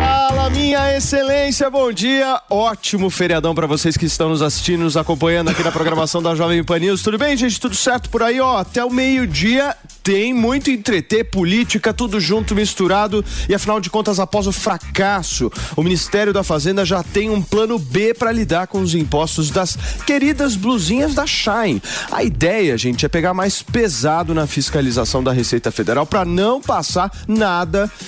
Fala, 0.00 0.50
minha 0.50 0.96
excelência, 0.96 1.70
bom 1.70 1.92
dia. 1.92 2.40
Ótimo 2.50 3.08
feriadão 3.10 3.54
pra 3.54 3.66
vocês 3.66 3.96
que 3.96 4.06
estão 4.06 4.28
nos 4.28 4.42
assistindo, 4.42 4.84
nos 4.84 4.96
acompanhando 4.96 5.48
aqui 5.48 5.62
na 5.62 5.72
programação 5.72 6.22
da 6.22 6.34
Jovem 6.34 6.62
Pan 6.62 6.78
News. 6.78 7.02
Tudo 7.02 7.18
bem, 7.18 7.36
gente? 7.36 7.60
Tudo 7.60 7.74
certo 7.74 8.10
por 8.10 8.22
aí, 8.22 8.40
ó? 8.40 8.58
Até 8.58 8.84
o 8.84 8.90
meio-dia 8.90 9.74
tem 10.02 10.32
muito 10.32 10.70
entreter, 10.70 11.24
política, 11.24 11.92
tudo 11.92 12.20
junto, 12.20 12.54
misturado. 12.54 13.24
E 13.48 13.54
afinal 13.54 13.80
de 13.80 13.90
contas, 13.90 14.20
após 14.20 14.46
o 14.46 14.52
fracasso, 14.52 15.50
o 15.74 15.82
Ministério 15.82 16.32
da 16.32 16.44
Fazenda 16.44 16.84
já 16.84 17.02
tem 17.02 17.30
um 17.30 17.42
plano 17.42 17.78
B 17.78 18.14
para 18.14 18.30
lidar 18.30 18.66
com 18.68 18.80
os 18.80 18.94
impostos 18.94 19.50
das 19.50 19.76
queridas 20.06 20.54
blusinhas 20.54 21.14
da 21.14 21.26
Shine. 21.26 21.82
A 22.12 22.22
ideia, 22.22 22.78
gente, 22.78 23.04
é 23.04 23.08
pegar 23.08 23.34
mais 23.34 23.62
pesado 23.62 24.32
na 24.32 24.46
fiscalização 24.46 25.24
da 25.24 25.32
Receita 25.32 25.72
Federal 25.72 26.06
para 26.06 26.24
não 26.24 26.60
passar 26.60 27.10
nada 27.26 27.45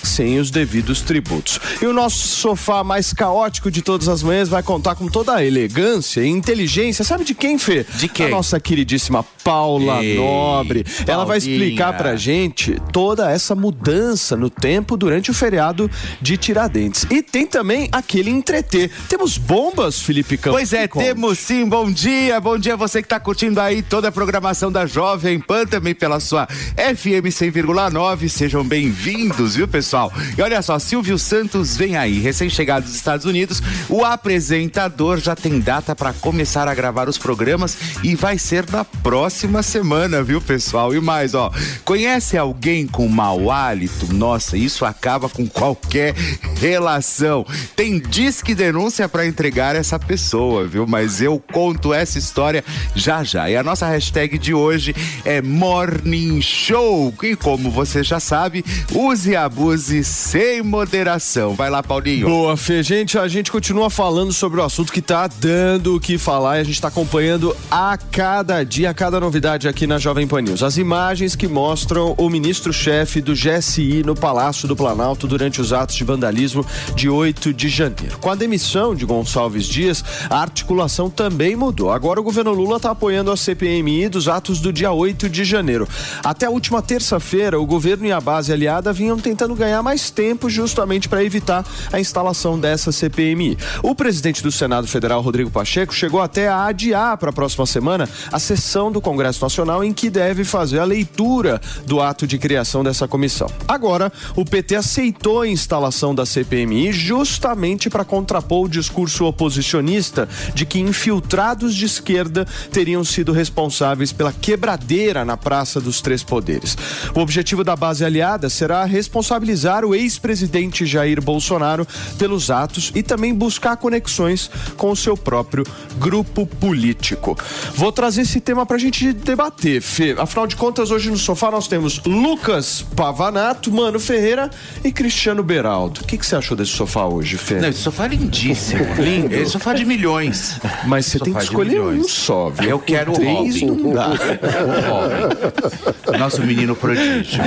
sem 0.02 0.38
os 0.38 0.50
devidos 0.50 1.00
tributos. 1.00 1.60
E 1.80 1.86
o 1.86 1.92
nosso 1.92 2.26
sofá 2.28 2.82
mais 2.82 3.12
caótico 3.12 3.70
de 3.70 3.82
todas 3.82 4.08
as 4.08 4.22
manhãs 4.22 4.48
vai 4.48 4.62
contar 4.62 4.94
com 4.94 5.08
toda 5.08 5.34
a 5.34 5.44
elegância 5.44 6.20
e 6.20 6.28
inteligência. 6.28 7.04
Sabe 7.04 7.24
de 7.24 7.34
quem, 7.34 7.58
Fê? 7.58 7.86
De 7.96 8.08
quem? 8.08 8.26
A 8.26 8.30
nossa 8.30 8.58
queridíssima 8.58 9.24
Paula 9.44 10.04
Ei, 10.04 10.16
Nobre. 10.16 10.84
Ela 11.06 11.24
vai 11.24 11.40
Paulinha. 11.40 11.56
explicar 11.56 11.96
pra 11.96 12.16
gente 12.16 12.76
toda 12.92 13.30
essa 13.30 13.54
mudança 13.54 14.36
no 14.36 14.50
tempo 14.50 14.96
durante 14.96 15.30
o 15.30 15.34
feriado 15.34 15.90
de 16.20 16.36
Tiradentes. 16.36 17.06
E 17.10 17.22
tem 17.22 17.46
também 17.46 17.88
aquele 17.92 18.30
entreter. 18.30 18.90
Temos 19.08 19.38
bombas, 19.38 20.00
Felipe 20.00 20.36
Campos? 20.36 20.58
Pois 20.58 20.72
é, 20.72 20.86
temos 20.86 21.38
sim. 21.38 21.66
Bom 21.66 21.90
dia, 21.90 22.40
bom 22.40 22.58
dia 22.58 22.76
você 22.76 23.02
que 23.02 23.08
tá 23.08 23.18
curtindo 23.18 23.60
aí 23.60 23.82
toda 23.82 24.08
a 24.08 24.12
programação 24.12 24.70
da 24.70 24.84
Jovem 24.86 25.40
Pan, 25.40 25.64
também 25.66 25.94
pela 25.94 26.20
sua 26.20 26.46
FM 26.46 27.28
100,9. 27.28 28.28
Sejam 28.28 28.64
bem-vindos, 28.64 29.27
viu, 29.36 29.68
pessoal? 29.68 30.12
E 30.36 30.42
olha 30.42 30.60
só, 30.62 30.78
Silvio 30.78 31.18
Santos 31.18 31.76
vem 31.76 31.96
aí, 31.96 32.18
recém-chegado 32.18 32.84
dos 32.86 32.94
Estados 32.94 33.26
Unidos. 33.26 33.62
O 33.88 34.04
apresentador 34.04 35.18
já 35.18 35.36
tem 35.36 35.60
data 35.60 35.94
para 35.94 36.12
começar 36.12 36.68
a 36.68 36.74
gravar 36.74 37.08
os 37.08 37.18
programas 37.18 37.76
e 38.02 38.14
vai 38.14 38.38
ser 38.38 38.64
na 38.70 38.84
próxima 38.84 39.62
semana, 39.62 40.22
viu, 40.22 40.40
pessoal? 40.40 40.94
E 40.94 41.00
mais, 41.00 41.34
ó, 41.34 41.50
conhece 41.84 42.36
alguém 42.36 42.86
com 42.86 43.06
mau 43.08 43.50
hálito? 43.50 44.12
Nossa, 44.12 44.56
isso 44.56 44.84
acaba 44.84 45.28
com 45.28 45.46
qualquer 45.46 46.14
relação. 46.60 47.46
Tem 47.76 47.98
disque 48.00 48.54
denúncia 48.54 49.08
para 49.08 49.26
entregar 49.26 49.76
essa 49.76 49.98
pessoa, 49.98 50.66
viu? 50.66 50.86
Mas 50.86 51.20
eu 51.20 51.42
conto 51.52 51.92
essa 51.92 52.18
história 52.18 52.64
já 52.94 53.22
já. 53.22 53.50
E 53.50 53.56
a 53.56 53.62
nossa 53.62 53.86
hashtag 53.86 54.38
de 54.38 54.54
hoje 54.54 54.94
é 55.24 55.40
Morning 55.42 56.40
Show. 56.40 57.14
E 57.22 57.36
como 57.36 57.70
você 57.70 58.02
já 58.02 58.20
sabe, 58.20 58.64
use 59.08 59.30
e 59.30 59.36
abuse 59.36 60.04
sem 60.04 60.62
moderação. 60.62 61.54
Vai 61.54 61.70
lá, 61.70 61.82
Paulinho. 61.82 62.28
Boa, 62.28 62.56
Fê. 62.58 62.82
Gente, 62.82 63.18
a 63.18 63.26
gente 63.26 63.50
continua 63.50 63.88
falando 63.88 64.34
sobre 64.34 64.60
o 64.60 64.62
assunto 64.62 64.92
que 64.92 65.00
tá 65.00 65.26
dando 65.26 65.96
o 65.96 66.00
que 66.00 66.18
falar 66.18 66.58
e 66.58 66.60
a 66.60 66.64
gente 66.64 66.78
tá 66.78 66.88
acompanhando 66.88 67.56
a 67.70 67.96
cada 67.96 68.62
dia, 68.64 68.90
a 68.90 68.94
cada 68.94 69.18
novidade 69.18 69.66
aqui 69.66 69.86
na 69.86 69.96
Jovem 69.96 70.26
Pan 70.26 70.42
News. 70.42 70.62
As 70.62 70.76
imagens 70.76 71.34
que 71.34 71.48
mostram 71.48 72.14
o 72.18 72.28
ministro-chefe 72.28 73.22
do 73.22 73.32
GSI 73.32 74.02
no 74.04 74.14
Palácio 74.14 74.68
do 74.68 74.76
Planalto 74.76 75.26
durante 75.26 75.58
os 75.58 75.72
atos 75.72 75.96
de 75.96 76.04
vandalismo 76.04 76.64
de 76.94 77.08
8 77.08 77.54
de 77.54 77.68
janeiro. 77.70 78.18
Com 78.18 78.30
a 78.30 78.34
demissão 78.34 78.94
de 78.94 79.06
Gonçalves 79.06 79.66
Dias, 79.66 80.04
a 80.28 80.42
articulação 80.42 81.08
também 81.08 81.56
mudou. 81.56 81.90
Agora 81.90 82.20
o 82.20 82.22
governo 82.22 82.52
Lula 82.52 82.78
tá 82.78 82.90
apoiando 82.90 83.32
a 83.32 83.36
CPMI 83.38 84.10
dos 84.10 84.28
atos 84.28 84.60
do 84.60 84.70
dia 84.70 84.92
8 84.92 85.30
de 85.30 85.44
janeiro. 85.44 85.88
Até 86.22 86.44
a 86.44 86.50
última 86.50 86.82
terça-feira, 86.82 87.58
o 87.58 87.64
governo 87.64 88.04
e 88.04 88.12
a 88.12 88.20
base 88.20 88.52
aliada 88.52 88.97
vinham 88.98 89.16
tentando 89.16 89.54
ganhar 89.54 89.80
mais 89.80 90.10
tempo 90.10 90.50
justamente 90.50 91.08
para 91.08 91.22
evitar 91.22 91.64
a 91.92 92.00
instalação 92.00 92.58
dessa 92.58 92.90
CPMI. 92.90 93.56
O 93.80 93.94
presidente 93.94 94.42
do 94.42 94.50
Senado 94.50 94.88
Federal, 94.88 95.20
Rodrigo 95.20 95.50
Pacheco, 95.50 95.94
chegou 95.94 96.20
até 96.20 96.48
a 96.48 96.64
adiar 96.64 97.16
para 97.16 97.30
a 97.30 97.32
próxima 97.32 97.64
semana 97.64 98.08
a 98.32 98.40
sessão 98.40 98.90
do 98.90 99.00
Congresso 99.00 99.40
Nacional 99.40 99.84
em 99.84 99.92
que 99.92 100.10
deve 100.10 100.42
fazer 100.42 100.80
a 100.80 100.84
leitura 100.84 101.60
do 101.86 102.00
ato 102.00 102.26
de 102.26 102.38
criação 102.38 102.82
dessa 102.82 103.06
comissão. 103.06 103.48
Agora, 103.68 104.12
o 104.34 104.44
PT 104.44 104.74
aceitou 104.74 105.42
a 105.42 105.48
instalação 105.48 106.12
da 106.12 106.26
CPMI 106.26 106.92
justamente 106.92 107.88
para 107.88 108.04
contrapor 108.04 108.64
o 108.64 108.68
discurso 108.68 109.26
oposicionista 109.26 110.28
de 110.54 110.66
que 110.66 110.80
infiltrados 110.80 111.72
de 111.72 111.84
esquerda 111.84 112.44
teriam 112.72 113.04
sido 113.04 113.30
responsáveis 113.30 114.12
pela 114.12 114.32
quebradeira 114.32 115.24
na 115.24 115.36
Praça 115.36 115.80
dos 115.80 116.00
Três 116.00 116.24
Poderes. 116.24 116.76
O 117.14 117.20
objetivo 117.20 117.62
da 117.62 117.76
base 117.76 118.04
aliada 118.04 118.48
será 118.48 118.87
responsabilizar 118.88 119.84
o 119.84 119.94
ex-presidente 119.94 120.86
Jair 120.86 121.22
Bolsonaro 121.22 121.86
pelos 122.18 122.50
atos 122.50 122.92
e 122.94 123.02
também 123.02 123.34
buscar 123.34 123.76
conexões 123.76 124.50
com 124.76 124.90
o 124.90 124.96
seu 124.96 125.16
próprio 125.16 125.64
grupo 125.98 126.46
político. 126.46 127.36
Vou 127.74 127.92
trazer 127.92 128.22
esse 128.22 128.40
tema 128.40 128.66
pra 128.66 128.78
gente 128.78 129.12
debater, 129.12 129.80
Fê. 129.80 130.14
Afinal 130.18 130.46
de 130.46 130.56
contas, 130.56 130.90
hoje 130.90 131.10
no 131.10 131.16
sofá 131.16 131.50
nós 131.50 131.68
temos 131.68 132.00
Lucas 132.04 132.84
Pavanato, 132.96 133.70
Mano 133.70 134.00
Ferreira 134.00 134.50
e 134.84 134.92
Cristiano 134.92 135.42
Beraldo. 135.42 136.00
O 136.00 136.04
que, 136.04 136.16
que 136.16 136.26
você 136.26 136.36
achou 136.36 136.56
desse 136.56 136.72
sofá 136.72 137.06
hoje, 137.06 137.36
Fê? 137.36 137.60
Não, 137.60 137.68
esse 137.68 137.80
sofá 137.80 138.06
é 138.06 138.08
lindíssimo. 138.08 138.86
Lindo. 138.98 139.34
Esse 139.34 139.52
sofá 139.52 139.74
de 139.74 139.84
milhões. 139.84 140.58
Mas 140.86 141.06
você 141.06 141.18
tem 141.18 141.32
que 141.32 141.42
escolher 141.42 141.80
um 141.80 142.04
só, 142.04 142.50
viu? 142.50 142.70
Eu 142.70 142.78
quero 142.78 143.12
o 143.12 143.14
Robin. 143.14 143.66
não 143.66 143.92
dá. 143.92 144.08
O 144.08 144.10
Robin. 144.12 146.18
Nosso 146.18 146.42
menino 146.42 146.74
prodígio. 146.74 147.42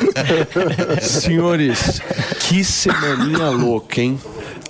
Senhores, 1.02 2.00
que 2.40 2.64
semaninha 2.64 3.50
louca, 3.50 4.00
hein? 4.00 4.18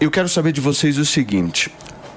Eu 0.01 0.11
quero 0.11 0.29
saber 0.29 0.53
de 0.53 0.61
vocês 0.61 0.99
o 0.99 1.05
seguinte. 1.05 1.71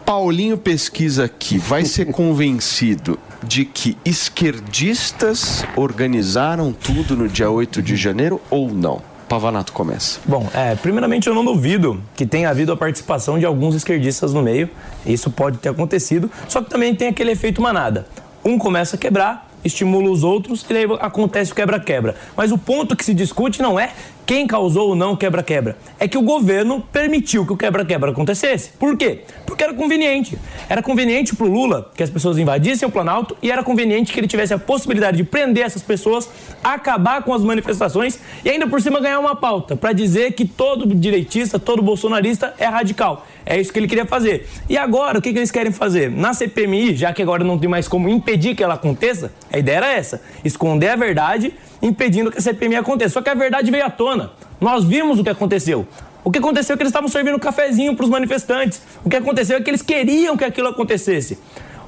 Paulinho 0.05 0.57
pesquisa 0.57 1.25
aqui, 1.25 1.57
vai 1.57 1.83
ser 1.83 2.11
convencido 2.11 3.17
de 3.43 3.66
que 3.66 3.97
esquerdistas 4.05 5.63
organizaram 5.75 6.71
tudo 6.71 7.16
no 7.16 7.27
dia 7.27 7.49
8 7.49 7.81
de 7.81 7.95
janeiro 7.95 8.39
ou 8.49 8.71
não? 8.71 9.01
Pavanato 9.27 9.73
começa. 9.73 10.19
Bom, 10.25 10.47
é, 10.53 10.75
primeiramente 10.75 11.28
eu 11.28 11.34
não 11.34 11.43
duvido 11.43 12.01
que 12.16 12.25
tenha 12.25 12.49
havido 12.49 12.72
a 12.72 12.78
participação 12.78 13.40
de 13.40 13.46
alguns 13.46 13.73
esquerdistas 13.73 14.34
no 14.34 14.41
meio. 14.41 14.69
Isso 15.05 15.31
pode 15.31 15.58
ter 15.58 15.69
acontecido. 15.69 16.29
Só 16.47 16.61
que 16.61 16.69
também 16.69 16.93
tem 16.93 17.08
aquele 17.08 17.31
efeito 17.31 17.61
manada. 17.61 18.08
Um 18.43 18.59
começa 18.59 18.96
a 18.96 18.99
quebrar, 18.99 19.45
estimula 19.66 20.09
os 20.09 20.23
outros 20.23 20.66
e 20.70 20.73
daí 20.73 20.85
acontece 21.00 21.52
o 21.52 21.56
quebra-quebra. 21.56 22.16
Mas 22.38 22.52
o 22.52 22.58
ponto 22.58 22.96
que 22.96 23.03
se 23.03 23.14
discute 23.14 23.62
não 23.62 23.79
é 23.79 23.91
quem 24.25 24.47
causou 24.47 24.89
ou 24.89 24.95
não 24.95 25.13
o 25.13 25.17
quebra-quebra. 25.17 25.77
É 25.99 26.07
que 26.07 26.17
o 26.17 26.22
governo 26.22 26.81
permitiu 26.91 27.45
que 27.45 27.53
o 27.53 27.57
quebra-quebra 27.57 28.11
acontecesse. 28.11 28.72
Por 28.79 28.97
quê? 28.97 29.22
Porque 29.45 29.63
era 29.63 29.73
conveniente. 29.73 30.37
Era 30.67 30.81
conveniente 30.81 31.35
para 31.35 31.45
o 31.45 31.49
Lula 31.49 31.91
que 31.95 32.01
as 32.01 32.09
pessoas 32.09 32.37
invadissem 32.37 32.87
o 32.87 32.91
Planalto 32.91 33.37
e 33.41 33.51
era 33.51 33.63
conveniente 33.63 34.11
que 34.11 34.19
ele 34.19 34.27
tivesse 34.27 34.53
a 34.53 34.57
possibilidade 34.57 35.17
de 35.17 35.23
prender 35.23 35.63
essas 35.63 35.83
pessoas, 35.83 36.29
acabar 36.63 37.23
com 37.23 37.33
as 37.33 37.43
manifestações 37.43 38.19
e 38.43 38.49
ainda 38.49 38.67
por 38.67 38.81
cima 38.81 38.99
ganhar 38.99 39.19
uma 39.19 39.35
pauta 39.35 39.75
para 39.75 39.93
dizer 39.93 40.33
que 40.33 40.45
todo 40.45 40.87
direitista, 40.95 41.59
todo 41.59 41.81
bolsonarista 41.81 42.53
é 42.57 42.66
radical. 42.66 43.25
É 43.45 43.59
isso 43.59 43.72
que 43.72 43.77
ele 43.77 43.87
queria 43.87 44.05
fazer. 44.05 44.47
E 44.67 44.75
agora, 44.75 45.19
o 45.19 45.22
que, 45.22 45.31
que 45.31 45.37
eles 45.37 45.51
querem 45.51 45.72
fazer? 45.72 46.09
Na 46.09 46.33
CPMI, 46.33 46.95
já 46.95 47.13
que 47.13 47.22
agora 47.22 47.43
não 47.43 47.59
tem 47.59 47.69
mais 47.69 47.87
como 47.87 48.09
impedir 48.09 48.55
que 48.55 48.63
ela 48.63 48.73
aconteça, 48.73 49.31
a 49.51 49.59
ideia 49.59 49.77
era 49.77 49.93
essa: 49.93 50.22
esconder 50.43 50.89
a 50.89 50.95
verdade 50.95 51.53
impedindo 51.81 52.31
que 52.31 52.37
a 52.37 52.41
CPMI 52.41 52.77
aconteça. 52.77 53.13
Só 53.16 53.22
que 53.22 53.29
a 53.29 53.33
verdade 53.33 53.69
veio 53.72 53.85
à 53.85 53.89
tona. 53.89 54.31
Nós 54.59 54.83
vimos 54.83 55.19
o 55.19 55.23
que 55.23 55.29
aconteceu. 55.29 55.87
O 56.23 56.31
que 56.31 56.39
aconteceu 56.39 56.73
é 56.73 56.77
que 56.77 56.83
eles 56.83 56.89
estavam 56.89 57.07
servindo 57.07 57.39
cafezinho 57.39 57.95
para 57.95 58.03
os 58.03 58.09
manifestantes. 58.09 58.81
O 59.03 59.09
que 59.09 59.16
aconteceu 59.16 59.57
é 59.57 59.61
que 59.61 59.69
eles 59.69 59.81
queriam 59.81 60.35
que 60.35 60.43
aquilo 60.43 60.67
acontecesse. 60.67 61.37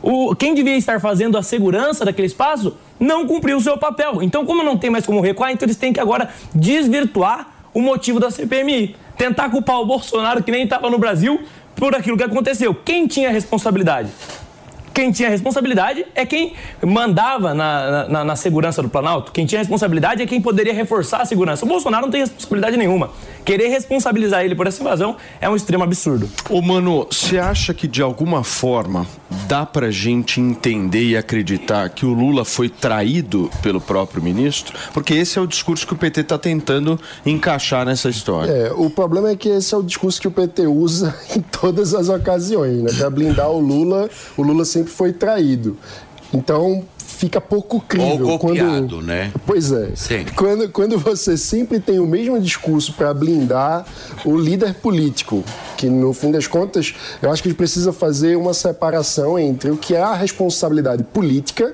O, 0.01 0.35
quem 0.35 0.53
devia 0.53 0.77
estar 0.77 1.01
fazendo 1.01 1.37
a 1.37 1.43
segurança 1.43 2.05
daquele 2.05 2.27
espaço 2.27 2.77
não 2.99 3.25
cumpriu 3.25 3.57
o 3.57 3.61
seu 3.61 3.77
papel. 3.77 4.21
Então, 4.21 4.45
como 4.45 4.63
não 4.63 4.77
tem 4.77 4.89
mais 4.89 5.05
como 5.05 5.21
recuar, 5.21 5.51
então 5.51 5.65
eles 5.65 5.75
têm 5.75 5.91
que 5.91 5.99
agora 5.99 6.29
desvirtuar 6.53 7.47
o 7.73 7.81
motivo 7.81 8.19
da 8.19 8.29
CPMI. 8.29 8.95
Tentar 9.17 9.49
culpar 9.49 9.79
o 9.79 9.85
Bolsonaro, 9.85 10.43
que 10.43 10.51
nem 10.51 10.63
estava 10.63 10.89
no 10.89 10.99
Brasil, 10.99 11.41
por 11.75 11.95
aquilo 11.95 12.15
que 12.15 12.23
aconteceu. 12.23 12.75
Quem 12.75 13.07
tinha 13.07 13.29
a 13.29 13.31
responsabilidade? 13.31 14.09
Quem 14.97 15.11
tinha 15.11 15.29
responsabilidade 15.29 16.07
é 16.15 16.25
quem 16.25 16.53
mandava 16.83 17.53
na, 17.53 18.07
na, 18.07 18.23
na, 18.23 18.35
segurança 18.35 18.81
do 18.81 18.89
Planalto. 18.89 19.31
Quem 19.31 19.45
tinha 19.45 19.59
responsabilidade 19.59 20.23
é 20.23 20.25
quem 20.25 20.41
poderia 20.41 20.73
reforçar 20.73 21.21
a 21.21 21.25
segurança. 21.25 21.63
O 21.63 21.67
Bolsonaro 21.67 22.05
não 22.05 22.11
tem 22.11 22.21
responsabilidade 22.21 22.77
nenhuma. 22.77 23.11
Querer 23.47 23.69
responsabilizar 23.69 24.43
ele 24.43 24.53
por 24.55 24.67
essa 24.67 24.81
invasão 24.81 25.15
é 25.39 25.49
um 25.49 25.55
extremo 25.55 25.81
absurdo. 25.81 26.29
Ô, 26.49 26.61
mano, 26.61 27.07
você 27.09 27.37
acha 27.37 27.73
que 27.73 27.87
de 27.87 28.01
alguma 28.01 28.43
forma 28.43 29.07
dá 29.47 29.65
pra 29.65 29.89
gente 29.89 30.41
entender 30.41 31.05
e 31.05 31.15
acreditar 31.15 31.87
que 31.91 32.05
o 32.05 32.11
Lula 32.11 32.43
foi 32.43 32.67
traído 32.67 33.49
pelo 33.63 33.79
próprio 33.79 34.21
ministro? 34.21 34.77
Porque 34.93 35.13
esse 35.13 35.39
é 35.39 35.41
o 35.41 35.47
discurso 35.47 35.87
que 35.87 35.93
o 35.93 35.95
PT 35.95 36.25
tá 36.25 36.37
tentando 36.37 36.99
encaixar 37.25 37.85
nessa 37.85 38.09
história. 38.09 38.51
É, 38.51 38.73
o 38.73 38.89
problema 38.89 39.29
é 39.29 39.35
que 39.37 39.47
esse 39.47 39.73
é 39.73 39.77
o 39.77 39.81
discurso 39.81 40.19
que 40.19 40.27
o 40.27 40.31
PT 40.31 40.67
usa 40.67 41.15
em 41.33 41.39
todas 41.39 41.93
as 41.93 42.09
ocasiões, 42.09 42.83
né? 42.83 42.91
Pra 42.97 43.09
blindar 43.09 43.49
o 43.49 43.61
Lula, 43.61 44.09
o 44.35 44.43
Lula 44.43 44.65
sempre 44.65 44.91
foi 44.91 45.13
traído. 45.13 45.77
Então, 46.33 46.83
fica 47.17 47.41
pouco 47.41 47.81
crível. 47.81 48.27
Ou 48.27 48.39
copiado, 48.39 48.69
quando... 48.69 49.01
né? 49.01 49.31
Pois 49.45 49.71
é. 49.71 49.91
Sim. 49.95 50.25
Quando, 50.35 50.69
quando 50.69 50.97
você 50.99 51.35
sempre 51.35 51.79
tem 51.79 51.99
o 51.99 52.05
mesmo 52.05 52.39
discurso 52.39 52.93
para 52.93 53.13
blindar 53.13 53.85
o 54.23 54.37
líder 54.37 54.75
político, 54.75 55.43
que 55.75 55.89
no 55.89 56.13
fim 56.13 56.31
das 56.31 56.45
contas, 56.45 56.93
eu 57.21 57.31
acho 57.31 57.41
que 57.41 57.49
a 57.49 57.51
gente 57.51 57.57
precisa 57.57 57.91
fazer 57.91 58.37
uma 58.37 58.53
separação 58.53 59.39
entre 59.39 59.71
o 59.71 59.77
que 59.77 59.95
é 59.95 60.01
a 60.01 60.13
responsabilidade 60.13 61.03
política 61.03 61.73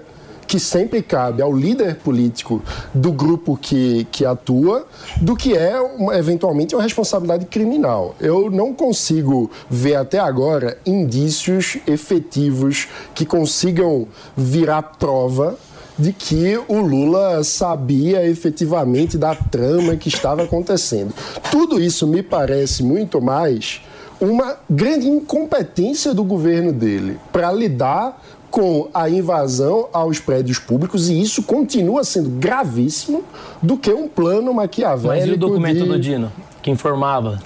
que 0.54 0.60
sempre 0.60 1.02
cabe 1.02 1.42
ao 1.42 1.52
líder 1.52 1.96
político 1.96 2.62
do 2.94 3.12
grupo 3.12 3.58
que, 3.60 4.06
que 4.12 4.24
atua, 4.24 4.86
do 5.20 5.36
que 5.36 5.58
é 5.58 5.82
uma, 5.82 6.16
eventualmente 6.16 6.76
uma 6.76 6.84
responsabilidade 6.84 7.48
criminal. 7.48 8.16
Eu 8.20 8.52
não 8.52 8.72
consigo 8.72 9.50
ver 9.68 9.96
até 9.96 10.20
agora 10.20 10.78
indícios 10.86 11.80
efetivos 11.88 12.88
que 13.16 13.26
consigam 13.26 14.08
virar 14.38 14.84
prova 14.84 15.58
de 15.98 16.14
que 16.14 16.56
o 16.68 16.78
Lula 16.82 17.44
sabia 17.44 18.24
efetivamente 18.24 19.18
da 19.18 19.34
trama 19.34 19.96
que 19.96 20.08
estava 20.08 20.44
acontecendo. 20.44 21.16
Tudo 21.50 21.82
isso 21.82 22.06
me 22.06 22.22
parece 22.22 22.84
muito 22.84 23.20
mais 23.20 23.82
uma 24.24 24.56
grande 24.70 25.08
incompetência 25.08 26.14
do 26.14 26.24
governo 26.24 26.72
dele 26.72 27.20
para 27.32 27.52
lidar 27.52 28.22
com 28.54 28.88
a 28.94 29.10
invasão 29.10 29.90
aos 29.92 30.20
prédios 30.20 30.60
públicos, 30.60 31.10
e 31.10 31.20
isso 31.20 31.42
continua 31.42 32.04
sendo 32.04 32.30
gravíssimo, 32.30 33.24
do 33.64 33.76
que 33.76 33.92
um 33.92 34.08
plano 34.08 34.54
maquiavélico. 34.54 35.08
Mas 35.08 35.26
e 35.26 35.32
o 35.32 35.38
documento 35.38 35.82
de... 35.82 35.90
do 35.90 36.00
Dino, 36.00 36.32
que 36.62 36.70
informava 36.70 37.40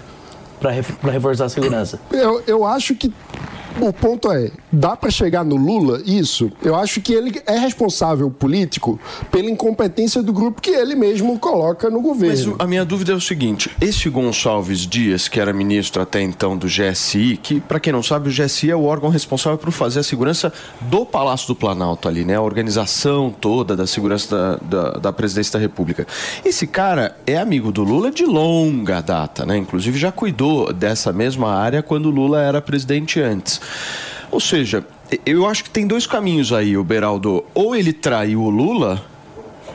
para 0.60 0.74
reforçar 1.10 1.46
a 1.46 1.50
segurança? 1.50 1.98
Eu, 2.12 2.44
eu 2.46 2.66
acho 2.66 2.94
que 2.94 3.14
o 3.82 3.94
ponto 3.94 4.32
é, 4.32 4.52
dá 4.72 4.96
para 4.96 5.10
chegar 5.10 5.44
no 5.44 5.56
Lula 5.56 6.02
isso? 6.06 6.52
Eu 6.62 6.76
acho 6.76 7.02
que 7.02 7.14
ele 7.14 7.42
é 7.46 7.58
responsável 7.58 8.30
político 8.30 9.00
pela 9.32 9.50
incompetência 9.50 10.22
do 10.22 10.34
grupo 10.34 10.62
que 10.62 10.72
ele 10.72 10.96
mesmo 10.96 11.38
coloca 11.40 11.90
no 11.90 12.02
governo. 12.02 12.52
Mas 12.52 12.60
a 12.60 12.68
minha 12.68 12.86
dúvida 12.86 13.12
é 13.12 13.16
o 13.16 13.22
seguinte: 13.22 13.70
esse 13.80 14.10
Gonçalves 14.10 14.80
Dias, 14.80 15.28
que 15.28 15.40
era 15.40 15.54
ministro 15.54 16.02
até 16.02 16.22
então 16.22 16.58
do 16.58 16.68
GSI, 16.68 17.38
que 17.42 17.60
para 17.60 17.80
quem 17.80 17.94
não 17.94 18.04
sabe, 18.04 18.30
o 18.30 18.32
GSI 18.32 18.72
é 18.72 18.76
o 18.76 18.84
órgão 18.84 19.10
responsável 19.10 19.58
por 19.58 19.72
fazer 19.72 20.00
a 20.00 20.04
segurança 20.04 20.52
do 20.82 21.06
Palácio 21.06 21.48
do 21.48 21.56
Planalto 21.56 22.08
ali, 22.08 22.26
né? 22.26 22.36
A 22.36 22.42
organização 22.42 23.30
toda 23.32 23.76
da 23.76 23.88
segurança 23.88 24.60
da, 24.62 24.82
da, 24.82 24.92
da 25.00 25.14
presidência 25.14 25.54
da 25.54 25.60
República. 25.60 26.08
Esse 26.44 26.68
cara 26.68 27.16
é 27.26 27.38
amigo 27.38 27.72
do 27.72 27.84
Lula 27.84 28.12
de 28.12 28.26
longa 28.26 29.02
data, 29.02 29.46
né? 29.46 29.58
Inclusive 29.58 29.98
já 29.98 30.12
cuidou 30.12 30.74
dessa 30.74 31.12
mesma 31.12 31.54
área 31.54 31.84
quando 31.84 32.08
o 32.08 32.12
Lula 32.12 32.42
era 32.42 32.62
presidente 32.62 33.20
antes. 33.20 33.60
Ou 34.32 34.40
seja, 34.40 34.86
eu 35.26 35.46
acho 35.48 35.64
que 35.64 35.70
tem 35.70 35.88
dois 35.88 36.06
caminhos 36.06 36.52
aí, 36.52 36.78
o 36.78 36.84
Beraldo. 36.84 37.44
Ou 37.54 37.76
ele 37.76 37.94
traiu 37.94 38.42
o 38.42 38.50
Lula, 38.50 39.04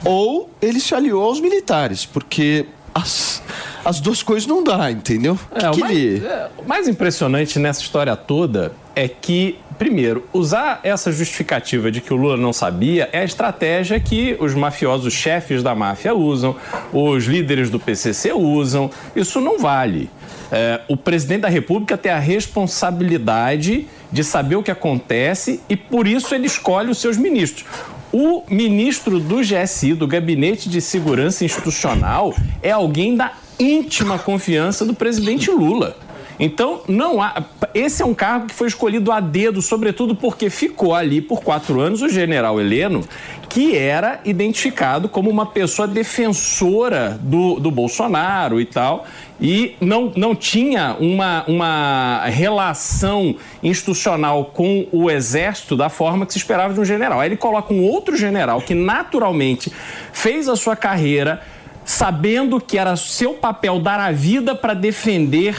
ou 0.05 0.51
ele 0.61 0.81
se 0.81 0.95
aliou 0.95 1.23
aos 1.23 1.41
militares, 1.41 2.05
porque 2.05 2.67
as, 2.95 3.43
as 3.85 4.01
duas 4.01 4.23
coisas 4.23 4.47
não 4.47 4.63
dá, 4.63 4.91
entendeu? 4.91 5.39
É, 5.55 5.71
que 5.71 5.77
o, 5.77 5.81
mais, 5.81 5.97
ele... 5.97 6.27
é, 6.27 6.51
o 6.59 6.69
mais 6.69 6.89
impressionante 6.89 7.59
nessa 7.59 7.81
história 7.81 8.15
toda 8.17 8.73
é 8.95 9.09
que, 9.09 9.59
primeiro, 9.79 10.27
usar 10.33 10.81
essa 10.83 11.11
justificativa 11.11 11.91
de 11.91 12.01
que 12.01 12.13
o 12.13 12.17
Lula 12.17 12.37
não 12.37 12.53
sabia 12.53 13.09
é 13.13 13.21
a 13.21 13.25
estratégia 13.25 13.99
que 13.99 14.37
os 14.39 14.55
mafiosos 14.55 15.13
chefes 15.13 15.63
da 15.63 15.75
máfia 15.75 16.15
usam, 16.15 16.57
os 16.93 17.25
líderes 17.25 17.71
do 17.71 17.81
PCC 17.81 18.33
usam. 18.33 18.91
Isso 19.17 19.41
não 19.41 19.59
vale. 19.59 20.11
É, 20.51 20.81
o 20.89 20.97
presidente 20.97 21.43
da 21.43 21.49
República 21.49 21.97
tem 21.97 22.13
a 22.13 22.19
responsabilidade 22.19 23.87
de 24.11 24.23
saber 24.23 24.57
o 24.57 24.63
que 24.63 24.71
acontece 24.71 25.61
e 25.69 25.77
por 25.77 26.07
isso 26.07 26.35
ele 26.35 26.47
escolhe 26.47 26.91
os 26.91 26.99
seus 26.99 27.17
ministros. 27.17 27.65
O 28.13 28.43
ministro 28.51 29.19
do 29.19 29.37
GSI, 29.41 29.95
do 29.95 30.07
Gabinete 30.07 30.69
de 30.69 30.83
Segurança 30.83 31.47
Institucional, 31.47 32.35
é 32.63 32.71
alguém 32.71 33.17
da 33.17 33.33
íntima 33.59 34.19
confiança 34.19 34.85
do 34.85 34.93
presidente 34.93 35.51
Lula. 35.51 35.97
Então, 36.45 36.81
não 36.89 37.23
há. 37.23 37.41
Esse 37.73 38.03
é 38.03 38.05
um 38.05 38.13
cargo 38.13 38.49
que 38.49 38.55
foi 38.55 38.67
escolhido 38.67 39.13
a 39.13 39.21
dedo, 39.21 39.63
sobretudo 39.63 40.13
porque 40.13 40.51
ficou 40.51 40.93
ali 40.93 41.21
por 41.21 41.41
quatro 41.41 41.81
anos 41.81 42.03
o 42.03 42.09
general 42.09 42.61
Heleno, 42.61 43.05
que 43.49 43.77
era 43.77 44.21
identificado 44.25 45.09
como 45.09 45.31
uma 45.31 45.47
pessoa 45.47 45.87
defensora 45.87 47.17
do, 47.23 47.61
do 47.61 47.71
Bolsonaro 47.71 48.61
e 48.61 48.65
tal, 48.65 49.07
e 49.41 49.77
não, 49.81 50.13
não 50.17 50.35
tinha 50.35 50.97
uma, 50.99 51.45
uma 51.47 52.25
relação 52.25 53.37
institucional 53.63 54.47
com 54.47 54.89
o 54.91 55.09
Exército 55.09 55.77
da 55.77 55.89
forma 55.89 56.27
que 56.27 56.33
se 56.33 56.41
esperava 56.41 56.75
de 56.75 56.81
um 56.81 56.85
general. 56.85 57.21
Aí 57.21 57.29
ele 57.29 57.37
coloca 57.37 57.73
um 57.73 57.85
outro 57.85 58.17
general 58.17 58.61
que 58.61 58.75
naturalmente 58.75 59.73
fez 60.13 60.49
a 60.49 60.57
sua 60.57 60.75
carreira 60.75 61.41
sabendo 61.85 62.61
que 62.61 62.79
era 62.79 62.97
seu 62.97 63.35
papel 63.35 63.79
dar 63.79 64.01
a 64.01 64.11
vida 64.11 64.57
para 64.57 64.75
defender 64.75 65.57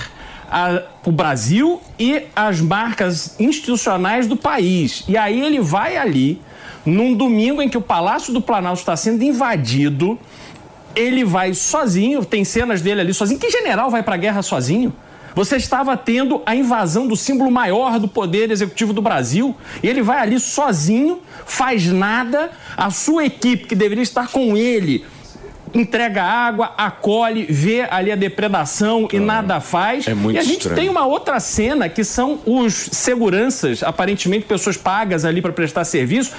a, 0.54 0.84
o 1.04 1.12
Brasil 1.12 1.82
e 1.98 2.28
as 2.36 2.62
marcas 2.62 3.36
institucionais 3.40 4.28
do 4.28 4.38
país. 4.38 5.04
E 5.08 5.18
aí 5.18 5.42
ele 5.42 5.60
vai 5.60 5.98
ali, 5.98 6.40
num 6.86 7.16
domingo 7.16 7.60
em 7.60 7.68
que 7.68 7.78
o 7.78 7.82
Palácio 7.82 8.32
do 8.32 8.40
Planalto 8.40 8.82
está 8.82 8.96
sendo 8.96 9.24
invadido, 9.24 10.20
ele 10.96 11.26
vai 11.26 11.56
sozinho, 11.56 12.24
tem 12.24 12.44
cenas 12.44 12.82
dele 12.82 13.02
ali 13.02 13.16
sozinho. 13.16 13.40
Que 13.40 13.50
general 13.50 13.90
vai 13.90 14.04
para 14.04 14.14
a 14.14 14.18
guerra 14.18 14.44
sozinho? 14.44 14.94
Você 15.34 15.56
estava 15.56 15.98
tendo 15.98 16.44
a 16.46 16.56
invasão 16.56 17.08
do 17.08 17.16
símbolo 17.16 17.50
maior 17.50 18.00
do 18.00 18.08
poder 18.08 18.52
executivo 18.52 18.94
do 18.94 19.02
Brasil. 19.02 19.56
E 19.82 19.88
ele 19.88 20.04
vai 20.04 20.20
ali 20.20 20.40
sozinho, 20.40 21.20
faz 21.48 21.88
nada. 21.88 22.52
A 22.78 22.92
sua 22.92 23.26
equipe, 23.26 23.66
que 23.66 23.74
deveria 23.74 24.04
estar 24.04 24.28
com 24.28 24.56
ele, 24.56 25.04
entrega 25.74 26.24
água, 26.24 26.74
acolhe, 26.78 27.46
vê 27.50 27.82
ali 27.90 28.12
a 28.12 28.16
depredação 28.16 29.08
e 29.12 29.20
nada 29.20 29.60
faz. 29.60 30.08
É 30.08 30.14
muito 30.14 30.36
e 30.36 30.40
a 30.40 30.44
gente 30.44 30.60
estranho. 30.60 30.76
tem 30.76 30.90
uma 30.90 31.06
outra 31.06 31.40
cena 31.40 31.90
que 31.90 32.04
são 32.04 32.40
os 32.46 32.74
seguranças, 32.74 33.82
aparentemente 33.84 34.46
pessoas 34.46 34.78
pagas 34.78 35.26
ali 35.26 35.42
para 35.42 35.52
prestar 35.52 35.84
serviço 35.84 36.34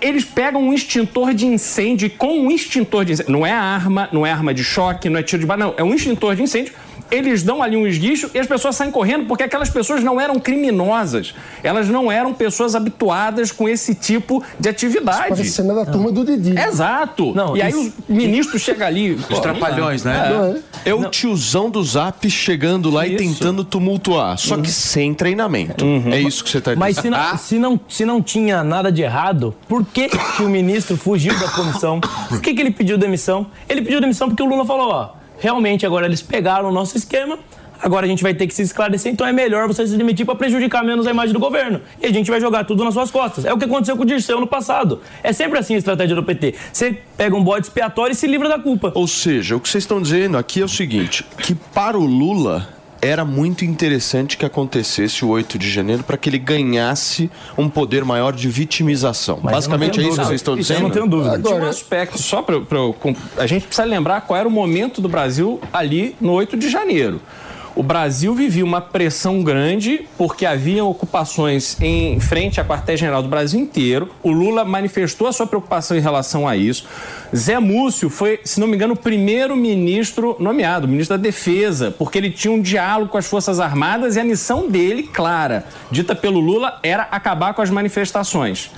eles 0.00 0.22
pegam 0.22 0.62
um 0.62 0.74
extintor 0.74 1.32
de 1.32 1.46
incêndio 1.46 2.06
e 2.06 2.10
com 2.10 2.38
um 2.40 2.50
extintor 2.50 3.06
de 3.06 3.12
incêndio, 3.12 3.32
não 3.32 3.46
é 3.46 3.52
arma, 3.52 4.06
não 4.12 4.26
é 4.26 4.30
arma 4.30 4.52
de 4.52 4.62
choque, 4.62 5.08
não 5.08 5.18
é 5.18 5.22
tiro 5.22 5.40
de 5.40 5.46
bala, 5.46 5.64
não, 5.64 5.74
é 5.78 5.82
um 5.82 5.94
extintor 5.94 6.36
de 6.36 6.42
incêndio 6.42 6.74
eles 7.10 7.42
dão 7.42 7.62
ali 7.62 7.76
um 7.76 7.86
esguicho 7.86 8.30
e 8.34 8.38
as 8.38 8.46
pessoas 8.46 8.76
saem 8.76 8.90
correndo 8.90 9.26
porque 9.26 9.42
aquelas 9.42 9.70
pessoas 9.70 10.02
não 10.02 10.20
eram 10.20 10.38
criminosas. 10.38 11.34
Elas 11.62 11.88
não 11.88 12.10
eram 12.10 12.32
pessoas 12.32 12.74
habituadas 12.74 13.52
com 13.52 13.68
esse 13.68 13.94
tipo 13.94 14.42
de 14.58 14.68
atividade. 14.68 15.28
Parece 15.28 15.50
cena 15.50 15.74
da 15.74 15.86
turma 15.86 16.10
do 16.10 16.24
Didi. 16.24 16.58
Exato. 16.58 17.32
Não, 17.34 17.56
e 17.56 17.62
aí 17.62 17.70
isso... 17.70 17.92
o 18.08 18.12
ministro 18.12 18.58
chega 18.58 18.86
ali. 18.86 19.12
Os 19.30 19.38
trapalhões, 19.40 20.04
né? 20.04 20.62
É, 20.84 20.90
é 20.90 20.94
o 20.94 21.08
tiozão 21.08 21.70
do 21.70 21.82
Zap 21.82 22.28
chegando 22.28 22.90
lá 22.90 23.06
isso. 23.06 23.14
e 23.14 23.18
tentando 23.18 23.64
tumultuar, 23.64 24.36
só 24.38 24.56
que 24.56 24.70
sem 24.70 25.14
treinamento. 25.14 25.84
Uhum. 25.84 26.12
É 26.12 26.20
isso 26.20 26.42
que 26.42 26.50
você 26.50 26.58
está 26.58 26.74
dizendo. 26.74 26.80
Mas 26.80 26.96
se 26.96 27.10
não, 27.10 27.38
se, 27.38 27.58
não, 27.58 27.80
se 27.88 28.04
não 28.04 28.22
tinha 28.22 28.64
nada 28.64 28.90
de 28.90 29.02
errado, 29.02 29.54
por 29.68 29.84
que, 29.84 30.08
que 30.08 30.42
o 30.42 30.48
ministro 30.48 30.96
fugiu 30.96 31.38
da 31.38 31.48
comissão? 31.48 32.00
Por 32.28 32.40
que, 32.40 32.54
que 32.54 32.60
ele 32.60 32.70
pediu 32.70 32.98
demissão? 32.98 33.46
Ele 33.68 33.82
pediu 33.82 34.00
demissão 34.00 34.28
porque 34.28 34.42
o 34.42 34.46
Lula 34.46 34.64
falou, 34.64 34.88
ó 34.88 35.23
realmente 35.44 35.84
agora 35.84 36.06
eles 36.06 36.22
pegaram 36.22 36.70
o 36.70 36.72
nosso 36.72 36.96
esquema, 36.96 37.38
Agora 37.82 38.06
a 38.06 38.08
gente 38.08 38.22
vai 38.22 38.32
ter 38.32 38.46
que 38.46 38.54
se 38.54 38.62
esclarecer, 38.62 39.12
então 39.12 39.26
é 39.26 39.32
melhor 39.32 39.66
você 39.68 39.86
se 39.86 39.94
demitir 39.98 40.24
para 40.24 40.34
prejudicar 40.34 40.82
menos 40.82 41.06
a 41.06 41.10
imagem 41.10 41.34
do 41.34 41.38
governo. 41.38 41.82
E 42.00 42.06
a 42.06 42.10
gente 42.10 42.30
vai 42.30 42.40
jogar 42.40 42.64
tudo 42.64 42.82
nas 42.82 42.94
suas 42.94 43.10
costas. 43.10 43.44
É 43.44 43.52
o 43.52 43.58
que 43.58 43.66
aconteceu 43.66 43.94
com 43.94 44.04
o 44.04 44.06
Dirceu 44.06 44.40
no 44.40 44.46
passado. 44.46 45.02
É 45.22 45.34
sempre 45.34 45.58
assim 45.58 45.74
a 45.74 45.78
estratégia 45.78 46.16
do 46.16 46.22
PT. 46.22 46.54
Você 46.72 46.98
pega 47.14 47.36
um 47.36 47.44
bode 47.44 47.66
expiatório 47.66 48.12
e 48.12 48.14
se 48.14 48.26
livra 48.26 48.48
da 48.48 48.58
culpa. 48.58 48.90
Ou 48.94 49.06
seja, 49.06 49.54
o 49.54 49.60
que 49.60 49.68
vocês 49.68 49.84
estão 49.84 50.00
dizendo 50.00 50.38
aqui 50.38 50.62
é 50.62 50.64
o 50.64 50.68
seguinte: 50.68 51.26
que 51.36 51.54
para 51.54 51.98
o 51.98 52.06
Lula 52.06 52.66
era 53.04 53.24
muito 53.24 53.64
interessante 53.64 54.36
que 54.36 54.44
acontecesse 54.46 55.24
o 55.24 55.28
8 55.28 55.58
de 55.58 55.70
janeiro 55.70 56.02
para 56.02 56.16
que 56.16 56.28
ele 56.28 56.38
ganhasse 56.38 57.30
um 57.56 57.68
poder 57.68 58.04
maior 58.04 58.32
de 58.32 58.48
vitimização. 58.48 59.40
Mas 59.42 59.52
Basicamente 59.54 60.00
é 60.00 60.02
isso 60.02 60.10
que 60.18 60.24
vocês 60.24 60.40
estão 60.40 60.54
Isso 60.58 60.72
eu 60.72 60.76
dizendo? 60.76 60.82
não 60.88 60.90
tenho 60.90 61.06
dúvida. 61.06 61.38
Tinha 61.38 61.52
um 61.52 61.56
Agora- 61.56 61.70
aspecto, 61.70 62.18
só 62.18 62.42
para 62.42 62.56
a 63.38 63.46
gente 63.46 63.66
precisa 63.66 63.86
lembrar 63.86 64.22
qual 64.22 64.38
era 64.38 64.48
o 64.48 64.50
momento 64.50 65.00
do 65.00 65.08
Brasil 65.08 65.60
ali 65.72 66.16
no 66.20 66.32
8 66.32 66.56
de 66.56 66.68
janeiro. 66.68 67.20
O 67.76 67.82
Brasil 67.82 68.32
vivia 68.36 68.64
uma 68.64 68.80
pressão 68.80 69.42
grande 69.42 70.06
porque 70.16 70.46
haviam 70.46 70.88
ocupações 70.88 71.76
em 71.80 72.20
frente 72.20 72.60
à 72.60 72.64
quartel-general 72.64 73.20
do 73.20 73.28
Brasil 73.28 73.58
inteiro. 73.58 74.10
O 74.22 74.30
Lula 74.30 74.64
manifestou 74.64 75.26
a 75.26 75.32
sua 75.32 75.44
preocupação 75.44 75.96
em 75.96 76.00
relação 76.00 76.46
a 76.46 76.56
isso. 76.56 76.86
Zé 77.34 77.58
Múcio 77.58 78.08
foi, 78.08 78.38
se 78.44 78.60
não 78.60 78.68
me 78.68 78.76
engano, 78.76 78.94
o 78.94 78.96
primeiro 78.96 79.56
ministro 79.56 80.36
nomeado, 80.38 80.86
ministro 80.86 81.16
da 81.16 81.22
Defesa, 81.22 81.90
porque 81.90 82.16
ele 82.16 82.30
tinha 82.30 82.52
um 82.52 82.60
diálogo 82.60 83.10
com 83.10 83.18
as 83.18 83.26
Forças 83.26 83.58
Armadas 83.58 84.14
e 84.14 84.20
a 84.20 84.24
missão 84.24 84.68
dele, 84.68 85.02
clara, 85.02 85.66
dita 85.90 86.14
pelo 86.14 86.38
Lula, 86.38 86.78
era 86.80 87.02
acabar 87.10 87.54
com 87.54 87.62
as 87.62 87.70
manifestações. 87.70 88.70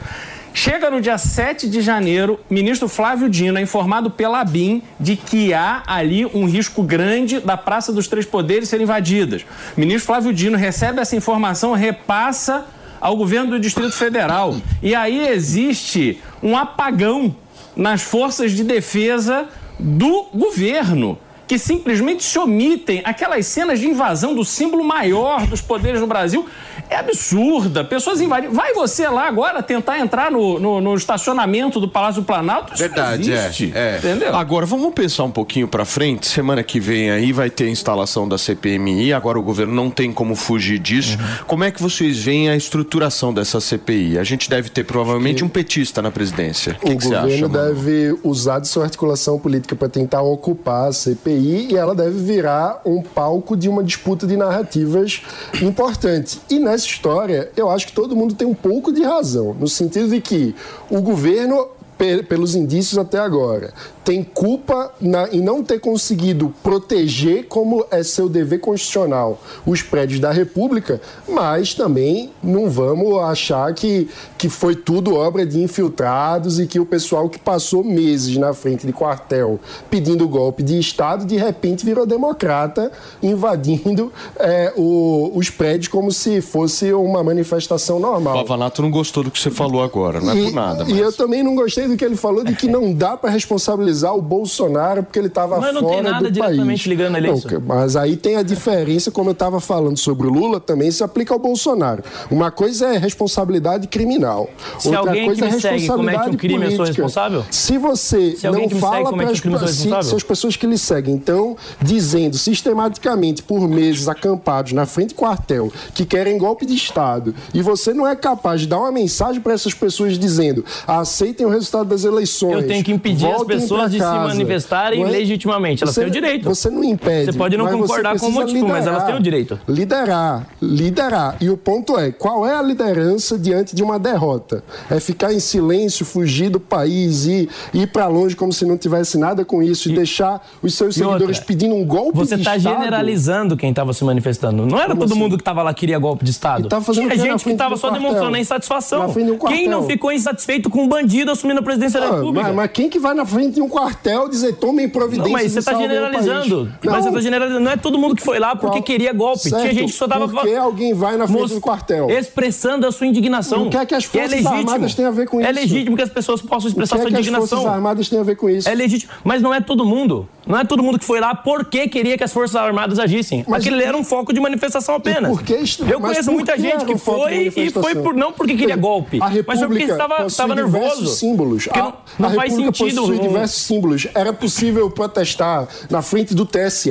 Chega 0.58 0.90
no 0.90 1.02
dia 1.02 1.18
7 1.18 1.68
de 1.68 1.82
janeiro, 1.82 2.40
ministro 2.48 2.88
Flávio 2.88 3.28
Dino 3.28 3.58
é 3.58 3.60
informado 3.60 4.10
pela 4.10 4.42
BIM 4.42 4.82
de 4.98 5.14
que 5.14 5.52
há 5.52 5.82
ali 5.86 6.25
um 6.25 6.46
risco 6.46 6.82
grande 6.82 7.40
da 7.40 7.58
Praça 7.58 7.92
dos 7.92 8.08
Três 8.08 8.25
Poderes 8.25 8.70
ser 8.70 8.80
invadida. 8.80 9.36
O 9.76 9.80
ministro 9.80 10.06
Flávio 10.06 10.32
Dino 10.32 10.56
recebe 10.56 10.98
essa 10.98 11.14
informação, 11.14 11.75
repassa 11.75 12.64
ao 12.98 13.18
governo 13.18 13.50
do 13.50 13.60
Distrito 13.60 13.92
Federal. 13.92 14.56
E 14.82 14.94
aí 14.94 15.28
existe 15.28 16.22
um 16.42 16.56
apagão 16.56 17.36
nas 17.76 18.00
forças 18.00 18.52
de 18.52 18.64
defesa 18.64 19.48
do 19.78 20.30
governo. 20.32 21.18
Que 21.46 21.58
simplesmente 21.60 22.25
se 22.25 22.36
omitem 22.38 23.02
aquelas 23.04 23.46
cenas 23.46 23.78
de 23.78 23.86
invasão 23.86 24.34
do 24.34 24.44
símbolo 24.44 24.82
maior 24.82 25.46
dos 25.46 25.60
poderes 25.60 26.00
no 26.00 26.06
Brasil. 26.06 26.48
É 26.88 26.97
absurda. 26.97 27.85
Pessoas 27.85 28.21
invadindo. 28.21 28.52
Vai 28.55 28.73
você 28.75 29.09
lá 29.09 29.26
agora 29.26 29.62
tentar 29.62 29.99
entrar 29.99 30.31
no, 30.31 30.59
no- 30.59 30.81
no 30.81 30.95
estacionamento 30.95 31.81
do 31.81 31.88
Palácio 31.88 32.23
do 32.23 32.25
Planalto? 32.26 32.73
Isso 32.75 32.83
Verdade, 32.83 33.28
não 33.31 33.37
é, 33.37 33.45
existe, 33.47 33.73
é. 33.75 33.99
Entendeu? 33.99 34.35
Agora 34.37 34.64
vamos 34.66 34.93
pensar 34.95 35.25
um 35.25 35.31
pouquinho 35.31 35.66
pra 35.66 35.85
frente. 35.85 36.26
Semana 36.26 36.62
que 36.62 36.78
vem 36.78 37.11
aí 37.11 37.33
vai 37.33 37.50
ter 37.50 37.64
a 37.64 37.71
instalação 37.71 38.28
da 38.28 38.38
CPMI. 38.38 39.12
Agora 39.12 39.38
o 39.38 39.43
governo 39.43 39.75
não 39.75 39.90
tem 39.90 40.12
como 40.12 40.35
fugir 40.37 40.78
disso. 40.78 41.19
Uhum. 41.19 41.45
Como 41.47 41.64
é 41.64 41.71
que 41.71 41.83
vocês 41.83 42.19
veem 42.19 42.49
a 42.50 42.57
estruturação 42.57 43.33
dessa 43.35 43.61
CPI? 43.61 44.19
A 44.19 44.25
gente 44.25 44.49
deve 44.49 44.69
ter 44.69 44.85
provavelmente 44.85 45.45
um 45.45 45.49
petista 45.49 46.00
na 46.00 46.11
presidência. 46.11 46.76
O 46.83 46.87
que, 46.87 46.93
o 46.93 46.99
que 46.99 47.05
governo 47.05 47.26
acha? 47.47 47.49
mano? 47.49 47.75
deve 47.75 48.19
usar 48.23 48.59
de 48.61 48.69
sua 48.69 48.85
articulação 48.85 49.38
política 49.38 49.75
para 49.75 49.88
tentar 49.88 50.23
ocupar 50.23 50.88
a 50.88 50.93
CPI 50.93 51.69
e 51.73 51.76
ela 51.76 51.95
deve 51.95 52.19
virar 52.23 52.81
um 52.85 53.02
palco 53.02 53.57
de 53.57 53.69
uma 53.69 53.83
disputa 53.83 54.26
de 54.26 54.37
narrativas 54.37 55.23
importante. 55.61 56.38
E 56.50 56.59
nessa 56.59 56.75
história, 56.76 57.50
eu 57.56 57.71
acho 57.71 57.87
que 57.87 57.92
todo 57.92 58.14
mundo 58.16 58.35
tem 58.35 58.47
um 58.47 58.54
pouco 58.54 58.92
de 58.92 59.02
razão, 59.02 59.54
no 59.59 59.68
sentido 59.68 60.09
de 60.09 60.21
que 60.21 60.54
o 60.90 61.00
governo 61.00 61.68
pe- 61.97 62.23
pelos 62.23 62.54
indícios 62.54 62.99
até 62.99 63.18
agora, 63.18 63.73
tem 64.06 64.22
culpa 64.22 64.92
na- 65.00 65.28
em 65.30 65.40
não 65.40 65.64
ter 65.64 65.80
conseguido 65.80 66.54
proteger, 66.62 67.46
como 67.48 67.84
é 67.90 68.04
seu 68.04 68.28
dever 68.28 68.60
constitucional, 68.60 69.42
os 69.66 69.82
prédios 69.82 70.20
da 70.20 70.30
República, 70.30 71.00
mas 71.28 71.75
também 71.75 72.30
não 72.40 72.70
vamos 72.70 73.18
achar 73.18 73.75
que, 73.75 74.08
que 74.38 74.48
foi 74.48 74.76
tudo 74.76 75.16
obra 75.16 75.44
de 75.44 75.60
infiltrados 75.60 76.60
e 76.60 76.68
que 76.68 76.78
o 76.78 76.86
pessoal 76.86 77.28
que 77.28 77.36
passou 77.36 77.82
meses 77.82 78.36
na 78.36 78.54
frente 78.54 78.86
de 78.86 78.92
quartel 78.92 79.58
pedindo 79.90 80.28
golpe 80.28 80.62
de 80.62 80.78
Estado, 80.78 81.25
de 81.25 81.36
repente 81.36 81.84
virou 81.84 82.06
democrata, 82.06 82.92
invadindo 83.20 84.12
é, 84.38 84.72
o- 84.76 85.32
os 85.34 85.50
prédios 85.50 85.88
como 85.88 86.12
se 86.12 86.40
fosse 86.40 86.92
uma 86.92 87.25
manifestação 87.25 87.96
O 87.96 88.00
normal. 88.00 88.34
Pavanato 88.44 88.82
não 88.82 88.90
gostou 88.92 89.25
do 89.25 89.32
que 89.32 89.40
você 89.40 89.50
falou 89.50 89.82
agora, 89.82 90.20
não 90.20 90.30
é 90.30 90.44
por 90.44 90.52
nada. 90.52 90.84
E 90.84 90.90
mas- 90.92 90.98
eu 91.00 91.12
também 91.12 91.42
não 91.42 91.56
gostei 91.56 91.88
do 91.88 91.96
que 91.96 92.04
ele 92.04 92.14
falou 92.16 92.44
de 92.44 92.54
que 92.54 92.68
não 92.68 92.92
dá 92.92 93.16
para 93.16 93.30
responsabilizar 93.30 93.95
o 94.12 94.22
Bolsonaro 94.22 95.02
porque 95.02 95.18
ele 95.18 95.28
estava 95.28 95.58
Mas 95.58 95.70
fora 95.70 95.80
não 95.80 95.88
tem 95.88 96.02
nada 96.02 96.24
do 96.24 96.30
diretamente 96.30 96.66
país. 96.66 96.86
ligando 96.86 97.16
a 97.16 97.20
Não. 97.20 97.40
Mas 97.66 97.96
aí 97.96 98.16
tem 98.16 98.36
a 98.36 98.42
diferença, 98.42 99.10
como 99.10 99.30
eu 99.30 99.32
estava 99.32 99.60
falando 99.60 99.96
sobre 99.98 100.26
o 100.26 100.30
Lula, 100.30 100.60
também 100.60 100.90
se 100.90 101.02
aplica 101.02 101.34
ao 101.34 101.38
Bolsonaro. 101.40 102.02
Uma 102.30 102.50
coisa 102.50 102.86
é 102.94 102.98
responsabilidade 102.98 103.86
criminal. 103.88 104.48
Se 104.78 104.88
Outra 104.88 105.10
alguém 105.10 105.26
coisa 105.26 105.42
que 105.42 105.48
é 105.48 105.52
me 105.52 105.60
segue 105.60 105.74
responsabilidade 105.78 106.18
comete 106.18 106.36
um 106.36 106.38
crime, 106.38 106.54
eu 106.64 106.70
sou 106.70 106.78
política. 106.78 107.02
responsável? 107.02 107.44
Se 107.50 107.78
você 107.78 108.36
Se 108.36 108.46
não 108.46 108.54
segue 108.60 108.74
fala 108.80 109.12
para 109.12 109.26
um 109.26 109.30
eu 109.30 109.58
sou 109.58 109.68
se, 109.68 110.08
se 110.08 110.14
as 110.14 110.22
pessoas 110.22 110.56
que 110.56 110.66
lhe 110.66 110.78
seguem 110.78 111.16
estão 111.16 111.56
dizendo 111.80 112.36
sistematicamente 112.36 113.42
por 113.42 113.68
meses 113.68 114.08
acampados 114.08 114.72
na 114.72 114.86
frente 114.86 115.10
do 115.10 115.14
quartel 115.14 115.72
que 115.94 116.04
querem 116.04 116.38
golpe 116.38 116.66
de 116.66 116.74
Estado 116.74 117.34
e 117.54 117.62
você 117.62 117.92
não 117.94 118.06
é 118.06 118.14
capaz 118.16 118.60
de 118.60 118.66
dar 118.66 118.78
uma 118.78 118.92
mensagem 118.92 119.40
para 119.40 119.52
essas 119.52 119.74
pessoas 119.74 120.18
dizendo 120.18 120.64
aceitem 120.86 121.46
o 121.46 121.48
resultado 121.48 121.88
das 121.88 122.04
eleições. 122.04 122.54
Eu 122.62 122.66
tenho 122.66 122.84
que 122.84 122.92
impedir 122.92 123.26
as 123.26 123.42
pessoas 123.44 123.86
pra 123.87 123.99
de 123.99 124.05
se 124.05 124.05
casa. 124.05 124.28
manifestarem 124.28 125.00
Não 125.00 125.09
é? 125.09 125.11
legitimamente. 125.12 125.83
Elas 125.83 125.95
Você- 125.95 126.00
têm 126.02 126.09
o 126.11 126.12
direito. 126.12 126.45
Você 126.45 126.71
não 126.71 126.85
impede. 126.85 127.33
Você 127.33 127.38
pode 127.38 127.57
não 127.57 127.64
mas 127.66 127.75
concordar 127.76 128.12
você 128.12 128.19
com 128.25 128.26
o 128.28 128.33
motivo, 128.33 128.66
mas 128.69 128.87
elas 128.87 128.87
liderar. 128.87 129.07
têm 129.07 129.16
o 129.16 129.21
direito. 129.21 129.61
Liderar, 129.69 130.47
liderar. 130.61 131.37
E 131.40 131.50
o 131.50 131.57
ponto 131.57 131.99
é, 131.99 132.11
qual 132.12 132.47
é 132.47 132.55
a 132.57 132.62
liderança 132.62 133.38
diante 133.38 133.75
de 133.75 133.83
uma 133.83 133.99
derrota? 133.99 134.62
É 134.90 134.99
ficar 135.00 135.33
em 135.33 135.40
silêncio, 135.40 136.05
fugir 136.05 136.50
do 136.50 136.61
país 136.61 137.26
e 137.26 137.49
ir 137.73 137.87
para 137.88 138.07
longe 138.07 138.35
como 138.37 138.52
se 138.52 138.64
não 138.64 138.76
tivesse 138.76 139.16
nada 139.19 139.45
com 139.45 139.62
isso 139.62 139.90
e, 139.90 139.95
deixar 139.95 140.47
os 140.62 140.75
seus 140.75 140.97
e 140.97 140.99
seguidores 141.00 141.38
outra, 141.38 141.45
pedindo 141.47 141.75
um 141.75 141.85
golpe 141.85 142.19
Você 142.19 142.35
de 142.37 142.43
está 142.43 142.57
Estado? 142.57 142.75
generalizando 142.75 143.57
quem 143.57 143.71
estava 143.71 143.93
se 143.93 144.05
manifestando. 144.05 144.66
Não 144.66 144.78
era 144.78 144.88
Como 144.88 145.00
todo 145.00 145.12
assim? 145.12 145.21
mundo 145.21 145.37
que 145.37 145.43
estava 145.43 145.62
lá 145.62 145.73
que 145.73 145.81
queria 145.81 145.99
golpe 145.99 146.25
de 146.25 146.31
Estado. 146.31 146.66
E 146.66 146.69
tava 146.69 146.85
fazendo 146.85 147.07
o 147.07 147.11
Tinha 147.11 147.23
gente 147.23 147.45
que 147.45 147.50
estava 147.50 147.76
só 147.76 147.88
quartel? 147.88 148.02
demonstrando 148.02 148.37
a 148.37 148.40
insatisfação. 148.40 149.14
Quem 149.47 149.69
não 149.69 149.85
ficou 149.85 150.11
insatisfeito 150.11 150.69
com 150.71 150.83
um 150.83 150.88
bandido 150.88 151.31
assumindo 151.31 151.61
a 151.61 151.62
presidência 151.62 152.00
da 152.00 152.07
Ah, 152.09 152.14
República? 152.16 152.47
mas, 152.49 152.57
mas 152.57 152.71
quem 152.73 152.88
que 152.88 152.99
vai 152.99 153.14
na 153.14 153.25
frente 153.25 153.55
de 153.55 153.61
um 153.62 153.69
quartel 153.80 154.28
dizer 154.28 154.54
tomem 154.56 154.88
providências 154.88 155.26
Não, 155.26 155.33
mas 155.33 155.52
você 155.52 155.59
está 155.59 155.76
o 155.76 155.80
generalizando. 155.80 156.56
país"? 156.66 156.68
Mas 156.85 156.95
você 157.04 157.06
Não. 157.09 157.12
tá 157.14 157.21
generalizando. 157.21 157.61
Não 157.61 157.71
é 157.73 157.76
todo 157.76 157.99
mundo 157.99 158.16
que 158.16 158.23
foi 158.23 158.38
lá 158.38 158.56
porque 158.56 158.78
Qual- 158.78 158.83
queria 158.85 159.12
golpe. 159.12 159.42
Tinha 159.42 159.61
Certo. 159.61 159.75
gente 159.75 159.92
que 159.92 159.99
só 159.99 160.09
tava 160.09 160.26
Por 160.28 160.42
que 160.42 160.54
alguém 160.54 160.95
vai 160.95 161.16
na 161.16 161.26
frente 161.26 161.40
Mos- 161.40 161.50
do 161.52 161.61
quartel? 161.61 162.11
Expressando 162.11 162.87
a 162.87 162.92
sua 162.92 163.06
indignação. 163.06 163.66
O 163.66 163.71
que 163.71 163.76
é 163.76 163.85
que 163.87 163.95
as 163.95 164.04
E 164.04 164.06
Forças 164.09 164.30
legítimo. 164.30 164.54
Armadas 164.56 164.95
têm 164.95 165.04
a 165.04 165.11
ver 165.11 165.26
com 165.28 165.40
É 165.40 165.45
isso? 165.50 165.61
legítimo 165.61 165.97
que 165.97 166.02
as 166.02 166.09
pessoas 166.11 166.40
possam 166.40 166.66
O 166.66 166.68
expressar 166.71 166.97
que 166.97 167.00
é 167.00 167.02
sua 167.04 167.11
que 167.11 167.14
as 167.16 167.21
indignação. 167.21 167.59
Forças 167.59 167.75
Armadas 167.75 168.09
têm 168.09 168.18
a 168.18 168.23
ver 168.23 168.37
com 168.37 168.49
isso? 168.49 168.68
É 168.68 168.75
legítimo. 168.75 169.12
Mas 169.25 169.42
não 169.42 169.52
é 169.52 169.61
todo 169.61 169.85
mundo. 169.85 170.28
Não 170.47 170.56
é 170.59 170.64
todo 170.64 170.83
mundo 170.83 170.99
que 170.99 171.04
foi 171.04 171.18
lá 171.21 171.35
porque 171.35 171.88
queria 171.88 172.16
que 172.16 172.23
as 172.25 172.33
Forças 172.33 172.54
Armadas 172.56 172.99
agissem. 173.00 173.45
Mas 173.49 173.66
Aquele 173.66 173.83
era 173.83 173.97
um 173.97 174.04
foco 174.04 174.33
de 174.33 174.40
manifestação 174.40 174.95
apenas. 174.95 175.30
por 175.30 175.42
que 175.42 175.54
isso- 175.56 175.85
Eu 175.85 176.00
conheço 176.00 176.30
muita 176.33 176.56
gente 176.56 176.85
que 176.85 176.95
um 176.95 176.99
foi 176.99 177.52
e 177.56 177.71
foi 177.71 177.95
por, 177.97 178.14
não 178.14 178.33
porque 178.33 178.54
queria 178.54 178.76
golpe, 178.76 179.18
A 179.21 179.28
mas 179.47 179.59
foi 179.59 179.68
porque 179.68 179.83
estava, 179.85 180.26
estava 180.26 180.54
nervoso. 180.54 181.06
símbolos. 181.09 181.64
Porque 181.64 181.80
não 182.18 182.30
faz 182.30 182.52
sentido. 182.52 182.73
possui 182.97 183.18
diversos 183.18 183.65
símbolos. 183.66 184.06
Era 184.14 184.32
possível 184.32 184.90
protestar 184.90 185.68
na 185.90 186.02
frente 186.02 186.35
do 186.35 186.46
TSE. 186.46 186.90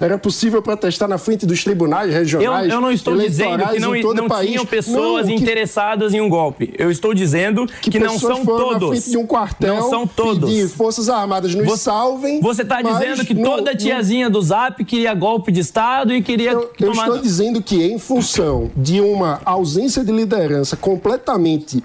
Era 0.00 0.18
possível 0.18 0.62
protestar 0.62 1.08
na 1.08 1.18
frente 1.18 1.46
dos 1.46 1.64
tribunais 1.64 2.08
Eu, 2.12 2.18
regionais. 2.18 2.72
eu 2.72 2.80
não 2.80 2.92
estou 2.92 3.16
dizendo 3.16 3.66
que 3.68 3.78
não, 3.80 3.92
não 4.14 4.40
tinham 4.40 4.64
pessoas 4.66 5.26
Não, 5.26 5.34
que- 5.36 5.42
interessadas 5.42 6.14
em 6.14 6.20
um 6.20 6.28
golpe. 6.28 6.72
Eu 6.78 6.90
estou 6.90 7.14
dizendo 7.14 7.66
que, 7.80 7.98
não 7.98 8.12
pessoas 8.14 8.36
são 8.36 8.44
todos. 8.46 9.04
De 9.06 9.16
um 9.16 9.26
quartel 9.26 9.76
não 9.76 9.90
são 9.90 10.06
todos. 10.06 10.48
pedir 10.50 10.68
Forças 10.68 11.08
Armadas 11.08 11.54
nos 11.54 11.66
Você- 11.66 11.84
salvem. 11.84 12.40
Você 12.40 12.62
está 12.62 12.82
dizendo 12.82 13.24
que 13.24 13.34
não- 13.34 13.42
toda 13.56 13.70
não- 13.72 13.78
tiazinha 13.78 14.28
do 14.30 14.40
Zap 14.40 14.84
queria 14.84 15.14
golpe 15.14 15.50
de 15.52 15.60
Estado 15.60 16.12
e 16.14 16.22
queria 16.22 16.52
Eu, 16.52 16.70
eu 16.78 16.90
tomar... 16.90 17.06
estou 17.06 17.18
dizendo 17.18 17.62
que, 17.62 17.82
em 17.84 17.98
função 17.98 18.70
de 18.76 19.00
uma 19.00 19.40
ausência 19.44 20.04
de 20.04 20.12
liderança 20.12 20.76
completamente 20.76 21.82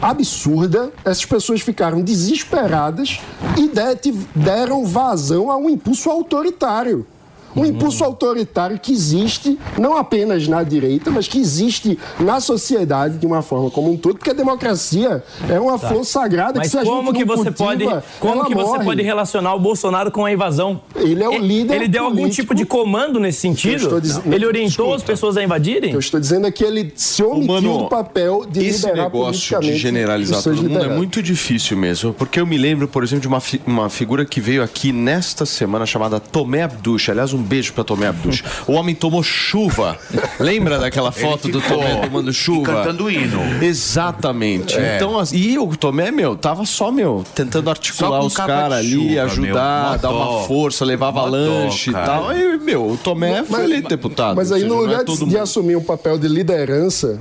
absurda, 0.00 0.90
essas 1.04 1.24
pessoas 1.24 1.60
ficaram 1.60 2.00
desesperadas 2.02 3.20
e 3.56 3.68
de- 3.94 4.12
deram 4.34 4.84
vazão 4.84 5.50
a 5.50 5.56
um 5.56 5.68
impulso 5.68 6.10
autoritário. 6.10 7.06
Um 7.54 7.64
impulso 7.66 8.02
autoritário 8.04 8.78
que 8.78 8.92
existe 8.92 9.58
não 9.78 9.96
apenas 9.96 10.46
na 10.48 10.62
direita, 10.62 11.10
mas 11.10 11.28
que 11.28 11.38
existe 11.38 11.98
na 12.18 12.40
sociedade 12.40 13.18
de 13.18 13.26
uma 13.26 13.42
forma 13.42 13.70
como 13.70 13.90
um 13.92 13.96
todo, 13.96 14.16
porque 14.16 14.30
a 14.30 14.34
democracia 14.34 15.22
é 15.48 15.58
uma 15.60 15.78
flor 15.78 16.04
sagrada 16.04 16.52
Tá. 16.54 16.58
Mas 16.60 16.68
que 16.68 16.70
se 16.72 16.78
a 16.78 16.84
como 16.84 17.08
gente 17.12 17.18
que 17.18 17.24
não 17.24 17.36
você 17.36 17.50
cultiva, 17.52 17.90
pode, 17.90 18.04
como 18.20 18.34
ela 18.34 18.46
que 18.46 18.54
você 18.54 18.72
morre. 18.72 18.84
pode 18.84 19.02
relacionar 19.02 19.54
o 19.54 19.60
Bolsonaro 19.60 20.10
com 20.10 20.24
a 20.24 20.32
invasão? 20.32 20.80
Ele 20.96 21.22
é 21.22 21.28
o 21.28 21.38
líder 21.38 21.74
Ele 21.76 21.88
deu 21.88 22.04
algum 22.04 22.28
tipo 22.28 22.54
de 22.54 22.64
comando 22.64 23.18
nesse 23.20 23.40
sentido? 23.40 24.00
dizendo- 24.00 24.32
Ele 24.34 24.46
orientou 24.46 24.86
Escuta. 24.86 24.96
as 24.96 25.02
pessoas 25.02 25.36
a 25.36 25.42
invadirem? 25.44 25.92
Eu 25.92 25.98
estou 25.98 26.18
dizendo 26.20 26.46
é 26.46 26.50
que 26.50 26.64
ele 26.64 26.92
se 26.96 27.22
omitiu 27.22 27.54
Mano, 27.54 27.78
do 27.78 27.88
papel 27.88 28.44
de 28.48 28.60
Esse 28.66 28.86
liderar 28.86 29.04
negócio 29.04 29.32
de 29.40 29.48
politicamente 29.48 29.78
generalizar 29.78 30.42
todo 30.42 30.62
mundo 30.62 30.78
é 30.84 30.88
muito 30.88 31.22
difícil 31.22 31.76
mesmo. 31.76 32.12
Porque 32.14 32.40
eu 32.40 32.46
me 32.46 32.56
lembro, 32.58 32.86
por 32.88 33.02
exemplo, 33.02 33.22
de 33.22 33.28
uma, 33.28 33.40
fi- 33.40 33.60
uma 33.66 33.88
figura 33.88 34.24
que 34.24 34.40
veio 34.40 34.62
aqui 34.62 34.92
nesta 34.92 35.44
semana 35.46 35.84
chamada 35.86 36.18
Tomé 36.20 36.62
Abduch. 36.62 37.10
Aliás, 37.10 37.32
um 37.32 37.41
um 37.42 37.44
beijo 37.44 37.72
pra 37.72 37.84
Tomé 37.84 38.06
Abduch. 38.08 38.42
O 38.66 38.72
homem 38.72 38.94
tomou 38.94 39.22
chuva. 39.22 39.98
Lembra 40.38 40.78
daquela 40.78 41.12
foto 41.12 41.48
do 41.48 41.60
Tomé 41.60 41.96
tomando 41.96 42.32
chuva? 42.32 42.62
e 42.62 42.74
cantando 42.74 43.10
hino. 43.10 43.40
Exatamente. 43.62 44.76
É. 44.78 44.96
Então, 44.96 45.22
e 45.32 45.58
o 45.58 45.66
Tomé, 45.76 46.10
meu, 46.10 46.36
tava 46.36 46.64
só, 46.64 46.90
meu, 46.90 47.24
tentando 47.34 47.68
articular 47.70 48.20
os 48.20 48.34
caras 48.34 48.84
de 48.86 48.94
ali, 48.94 49.08
chuva, 49.10 49.22
ajudar, 49.24 49.90
meu. 49.90 49.98
dar 49.98 50.10
uma 50.10 50.42
força, 50.46 50.84
levava 50.84 51.20
Mó 51.20 51.26
dó, 51.26 51.30
lanche 51.36 51.90
e 51.90 51.92
tal. 51.92 52.28
Aí, 52.28 52.58
meu, 52.58 52.86
o 52.90 52.96
Tomé 52.96 53.42
foi 53.44 53.64
eleito 53.64 53.88
deputado. 53.88 54.36
Mas 54.36 54.50
aí, 54.52 54.62
no 54.64 54.68
seja, 54.68 54.74
não 54.74 54.82
é 54.82 54.86
lugar 54.86 54.98
de, 55.00 55.04
todo 55.06 55.18
de 55.18 55.24
mundo. 55.26 55.38
assumir 55.38 55.76
um 55.76 55.82
papel 55.84 56.18
de 56.18 56.28
liderança, 56.28 57.20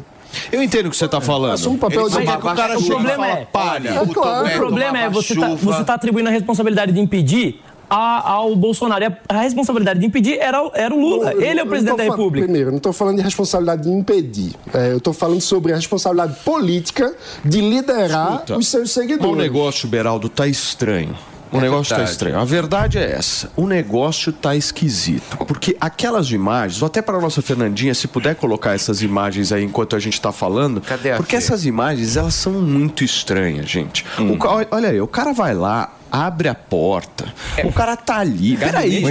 Eu 0.51 0.63
entendo 0.63 0.85
o 0.87 0.89
que 0.89 0.95
você 0.97 1.07
tá 1.07 1.19
falando. 1.19 1.53
assume 1.53 1.75
um 1.75 1.79
papel 1.79 2.07
de. 2.07 2.15
Mas 2.15 2.27
é 2.29 2.37
o 2.37 2.39
cara 2.55 2.77
O 2.77 2.81
e 2.81 2.85
problema 2.85 3.15
fala, 3.15 3.39
é- 3.39 3.45
palha. 3.51 3.89
É 3.89 4.05
claro. 4.13 4.47
O 4.47 4.51
problema 4.51 4.99
é 4.99 5.09
você 5.09 5.35
tá, 5.35 5.49
você 5.49 5.83
tá 5.83 5.93
atribuindo 5.95 6.29
a 6.29 6.31
responsabilidade 6.31 6.91
de 6.93 6.99
impedir 6.99 7.59
a- 7.91 8.29
ao 8.31 8.55
Bolsonaro. 8.55 9.03
E 9.03 9.07
a, 9.07 9.17
a 9.29 9.41
responsabilidade 9.41 9.99
de 9.99 10.05
impedir 10.05 10.37
era, 10.39 10.63
o- 10.63 10.71
era 10.73 10.95
o 10.95 10.99
Lula. 10.99 11.33
Eu- 11.33 11.41
Ele 11.41 11.59
é 11.59 11.63
o 11.63 11.67
presidente 11.67 11.97
não 11.97 11.97
da 11.97 12.03
República. 12.11 12.45
Primeiro, 12.45 12.69
eu 12.69 12.71
não 12.71 12.77
estou 12.77 12.93
falando 12.93 13.17
de 13.17 13.21
responsabilidade 13.23 13.83
de 13.83 13.89
impedir. 13.89 14.53
É, 14.73 14.93
eu 14.93 14.97
estou 14.97 15.13
falando 15.13 15.41
sobre 15.41 15.73
a 15.73 15.75
responsabilidade 15.75 16.35
política 16.45 17.13
de 17.43 17.59
liderar 17.59 18.33
Escuta, 18.35 18.57
os 18.57 18.67
seus 18.67 18.91
seguidores. 18.91 19.33
O 19.33 19.35
negócio, 19.35 19.87
Beraldo, 19.89 20.29
tá 20.29 20.47
estranho. 20.47 21.15
O 21.51 21.57
É 21.57 21.61
negócio 21.63 21.89
tá 21.89 21.95
verdade. 21.97 22.11
estranho. 22.13 22.39
A 22.39 22.45
verdade 22.45 22.97
é 22.97 23.11
essa. 23.11 23.51
O 23.57 23.67
negócio 23.67 24.31
tá 24.31 24.55
esquisito. 24.55 25.35
Porque 25.45 25.75
aquelas 25.81 26.31
imagens, 26.31 26.81
ou 26.81 26.85
até 26.85 27.01
para 27.01 27.19
nossa 27.19 27.41
Fernandinha, 27.41 27.93
se 27.93 28.07
puder 28.07 28.35
colocar 28.35 28.73
essas 28.73 29.01
imagens 29.01 29.51
aí 29.51 29.61
enquanto 29.65 29.93
a 29.97 29.99
gente 29.99 30.21
tá 30.21 30.31
falando. 30.31 30.79
Cadê 30.79 31.11
a 31.11 31.17
Porque 31.17 31.31
Fê? 31.31 31.35
essas 31.43 31.65
imagens, 31.65 32.15
elas 32.15 32.35
são 32.35 32.53
muito 32.53 33.03
estranhas, 33.03 33.69
gente. 33.69 34.05
Hum. 34.17 34.31
O 34.31 34.37
olha 34.73 34.89
aí, 34.91 35.01
o 35.01 35.07
cara 35.07 35.33
vai 35.33 35.53
lá. 35.53 35.91
Abre 36.11 36.49
a 36.49 36.55
porta. 36.55 37.33
O 37.63 37.71
cara 37.71 37.95
tá 37.95 38.17
ali. 38.17 38.57
Peraí, 38.57 39.01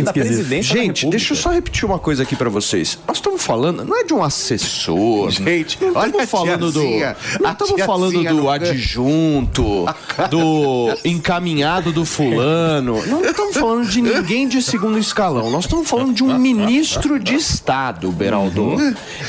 Gente, 0.62 1.07
deixa 1.07 1.33
eu 1.33 1.37
só 1.37 1.50
repetir 1.50 1.85
uma 1.85 1.99
coisa 1.99 2.25
aqui 2.25 2.37
pra 2.37 2.50
vocês. 2.50 2.99
Nós 3.09 3.16
estamos 3.16 3.42
falando, 3.42 3.85
não 3.85 3.99
é 3.99 4.04
de 4.04 4.12
um 4.12 4.23
assessor. 4.23 5.30
Gente, 5.30 5.83
não 5.83 5.95
olha 5.95 6.09
estamos 6.09 6.30
falando 6.30 6.73
do. 6.73 6.83
estamos 6.83 7.83
falando 7.87 8.23
do 8.23 8.50
adjunto, 8.50 9.87
do 10.30 10.95
encaminhado 11.04 11.90
do 11.92 12.04
fulano. 12.04 13.04
Não 13.07 13.25
estamos 13.25 13.57
falando 13.57 13.88
de 13.88 14.02
ninguém 14.02 14.47
de 14.47 14.62
segundo 14.62 14.99
escalão. 14.99 15.50
Nós 15.50 15.64
estamos 15.64 15.88
falando 15.88 16.12
de 16.12 16.23
um 16.23 16.38
ministro 16.38 17.19
de 17.19 17.35
Estado, 17.35 18.12
Beraldo. 18.12 18.76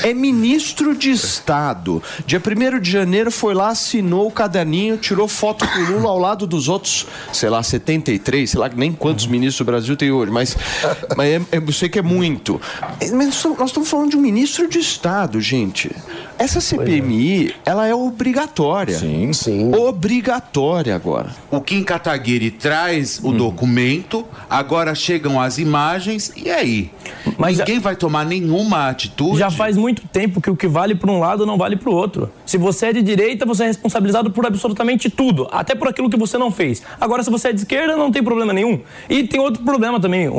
É 0.02 0.12
ministro 0.12 0.94
de 0.94 1.10
Estado. 1.10 2.02
Dia 2.26 2.40
1 2.40 2.80
de 2.80 2.90
janeiro 2.90 3.30
foi 3.30 3.54
lá, 3.54 3.68
assinou 3.68 4.26
o 4.26 4.30
caderninho, 4.30 4.98
tirou 4.98 5.26
foto 5.26 5.66
com 5.66 5.78
o 5.78 5.84
Lula 5.92 6.10
ao 6.10 6.18
lado 6.18 6.46
dos 6.46 6.68
outros, 6.68 7.06
sei 7.32 7.48
lá, 7.48 7.61
73, 7.62 8.50
sei 8.50 8.60
lá 8.60 8.68
nem 8.74 8.92
quantos 8.92 9.26
ministros 9.26 9.60
o 9.60 9.64
Brasil 9.64 9.96
tem 9.96 10.10
hoje, 10.10 10.30
mas, 10.30 10.56
mas 11.16 11.28
é- 11.28 11.56
é- 11.56 11.58
eu 11.58 11.72
sei 11.72 11.88
que 11.88 11.98
é 11.98 12.02
muito. 12.02 12.60
Mas 13.14 13.44
nós 13.44 13.70
estamos 13.70 13.88
falando 13.88 14.10
de 14.10 14.16
um 14.16 14.20
ministro 14.20 14.68
de 14.68 14.78
Estado, 14.78 15.40
gente. 15.40 15.90
Essa 16.42 16.60
CPMI, 16.60 17.54
ela 17.64 17.86
é 17.86 17.94
obrigatória. 17.94 18.98
Sim. 18.98 19.32
Sim. 19.32 19.72
Obrigatória 19.72 20.92
agora. 20.96 21.28
O 21.52 21.60
Kim 21.60 21.84
Kataguiri 21.84 22.50
traz 22.50 23.20
o 23.22 23.30
documento, 23.32 24.24
agora 24.50 24.92
chegam 24.92 25.40
as 25.40 25.58
imagens, 25.58 26.32
e 26.36 26.50
aí? 26.50 26.90
Mas 27.38 27.58
Ninguém 27.58 27.78
vai 27.78 27.94
tomar 27.94 28.24
nenhuma 28.26 28.88
atitude? 28.88 29.38
Já 29.38 29.52
faz 29.52 29.76
muito 29.76 30.02
tempo 30.08 30.40
que 30.40 30.50
o 30.50 30.56
que 30.56 30.66
vale 30.66 30.96
para 30.96 31.12
um 31.12 31.20
lado 31.20 31.46
não 31.46 31.56
vale 31.56 31.76
para 31.76 31.88
o 31.88 31.94
outro. 31.94 32.28
Se 32.44 32.58
você 32.58 32.86
é 32.86 32.92
de 32.92 33.02
direita, 33.02 33.46
você 33.46 33.62
é 33.62 33.66
responsabilizado 33.68 34.30
por 34.32 34.44
absolutamente 34.44 35.08
tudo, 35.08 35.46
até 35.52 35.76
por 35.76 35.86
aquilo 35.86 36.10
que 36.10 36.16
você 36.16 36.36
não 36.36 36.50
fez. 36.50 36.82
Agora, 37.00 37.22
se 37.22 37.30
você 37.30 37.48
é 37.48 37.52
de 37.52 37.60
esquerda, 37.60 37.96
não 37.96 38.10
tem 38.10 38.20
problema 38.22 38.52
nenhum. 38.52 38.80
E 39.08 39.22
tem 39.28 39.38
outro 39.38 39.62
problema 39.62 40.00
também. 40.00 40.28
Um- 40.28 40.34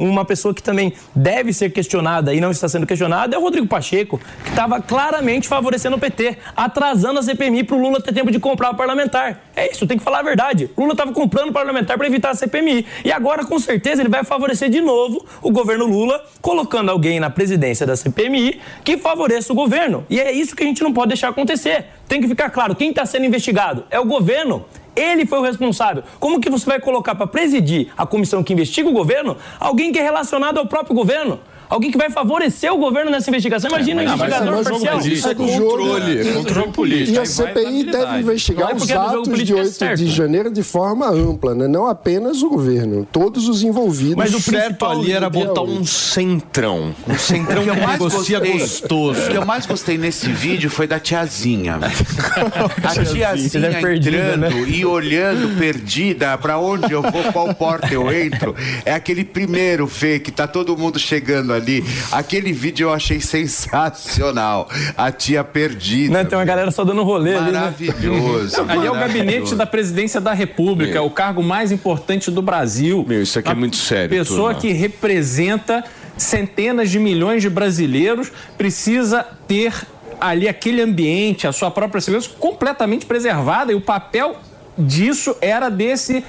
um- 0.00 0.10
uma 0.10 0.24
pessoa 0.24 0.52
que 0.52 0.62
também 0.62 0.92
deve 1.14 1.52
ser 1.52 1.70
questionada 1.70 2.34
e 2.34 2.40
não 2.40 2.50
está 2.50 2.68
sendo 2.68 2.86
questionada 2.86 3.36
é 3.36 3.38
o 3.38 3.42
Rodrigo 3.42 3.68
Pacheco, 3.68 4.20
que 4.42 4.50
estava 4.50 4.80
claramente 4.80 5.43
favorecendo 5.48 5.96
o 5.96 6.00
PT, 6.00 6.38
atrasando 6.56 7.18
a 7.18 7.22
CPMI 7.22 7.64
para 7.64 7.76
o 7.76 7.80
Lula 7.80 8.00
ter 8.00 8.12
tempo 8.12 8.30
de 8.30 8.38
comprar 8.38 8.70
o 8.70 8.74
parlamentar. 8.74 9.44
É 9.54 9.70
isso, 9.70 9.86
tem 9.86 9.98
que 9.98 10.04
falar 10.04 10.20
a 10.20 10.22
verdade. 10.22 10.70
Lula 10.76 10.92
estava 10.92 11.12
comprando 11.12 11.50
o 11.50 11.52
parlamentar 11.52 11.96
para 11.96 12.06
evitar 12.06 12.30
a 12.30 12.34
CPMI. 12.34 12.86
E 13.04 13.12
agora, 13.12 13.44
com 13.44 13.58
certeza, 13.58 14.02
ele 14.02 14.08
vai 14.08 14.24
favorecer 14.24 14.68
de 14.68 14.80
novo 14.80 15.24
o 15.42 15.50
governo 15.50 15.86
Lula, 15.86 16.24
colocando 16.40 16.90
alguém 16.90 17.20
na 17.20 17.30
presidência 17.30 17.86
da 17.86 17.96
CPMI 17.96 18.60
que 18.84 18.96
favoreça 18.98 19.52
o 19.52 19.56
governo. 19.56 20.06
E 20.10 20.20
é 20.20 20.32
isso 20.32 20.54
que 20.54 20.62
a 20.62 20.66
gente 20.66 20.82
não 20.82 20.92
pode 20.92 21.08
deixar 21.08 21.28
acontecer. 21.28 21.86
Tem 22.08 22.20
que 22.20 22.28
ficar 22.28 22.50
claro, 22.50 22.74
quem 22.74 22.90
está 22.90 23.06
sendo 23.06 23.24
investigado 23.24 23.84
é 23.90 23.98
o 23.98 24.04
governo. 24.04 24.64
Ele 24.96 25.26
foi 25.26 25.40
o 25.40 25.42
responsável. 25.42 26.04
Como 26.20 26.40
que 26.40 26.48
você 26.48 26.64
vai 26.66 26.80
colocar 26.80 27.14
para 27.14 27.26
presidir 27.26 27.88
a 27.96 28.06
comissão 28.06 28.44
que 28.44 28.52
investiga 28.52 28.88
o 28.88 28.92
governo 28.92 29.36
alguém 29.58 29.92
que 29.92 29.98
é 29.98 30.02
relacionado 30.02 30.58
ao 30.58 30.66
próprio 30.66 30.94
governo? 30.94 31.40
Alguém 31.68 31.90
que 31.90 31.98
vai 31.98 32.10
favorecer 32.10 32.72
o 32.72 32.78
governo 32.78 33.10
nessa 33.10 33.30
investigação? 33.30 33.68
Imagina 33.70 34.02
um 34.02 34.04
mas- 34.04 34.14
investigador 34.14 34.54
mas- 34.54 34.68
parcial. 34.68 34.96
mas- 34.96 35.06
Isso 35.06 35.28
é 35.28 35.34
do 35.34 35.48
jogo, 35.48 35.70
controle, 35.70 36.18
é 36.28 36.32
controle 36.32 36.72
político. 36.72 37.16
E 37.16 37.18
a 37.18 37.26
CPI 37.26 37.84
deve 37.84 38.18
investigar 38.20 38.70
é 38.70 38.74
os 38.74 38.88
é 38.90 38.94
atos 38.96 39.22
de 39.24 39.30
político 39.30 39.58
é 39.58 39.62
8 39.62 39.94
de 39.96 40.06
janeiro 40.10 40.50
de 40.52 40.62
forma 40.62 41.08
ampla, 41.08 41.54
né? 41.54 41.66
não 41.68 41.86
apenas 41.86 42.42
o 42.42 42.48
governo, 42.48 43.06
todos 43.10 43.48
os 43.48 43.62
envolvidos. 43.62 44.14
Mas 44.16 44.34
o 44.34 44.40
certo 44.40 44.64
principal 44.64 44.92
ali 44.92 45.12
era 45.12 45.26
ideal- 45.26 45.46
botar 45.46 45.62
um 45.62 45.84
centrão. 45.84 46.94
Um 47.08 47.18
centrão 47.18 47.60
O 47.62 47.64
que 47.64 47.70
eu 47.70 47.74
que 47.74 47.80
mais 47.80 47.92
negocia 48.00 48.38
gostei- 48.38 48.58
gostoso. 48.58 49.20
O 49.22 49.28
que 49.30 49.36
eu 49.36 49.44
mais 49.46 49.66
gostei 49.66 49.98
nesse 49.98 50.28
vídeo 50.28 50.70
foi 50.70 50.86
da 50.86 50.98
tiazinha. 51.00 51.78
A 52.82 52.88
tiazinha 53.04 53.66
Ela 53.66 53.76
é 53.76 53.80
perdida, 53.80 54.16
entrando 54.34 54.68
e 54.68 54.84
olhando 54.84 55.58
perdida 55.58 56.36
pra 56.38 56.58
onde 56.58 56.92
eu 56.92 57.02
vou, 57.02 57.24
qual 57.32 57.54
porta 57.54 57.92
eu 57.92 58.12
entro. 58.12 58.54
É 58.84 58.92
aquele 58.92 59.24
primeiro, 59.24 59.86
Fê, 59.86 60.18
que 60.18 60.30
tá 60.30 60.46
todo 60.46 60.76
mundo 60.76 60.98
chegando 60.98 61.52
ali. 61.54 61.84
Aquele 62.12 62.52
vídeo 62.52 62.88
eu 62.88 62.92
achei 62.92 63.20
sensacional. 63.20 64.68
A 64.96 65.10
tia 65.10 65.42
perdida. 65.42 66.12
Né? 66.12 66.24
Tem 66.24 66.38
uma 66.38 66.44
galera 66.44 66.70
só 66.70 66.84
dando 66.84 67.02
rolê 67.02 67.34
ali, 67.34 67.52
né? 67.52 67.60
Maravilhoso. 67.60 68.62
Ali 68.68 68.86
é 68.86 68.90
o 68.90 68.94
gabinete 68.94 69.24
maravilhoso. 69.24 69.56
da 69.56 69.66
presidência 69.66 70.20
da 70.20 70.32
República, 70.32 70.94
Meu. 70.94 71.06
o 71.06 71.10
cargo 71.10 71.42
mais 71.42 71.72
importante 71.72 72.30
do 72.30 72.42
Brasil. 72.42 73.04
Meu, 73.08 73.22
isso 73.22 73.38
aqui 73.38 73.50
é 73.50 73.54
muito 73.54 73.76
sério, 73.76 74.10
Pessoa 74.10 74.54
turma. 74.54 74.60
que 74.60 74.72
representa 74.72 75.84
centenas 76.16 76.90
de 76.90 76.98
milhões 76.98 77.42
de 77.42 77.50
brasileiros 77.50 78.30
precisa 78.56 79.26
ter 79.48 79.74
ali 80.20 80.48
aquele 80.48 80.80
ambiente, 80.80 81.46
a 81.46 81.52
sua 81.52 81.70
própria 81.70 82.00
segurança 82.00 82.30
completamente 82.38 83.04
preservada 83.04 83.72
e 83.72 83.74
o 83.74 83.80
papel 83.80 84.36
disso 84.78 85.36
era 85.40 85.68
desse 85.68 86.24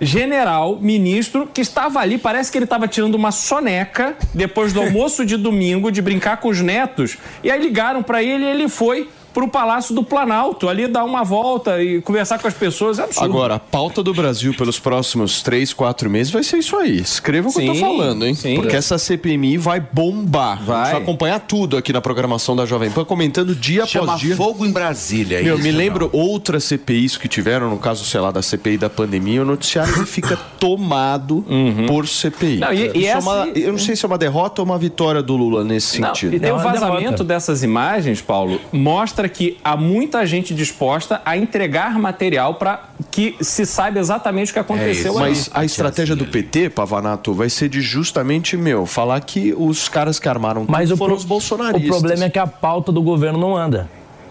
general, 0.00 0.78
ministro, 0.80 1.48
que 1.52 1.60
estava 1.60 2.00
ali, 2.00 2.16
parece 2.16 2.50
que 2.50 2.58
ele 2.58 2.64
estava 2.64 2.88
tirando 2.88 3.14
uma 3.14 3.30
soneca 3.30 4.16
depois 4.34 4.72
do 4.72 4.80
almoço 4.80 5.26
de 5.26 5.36
domingo, 5.36 5.90
de 5.90 6.00
brincar 6.00 6.38
com 6.38 6.48
os 6.48 6.60
netos, 6.60 7.18
e 7.44 7.50
aí 7.50 7.60
ligaram 7.60 8.02
para 8.02 8.22
ele 8.22 8.44
e 8.44 8.48
ele 8.48 8.68
foi 8.68 9.08
pro 9.32 9.48
Palácio 9.48 9.94
do 9.94 10.02
Planalto, 10.02 10.68
ali 10.68 10.86
dar 10.86 11.04
uma 11.04 11.22
volta 11.24 11.82
e 11.82 12.00
conversar 12.02 12.38
com 12.38 12.48
as 12.48 12.54
pessoas. 12.54 12.98
É 12.98 13.04
absurdo. 13.04 13.24
Agora, 13.24 13.54
a 13.56 13.58
pauta 13.58 14.02
do 14.02 14.12
Brasil 14.12 14.54
pelos 14.54 14.78
próximos 14.78 15.42
três, 15.42 15.72
quatro 15.72 16.08
meses 16.10 16.32
vai 16.32 16.42
ser 16.42 16.58
isso 16.58 16.76
aí. 16.76 16.98
Escreva 16.98 17.48
o 17.48 17.52
que 17.52 17.60
eu 17.66 17.74
tô 17.74 17.80
falando, 17.80 18.26
hein? 18.26 18.34
sim. 18.34 18.54
Porque 18.56 18.76
essa 18.76 18.98
CPMI 18.98 19.56
vai 19.56 19.80
bombar. 19.80 20.52
A 20.52 20.56
gente 20.56 20.66
Vai. 20.66 20.92
vai 20.92 21.02
acompanhar 21.02 21.40
tudo 21.40 21.76
aqui 21.76 21.92
na 21.92 22.00
programação 22.00 22.54
da 22.56 22.66
Jovem 22.66 22.90
Pan, 22.90 23.04
comentando 23.04 23.54
dia 23.54 23.86
Chama 23.86 24.04
após 24.06 24.20
dia. 24.20 24.36
fogo 24.36 24.64
em 24.66 24.70
Brasília. 24.72 25.42
Meu, 25.42 25.54
isso, 25.54 25.62
me 25.64 25.70
não. 25.72 25.78
lembro 25.78 26.10
outras 26.12 26.64
CPIs 26.64 27.16
que 27.16 27.28
tiveram, 27.28 27.70
no 27.70 27.78
caso, 27.78 28.04
sei 28.04 28.20
lá, 28.20 28.30
da 28.30 28.42
CPI 28.42 28.78
da 28.78 28.90
pandemia, 28.90 29.42
o 29.42 29.44
noticiário 29.44 30.04
fica 30.06 30.36
tomado 30.58 31.44
por 31.86 32.06
CPI. 32.06 32.58
Não, 32.58 32.72
e- 32.72 32.76
e 32.78 32.86
Isso 32.88 32.98
é 32.98 33.04
essa- 33.10 33.20
uma- 33.30 33.48
eu 33.54 33.72
não 33.72 33.78
sei 33.78 33.96
se 33.96 34.04
é 34.04 34.08
uma 34.08 34.18
derrota 34.18 34.60
ou 34.62 34.66
uma 34.66 34.78
vitória 34.78 35.22
do 35.22 35.36
Lula 35.36 35.64
nesse 35.64 36.00
Não, 36.00 36.08
sentido. 36.08 36.36
e 36.36 36.40
tem 36.40 36.50
o 36.50 36.54
Não, 36.56 36.60
é 36.60 36.64
vazamento 36.64 37.00
derrota. 37.02 37.24
dessas 37.24 37.62
imagens, 37.62 38.20
Paulo, 38.20 38.60
mostra 38.72 39.19
que 39.28 39.58
há 39.64 39.76
muita 39.76 40.24
gente 40.26 40.54
disposta 40.54 41.20
a 41.24 41.36
entregar 41.36 41.98
material 41.98 42.54
para 42.54 42.88
que 43.10 43.36
se 43.40 43.66
saiba 43.66 43.98
exatamente 43.98 44.50
o 44.50 44.54
que 44.54 44.58
aconteceu 44.60 45.18
ali. 45.18 45.28
Mas 45.30 45.50
a 45.52 45.64
estratégia 45.64 46.14
do 46.16 46.24
PT, 46.26 46.70
Pavanato, 46.70 47.34
vai 47.34 47.50
ser 47.50 47.68
de 47.68 47.80
justamente, 47.80 48.56
meu, 48.56 48.86
falar 48.86 49.20
que 49.20 49.54
os 49.56 49.88
caras 49.88 50.18
que 50.18 50.28
armaram 50.28 50.62
tudo 50.62 50.70
Mas 50.72 50.90
o, 50.90 50.96
foram 50.96 51.14
pro- 51.14 51.18
os 51.18 51.24
bolsonaristas. 51.24 51.84
o 51.84 51.88
problema 52.00 52.24
é 52.24 52.30
que 52.30 52.38
a 52.38 52.46
pauta 52.46 52.92
do 52.92 53.02
governo 53.02 53.38
não 53.38 53.56
anda. 53.56 53.88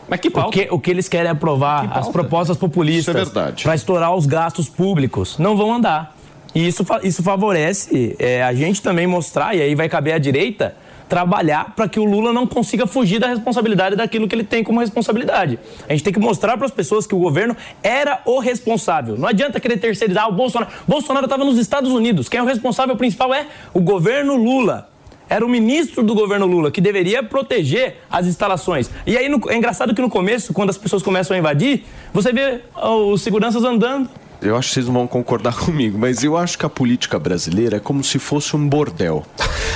Mas 0.07 0.19
que 0.21 0.29
O 0.29 0.31
pauta? 0.31 0.51
que, 0.51 0.67
o 0.71 0.79
que 0.79 0.89
eles 0.89 1.07
querem 1.07 1.27
é 1.27 1.31
aprovar, 1.31 1.91
as 1.95 2.07
propostas 2.07 2.57
populistas 2.57 3.15
é 3.15 3.19
verdade. 3.23 3.63
para 3.63 3.75
estourar 3.75 4.15
os 4.15 4.25
gastos 4.25 4.67
públicos, 4.67 5.37
não 5.37 5.55
vão 5.55 5.71
andar. 5.73 6.15
E 6.55 6.67
isso, 6.67 6.83
isso 7.03 7.21
favorece 7.21 8.15
é, 8.17 8.41
a 8.41 8.51
gente 8.53 8.81
também 8.81 9.05
mostrar, 9.05 9.55
e 9.55 9.61
aí 9.61 9.75
vai 9.75 9.87
caber 9.87 10.13
à 10.15 10.17
direita, 10.17 10.75
trabalhar 11.09 11.73
para 11.75 11.89
que 11.89 11.99
o 11.99 12.05
Lula 12.05 12.31
não 12.31 12.45
consiga 12.45 12.85
fugir 12.85 13.19
da 13.19 13.27
responsabilidade 13.27 13.95
daquilo 13.95 14.27
que 14.27 14.35
ele 14.35 14.43
tem 14.43 14.63
como 14.63 14.79
responsabilidade. 14.79 15.59
A 15.87 15.91
gente 15.91 16.03
tem 16.03 16.13
que 16.13 16.19
mostrar 16.19 16.55
para 16.55 16.65
as 16.67 16.71
pessoas 16.71 17.07
que 17.07 17.15
o 17.15 17.19
governo 17.19 17.57
era 17.81 18.21
o 18.25 18.39
responsável. 18.39 19.17
Não 19.17 19.27
adianta 19.27 19.59
querer 19.59 19.77
terceirizar 19.77 20.29
o 20.29 20.31
Bolsonaro. 20.31 20.71
Bolsonaro 20.87 21.25
estava 21.25 21.43
nos 21.43 21.57
Estados 21.57 21.91
Unidos. 21.91 22.29
Quem 22.29 22.39
é 22.39 22.43
o 22.43 22.45
responsável 22.45 22.95
principal 22.95 23.33
é 23.33 23.47
o 23.73 23.81
governo 23.81 24.35
Lula. 24.37 24.87
Era 25.27 25.45
o 25.45 25.49
ministro 25.49 26.01
do 26.03 26.15
governo 26.15 26.45
Lula 26.45 26.71
que 26.71 26.81
deveria 26.81 27.21
proteger 27.21 27.97
as 28.09 28.25
instalações. 28.25 28.89
E 29.05 29.15
aí 29.17 29.29
no- 29.29 29.41
é 29.49 29.55
engraçado 29.55 29.93
que 29.93 30.01
no 30.01 30.09
começo, 30.09 30.53
quando 30.53 30.69
as 30.69 30.77
pessoas 30.77 31.03
começam 31.03 31.35
a 31.35 31.39
invadir, 31.39 31.83
você 32.13 32.31
vê 32.31 32.61
ó, 32.75 32.95
os 33.11 33.21
seguranças 33.21 33.63
andando. 33.63 34.09
Eu 34.41 34.55
acho 34.55 34.69
que 34.69 34.73
vocês 34.75 34.85
não 34.85 34.93
vão 34.93 35.07
concordar 35.07 35.53
comigo, 35.59 35.97
mas 35.97 36.23
eu 36.23 36.37
acho 36.37 36.57
que 36.57 36.65
a 36.65 36.69
política 36.69 37.19
brasileira 37.19 37.77
é 37.77 37.79
como 37.79 38.03
se 38.03 38.19
fosse 38.19 38.55
um 38.55 38.67
bordel. 38.67 39.25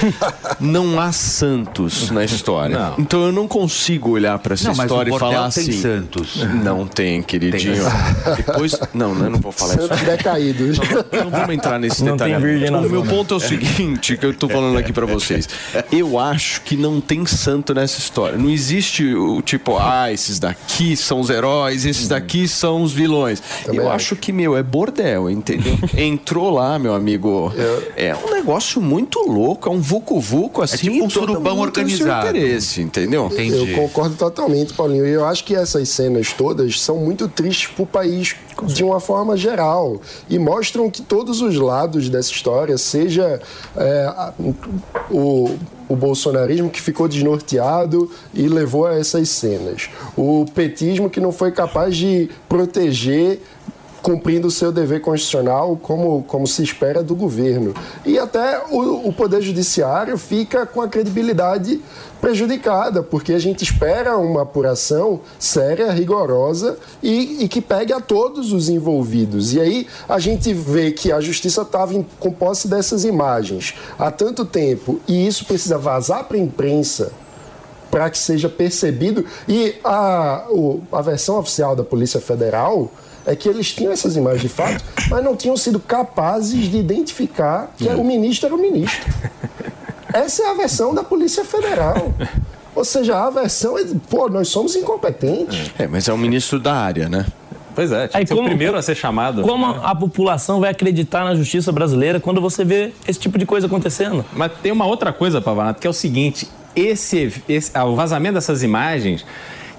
não 0.60 0.99
há 0.99 1.12
santos 1.12 2.10
na 2.10 2.23
história. 2.23 2.78
Não. 2.78 2.95
Então 2.97 3.26
eu 3.26 3.32
não 3.32 3.47
consigo 3.47 4.12
olhar 4.12 4.38
para 4.39 4.54
essa 4.54 4.69
Não, 4.69 4.76
mas 4.76 4.86
história 4.86 5.13
o 5.13 5.15
e 5.15 5.19
falar 5.19 5.52
tem 5.52 5.63
assim. 5.63 5.71
santos. 5.71 6.43
Não 6.63 6.88
tem, 6.88 7.21
queridinho. 7.21 7.84
Depois, 8.38 8.80
não, 8.93 9.13
né, 9.15 9.28
eu 9.28 9.32
não 9.32 9.39
vou 9.39 9.52
falar 9.52 9.76
isso. 9.76 9.88
Santos 9.88 10.02
decaídos. 10.02 10.78
Não 11.12 11.30
vamos 11.30 11.56
entrar 11.56 11.80
nesse 11.80 12.04
Não 12.04 12.15
detalhe. 12.17 12.60
tem 12.65 12.76
O 12.76 12.89
meu 12.89 13.04
ponto 13.04 13.34
é 13.34 13.38
o 13.38 13.39
seguinte, 13.39 14.17
que 14.17 14.26
eu 14.26 14.34
tô 14.34 14.47
falando 14.47 14.78
aqui 14.78 14.91
pra 14.91 15.06
vocês. 15.06 15.47
Eu 15.91 16.19
acho 16.19 16.62
que 16.62 16.76
não 16.76 16.99
tem 17.02 17.26
santo 17.26 17.73
nessa 17.73 17.99
história. 17.99 18.38
Não 18.38 18.49
existe 18.49 19.13
o 19.13 19.41
tipo, 19.41 19.78
ah, 19.78 20.12
esses 20.12 20.39
daqui 20.39 20.95
são 20.95 21.19
os 21.19 21.30
heróis, 21.30 21.86
esses 21.86 22.08
daqui 22.08 22.47
são 22.47 22.82
os 22.82 22.91
vilões. 22.91 23.41
Também 23.65 23.80
eu 23.80 23.89
acho 23.89 24.15
que, 24.15 24.32
meu, 24.32 24.52
é 24.55 24.63
bordel, 24.63 25.29
entendeu? 25.29 25.77
Entrou 25.97 26.49
lá, 26.49 26.77
meu 26.77 26.93
amigo. 26.93 27.51
É 27.95 28.15
um 28.15 28.31
negócio 28.31 28.81
muito 28.81 29.19
louco, 29.19 29.69
é 29.69 29.71
um 29.71 29.79
vucu-vucu 29.79 30.61
assim. 30.61 30.91
tipo 30.91 31.05
um 31.05 31.09
surubão 31.09 31.55
tem 31.55 31.63
organizado. 31.63 32.29
interesse, 32.29 32.81
entendeu? 32.81 33.27
Entendi. 33.31 33.71
Eu 33.71 33.77
concordo 33.77 34.15
totalmente, 34.15 34.73
Paulinho. 34.73 35.05
E 35.05 35.11
eu 35.11 35.25
acho 35.25 35.43
que 35.43 35.55
essas 35.55 35.89
cenas 35.89 36.33
todas 36.33 36.79
são 36.81 36.97
muito 36.97 37.27
tristes 37.27 37.67
para 37.67 37.83
o 37.83 37.87
país 37.87 38.35
de 38.65 38.83
uma 38.83 38.99
forma 38.99 39.35
geral. 39.35 39.99
E 40.29 40.37
mostram 40.37 40.89
que 40.89 41.01
todos 41.01 41.41
os 41.41 41.55
lados 41.55 42.09
dessa 42.09 42.31
história, 42.31 42.77
seja 42.77 43.41
é, 43.75 44.31
o, 45.09 45.55
o 45.87 45.95
bolsonarismo 45.95 46.69
que 46.69 46.81
ficou 46.81 47.07
desnorteado 47.07 48.09
e 48.33 48.47
levou 48.47 48.85
a 48.85 48.95
essas 48.95 49.29
cenas, 49.29 49.89
o 50.15 50.45
petismo 50.53 51.09
que 51.09 51.19
não 51.19 51.31
foi 51.31 51.51
capaz 51.51 51.95
de 51.95 52.29
proteger 52.47 53.41
cumprindo 54.03 54.47
o 54.47 54.51
seu 54.51 54.69
dever 54.71 55.01
constitucional 55.01 55.75
como, 55.81 56.23
como 56.27 56.45
se 56.45 56.61
espera 56.61 57.01
do 57.01 57.15
governo. 57.15 57.73
E 58.05 58.19
até 58.19 58.61
o, 58.69 59.07
o 59.07 59.13
Poder 59.13 59.41
Judiciário 59.41 60.17
fica 60.17 60.65
com 60.65 60.81
a 60.81 60.87
credibilidade 60.89 61.81
prejudicada, 62.19 63.01
porque 63.01 63.33
a 63.33 63.39
gente 63.39 63.63
espera 63.63 64.17
uma 64.17 64.43
apuração 64.43 65.21
séria, 65.39 65.91
rigorosa 65.91 66.77
e, 67.01 67.43
e 67.43 67.47
que 67.47 67.61
pegue 67.61 67.91
a 67.93 67.99
todos 68.01 68.51
os 68.51 68.69
envolvidos. 68.69 69.53
E 69.53 69.59
aí 69.61 69.87
a 70.07 70.19
gente 70.19 70.53
vê 70.53 70.91
que 70.91 71.11
a 71.11 71.19
Justiça 71.21 71.61
estava 71.63 71.93
com 72.19 72.31
posse 72.31 72.67
dessas 72.67 73.03
imagens 73.05 73.73
há 73.97 74.11
tanto 74.11 74.43
tempo 74.45 74.99
e 75.07 75.25
isso 75.25 75.45
precisa 75.45 75.77
vazar 75.77 76.25
para 76.25 76.37
a 76.37 76.39
imprensa 76.41 77.11
para 77.89 78.09
que 78.09 78.17
seja 78.17 78.49
percebido. 78.49 79.23
E 79.47 79.75
a, 79.83 80.45
o- 80.49 80.81
a 80.91 81.01
versão 81.01 81.37
oficial 81.37 81.75
da 81.75 81.83
Polícia 81.83 82.19
Federal 82.19 82.89
é 83.25 83.36
que 83.36 83.47
eles 83.47 83.71
tinham 83.73 83.91
essas 83.91 84.15
imagens 84.15 84.41
de 84.41 84.49
fato, 84.49 84.83
mas 85.09 85.23
não 85.23 85.36
tinham 85.36 85.55
sido 85.57 85.79
capazes 85.79 86.69
de 86.69 86.77
identificar 86.77 87.71
que 87.77 87.88
o 87.88 88.03
ministro 88.03 88.47
era 88.47 88.55
o 88.55 88.57
ministro. 88.59 89.12
Essa 90.13 90.43
é 90.43 90.49
a 90.49 90.53
versão 90.53 90.93
da 90.93 91.03
Polícia 91.03 91.43
Federal. 91.43 92.13
Ou 92.75 92.83
seja, 92.83 93.17
a 93.17 93.29
versão 93.29 93.77
é, 93.77 93.83
de, 93.83 93.95
pô, 93.95 94.27
nós 94.29 94.47
somos 94.47 94.75
incompetentes. 94.75 95.71
É, 95.77 95.88
mas 95.88 96.07
é 96.07 96.13
o 96.13 96.17
ministro 96.17 96.59
da 96.59 96.73
área, 96.73 97.07
né? 97.07 97.25
Pois 97.75 97.91
é, 97.91 98.07
tinha 98.07 98.19
Aí 98.19 98.23
que 98.25 98.27
ser 98.27 98.33
o 98.33 98.38
como- 98.38 98.49
primeiro 98.49 98.77
a 98.77 98.81
ser 98.81 98.95
chamado. 98.95 99.41
Como 99.41 99.65
a 99.65 99.95
população 99.95 100.59
vai 100.59 100.69
acreditar 100.71 101.23
na 101.23 101.33
justiça 101.36 101.71
brasileira 101.71 102.19
quando 102.19 102.39
você 102.41 102.63
vê 102.63 102.93
esse 103.07 103.19
tipo 103.19 103.38
de 103.38 103.45
coisa 103.45 103.65
acontecendo? 103.67 104.23
Mas 104.33 104.51
tem 104.62 104.71
uma 104.71 104.86
outra 104.86 105.12
coisa, 105.12 105.41
Pavanato, 105.41 105.79
que 105.81 105.88
é 105.88 105.89
o 105.89 105.93
seguinte: 105.93 106.47
esse, 106.75 107.41
esse- 107.49 107.71
ah, 107.73 107.86
o 107.86 107.95
vazamento 107.95 108.36
dessas 108.36 108.62
imagens 108.62 109.25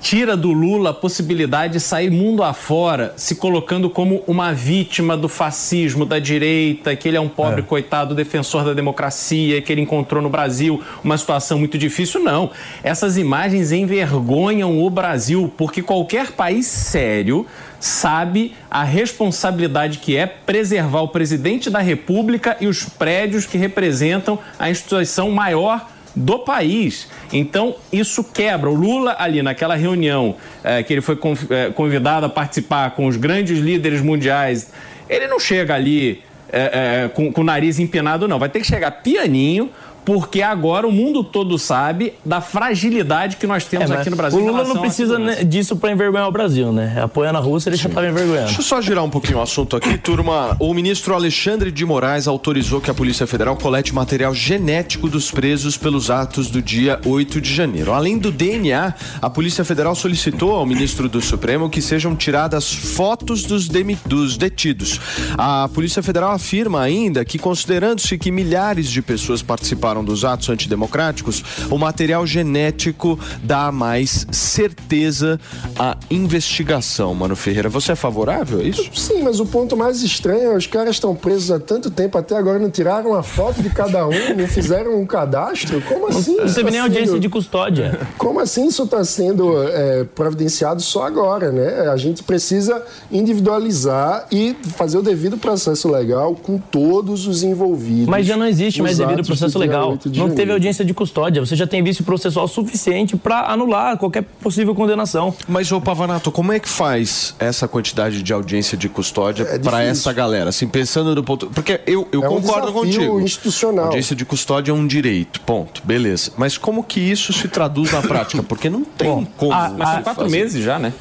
tira 0.05 0.37
do 0.37 0.53
Lula 0.53 0.91
a 0.91 0.95
possibilidade 0.95 1.73
de 1.73 1.81
sair 1.81 2.11
mundo 2.11 2.43
afora, 2.43 3.15
se 3.17 3.37
colocando 3.37 3.89
como 3.89 4.23
uma 4.27 4.53
vítima 4.53 5.17
do 5.17 5.31
fascismo, 5.31 6.05
da 6.05 6.19
direita, 6.19 6.95
que 6.95 7.09
ele 7.09 7.17
é 7.17 7.21
um 7.21 7.29
pobre 7.29 7.63
coitado 7.63 8.15
defensor 8.15 8.67
da 8.67 8.75
democracia, 8.75 9.63
que 9.63 9.73
ele 9.73 9.81
encontrou 9.81 10.23
no 10.23 10.29
Brasil 10.29 10.79
uma 11.03 11.17
situação 11.17 11.59
muito 11.59 11.79
difícil. 11.79 12.23
Não. 12.23 12.51
Essas 12.83 13.17
imagens 13.17 13.73
envergonham 13.73 14.79
o 14.85 14.91
Brasil, 14.91 15.51
porque 15.57 15.81
qualquer 15.81 16.33
país 16.33 16.67
sério 16.67 17.47
sabe 17.81 18.55
a 18.71 18.85
responsabilidade 18.85 19.99
que 19.99 20.19
é 20.19 20.27
preservar 20.27 21.01
o 21.01 21.09
presidente 21.09 21.71
da 21.71 21.79
República 21.79 22.59
e 22.61 22.67
os 22.67 22.85
prédios 22.85 23.47
que 23.47 23.57
representam 23.57 24.39
a 24.59 24.69
instituição 24.69 25.31
maior 25.31 25.94
do 26.15 26.39
país. 26.41 27.09
Então, 27.33 27.77
isso 27.93 28.23
quebra. 28.25 28.71
O 28.71 28.75
Lula, 28.75 29.17
ali 29.19 29.43
naquela 29.43 29.75
reunião 29.75 30.37
eh, 30.63 30.83
que 30.83 30.93
ele 30.93 31.01
foi 31.01 31.19
eh, 31.51 31.71
convidado 31.75 32.27
a 32.27 32.29
participar 32.29 32.91
com 32.93 33.07
os 33.07 33.17
grandes 33.17 33.59
líderes 33.59 34.01
mundiais, 34.01 34.71
ele 35.09 35.27
não 35.27 35.41
chega 35.41 35.75
ali 35.75 36.23
eh, 36.57 36.71
eh, 37.05 37.09
com, 37.09 37.33
com 37.33 37.41
o 37.41 37.45
nariz 37.45 37.81
empinado, 37.81 38.29
não. 38.29 38.39
Vai 38.39 38.49
ter 38.49 38.61
que 38.61 38.67
chegar 38.67 38.91
pianinho. 38.91 39.71
Porque 40.05 40.43
agora 40.43 40.87
o 40.87 40.93
mundo 40.93 41.23
todo 41.25 41.59
sabe 41.59 42.13
da 42.25 42.41
fragilidade 42.41 43.37
que 43.37 43.47
nós 43.47 43.65
temos 43.65 43.91
É, 43.91 43.95
aqui 43.97 44.11
no 44.11 44.17
Brasil. 44.17 44.39
o 44.39 44.47
Lula 44.47 44.65
não 44.65 44.79
precisa 44.81 45.19
disso 45.45 45.77
pra 45.77 45.91
envergonhar 45.93 46.29
o 46.29 46.33
Brasil, 46.33 46.73
né? 46.73 47.01
Apoiando 47.03 47.39
a 47.39 47.41
Rússia, 47.41 47.71
ele 47.71 47.77
já 47.77 47.89
tava 47.89 48.09
envergonhando. 48.09 48.47
Deixa 48.47 48.61
eu 48.61 48.65
só 48.65 48.81
girar 48.81 49.05
um 49.05 49.11
pouquinho 49.11 49.39
o 49.39 49.43
assunto 49.43 49.77
aqui, 49.77 49.97
turma. 49.99 50.57
O 50.59 50.73
ministro 50.75 51.15
Alexandre 51.15 51.71
de 51.71 51.85
Moraes 51.85 52.27
autorizou 52.29 52.81
que 52.81 52.91
a 52.91 52.95
Polícia 52.95 53.27
Federal 53.27 53.57
colete 53.57 53.95
material 53.95 54.35
genético 54.35 55.09
dos 55.09 55.31
presos 55.31 55.77
pelos 55.77 56.11
atos 56.11 56.49
do 56.51 56.61
dia 56.61 57.01
8 57.05 57.41
de 57.41 57.53
janeiro. 57.55 57.93
Além 57.93 58.19
do 58.19 58.31
DNA, 58.31 58.95
a 59.23 59.31
Polícia 59.31 59.65
Federal 59.65 59.95
solicitou 59.95 60.53
ao 60.53 60.67
ministro 60.67 61.09
do 61.09 61.21
Supremo 61.21 61.71
que 61.71 61.81
sejam 61.81 62.15
tiradas 62.17 62.73
fotos 62.73 63.45
dos, 63.45 63.69
demi- 63.69 63.99
dos 64.07 64.37
detidos. 64.37 65.01
A 65.39 65.69
Polícia 65.73 66.03
Federal 66.03 66.33
afirma 66.33 66.81
ainda 66.83 67.25
que, 67.25 67.39
considerando-se 67.39 68.19
que 68.19 68.31
milhares 68.31 68.91
de 68.91 69.01
pessoas 69.03 69.43
participaram 69.43 69.94
dos 70.03 70.25
atos 70.25 70.49
antidemocráticos, 70.49 71.45
o 71.71 71.79
material 71.79 72.27
genético 72.27 73.19
dá 73.43 73.71
mais 73.71 74.27
certeza 74.33 75.39
à 75.79 75.97
investigação. 76.11 77.15
Mano 77.15 77.37
Ferreira, 77.37 77.69
você 77.69 77.93
é 77.93 77.97
favorável 77.97 78.61
a 78.61 78.63
isso? 78.63 78.89
Sim, 78.95 79.23
mas 79.23 79.41
o 79.41 79.47
ponto 79.47 79.77
mais 79.77 80.03
estranho 80.03 80.53
é 80.53 80.57
os 80.57 80.67
caras 80.67 80.97
estão 80.97 81.15
presos 81.15 81.51
há 81.51 81.61
tanto 81.61 81.91
tempo, 81.91 82.17
até 82.17 82.37
agora 82.37 82.59
não 82.59 82.71
tiraram 82.71 83.15
a 83.15 83.23
foto 83.23 83.63
de 83.63 83.71
cada 83.71 84.07
um, 84.07 84.35
não 84.37 84.49
fizeram 84.49 85.01
um 85.01 85.07
cadastro? 85.07 85.81
Como 85.83 86.09
assim? 86.09 86.37
Não 86.37 86.47
teve 86.47 86.65
tá 86.65 86.71
nem 86.71 86.81
audiência 86.81 87.19
de 87.19 87.29
custódia. 87.29 87.99
Como 88.17 88.41
assim 88.41 88.67
isso 88.67 88.85
está 88.85 89.05
sendo 89.05 89.63
é, 89.69 90.05
providenciado 90.05 90.81
só 90.81 91.07
agora, 91.07 91.51
né? 91.53 91.89
A 91.91 91.97
gente 91.97 92.23
precisa 92.23 92.83
individualizar 93.11 94.27
e 94.31 94.57
fazer 94.77 94.99
o 94.99 95.03
devido 95.03 95.37
processo 95.37 95.91
legal 95.91 96.35
com 96.35 96.59
todos 96.59 97.27
os 97.27 97.43
envolvidos. 97.43 98.07
Mas 98.07 98.27
já 98.27 98.37
não 98.37 98.47
existe 98.47 98.81
mais 98.83 98.99
devido 98.99 99.25
processo 99.25 99.59
legal. 99.59 99.84
8 99.87 100.11
de 100.11 100.19
Não 100.21 100.31
teve 100.35 100.53
audiência 100.53 100.85
de 100.85 100.93
custódia. 100.95 101.45
Você 101.45 101.55
já 101.57 101.67
tem 101.67 101.83
vício 101.83 102.05
processual 102.05 102.47
suficiente 102.49 103.17
pra 103.17 103.47
anular 103.51 103.97
qualquer 103.97 104.23
possível 104.23 104.75
condenação. 104.75 105.35
Mas, 105.49 105.71
ô 105.73 105.81
Pavanato, 105.81 106.31
como 106.33 106.53
é 106.53 106.59
que 106.59 106.69
faz 106.69 107.35
essa 107.39 107.67
quantidade 107.69 108.23
de 108.23 108.33
audiência 108.33 108.77
de 108.77 108.89
custódia 108.89 109.45
É 109.45 109.59
para 109.59 109.83
essa 109.83 110.13
galera? 110.13 110.51
Assim, 110.51 110.67
pensando 110.69 111.15
do 111.15 111.23
ponto. 111.25 111.47
Porque 111.49 111.81
eu, 111.87 112.07
eu 112.13 112.23
É 112.25 112.29
um 112.29 112.41
concordo 112.41 112.73
contigo. 112.73 113.21
institucional. 113.21 113.87
Audiência 113.87 114.15
de 114.17 114.25
custódia 114.25 114.71
é 114.73 114.75
um 114.75 114.87
direito, 114.87 115.41
ponto. 115.41 115.83
Beleza. 115.85 116.33
Mas 116.37 116.57
como 116.59 116.83
que 116.83 117.01
isso 117.01 117.33
se 117.33 117.49
traduz 117.49 117.93
na 117.93 118.03
prática? 118.03 118.43
Porque 118.43 118.69
não 118.71 118.85
tem 118.85 119.27
como. 119.37 119.53
a- 119.53 119.71
Mas 119.71 119.89
são 119.89 119.99
Ah, 119.99 120.03
quatro 120.03 120.23
fazer. 120.25 120.37
meses 120.37 120.65
já, 120.65 120.79
né? 120.79 120.93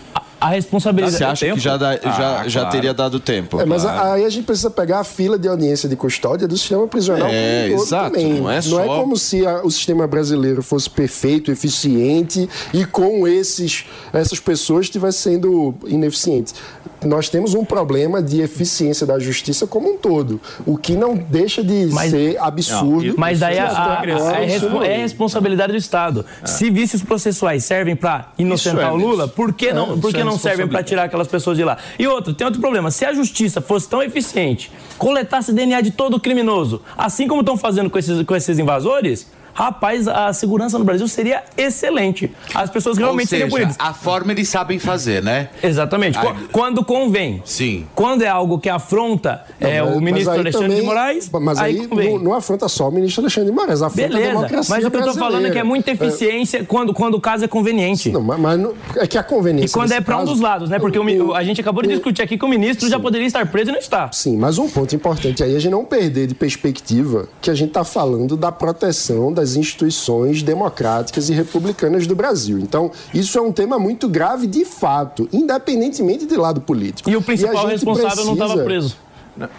A 0.43 0.49
responsabilidade. 0.49 1.17
Você 1.17 1.23
acha 1.23 1.45
tempo? 1.45 1.57
que 1.57 1.63
já, 1.63 1.77
dá- 1.77 1.95
já, 1.97 2.39
Ah, 2.41 2.47
já 2.47 2.59
claro. 2.61 2.75
teria 2.75 2.93
dado 2.93 3.19
tempo? 3.19 3.59
É, 3.61 3.65
mas 3.65 3.83
Claro. 3.83 4.11
aí 4.13 4.25
a 4.25 4.29
gente 4.29 4.45
precisa 4.45 4.69
pegar 4.69 4.99
a 4.99 5.03
fila 5.03 5.37
de 5.39 5.47
audiência 5.47 5.87
de 5.87 5.95
custódia 5.95 6.47
do 6.47 6.57
sistema 6.57 6.87
prisional 6.87 7.29
É, 7.31 7.69
todo 7.69 7.81
exato, 7.83 8.11
também. 8.15 8.33
não 8.41 8.49
é 8.51 8.61
só- 8.61 8.83
como 8.85 9.15
se 9.17 9.45
a- 9.45 9.61
o 9.63 9.71
sistema 9.71 10.05
brasileiro 10.07 10.61
fosse 10.61 10.89
perfeito, 10.89 11.51
eficiente 11.51 12.49
e 12.73 12.85
com 12.85 13.27
esses, 13.27 13.85
essas 14.11 14.39
pessoas 14.39 14.85
estivesse 14.87 15.19
sendo 15.19 15.73
ineficiente. 15.87 16.53
Nós 17.05 17.27
temos 17.27 17.53
um 17.53 17.65
problema 17.65 18.21
de 18.21 18.41
eficiência 18.41 19.05
da 19.05 19.19
justiça 19.19 19.67
como 19.67 19.93
um 19.93 19.97
todo, 19.97 20.39
o 20.65 20.77
que 20.77 20.93
não 20.95 21.15
deixa 21.15 21.61
de 21.61 21.87
Mas- 21.91 22.11
ser 22.11 22.37
absurdo. 22.39 23.07
Não, 23.09 23.15
Mas 23.17 23.39
daí 23.39 23.59
a, 23.59 23.65
Isso 23.67 23.75
a- 23.75 23.99
a- 23.99 24.45
é, 24.45 24.59
não- 24.69 24.83
é 24.83 24.97
responsabilidade 24.97 25.73
do 25.73 25.77
Estado. 25.77 26.25
Se 26.45 26.69
vícios 26.69 27.01
processuais 27.03 27.65
servem 27.65 27.93
pra 27.95 28.29
inocentar 28.37 28.89
é 28.89 28.91
o 28.91 28.95
Lula, 28.95 29.27
por 29.27 29.51
que 29.53 29.73
não, 29.73 29.99
por 29.99 30.13
que 30.13 30.21
é 30.21 30.23
não 30.33 30.39
servem 30.39 30.65
responsabilidade. 30.65 30.87
tirar 30.87 31.03
aquelas 31.03 31.27
pessoas 31.27 31.57
de 31.57 31.63
lá? 31.63 31.77
E 31.97 32.07
outro, 32.07 32.33
tem 32.33 32.45
outro 32.45 32.59
problema. 32.59 32.91
Se 32.91 33.05
a 33.05 33.13
justiça 33.13 33.61
fosse 33.61 33.87
tão 33.89 34.01
eficiente, 34.01 34.71
coletasse 34.97 35.53
DNA 35.53 35.81
de 35.81 35.91
todo 35.91 36.19
criminoso, 36.19 36.81
assim 36.97 37.27
como 37.27 37.41
estão 37.41 37.57
fazendo 37.57 37.89
com 37.89 37.97
esses, 37.97 38.23
com 38.23 38.35
esses 38.35 38.59
invasores, 38.59 39.31
rapaz, 39.53 40.07
a 40.07 40.31
segurança 40.33 40.77
no 40.79 40.85
Brasil 40.85 41.07
seria 41.07 41.43
excelente. 41.57 42.31
As 42.53 42.69
pessoas 42.69 42.97
realmente 42.97 43.25
Ou 43.25 43.29
seja, 43.29 43.41
seriam 43.45 43.49
punidas. 43.67 43.75
a 43.79 43.93
forma 43.93 44.31
eles 44.31 44.47
sabem 44.49 44.79
fazer, 44.79 45.21
né? 45.23 45.49
Exatamente. 45.61 46.17
Qu- 46.19 46.35
Quando 46.51 46.83
convém. 46.83 47.41
Sim. 47.45 47.85
Quando 47.95 48.23
é 48.23 48.27
algo 48.27 48.59
que 48.59 48.69
afronta 48.69 49.43
é, 49.59 49.79
Não, 49.79 49.87
mas- 49.87 49.95
o 49.97 50.01
ministro 50.01 50.31
Alexandre 50.33 50.67
também- 50.67 50.79
de 50.81 50.85
Moraes, 50.85 51.29
Mas 51.31 51.59
aí, 51.59 51.79
aí 51.81 51.87
convém. 51.87 52.13
não, 52.13 52.19
não 52.23 52.33
afronta 52.33 52.67
só 52.67 52.89
o 52.89 52.91
ministro 52.91 53.21
Alexandre 53.21 53.49
de 53.49 53.55
Moraes, 53.55 53.81
afronta 53.81 54.05
a 54.05 54.07
Beleza, 54.09 54.27
democracia 54.29 54.75
mas 54.75 54.85
o 54.85 54.91
que 54.91 54.97
eu 54.97 55.03
tô 55.03 55.13
falando 55.13 55.45
é 55.47 55.51
que 55.51 55.59
é 55.59 55.63
muita 55.63 55.93
brasileira. 55.93 56.15
eficiência 56.15 56.65
quando, 56.65 56.93
quando 56.93 57.15
o 57.15 57.21
caso 57.21 57.45
é 57.45 57.47
conveniente. 57.47 58.09
Não, 58.11 58.21
mas, 58.21 58.39
mas 58.39 58.59
não- 58.59 58.73
é 58.97 59.07
que 59.07 59.17
a 59.17 59.21
E 59.21 59.23
conveniência. 59.23 59.73
quando 59.73 59.91
é 59.91 60.01
para 60.01 60.17
um 60.17 60.25
dos 60.25 60.39
lados, 60.39 60.69
né? 60.69 60.79
Porque 60.79 60.97
o 60.99 61.33
a 61.33 61.43
gente 61.43 61.61
acabou 61.61 61.83
de 61.83 61.89
discutir 61.89 62.21
aqui 62.21 62.37
que 62.37 62.45
o 62.45 62.47
ministro 62.47 62.89
já 62.89 62.99
poderia 62.99 63.27
estar 63.27 63.45
preso 63.47 63.69
e 63.69 63.73
não 63.73 63.79
está. 63.79 64.11
Sim, 64.11 64.37
mas 64.37 64.57
um 64.57 64.69
ponto 64.69 64.95
importante 64.95 65.43
aí 65.43 65.53
é 65.53 65.57
a 65.57 65.59
gente 65.59 65.71
não 65.71 65.85
perder 65.85 66.27
de 66.27 66.33
perspectiva 66.35 67.27
que 67.41 67.49
a 67.49 67.53
gente 67.53 67.69
está 67.69 67.83
falando 67.83 68.35
da 68.35 68.51
proteção 68.51 69.31
das 69.43 69.57
instituições 69.57 70.41
democráticas 70.41 71.29
e 71.29 71.33
republicanas 71.33 72.07
do 72.07 72.15
Brasil. 72.15 72.57
Então, 72.59 72.89
isso 73.13 73.37
é 73.37 73.41
um 73.41 73.51
tema 73.51 73.77
muito 73.77 74.07
grave 74.07 74.47
de 74.47 74.63
fato, 74.63 75.27
independentemente 75.33 76.25
de 76.25 76.35
lado 76.37 76.61
político. 76.61 77.09
E 77.09 77.15
o 77.17 77.21
principal 77.21 77.63
gente 77.69 77.71
responsável 77.71 78.23
não 78.25 78.33
estava 78.33 78.53
precisa- 78.53 78.63
preso. 78.65 78.95
Não, 79.35 79.49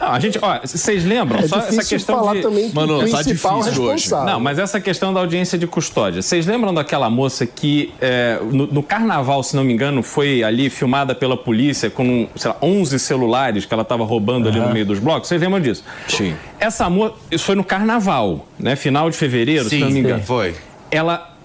a 0.00 0.18
gente, 0.18 0.38
ó, 0.40 0.60
vocês 0.60 1.04
lembram? 1.04 1.40
É 1.40 1.46
só 1.46 1.58
essa 1.58 1.70
difícil 1.70 1.98
questão 1.98 2.18
falar 2.18 2.34
de... 2.34 2.42
também 2.42 2.70
que 2.70 2.74
Mano, 2.74 2.98
tá 3.10 3.18
principal 3.18 3.58
hoje. 3.58 3.68
responsável. 3.68 4.32
Não, 4.32 4.40
mas 4.40 4.58
essa 4.58 4.80
questão 4.80 5.12
da 5.12 5.20
audiência 5.20 5.58
de 5.58 5.66
custódia. 5.66 6.22
Vocês 6.22 6.46
lembram 6.46 6.72
daquela 6.72 7.10
moça 7.10 7.46
que 7.46 7.92
é, 8.00 8.38
no, 8.50 8.66
no 8.66 8.82
carnaval, 8.82 9.42
se 9.42 9.54
não 9.54 9.64
me 9.64 9.72
engano, 9.72 10.02
foi 10.02 10.42
ali 10.42 10.70
filmada 10.70 11.14
pela 11.14 11.36
polícia 11.36 11.90
com, 11.90 12.26
sei 12.36 12.50
lá, 12.50 12.56
11 12.62 12.98
celulares 12.98 13.66
que 13.66 13.74
ela 13.74 13.82
estava 13.82 14.04
roubando 14.04 14.48
ali 14.48 14.58
no 14.58 14.70
meio 14.70 14.86
dos 14.86 14.98
blocos? 14.98 15.28
Vocês 15.28 15.40
lembram 15.40 15.60
disso? 15.60 15.84
Sim. 16.08 16.34
Essa 16.58 16.88
moça, 16.88 17.14
isso 17.30 17.44
foi 17.44 17.54
no 17.54 17.64
carnaval, 17.64 18.46
né? 18.58 18.76
Final 18.76 19.10
de 19.10 19.16
fevereiro, 19.16 19.64
se 19.64 19.70
Sim, 19.70 19.80
não 19.80 19.90
me 19.90 20.00
engano. 20.00 20.22
foi. 20.22 20.54
Ela 20.90 21.36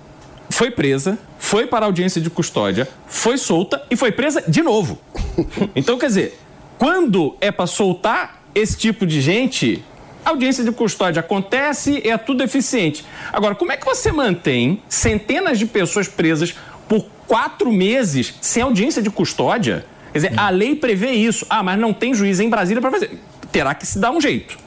foi 0.49 0.71
presa, 0.71 1.19
foi 1.37 1.67
para 1.67 1.85
a 1.85 1.87
audiência 1.87 2.21
de 2.21 2.29
custódia, 2.29 2.87
foi 3.07 3.37
solta 3.37 3.81
e 3.91 3.95
foi 3.95 4.11
presa 4.11 4.43
de 4.47 4.61
novo. 4.61 4.97
Então, 5.75 5.97
quer 5.99 6.07
dizer, 6.07 6.39
quando 6.77 7.35
é 7.41 7.51
para 7.51 7.67
soltar 7.67 8.41
esse 8.53 8.77
tipo 8.77 9.05
de 9.05 9.21
gente, 9.21 9.83
a 10.23 10.31
audiência 10.31 10.63
de 10.63 10.71
custódia 10.71 11.19
acontece 11.19 12.01
e 12.03 12.09
é 12.09 12.17
tudo 12.17 12.43
eficiente. 12.43 13.05
Agora, 13.31 13.55
como 13.55 13.71
é 13.71 13.77
que 13.77 13.85
você 13.85 14.11
mantém 14.11 14.81
centenas 14.89 15.57
de 15.57 15.65
pessoas 15.65 16.07
presas 16.07 16.55
por 16.87 17.05
quatro 17.27 17.71
meses 17.71 18.33
sem 18.41 18.63
audiência 18.63 19.01
de 19.01 19.09
custódia? 19.09 19.85
Quer 20.11 20.19
dizer, 20.19 20.39
a 20.39 20.49
lei 20.49 20.75
prevê 20.75 21.11
isso. 21.11 21.45
Ah, 21.49 21.61
mas 21.61 21.79
não 21.79 21.93
tem 21.93 22.13
juiz 22.13 22.39
em 22.39 22.49
Brasília 22.49 22.81
para 22.81 22.91
fazer. 22.91 23.19
Terá 23.51 23.75
que 23.75 23.85
se 23.85 23.99
dar 23.99 24.11
um 24.11 24.19
jeito. 24.19 24.57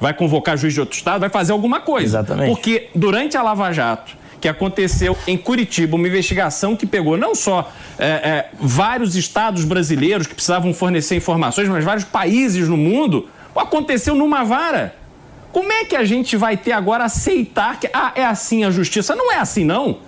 Vai 0.00 0.14
convocar 0.14 0.56
juiz 0.56 0.74
de 0.74 0.80
outro 0.80 0.96
estado, 0.96 1.20
vai 1.20 1.30
fazer 1.30 1.52
alguma 1.52 1.80
coisa. 1.80 2.18
Exatamente. 2.18 2.50
Porque 2.50 2.88
durante 2.94 3.36
a 3.36 3.42
Lava 3.42 3.72
Jato, 3.72 4.16
que 4.40 4.48
aconteceu 4.48 5.16
em 5.26 5.36
Curitiba, 5.36 5.96
uma 5.96 6.06
investigação 6.06 6.76
que 6.76 6.86
pegou 6.86 7.16
não 7.16 7.34
só 7.34 7.72
é, 7.98 8.06
é, 8.06 8.50
vários 8.60 9.16
estados 9.16 9.64
brasileiros 9.64 10.26
que 10.26 10.34
precisavam 10.34 10.72
fornecer 10.72 11.16
informações, 11.16 11.68
mas 11.68 11.84
vários 11.84 12.04
países 12.04 12.68
no 12.68 12.76
mundo, 12.76 13.28
aconteceu 13.54 14.14
numa 14.14 14.44
vara. 14.44 14.94
Como 15.52 15.72
é 15.72 15.84
que 15.84 15.96
a 15.96 16.04
gente 16.04 16.36
vai 16.36 16.56
ter 16.56 16.72
agora 16.72 17.04
aceitar 17.04 17.80
que 17.80 17.88
ah, 17.92 18.12
é 18.14 18.24
assim 18.24 18.64
a 18.64 18.70
justiça? 18.70 19.16
Não 19.16 19.32
é 19.32 19.38
assim, 19.38 19.64
não. 19.64 19.98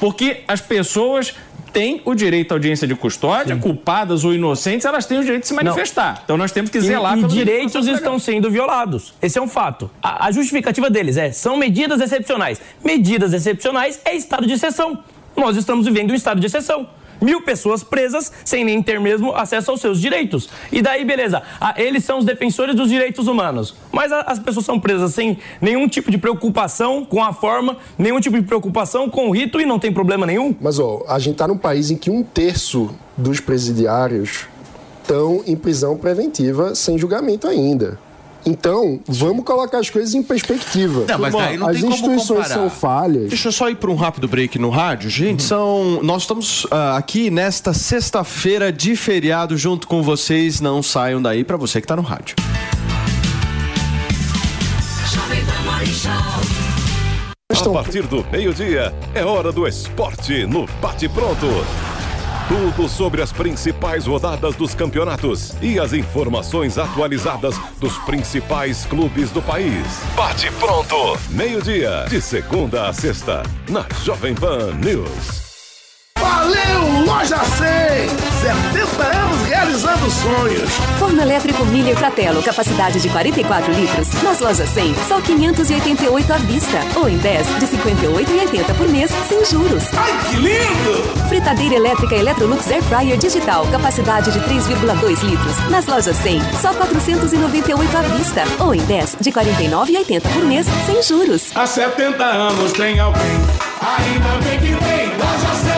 Porque 0.00 0.42
as 0.48 0.60
pessoas 0.60 1.34
têm 1.78 2.02
o 2.04 2.14
direito 2.14 2.50
à 2.52 2.54
audiência 2.56 2.88
de 2.88 2.94
custódia, 2.96 3.56
culpadas 3.56 4.24
ou 4.24 4.34
inocentes, 4.34 4.84
elas 4.84 5.06
têm 5.06 5.18
o 5.18 5.22
direito 5.22 5.42
de 5.42 5.48
se 5.48 5.54
manifestar. 5.54 6.22
Então 6.24 6.36
nós 6.36 6.50
temos 6.50 6.70
que 6.70 6.78
E, 6.78 6.80
zelar 6.80 7.16
e 7.16 7.20
pelo 7.20 7.32
direitos 7.32 7.86
estão 7.86 8.18
sendo 8.18 8.50
violados. 8.50 9.14
Esse 9.22 9.38
é 9.38 9.42
um 9.42 9.48
fato. 9.48 9.88
A, 10.02 10.26
a 10.26 10.32
justificativa 10.32 10.90
deles 10.90 11.16
é: 11.16 11.30
são 11.30 11.56
medidas 11.56 12.00
excepcionais. 12.00 12.60
Medidas 12.84 13.32
excepcionais 13.32 14.00
é 14.04 14.16
estado 14.16 14.46
de 14.46 14.54
exceção. 14.54 14.98
Nós 15.36 15.56
estamos 15.56 15.86
vivendo 15.86 16.10
um 16.10 16.14
estado 16.14 16.40
de 16.40 16.46
exceção. 16.46 16.88
Mil 17.20 17.42
pessoas 17.42 17.82
presas 17.82 18.32
sem 18.44 18.64
nem 18.64 18.82
ter 18.82 19.00
mesmo 19.00 19.34
acesso 19.34 19.70
aos 19.70 19.80
seus 19.80 20.00
direitos. 20.00 20.48
E 20.70 20.80
daí, 20.82 21.04
beleza, 21.04 21.42
eles 21.76 22.04
são 22.04 22.18
os 22.18 22.24
defensores 22.24 22.74
dos 22.74 22.88
direitos 22.88 23.26
humanos. 23.26 23.74
Mas 23.92 24.12
as 24.12 24.38
pessoas 24.38 24.64
são 24.64 24.78
presas 24.78 25.14
sem 25.14 25.38
nenhum 25.60 25.88
tipo 25.88 26.10
de 26.10 26.18
preocupação 26.18 27.04
com 27.04 27.22
a 27.22 27.32
forma, 27.32 27.76
nenhum 27.96 28.20
tipo 28.20 28.36
de 28.36 28.46
preocupação 28.46 29.08
com 29.08 29.28
o 29.28 29.30
rito 29.30 29.60
e 29.60 29.66
não 29.66 29.78
tem 29.78 29.92
problema 29.92 30.26
nenhum. 30.26 30.54
Mas, 30.60 30.78
ó, 30.78 31.04
a 31.08 31.18
gente 31.18 31.36
tá 31.36 31.48
num 31.48 31.58
país 31.58 31.90
em 31.90 31.96
que 31.96 32.10
um 32.10 32.22
terço 32.22 32.90
dos 33.16 33.40
presidiários 33.40 34.46
estão 35.02 35.42
em 35.46 35.56
prisão 35.56 35.96
preventiva 35.96 36.74
sem 36.74 36.98
julgamento 36.98 37.48
ainda. 37.48 37.98
Então, 38.48 39.00
vamos 39.06 39.44
colocar 39.44 39.78
as 39.78 39.90
coisas 39.90 40.14
em 40.14 40.22
perspectiva. 40.22 41.04
Não, 41.06 41.18
mas 41.18 41.34
aí 41.34 41.58
não 41.58 41.68
as 41.68 41.74
tem 41.74 41.82
como 41.82 41.94
instituições 41.94 42.44
comparar. 42.44 42.54
são 42.54 42.70
falhas. 42.70 43.28
Deixa 43.28 43.48
eu 43.48 43.52
só 43.52 43.68
ir 43.68 43.76
para 43.76 43.90
um 43.90 43.94
rápido 43.94 44.26
break 44.26 44.58
no 44.58 44.70
rádio. 44.70 45.10
Gente, 45.10 45.42
são. 45.42 46.00
Nós 46.02 46.22
estamos 46.22 46.66
ah, 46.70 46.96
aqui 46.96 47.30
nesta 47.30 47.74
sexta-feira 47.74 48.72
de 48.72 48.96
feriado 48.96 49.56
junto 49.56 49.86
com 49.86 50.02
vocês. 50.02 50.60
Não 50.60 50.82
saiam 50.82 51.20
daí 51.20 51.44
para 51.44 51.58
você 51.58 51.80
que 51.80 51.86
tá 51.86 51.94
no 51.94 52.02
rádio. 52.02 52.36
A 57.50 57.70
partir 57.70 58.06
do 58.06 58.24
meio-dia, 58.30 58.94
é 59.14 59.24
hora 59.24 59.52
do 59.52 59.66
esporte 59.66 60.46
no 60.46 60.66
Bate 60.80 61.08
Pronto. 61.08 61.46
Tudo 62.48 62.88
sobre 62.88 63.20
as 63.20 63.30
principais 63.30 64.06
rodadas 64.06 64.56
dos 64.56 64.74
campeonatos 64.74 65.52
e 65.60 65.78
as 65.78 65.92
informações 65.92 66.78
atualizadas 66.78 67.60
dos 67.78 67.98
principais 67.98 68.86
clubes 68.86 69.30
do 69.30 69.42
país. 69.42 69.84
Bate 70.16 70.50
Pronto, 70.52 71.18
meio-dia, 71.28 72.06
de 72.08 72.22
segunda 72.22 72.88
a 72.88 72.92
sexta, 72.94 73.42
na 73.68 73.84
Jovem 74.02 74.34
Pan 74.34 74.72
News. 74.82 75.47
Valeu, 76.28 77.06
Loja 77.06 77.38
100! 77.38 78.08
70 78.38 79.02
anos 79.16 79.42
realizando 79.48 80.10
sonhos. 80.10 80.70
Forno 80.98 81.22
elétrico 81.22 81.64
Miller 81.64 81.96
Fratello, 81.96 82.42
capacidade 82.42 83.00
de 83.00 83.08
44 83.08 83.72
litros. 83.72 84.22
Nas 84.22 84.38
lojas 84.38 84.68
100, 84.68 84.94
só 85.08 85.20
588 85.20 86.32
à 86.32 86.36
vista. 86.36 86.78
Ou 86.96 87.08
em 87.08 87.16
10, 87.16 87.46
de 87.58 87.66
58,80 87.66 88.74
por 88.76 88.88
mês, 88.88 89.10
sem 89.26 89.42
juros. 89.46 89.84
Ai, 89.96 90.12
que 90.28 90.36
lindo! 90.36 91.28
Fritadeira 91.28 91.76
elétrica 91.76 92.14
Electrolux 92.14 92.70
Air 92.70 92.82
Fryer 92.82 93.16
Digital, 93.16 93.66
capacidade 93.68 94.30
de 94.30 94.38
3,2 94.40 95.22
litros. 95.22 95.70
Nas 95.70 95.86
lojas 95.86 96.16
100, 96.18 96.40
só 96.60 96.74
498 96.74 97.96
à 97.96 98.02
vista. 98.02 98.44
Ou 98.60 98.74
em 98.74 98.80
10, 98.82 99.16
de 99.18 99.32
49,80 99.32 100.20
por 100.20 100.44
mês, 100.44 100.66
sem 100.84 101.02
juros. 101.02 101.50
Há 101.54 101.66
70 101.66 102.22
anos 102.22 102.72
tem 102.72 103.00
alguém, 103.00 103.22
ainda 103.80 104.44
bem 104.44 104.58
que 104.58 104.84
tem 104.84 105.08
Loja 105.16 105.54
100. 105.74 105.77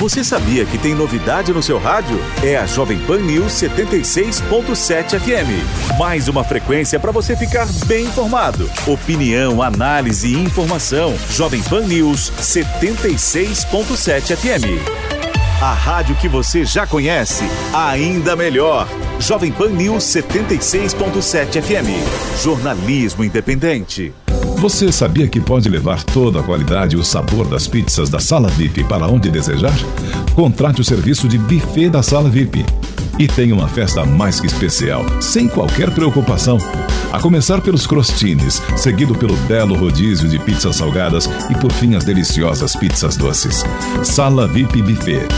Você 0.00 0.24
sabia 0.24 0.64
que 0.64 0.76
tem 0.76 0.96
novidade 0.96 1.52
no 1.52 1.62
seu 1.62 1.78
rádio? 1.78 2.18
É 2.42 2.56
a 2.56 2.66
Jovem 2.66 2.98
Pan 3.00 3.18
News 3.18 3.52
76.7 3.52 5.20
FM. 5.20 5.96
Mais 5.96 6.26
uma 6.26 6.42
frequência 6.42 6.98
para 6.98 7.12
você 7.12 7.36
ficar 7.36 7.68
bem 7.86 8.06
informado. 8.06 8.68
Opinião, 8.86 9.62
análise 9.62 10.34
e 10.34 10.34
informação. 10.34 11.14
Jovem 11.30 11.62
Pan 11.62 11.82
News 11.82 12.32
76.7 12.40 14.36
FM. 14.36 15.19
A 15.60 15.74
rádio 15.74 16.16
que 16.16 16.26
você 16.26 16.64
já 16.64 16.86
conhece, 16.86 17.44
ainda 17.74 18.34
melhor. 18.34 18.88
Jovem 19.18 19.52
Pan 19.52 19.68
News 19.68 20.04
76.7 20.04 21.60
FM. 21.60 22.42
Jornalismo 22.42 23.22
independente. 23.22 24.10
Você 24.56 24.90
sabia 24.90 25.28
que 25.28 25.38
pode 25.38 25.68
levar 25.68 26.02
toda 26.02 26.40
a 26.40 26.42
qualidade 26.42 26.96
e 26.96 26.98
o 26.98 27.04
sabor 27.04 27.46
das 27.46 27.68
pizzas 27.68 28.08
da 28.08 28.18
Sala 28.18 28.48
VIP 28.48 28.84
para 28.84 29.06
onde 29.06 29.28
desejar? 29.30 29.76
Contrate 30.34 30.80
o 30.80 30.84
serviço 30.84 31.28
de 31.28 31.36
buffet 31.36 31.90
da 31.90 32.02
Sala 32.02 32.30
VIP. 32.30 32.64
E 33.20 33.28
tenha 33.28 33.54
uma 33.54 33.68
festa 33.68 34.04
mais 34.06 34.40
que 34.40 34.46
especial, 34.46 35.04
sem 35.20 35.46
qualquer 35.46 35.90
preocupação. 35.90 36.56
A 37.12 37.20
começar 37.20 37.60
pelos 37.60 37.86
crostines, 37.86 38.62
seguido 38.78 39.14
pelo 39.14 39.36
belo 39.46 39.76
rodízio 39.76 40.26
de 40.26 40.38
pizzas 40.38 40.76
salgadas 40.76 41.28
e 41.50 41.54
por 41.60 41.70
fim 41.70 41.94
as 41.94 42.02
deliciosas 42.02 42.74
pizzas 42.74 43.18
doces. 43.18 43.62
Sala 44.02 44.48
VIP 44.48 44.80
Buffet. 44.80 45.28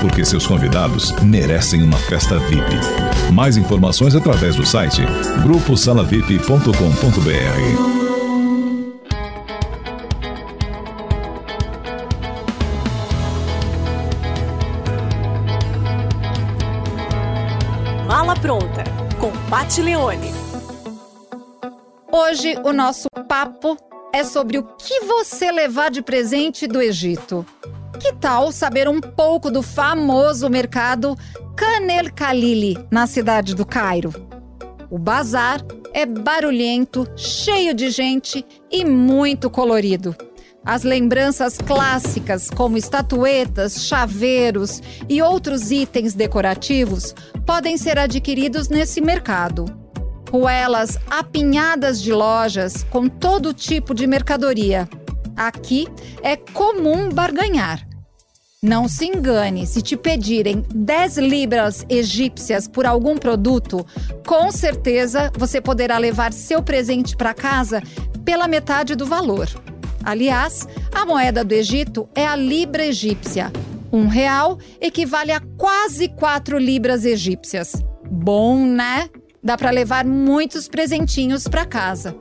Porque 0.00 0.24
seus 0.24 0.46
convidados 0.46 1.10
merecem 1.20 1.82
uma 1.82 1.98
festa 1.98 2.38
VIP. 2.38 2.78
Mais 3.32 3.56
informações 3.56 4.14
através 4.14 4.54
do 4.54 4.64
site 4.64 5.02
gruposalavip.com.br. 5.42 8.01
Pat 19.62 19.78
Leone. 19.78 20.32
Hoje 22.10 22.56
o 22.64 22.72
nosso 22.72 23.08
papo 23.28 23.76
é 24.12 24.24
sobre 24.24 24.58
o 24.58 24.64
que 24.64 25.02
você 25.02 25.52
levar 25.52 25.88
de 25.88 26.02
presente 26.02 26.66
do 26.66 26.82
Egito. 26.82 27.46
Que 28.00 28.12
tal 28.12 28.50
saber 28.50 28.88
um 28.88 29.00
pouco 29.00 29.52
do 29.52 29.62
famoso 29.62 30.50
mercado 30.50 31.16
Canel 31.56 32.06
Khalili, 32.06 32.76
na 32.90 33.06
cidade 33.06 33.54
do 33.54 33.64
Cairo? 33.64 34.12
O 34.90 34.98
bazar 34.98 35.60
é 35.94 36.04
barulhento, 36.04 37.06
cheio 37.14 37.72
de 37.72 37.88
gente 37.90 38.44
e 38.68 38.84
muito 38.84 39.48
colorido. 39.48 40.16
As 40.64 40.84
lembranças 40.84 41.58
clássicas, 41.58 42.48
como 42.48 42.76
estatuetas, 42.76 43.84
chaveiros 43.84 44.80
e 45.08 45.20
outros 45.20 45.72
itens 45.72 46.14
decorativos, 46.14 47.12
podem 47.44 47.76
ser 47.76 47.98
adquiridos 47.98 48.68
nesse 48.68 49.00
mercado. 49.00 49.64
Ruelas 50.30 50.98
apinhadas 51.10 52.00
de 52.00 52.12
lojas 52.12 52.84
com 52.84 53.08
todo 53.08 53.52
tipo 53.52 53.92
de 53.92 54.06
mercadoria. 54.06 54.88
Aqui 55.36 55.88
é 56.22 56.36
comum 56.36 57.08
barganhar. 57.08 57.84
Não 58.62 58.86
se 58.86 59.06
engane, 59.06 59.66
se 59.66 59.82
te 59.82 59.96
pedirem 59.96 60.64
10 60.72 61.18
libras 61.18 61.84
egípcias 61.88 62.68
por 62.68 62.86
algum 62.86 63.18
produto, 63.18 63.84
com 64.24 64.52
certeza 64.52 65.32
você 65.36 65.60
poderá 65.60 65.98
levar 65.98 66.32
seu 66.32 66.62
presente 66.62 67.16
para 67.16 67.34
casa 67.34 67.82
pela 68.24 68.46
metade 68.46 68.94
do 68.94 69.04
valor. 69.04 69.48
Aliás, 70.04 70.66
a 70.92 71.04
moeda 71.04 71.44
do 71.44 71.52
Egito 71.52 72.08
é 72.14 72.26
a 72.26 72.36
libra 72.36 72.86
egípcia. 72.86 73.52
Um 73.92 74.06
real 74.06 74.58
equivale 74.80 75.32
a 75.32 75.40
quase 75.56 76.08
4 76.08 76.58
libras 76.58 77.04
egípcias. 77.04 77.74
Bom, 78.10 78.64
né? 78.64 79.08
Dá 79.42 79.56
para 79.56 79.70
levar 79.70 80.04
muitos 80.04 80.68
presentinhos 80.68 81.46
para 81.46 81.66
casa. 81.66 82.16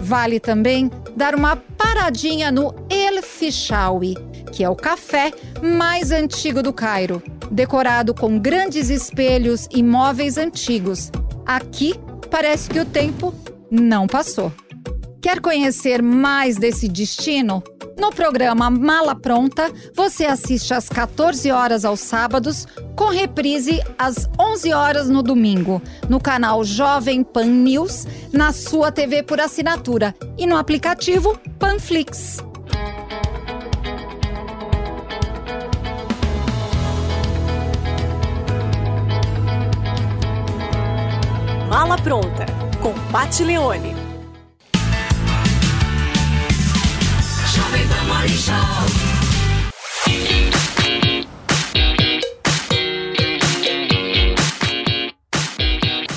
Vale 0.00 0.40
também 0.40 0.90
dar 1.16 1.34
uma 1.34 1.56
paradinha 1.56 2.50
no 2.50 2.74
El 2.88 3.22
Fishawi, 3.22 4.16
que 4.52 4.64
é 4.64 4.68
o 4.68 4.76
café 4.76 5.32
mais 5.62 6.10
antigo 6.10 6.62
do 6.62 6.72
Cairo, 6.72 7.22
decorado 7.50 8.14
com 8.14 8.38
grandes 8.38 8.90
espelhos 8.90 9.68
e 9.70 9.82
móveis 9.82 10.36
antigos. 10.36 11.10
Aqui 11.46 11.94
parece 12.30 12.70
que 12.70 12.80
o 12.80 12.84
tempo 12.84 13.34
não 13.70 14.06
passou. 14.06 14.52
Quer 15.24 15.40
conhecer 15.40 16.02
mais 16.02 16.58
desse 16.58 16.86
destino? 16.86 17.64
No 17.98 18.10
programa 18.10 18.68
Mala 18.68 19.14
Pronta, 19.14 19.72
você 19.94 20.26
assiste 20.26 20.74
às 20.74 20.86
14 20.86 21.50
horas 21.50 21.86
aos 21.86 22.00
sábados, 22.00 22.66
com 22.94 23.08
reprise 23.08 23.82
às 23.96 24.28
11 24.38 24.74
horas 24.74 25.08
no 25.08 25.22
domingo, 25.22 25.80
no 26.10 26.20
canal 26.20 26.62
Jovem 26.62 27.24
Pan 27.24 27.46
News, 27.46 28.06
na 28.34 28.52
sua 28.52 28.92
TV 28.92 29.22
por 29.22 29.40
assinatura 29.40 30.14
e 30.36 30.46
no 30.46 30.58
aplicativo 30.58 31.40
Panflix. 31.58 32.44
Mala 41.70 41.96
Pronta, 41.96 42.44
com 42.82 42.92
Pat 43.10 43.40
Leone. 43.40 44.03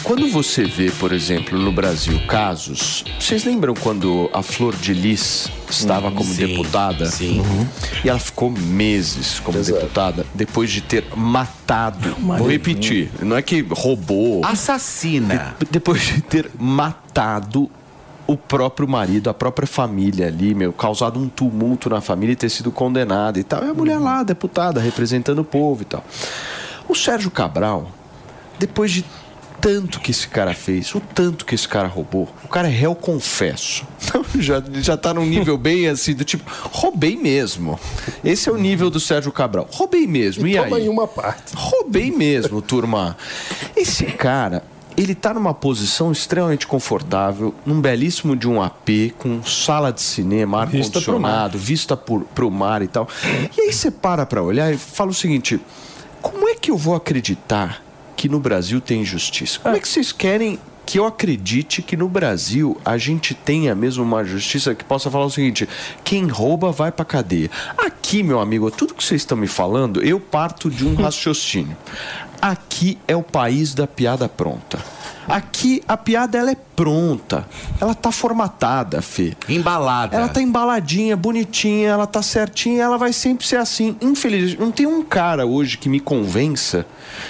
Quando 0.03 0.29
você 0.29 0.63
vê, 0.63 0.89
por 0.91 1.11
exemplo, 1.11 1.59
no 1.59 1.69
Brasil 1.69 2.17
casos, 2.27 3.03
vocês 3.19 3.43
lembram 3.43 3.73
quando 3.73 4.29
a 4.33 4.41
Flor 4.41 4.73
de 4.73 4.93
Lis 4.93 5.49
estava 5.69 6.09
como 6.09 6.33
deputada? 6.33 7.07
Sim. 7.07 7.43
E 8.05 8.07
ela 8.09 8.17
ficou 8.19 8.49
meses 8.49 9.41
como 9.41 9.61
deputada 9.61 10.25
depois 10.33 10.71
de 10.71 10.79
ter 10.79 11.03
matado. 11.13 12.15
Vou 12.21 12.49
repetir, 12.49 13.09
não 13.21 13.35
é 13.35 13.41
que 13.41 13.61
roubou. 13.69 14.45
Assassina. 14.45 15.55
De- 15.59 15.67
depois 15.71 16.01
de 16.05 16.21
ter 16.21 16.49
matado 16.57 17.69
o 18.27 18.35
próprio 18.35 18.87
marido, 18.87 19.29
a 19.29 19.33
própria 19.33 19.65
família 19.65 20.27
ali, 20.27 20.53
meu, 20.53 20.73
causado 20.73 21.17
um 21.17 21.29
tumulto 21.29 21.89
na 21.89 22.01
família 22.01 22.33
e 22.33 22.35
ter 22.35 22.49
sido 22.49 22.71
condenada 22.71 23.39
e 23.39 23.43
tal. 23.43 23.63
E 23.63 23.69
a 23.69 23.73
mulher 23.73 23.97
lá, 23.97 24.21
deputada, 24.21 24.81
representando 24.81 25.39
o 25.39 25.45
povo 25.45 25.81
e 25.81 25.85
tal. 25.85 26.03
O 26.87 26.93
Sérgio 26.93 27.31
Cabral, 27.31 27.89
depois 28.59 28.91
de 28.91 29.05
tanto 29.59 29.99
que 29.99 30.11
esse 30.11 30.27
cara 30.27 30.53
fez, 30.53 30.93
o 30.93 30.99
tanto 30.99 31.45
que 31.45 31.55
esse 31.55 31.67
cara 31.67 31.87
roubou, 31.87 32.29
o 32.43 32.47
cara 32.47 32.67
é 32.67 32.71
réu 32.71 32.93
confesso. 32.93 33.85
Então, 34.07 34.23
já, 34.39 34.63
já 34.75 34.95
tá 34.95 35.13
num 35.13 35.25
nível 35.25 35.57
bem 35.57 35.89
assim, 35.89 36.13
do 36.13 36.23
tipo, 36.23 36.49
roubei 36.71 37.17
mesmo. 37.17 37.77
Esse 38.23 38.47
é 38.47 38.51
o 38.53 38.55
nível 38.55 38.89
do 38.89 39.01
Sérgio 39.01 39.33
Cabral. 39.33 39.67
Roubei 39.69 40.07
mesmo. 40.07 40.47
E, 40.47 40.55
toma 40.55 40.77
aí? 40.77 40.85
em 40.85 40.87
uma 40.87 41.05
parte. 41.05 41.53
Roubei 41.53 42.09
mesmo, 42.09 42.61
turma. 42.61 43.17
Esse 43.75 44.05
cara, 44.05 44.63
ele 44.97 45.13
tá 45.13 45.31
numa 45.31 45.53
posição 45.53 46.11
extremamente 46.11 46.65
confortável, 46.65 47.53
num 47.63 47.79
belíssimo 47.79 48.35
de 48.35 48.49
um 48.49 48.59
AP, 48.59 49.13
com 49.15 49.43
sala 49.43 49.93
de 49.93 50.01
cinema, 50.01 50.61
ar-condicionado, 50.61 51.55
vista 51.55 51.95
por, 51.95 52.23
pro 52.33 52.49
mar 52.49 52.81
e 52.81 52.87
tal. 52.87 53.07
E 53.55 53.61
aí 53.61 53.71
você 53.71 53.91
para 53.91 54.25
pra 54.25 54.41
olhar 54.41 54.73
e 54.73 54.77
fala 54.77 55.11
o 55.11 55.13
seguinte: 55.13 55.61
como 56.19 56.49
é 56.49 56.55
que 56.55 56.71
eu 56.71 56.77
vou 56.77 56.95
acreditar 56.95 57.83
que 58.15 58.27
no 58.27 58.39
Brasil 58.39 58.81
tem 58.81 59.05
justiça? 59.05 59.59
Como 59.59 59.75
é 59.75 59.79
que 59.79 59.87
vocês 59.87 60.11
querem 60.11 60.59
que 60.87 60.97
eu 60.97 61.05
acredite 61.05 61.81
que 61.81 61.97
no 61.97 62.07
Brasil 62.07 62.79
a 62.85 62.97
gente 62.97 63.33
tenha 63.33 63.75
mesmo 63.75 64.05
uma 64.05 64.23
justiça 64.23 64.73
que 64.73 64.85
possa 64.85 65.11
falar 65.11 65.25
o 65.25 65.29
seguinte: 65.29 65.67
quem 66.01 66.25
rouba 66.27 66.71
vai 66.71 66.93
pra 66.93 67.03
cadeia. 67.03 67.51
Aqui, 67.77 68.23
meu 68.23 68.39
amigo, 68.39 68.71
tudo 68.71 68.93
que 68.93 69.03
vocês 69.03 69.21
estão 69.21 69.37
me 69.37 69.47
falando, 69.47 70.01
eu 70.01 70.17
parto 70.17 70.69
de 70.71 70.87
um 70.87 70.95
raciocínio. 71.03 71.75
Aqui 72.41 72.97
é 73.05 73.15
o 73.15 73.21
país 73.21 73.73
da 73.73 73.85
piada 73.85 74.29
pronta. 74.29 74.79
Aqui 75.27 75.83
a 75.87 75.97
piada 75.97 76.37
ela 76.37 76.51
é 76.51 76.55
pronta. 76.75 77.45
Ela 77.81 77.93
tá 77.93 78.11
formatada, 78.11 79.01
Fê. 79.01 79.33
Embalada. 79.49 80.15
Ela 80.15 80.27
tá 80.29 80.41
embaladinha, 80.41 81.15
bonitinha, 81.17 81.89
ela 81.89 82.07
tá 82.07 82.21
certinha, 82.21 82.83
ela 82.83 82.97
vai 82.97 83.11
sempre 83.11 83.45
ser 83.45 83.57
assim. 83.57 83.95
Infelizmente, 84.01 84.59
não 84.59 84.71
tem 84.71 84.85
um 84.85 85.03
cara 85.03 85.45
hoje 85.45 85.77
que 85.77 85.89
me 85.89 85.99
convença 85.99 86.85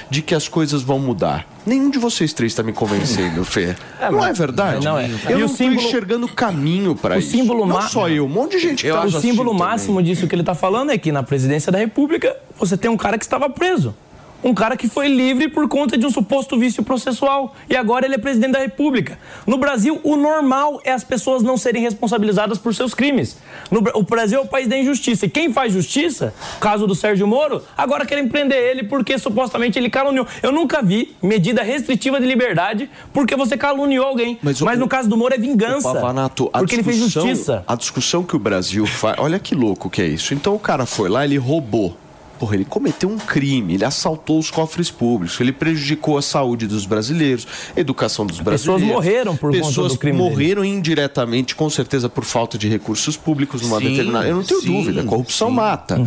de 0.09 0.21
que 0.21 0.35
as 0.35 0.47
coisas 0.47 0.81
vão 0.81 0.99
mudar. 0.99 1.47
Nenhum 1.65 1.89
de 1.89 1.97
vocês 1.99 2.31
três 2.33 2.53
tá 2.53 2.63
me 2.63 2.71
convencendo, 2.71 3.43
Fê. 3.43 3.75
É, 3.99 4.11
não 4.11 4.23
é 4.23 4.31
verdade? 4.31 4.85
não 4.85 4.97
é. 4.97 5.09
Eu 5.27 5.39
E 5.39 5.41
não 5.41 5.47
símbolo- 5.47 5.81
enxergando 5.87 6.27
caminho 6.27 6.95
para 6.95 7.15
o 7.15 7.19
isso. 7.19 7.31
símbolo 7.31 7.65
não 7.65 7.81
só 7.81 8.07
eu, 8.07 8.25
um 8.25 8.29
monte 8.29 8.51
de 8.51 8.59
gente 8.59 8.83
que 8.85 8.91
tá 8.91 9.03
o 9.05 9.11
símbolo 9.11 9.49
também. 9.51 9.67
máximo 9.67 10.03
disso 10.03 10.27
que 10.27 10.35
ele 10.35 10.43
está 10.43 10.53
falando 10.53 10.91
é 10.91 10.97
que 10.99 11.11
na 11.11 11.23
presidência 11.23 11.71
da 11.71 11.79
República 11.79 12.35
você 12.59 12.77
tem 12.77 12.91
um 12.91 12.95
cara 12.97 13.17
que 13.17 13.25
estava 13.25 13.49
preso. 13.49 13.95
Um 14.43 14.53
cara 14.53 14.77
que 14.77 14.87
foi 14.87 15.07
livre 15.07 15.49
por 15.49 15.67
conta 15.67 15.97
de 15.97 16.05
um 16.05 16.11
suposto 16.11 16.57
vício 16.59 16.83
processual. 16.83 17.55
E 17.69 17.75
agora 17.75 18.05
ele 18.05 18.15
é 18.15 18.17
presidente 18.17 18.51
da 18.53 18.59
República. 18.59 19.17
No 19.45 19.57
Brasil, 19.57 19.99
o 20.03 20.15
normal 20.15 20.79
é 20.83 20.91
as 20.91 21.03
pessoas 21.03 21.41
não 21.41 21.57
serem 21.57 21.81
responsabilizadas 21.81 22.57
por 22.57 22.73
seus 22.73 22.93
crimes. 22.93 23.37
No 23.71 23.81
o 23.95 24.03
Brasil 24.03 24.39
é 24.39 24.41
o 24.41 24.47
país 24.47 24.67
da 24.67 24.77
injustiça. 24.77 25.25
E 25.25 25.29
quem 25.29 25.51
faz 25.51 25.73
justiça, 25.73 26.33
caso 26.59 26.85
do 26.85 26.93
Sérgio 26.95 27.25
Moro, 27.27 27.63
agora 27.75 28.05
querem 28.05 28.27
prender 28.27 28.57
ele 28.57 28.83
porque 28.83 29.17
supostamente 29.17 29.77
ele 29.79 29.89
caluniou. 29.89 30.27
Eu 30.43 30.51
nunca 30.51 30.81
vi 30.83 31.15
medida 31.21 31.63
restritiva 31.63 32.19
de 32.19 32.25
liberdade 32.27 32.89
porque 33.11 33.35
você 33.35 33.57
caluniou 33.57 34.05
alguém. 34.05 34.37
Mas, 34.41 34.61
o- 34.77 34.79
no 34.79 34.87
caso 34.87 35.09
do 35.09 35.17
Moro 35.17 35.33
é 35.33 35.37
vingança. 35.37 35.91
Pavanato, 35.93 36.49
a 36.53 36.59
porque 36.59 36.75
ele 36.75 36.83
fez 36.83 36.97
justiça. 36.97 37.63
A 37.67 37.75
discussão 37.75 38.23
que 38.23 38.35
o 38.35 38.39
Brasil 38.39 38.85
faz. 38.85 39.15
Olha 39.19 39.39
que 39.39 39.55
louco 39.55 39.89
que 39.89 40.01
é 40.01 40.07
isso. 40.07 40.33
Então 40.33 40.53
o 40.53 40.59
cara 40.59 40.85
foi 40.85 41.09
lá, 41.09 41.25
ele 41.25 41.37
roubou. 41.37 41.97
Porra, 42.39 42.55
ele 42.55 42.65
cometeu 42.65 43.09
um 43.09 43.17
crime, 43.17 43.73
ele 43.73 43.85
assaltou 43.85 44.37
os 44.39 44.51
cofres 44.51 44.91
públicos, 44.91 45.39
ele 45.39 45.51
prejudicou 45.51 46.17
a 46.17 46.21
saúde 46.21 46.67
dos 46.67 46.85
brasileiros, 46.85 47.47
a 47.75 47.79
educação 47.79 48.25
dos 48.25 48.37
Pessoas 48.37 48.63
brasileiros. 48.63 48.93
morreram 48.95 49.35
por 49.35 49.51
conta 49.51 49.65
Pessoas 49.65 49.93
do 49.93 49.97
crime 49.99 50.17
dele. 50.17 50.29
morreram 50.29 50.63
indiretamente, 50.65 51.55
com 51.55 51.69
certeza, 51.69 52.07
por 52.09 52.23
falta 52.23 52.57
de 52.57 52.67
recursos 52.67 53.17
públicos 53.17 53.61
numa 53.61 53.79
Sim, 53.79 53.89
determinada. 53.89 54.27
Eu 54.27 54.35
não 54.35 54.43
tenho 54.43 54.61
sim, 54.61 54.73
dúvida, 54.73 55.03
corrupção 55.03 55.49
sim. 55.49 55.55
mata. 55.55 55.99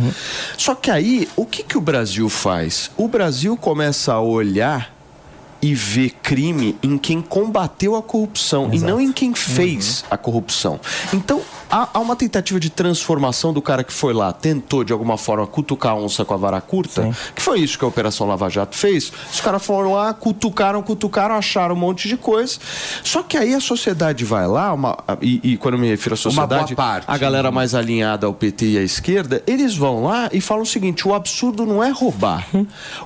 Só 0.57 0.75
que 0.75 0.89
aí, 0.89 1.27
o 1.35 1.45
que, 1.45 1.63
que 1.63 1.77
o 1.77 1.81
Brasil 1.81 2.29
faz? 2.29 2.91
O 2.95 3.07
Brasil 3.07 3.57
começa 3.57 4.13
a 4.13 4.21
olhar 4.21 5.00
e 5.61 5.73
ver 5.75 6.11
crime 6.23 6.75
em 6.81 6.97
quem 6.97 7.21
combateu 7.21 7.95
a 7.95 8.01
corrupção 8.01 8.69
e 8.73 8.79
não 8.79 8.99
em 8.99 9.11
quem 9.11 9.33
fez 9.33 10.03
a 10.09 10.17
corrupção. 10.17 10.79
Então, 11.13 11.41
há, 11.69 11.87
há 11.93 11.99
uma 11.99 12.15
tentativa 12.15 12.59
de 12.59 12.69
transformação 12.69 13.53
do 13.53 13.61
cara 13.61 13.83
que 13.83 13.93
foi 13.93 14.13
lá, 14.13 14.31
tentou 14.33 14.83
de 14.83 14.91
alguma 14.91 15.17
forma 15.17 15.45
cutucar 15.45 15.91
a 15.93 15.95
onça 15.95 16.25
com 16.25 16.33
a 16.33 16.37
vara 16.37 16.59
curta, 16.61 17.09
que 17.35 17.41
foi 17.41 17.59
isso 17.59 17.77
que 17.77 17.85
a 17.85 17.87
Operação 17.87 18.27
Lava 18.27 18.49
Jato 18.49 18.75
fez. 18.77 19.11
Os 19.31 19.39
caras 19.39 19.63
foram 19.63 19.93
lá, 19.93 20.13
cutucaram, 20.13 20.81
cutucaram, 20.81 21.35
acharam 21.35 21.75
um 21.75 21.77
monte 21.79 22.07
de 22.07 22.17
coisa. 22.17 22.57
Só 23.03 23.21
que 23.23 23.37
aí 23.37 23.53
a 23.53 23.59
sociedade 23.59 24.25
vai 24.25 24.47
lá, 24.47 24.73
uma- 24.73 24.97
e, 25.21 25.39
e 25.43 25.57
quando 25.57 25.75
eu 25.75 25.79
me 25.79 25.87
refiro 25.89 26.13
à 26.13 26.17
sociedade, 26.17 26.75
parte. 26.75 27.05
a 27.07 27.17
galera 27.17 27.51
mais 27.51 27.75
alinhada 27.75 28.25
ao 28.25 28.33
PT 28.33 28.65
e 28.65 28.77
à 28.77 28.81
esquerda, 28.81 29.43
eles 29.45 29.75
vão 29.75 30.03
lá 30.03 30.29
e 30.33 30.41
falam 30.41 30.63
o 30.63 30.65
seguinte: 30.65 31.07
o 31.07 31.13
absurdo 31.13 31.65
não 31.65 31.83
é 31.83 31.89
roubar. 31.91 32.47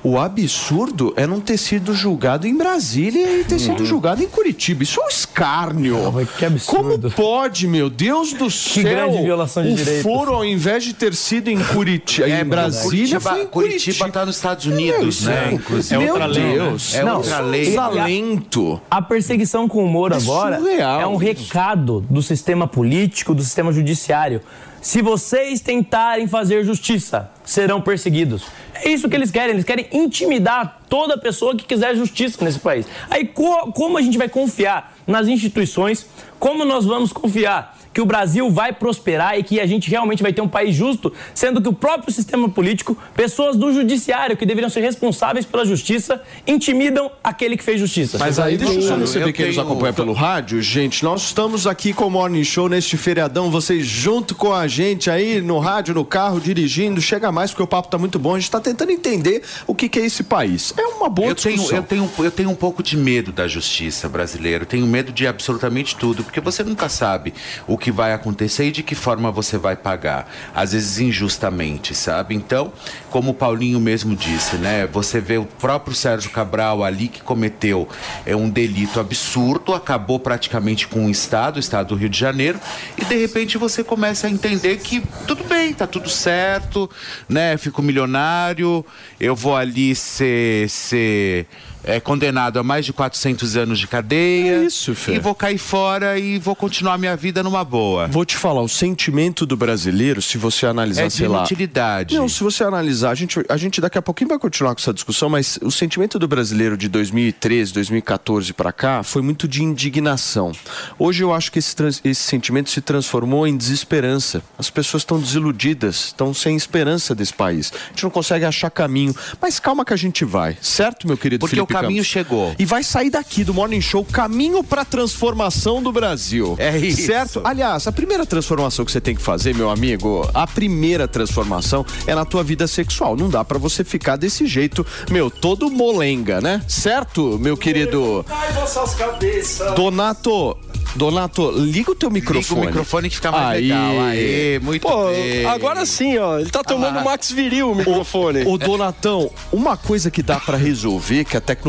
O 0.02 0.18
absurdo 0.18 1.12
é 1.16 1.26
não 1.26 1.40
ter 1.40 1.56
sido 1.58 1.94
julgado 1.94 2.45
julgado 2.46 2.48
em 2.48 2.56
Brasília 2.56 3.40
e 3.40 3.44
ter 3.44 3.58
sido 3.58 3.84
julgado 3.84 4.22
em 4.22 4.26
Curitiba. 4.28 4.82
Isso 4.82 5.00
é 5.00 5.04
um 5.04 5.08
escárnio. 5.08 5.96
que 6.38 6.44
absurdo. 6.44 7.10
Como 7.10 7.10
pode, 7.14 7.66
meu 7.66 7.90
Deus 7.90 8.32
do 8.32 8.50
céu? 8.50 8.84
grande 8.84 9.22
violação 9.22 9.62
de 9.62 9.72
o 9.72 9.74
direitos. 9.76 10.02
foro, 10.02 10.32
ao 10.34 10.44
invés 10.44 10.84
de 10.84 10.94
ter 10.94 11.14
sido 11.14 11.48
em 11.48 11.62
Curitiba, 11.62 12.28
em 12.28 12.44
Brasília, 12.44 13.18
Curitiba, 13.18 13.20
foi 13.20 13.42
em 13.42 13.46
Curitiba 13.46 13.80
Curitiba. 13.84 14.08
tá 14.10 14.26
nos 14.26 14.36
Estados 14.36 14.66
Unidos, 14.66 15.22
Meu 15.22 15.34
né? 15.34 15.52
Inclusive. 15.52 15.98
Meu 15.98 16.12
outra 16.12 16.26
lei, 16.26 16.42
né? 16.42 16.52
Deus. 16.54 16.94
É 16.94 17.02
Não, 17.02 17.16
outra 17.16 17.40
lei. 17.40 17.64
Desalento. 17.66 18.80
A 18.90 19.02
perseguição 19.02 19.68
com 19.68 19.84
o 19.84 19.88
Moro 19.88 20.14
É 20.14 20.16
agora 20.18 20.58
surreal 20.58 21.00
é 21.00 21.06
um 21.06 21.16
recado 21.16 22.04
do 22.08 22.22
sistema 22.22 22.66
político, 22.66 23.34
do 23.34 23.42
sistema 23.42 23.72
judiciário. 23.72 24.40
Se 24.86 25.02
vocês 25.02 25.60
tentarem 25.60 26.28
fazer 26.28 26.62
justiça, 26.64 27.28
serão 27.44 27.80
perseguidos. 27.80 28.44
É 28.72 28.88
isso 28.88 29.08
que 29.08 29.16
eles 29.16 29.32
querem. 29.32 29.50
Eles 29.50 29.64
querem 29.64 29.88
intimidar 29.92 30.80
toda 30.88 31.18
pessoa 31.18 31.56
que 31.56 31.64
quiser 31.64 31.96
justiça 31.96 32.44
nesse 32.44 32.60
país. 32.60 32.86
Aí 33.10 33.26
co- 33.26 33.72
como 33.72 33.98
a 33.98 34.00
gente 34.00 34.16
vai 34.16 34.28
confiar 34.28 34.94
nas 35.04 35.26
instituições? 35.26 36.06
Como 36.38 36.64
nós 36.64 36.84
vamos 36.84 37.12
confiar 37.12 37.75
que 37.96 38.00
o 38.02 38.04
Brasil 38.04 38.50
vai 38.50 38.74
prosperar 38.74 39.38
e 39.38 39.42
que 39.42 39.58
a 39.58 39.66
gente 39.66 39.88
realmente 39.88 40.22
vai 40.22 40.30
ter 40.30 40.42
um 40.42 40.48
país 40.48 40.76
justo, 40.76 41.10
sendo 41.32 41.62
que 41.62 41.68
o 41.70 41.72
próprio 41.72 42.12
sistema 42.12 42.46
político, 42.46 42.94
pessoas 43.14 43.56
do 43.56 43.72
judiciário 43.72 44.36
que 44.36 44.44
deveriam 44.44 44.68
ser 44.68 44.82
responsáveis 44.82 45.46
pela 45.46 45.64
justiça, 45.64 46.20
intimidam 46.46 47.10
aquele 47.24 47.56
que 47.56 47.64
fez 47.64 47.80
justiça. 47.80 48.18
Mas 48.18 48.38
aí 48.38 48.58
deixa 48.58 48.74
eu 48.74 48.82
só 48.82 48.88
tenho- 48.88 49.00
receber 49.00 49.32
quem 49.32 49.46
nos 49.46 49.54
tenho- 49.54 49.66
acompanha 49.66 49.94
pelo 49.94 50.12
rádio. 50.12 50.60
Gente, 50.60 51.02
nós 51.02 51.22
estamos 51.22 51.66
aqui 51.66 51.94
com 51.94 52.04
o 52.06 52.10
Morning 52.10 52.44
Show 52.44 52.68
neste 52.68 52.98
feriadão. 52.98 53.50
Vocês 53.50 53.86
junto 53.86 54.34
com 54.34 54.52
a 54.52 54.68
gente 54.68 55.08
aí 55.10 55.40
no 55.40 55.58
rádio, 55.58 55.94
no 55.94 56.04
carro, 56.04 56.38
dirigindo. 56.38 57.00
Chega 57.00 57.32
mais 57.32 57.50
porque 57.52 57.62
o 57.62 57.66
papo 57.66 57.88
tá 57.88 57.96
muito 57.96 58.18
bom. 58.18 58.34
A 58.34 58.38
gente 58.38 58.50
tá 58.50 58.60
tentando 58.60 58.92
entender 58.92 59.42
o 59.66 59.74
que, 59.74 59.88
que 59.88 59.98
é 59.98 60.04
esse 60.04 60.22
país. 60.22 60.74
É 60.76 60.82
uma 60.86 61.08
boa 61.08 61.28
Eu 61.30 61.34
tenho, 61.34 61.54
discussão. 61.56 61.78
eu, 61.78 61.82
tenho, 61.82 62.10
eu 62.18 62.30
tenho 62.30 62.50
um 62.50 62.54
pouco 62.54 62.82
de 62.82 62.94
medo 62.94 63.32
da 63.32 63.48
justiça 63.48 64.06
brasileira. 64.06 64.64
Eu 64.64 64.66
tenho 64.68 64.86
medo 64.86 65.10
de 65.12 65.26
absolutamente 65.26 65.96
tudo, 65.96 66.22
porque 66.22 66.40
você 66.40 66.62
nunca 66.62 66.90
sabe 66.90 67.32
o 67.66 67.78
que 67.78 67.85
vai 67.90 68.12
acontecer 68.12 68.66
e 68.66 68.72
de 68.72 68.82
que 68.82 68.94
forma 68.94 69.30
você 69.30 69.58
vai 69.58 69.76
pagar. 69.76 70.30
Às 70.54 70.72
vezes 70.72 70.98
injustamente, 70.98 71.94
sabe? 71.94 72.34
Então, 72.34 72.72
como 73.10 73.30
o 73.30 73.34
Paulinho 73.34 73.80
mesmo 73.80 74.14
disse, 74.14 74.56
né? 74.56 74.86
Você 74.86 75.20
vê 75.20 75.38
o 75.38 75.44
próprio 75.44 75.94
Sérgio 75.94 76.30
Cabral 76.30 76.84
ali 76.84 77.08
que 77.08 77.22
cometeu 77.22 77.88
é 78.24 78.34
um 78.34 78.48
delito 78.48 79.00
absurdo, 79.00 79.74
acabou 79.74 80.18
praticamente 80.18 80.86
com 80.86 81.06
o 81.06 81.10
Estado, 81.10 81.56
o 81.56 81.60
Estado 81.60 81.88
do 81.88 81.94
Rio 81.94 82.08
de 82.08 82.18
Janeiro, 82.18 82.58
e 82.96 83.04
de 83.04 83.16
repente 83.16 83.58
você 83.58 83.82
começa 83.82 84.26
a 84.26 84.30
entender 84.30 84.78
que 84.78 85.02
tudo 85.26 85.44
bem, 85.44 85.72
tá 85.72 85.86
tudo 85.86 86.08
certo, 86.08 86.90
né? 87.28 87.56
Fico 87.56 87.82
milionário, 87.82 88.84
eu 89.20 89.34
vou 89.34 89.56
ali 89.56 89.94
ser, 89.94 90.68
ser 90.68 91.46
é, 91.86 92.00
condenado 92.00 92.58
a 92.58 92.62
mais 92.62 92.84
de 92.84 92.92
400 92.92 93.56
anos 93.56 93.78
de 93.78 93.86
cadeia. 93.86 94.56
É 94.62 94.64
isso, 94.64 94.94
Fê. 94.94 95.14
E 95.14 95.18
vou 95.18 95.34
cair 95.34 95.56
fora 95.58 96.18
e 96.18 96.38
vou 96.38 96.54
continuar 96.56 96.98
minha 96.98 97.16
vida 97.16 97.42
numa 97.42 97.64
boa. 97.64 98.08
Vou 98.08 98.24
te 98.24 98.36
falar, 98.36 98.60
o 98.60 98.68
sentimento 98.68 99.46
do 99.46 99.56
brasileiro, 99.56 100.20
se 100.20 100.36
você 100.36 100.66
analisar, 100.66 101.04
É 101.04 101.10
sei 101.10 101.28
lá. 101.28 101.38
inutilidade. 101.38 102.16
Não, 102.16 102.28
se 102.28 102.42
você 102.42 102.64
analisar, 102.64 103.10
a 103.10 103.14
gente, 103.14 103.40
a 103.48 103.56
gente 103.56 103.80
daqui 103.80 103.96
a 103.96 104.02
pouquinho 104.02 104.28
vai 104.28 104.38
continuar 104.38 104.74
com 104.74 104.80
essa 104.80 104.92
discussão, 104.92 105.28
mas 105.28 105.58
o 105.62 105.70
sentimento 105.70 106.18
do 106.18 106.26
brasileiro 106.26 106.76
de 106.76 106.88
2013, 106.88 107.72
2014 107.72 108.52
para 108.52 108.72
cá 108.72 109.02
foi 109.02 109.22
muito 109.22 109.46
de 109.46 109.62
indignação. 109.62 110.52
Hoje 110.98 111.22
eu 111.22 111.32
acho 111.32 111.52
que 111.52 111.58
esse, 111.58 111.74
esse 112.04 112.22
sentimento 112.22 112.68
se 112.70 112.80
transformou 112.80 113.46
em 113.46 113.56
desesperança. 113.56 114.42
As 114.58 114.68
pessoas 114.70 115.02
estão 115.02 115.20
desiludidas, 115.20 116.06
estão 116.06 116.34
sem 116.34 116.56
esperança 116.56 117.14
desse 117.14 117.32
país. 117.32 117.72
A 117.72 117.88
gente 117.90 118.02
não 118.02 118.10
consegue 118.10 118.44
achar 118.44 118.70
caminho. 118.70 119.14
Mas 119.40 119.60
calma 119.60 119.84
que 119.84 119.92
a 119.92 119.96
gente 119.96 120.24
vai, 120.24 120.56
certo, 120.60 121.06
meu 121.06 121.16
querido 121.16 121.40
Porque 121.40 121.54
Felipe 121.56 121.72
caminho 121.82 122.04
chegou. 122.04 122.54
E 122.58 122.64
vai 122.64 122.82
sair 122.82 123.10
daqui 123.10 123.44
do 123.44 123.52
Morning 123.54 123.80
Show 123.80 124.04
caminho 124.04 124.62
para 124.64 124.84
transformação 124.84 125.82
do 125.82 125.92
Brasil. 125.92 126.54
É 126.58 126.76
isso. 126.76 127.02
Certo? 127.06 127.40
Aliás, 127.44 127.86
a 127.86 127.92
primeira 127.92 128.24
transformação 128.26 128.84
que 128.84 128.92
você 128.92 129.00
tem 129.00 129.14
que 129.14 129.22
fazer, 129.22 129.54
meu 129.54 129.70
amigo, 129.70 130.28
a 130.34 130.46
primeira 130.46 131.06
transformação 131.08 131.84
é 132.06 132.14
na 132.14 132.24
tua 132.24 132.42
vida 132.42 132.66
sexual. 132.66 133.16
Não 133.16 133.28
dá 133.28 133.44
pra 133.44 133.58
você 133.58 133.82
ficar 133.84 134.16
desse 134.16 134.46
jeito, 134.46 134.84
meu, 135.10 135.30
todo 135.30 135.70
molenga, 135.70 136.40
né? 136.40 136.62
Certo, 136.68 137.38
meu 137.40 137.56
querido 137.56 138.24
Ai, 138.28 138.52
vossas 138.52 138.94
cabeças. 138.94 139.74
Donato? 139.74 140.56
Donato, 140.94 141.50
liga 141.50 141.90
o 141.90 141.94
teu 141.94 142.10
microfone. 142.10 142.42
Liga 142.42 142.54
o 142.54 142.66
microfone 142.72 143.08
que 143.10 143.16
fica 143.16 143.30
mais 143.30 143.58
Aí. 143.58 143.62
legal. 143.68 144.00
Aê, 144.06 144.58
muito 144.60 144.82
Pô, 144.82 145.06
bem. 145.08 145.44
agora 145.44 145.84
sim, 145.84 146.16
ó. 146.16 146.38
Ele 146.38 146.48
tá 146.48 146.62
tomando 146.62 147.00
Ah. 147.00 147.04
Max 147.04 147.30
Viril 147.30 147.72
o 147.72 147.74
microfone. 147.74 148.44
Ô 148.46 148.56
Donatão, 148.56 149.30
uma 149.52 149.76
coisa 149.76 150.10
que 150.10 150.22
dá 150.22 150.40
pra 150.40 150.56
resolver, 150.56 151.24
que 151.24 151.36
a 151.36 151.40
tecnologia 151.40 151.65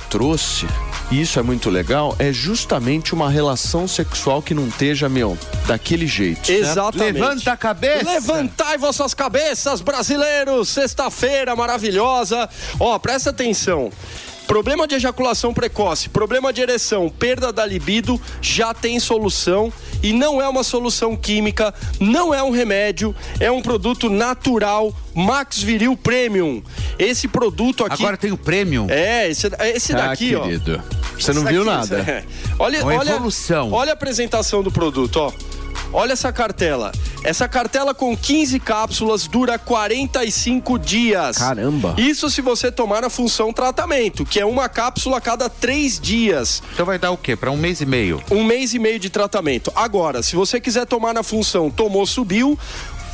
trouxe, 0.00 0.66
e 1.10 1.20
isso 1.20 1.38
é 1.38 1.42
muito 1.42 1.68
legal, 1.68 2.16
é 2.18 2.32
justamente 2.32 3.12
uma 3.12 3.28
relação 3.28 3.86
sexual 3.86 4.40
que 4.40 4.54
não 4.54 4.68
esteja, 4.68 5.08
meu, 5.08 5.36
daquele 5.66 6.06
jeito. 6.06 6.50
Exatamente. 6.50 7.20
Levanta 7.20 7.52
a 7.52 7.56
cabeça. 7.56 8.10
Levantai 8.10 8.78
vossas 8.78 9.12
cabeças, 9.12 9.80
brasileiros! 9.80 10.68
Sexta-feira 10.68 11.54
maravilhosa. 11.54 12.48
Ó, 12.80 12.98
presta 12.98 13.30
atenção. 13.30 13.90
Problema 14.46 14.86
de 14.86 14.94
ejaculação 14.94 15.54
precoce, 15.54 16.08
problema 16.10 16.52
de 16.52 16.60
ereção, 16.60 17.08
perda 17.08 17.52
da 17.52 17.64
libido, 17.64 18.20
já 18.42 18.74
tem 18.74 19.00
solução 19.00 19.72
e 20.02 20.12
não 20.12 20.40
é 20.40 20.46
uma 20.48 20.62
solução 20.62 21.16
química, 21.16 21.72
não 21.98 22.32
é 22.34 22.42
um 22.42 22.50
remédio, 22.50 23.14
é 23.40 23.50
um 23.50 23.62
produto 23.62 24.10
natural, 24.10 24.94
Max 25.14 25.62
Viril 25.62 25.96
Premium. 25.96 26.62
Esse 26.98 27.26
produto 27.26 27.84
aqui. 27.84 28.02
Agora 28.02 28.16
tem 28.16 28.32
o 28.32 28.36
premium. 28.36 28.86
É, 28.90 29.28
esse, 29.28 29.48
esse 29.74 29.92
Ah, 29.94 30.08
daqui, 30.08 30.34
ó. 30.36 30.42
querido, 30.42 30.82
você 31.18 31.32
não 31.32 31.44
viu 31.44 31.64
daqui, 31.64 31.76
nada. 31.90 31.98
é. 32.10 32.24
Olha, 32.58 32.82
Uma 32.84 32.94
olha, 32.96 33.10
evolução. 33.12 33.72
olha 33.72 33.92
a 33.92 33.94
apresentação 33.94 34.62
do 34.62 34.70
produto, 34.70 35.16
ó. 35.16 35.32
Olha 35.94 36.12
essa 36.12 36.32
cartela. 36.32 36.90
Essa 37.22 37.48
cartela 37.48 37.94
com 37.94 38.16
15 38.16 38.58
cápsulas 38.58 39.28
dura 39.28 39.56
45 39.60 40.76
dias. 40.76 41.38
Caramba. 41.38 41.94
Isso 41.96 42.28
se 42.28 42.42
você 42.42 42.72
tomar 42.72 43.02
na 43.02 43.08
função 43.08 43.52
tratamento, 43.52 44.24
que 44.24 44.40
é 44.40 44.44
uma 44.44 44.68
cápsula 44.68 45.18
a 45.18 45.20
cada 45.20 45.48
três 45.48 46.00
dias. 46.00 46.60
Então 46.72 46.84
vai 46.84 46.98
dar 46.98 47.12
o 47.12 47.16
quê? 47.16 47.36
Pra 47.36 47.48
um 47.52 47.56
mês 47.56 47.80
e 47.80 47.86
meio? 47.86 48.20
Um 48.28 48.42
mês 48.42 48.74
e 48.74 48.78
meio 48.80 48.98
de 48.98 49.08
tratamento. 49.08 49.72
Agora, 49.76 50.20
se 50.20 50.34
você 50.34 50.60
quiser 50.60 50.84
tomar 50.84 51.14
na 51.14 51.22
função 51.22 51.70
tomou, 51.70 52.04
subiu. 52.04 52.58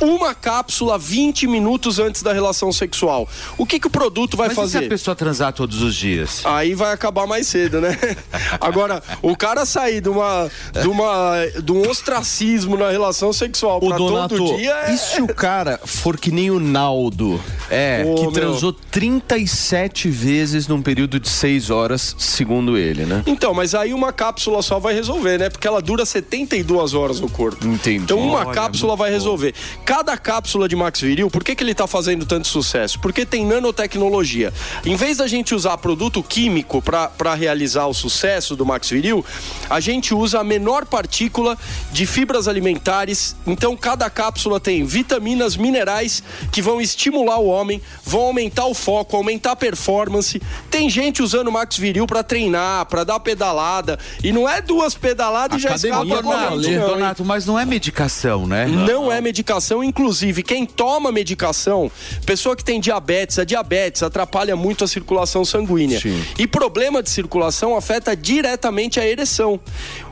Uma 0.01 0.33
cápsula 0.33 0.97
20 0.97 1.47
minutos 1.47 1.99
antes 1.99 2.21
da 2.23 2.33
relação 2.33 2.71
sexual. 2.71 3.27
O 3.57 3.65
que, 3.65 3.79
que 3.79 3.87
o 3.87 3.89
produto 3.89 4.35
vai 4.35 4.47
Mas 4.47 4.57
e 4.57 4.61
fazer? 4.61 4.79
se 4.79 4.85
a 4.85 4.89
pessoa 4.89 5.15
transar 5.15 5.53
todos 5.53 5.81
os 5.81 5.95
dias? 5.95 6.41
Aí 6.45 6.73
vai 6.73 6.91
acabar 6.93 7.27
mais 7.27 7.47
cedo, 7.47 7.79
né? 7.79 7.97
Agora, 8.59 9.01
o 9.21 9.35
cara 9.35 9.65
sair 9.65 10.01
de 10.01 10.09
uma, 10.09 10.49
de 10.81 10.87
uma 10.87 11.31
de 11.63 11.71
um 11.71 11.87
ostracismo 11.89 12.75
na 12.77 12.89
relação 12.89 13.31
sexual 13.31 13.79
pra 13.79 13.95
Donato, 13.97 14.37
todo 14.37 14.57
dia 14.57 14.73
é... 14.87 14.93
e 14.93 14.97
se 14.97 15.21
o 15.21 15.27
cara 15.27 15.79
for 15.85 16.17
que 16.17 16.31
nem 16.31 16.49
o 16.49 16.59
Naldo, 16.59 17.39
É, 17.69 18.03
Ô, 18.05 18.15
que 18.15 18.21
meu. 18.23 18.31
transou 18.31 18.73
37 18.73 20.09
vezes 20.09 20.67
num 20.67 20.81
período 20.81 21.19
de 21.19 21.29
6 21.29 21.69
horas, 21.69 22.15
segundo 22.17 22.77
ele, 22.77 23.05
né? 23.05 23.23
Então, 23.25 23.53
mas 23.53 23.75
aí 23.75 23.93
uma 23.93 24.11
cápsula 24.11 24.61
só 24.61 24.79
vai 24.79 24.93
resolver, 24.93 25.37
né? 25.37 25.49
Porque 25.49 25.67
ela 25.67 25.81
dura 25.81 26.05
72 26.05 26.93
horas 26.93 27.19
no 27.19 27.29
corpo. 27.29 27.65
Entendi. 27.67 28.03
Então 28.03 28.19
uma 28.19 28.39
Olha, 28.39 28.51
cápsula 28.51 28.95
vai 28.95 29.11
resolver. 29.11 29.53
Cada 29.91 30.15
cápsula 30.15 30.69
de 30.69 30.75
Max 30.77 31.01
Viril, 31.01 31.29
por 31.29 31.43
que, 31.43 31.53
que 31.53 31.61
ele 31.61 31.75
tá 31.75 31.85
fazendo 31.85 32.25
tanto 32.25 32.47
sucesso? 32.47 32.97
Porque 32.97 33.25
tem 33.25 33.45
nanotecnologia. 33.45 34.53
Em 34.85 34.95
vez 34.95 35.17
da 35.17 35.27
gente 35.27 35.53
usar 35.53 35.77
produto 35.79 36.23
químico 36.23 36.81
para 36.81 37.33
realizar 37.33 37.87
o 37.87 37.93
sucesso 37.93 38.55
do 38.55 38.65
Max 38.65 38.89
Viril, 38.89 39.25
a 39.69 39.81
gente 39.81 40.13
usa 40.13 40.39
a 40.39 40.45
menor 40.45 40.85
partícula 40.85 41.57
de 41.91 42.05
fibras 42.05 42.47
alimentares. 42.47 43.35
Então 43.45 43.75
cada 43.75 44.09
cápsula 44.09 44.61
tem 44.61 44.85
vitaminas, 44.85 45.57
minerais 45.57 46.23
que 46.53 46.61
vão 46.61 46.79
estimular 46.79 47.39
o 47.39 47.47
homem, 47.47 47.81
vão 48.05 48.21
aumentar 48.21 48.67
o 48.67 48.73
foco, 48.73 49.17
aumentar 49.17 49.51
a 49.51 49.55
performance. 49.57 50.41
Tem 50.69 50.89
gente 50.89 51.21
usando 51.21 51.49
o 51.49 51.51
Max 51.51 51.75
Viril 51.75 52.07
para 52.07 52.23
treinar, 52.23 52.85
para 52.85 53.03
dar 53.03 53.19
pedalada. 53.19 53.99
E 54.23 54.31
não 54.31 54.47
é 54.47 54.61
duas 54.61 54.95
pedaladas 54.95 55.59
e 55.59 55.63
já 55.63 55.71
Academia, 55.71 56.15
escapa 56.15 56.55
hein? 56.55 56.79
Donato, 56.79 57.25
mas 57.25 57.45
não 57.45 57.59
é 57.59 57.65
medicação, 57.65 58.47
né? 58.47 58.67
Não 58.67 59.11
é 59.11 59.19
medicação, 59.19 59.80
inclusive 59.83 60.43
quem 60.43 60.65
toma 60.65 61.11
medicação, 61.11 61.91
pessoa 62.25 62.55
que 62.55 62.63
tem 62.63 62.79
diabetes, 62.79 63.39
a 63.39 63.43
diabetes 63.43 64.03
atrapalha 64.03 64.55
muito 64.55 64.83
a 64.83 64.87
circulação 64.87 65.43
sanguínea. 65.45 65.99
Sim. 65.99 66.23
E 66.37 66.47
problema 66.47 67.01
de 67.01 67.09
circulação 67.09 67.75
afeta 67.75 68.15
diretamente 68.15 68.99
a 68.99 69.07
ereção. 69.07 69.59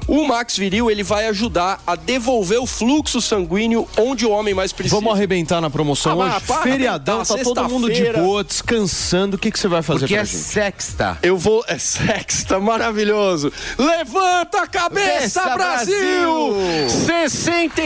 O 0.10 0.28
Max 0.28 0.58
Viril 0.58 0.90
ele 0.90 1.04
vai 1.04 1.28
ajudar 1.28 1.80
a 1.86 1.96
devolver 1.96 2.60
o 2.60 2.66
fluxo 2.66 3.22
sanguíneo 3.22 3.88
onde 3.96 4.26
o 4.26 4.32
homem 4.32 4.56
mais 4.56 4.74
precisa. 4.74 4.96
Vamos 4.96 5.14
arrebentar 5.14 5.62
na 5.62 5.70
promoção 5.70 6.20
Ah, 6.20 6.38
hoje? 6.38 6.46
para 6.48 6.64
Feriadão, 6.64 7.24
tá 7.24 7.38
todo 7.38 7.70
mundo 7.70 7.94
de 7.94 8.12
boa, 8.14 8.44
descansando. 8.44 9.36
O 9.36 9.40
que, 9.40 9.52
que 9.52 9.60
você 9.60 9.68
vai 9.68 9.84
fazer 9.84 10.00
Porque 10.00 10.16
pra 10.16 10.24
é 10.24 10.26
gente? 10.26 10.38
sexta. 10.38 11.20
Eu 11.22 11.38
vou. 11.38 11.64
É 11.68 11.78
sexta, 11.78 12.60
maravilhoso. 12.60 13.54
Levanta 13.78 14.64
a 14.64 14.68
cabeça, 14.68 15.44
Brasil! 15.56 16.56
Brasil! 16.56 16.88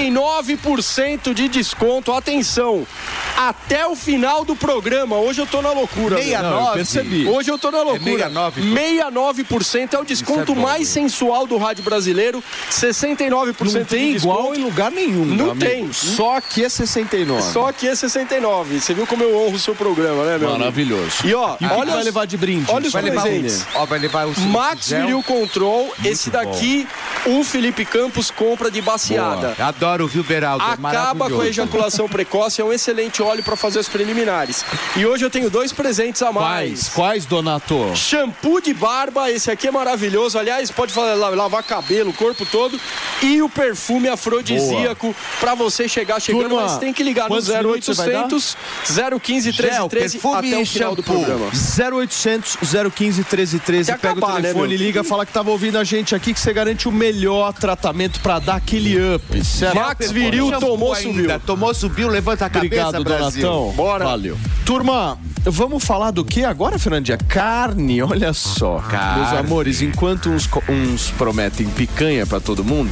69% 0.08 1.34
de 1.34 1.50
desconto. 1.50 2.14
Atenção, 2.14 2.88
até 3.38 3.86
o 3.86 3.98
final 3.98 4.46
do 4.46 4.56
programa. 4.56 5.18
Hoje 5.18 5.42
eu 5.42 5.46
tô 5.46 5.62
na 5.62 5.74
loucura. 5.74 6.16
meu. 6.16 6.24
69. 6.24 6.66
Não, 6.66 6.74
percebi. 6.74 7.28
Hoje 7.28 7.52
eu 7.52 7.60
tô 7.60 7.70
na 7.70 7.82
loucura. 7.82 8.24
É 8.26 8.30
69, 8.30 9.44
pô. 9.44 9.58
69% 9.60 9.94
é 9.94 10.00
o 10.00 10.06
desconto 10.06 10.54
é 10.54 10.56
bom, 10.56 10.62
mais 10.62 10.88
sensual 10.88 11.46
do 11.46 11.58
rádio 11.58 11.84
brasileiro. 11.84 12.13
69% 12.70 13.74
Não 13.74 13.86
tem 13.86 14.12
de 14.12 14.18
igual 14.18 14.54
em 14.56 14.64
lugar 14.64 14.92
nenhum. 14.92 15.26
Não 15.26 15.52
amigo. 15.52 15.60
tem. 15.70 15.92
Só 15.94 16.40
que 16.42 16.64
é 16.64 16.70
69. 16.70 17.42
Só 17.52 17.72
que 17.72 17.88
é 17.88 17.96
69. 17.96 18.80
Você 18.80 18.94
viu 18.94 19.06
como 19.08 19.24
eu 19.24 19.36
honro 19.38 19.56
o 19.56 19.60
seu 19.60 19.76
programa, 19.76 20.24
né, 20.26 20.38
meu 20.38 20.48
amigo? 20.50 20.60
Maravilhoso. 20.60 21.12
E 21.26 21.34
ó, 21.34 21.56
E 21.60 21.66
olha 21.66 21.92
vai 21.92 22.00
os- 22.00 22.06
levar 22.06 22.26
de 22.26 22.38
brinde? 22.38 22.66
Olha 22.72 22.88
os 22.88 22.94
Vai 22.94 23.02
levar 23.02 23.22
presentes. 23.24 23.62
um, 23.62 23.80
ó, 23.80 23.86
vai 23.86 24.00
levar 24.00 24.28
o 24.28 24.40
Max. 24.42 24.90
Viril 24.90 25.24
Control, 25.24 25.94
esse 26.04 26.30
daqui 26.30 26.88
o 27.26 27.44
Felipe 27.44 27.86
Campos 27.86 28.30
compra 28.32 28.70
de 28.70 28.82
baseada. 28.82 29.54
Boa. 29.58 29.68
Adoro, 29.70 30.08
viu, 30.08 30.24
Beraldo? 30.24 30.64
É 30.64 30.74
Acaba 30.74 31.30
com 31.30 31.42
a 31.42 31.48
ejaculação 31.48 32.08
precoce, 32.10 32.62
é 32.62 32.66
um 32.66 32.74
excelente 32.74 33.22
óleo 33.22 33.44
para 33.44 33.56
fazer 33.56 33.80
as 33.80 33.88
preliminares. 33.88 34.64
E 34.96 35.06
hoje 35.06 35.24
eu 35.26 35.30
tenho 35.30 35.50
dois 35.50 35.72
presentes 35.72 36.22
a 36.22 36.28
Quais? 36.32 36.40
mais. 36.40 36.90
Quais, 36.90 37.26
Donato? 37.26 37.92
Shampoo 37.96 38.60
de 38.62 38.74
barba, 38.74 39.32
esse 39.32 39.50
aqui 39.50 39.68
é 39.68 39.72
maravilhoso. 39.72 40.38
Aliás, 40.38 40.70
pode 40.72 40.94
lavar 40.96 41.64
cabelo, 41.64 42.03
o 42.10 42.14
corpo 42.14 42.46
todo. 42.46 42.80
E 43.22 43.42
o 43.42 43.50
perfume 43.50 44.08
afrodisíaco 44.10 45.16
para 45.40 45.56
você 45.56 45.88
chegar 45.88 46.20
chegando, 46.20 46.50
Turma, 46.50 46.64
mas 46.64 46.78
tem 46.78 46.94
que 46.94 47.04
ligar 47.04 47.24
no 47.24 47.30
quantos 47.30 47.50
minutos 47.50 47.86
você 47.86 48.04
vai 48.04 48.12
dar? 48.12 48.24
0800 48.26 48.58
015 49.22 49.52
Gel, 49.52 49.90
1313 49.90 50.20
perfume 50.20 50.54
até 50.54 50.62
o 50.62 50.66
final 50.66 50.96
do 50.96 51.04
programa. 51.04 51.46
0800 51.48 52.58
015 52.96 53.18
1313. 53.22 53.92
Até 53.92 54.02
Pega 54.02 54.12
acabar, 54.14 54.28
o 54.28 54.36
né, 54.36 54.42
telefone, 54.42 54.68
meu? 54.70 54.78
liga, 54.78 55.04
fala 55.04 55.26
que 55.26 55.32
tava 55.34 55.52
ouvindo 55.52 55.78
a 55.78 55.84
gente 55.84 56.14
aqui 56.16 56.34
que 56.34 56.40
você 56.40 56.54
garante 56.54 56.88
o 56.88 56.92
melhor 56.92 57.54
tratamento 57.54 58.20
pra 58.20 58.40
dar 58.40 58.56
aquele 58.56 58.98
up, 59.16 59.44
certo? 59.44 59.76
Max 59.76 60.12
Viril 60.12 60.52
tomou, 60.60 60.94
ainda. 60.94 61.22
subiu. 61.22 61.40
Tomou, 61.40 61.74
subiu, 61.74 62.08
levanta 62.08 62.46
a 62.46 62.50
cabeça, 62.50 62.90
Obrigado, 62.90 63.04
Brasil. 63.04 63.42
Donatão. 63.42 63.72
Bora. 63.76 64.06
Valeu. 64.06 64.38
Turma, 64.66 65.18
vamos 65.44 65.84
falar 65.84 66.12
do 66.12 66.24
que 66.24 66.44
agora, 66.44 66.80
Fernandinha? 66.80 67.18
Carne, 67.18 68.02
olha 68.02 68.34
só. 68.34 68.78
Carne. 68.90 69.22
Meus 69.22 69.34
amores, 69.34 69.82
enquanto 69.82 70.30
uns, 70.30 70.50
uns 70.70 71.12
prometem 71.12 71.68
picanha 71.68 71.93
pra 72.28 72.40
todo 72.40 72.64
mundo, 72.64 72.92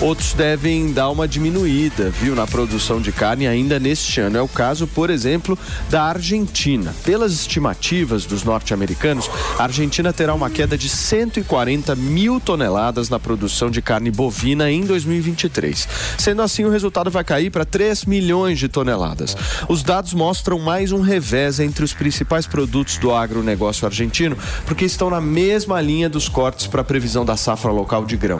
outros 0.00 0.34
devem 0.34 0.92
dar 0.92 1.08
uma 1.10 1.26
diminuída, 1.26 2.10
viu, 2.10 2.34
na 2.34 2.46
produção 2.46 3.00
de 3.00 3.10
carne 3.10 3.46
ainda 3.46 3.80
neste 3.80 4.20
ano. 4.20 4.36
É 4.36 4.42
o 4.42 4.46
caso, 4.46 4.86
por 4.86 5.10
exemplo, 5.10 5.58
da 5.88 6.02
Argentina. 6.02 6.94
Pelas 7.02 7.32
estimativas 7.32 8.26
dos 8.26 8.44
norte-americanos, 8.44 9.28
a 9.58 9.64
Argentina 9.64 10.12
terá 10.12 10.34
uma 10.34 10.50
queda 10.50 10.76
de 10.76 10.88
140 10.88 11.96
mil 11.96 12.38
toneladas 12.38 13.08
na 13.08 13.18
produção 13.18 13.70
de 13.70 13.80
carne 13.80 14.10
bovina 14.10 14.70
em 14.70 14.82
2023. 14.82 15.88
Sendo 16.18 16.42
assim, 16.42 16.64
o 16.64 16.70
resultado 16.70 17.10
vai 17.10 17.24
cair 17.24 17.50
para 17.50 17.64
3 17.64 18.04
milhões 18.04 18.58
de 18.58 18.68
toneladas. 18.68 19.36
Os 19.68 19.82
dados 19.82 20.12
mostram 20.12 20.58
mais 20.58 20.92
um 20.92 21.00
revés 21.00 21.58
entre 21.58 21.84
os 21.84 21.94
principais 21.94 22.46
produtos 22.46 22.98
do 22.98 23.12
agronegócio 23.12 23.86
argentino, 23.86 24.36
porque 24.66 24.84
estão 24.84 25.08
na 25.08 25.20
mesma 25.20 25.80
linha 25.80 26.08
dos 26.08 26.28
cortes 26.28 26.66
para 26.66 26.82
a 26.82 26.84
previsão 26.84 27.24
da 27.24 27.36
safra 27.36 27.72
local 27.72 28.04
de 28.04 28.16
grãos. 28.16 28.31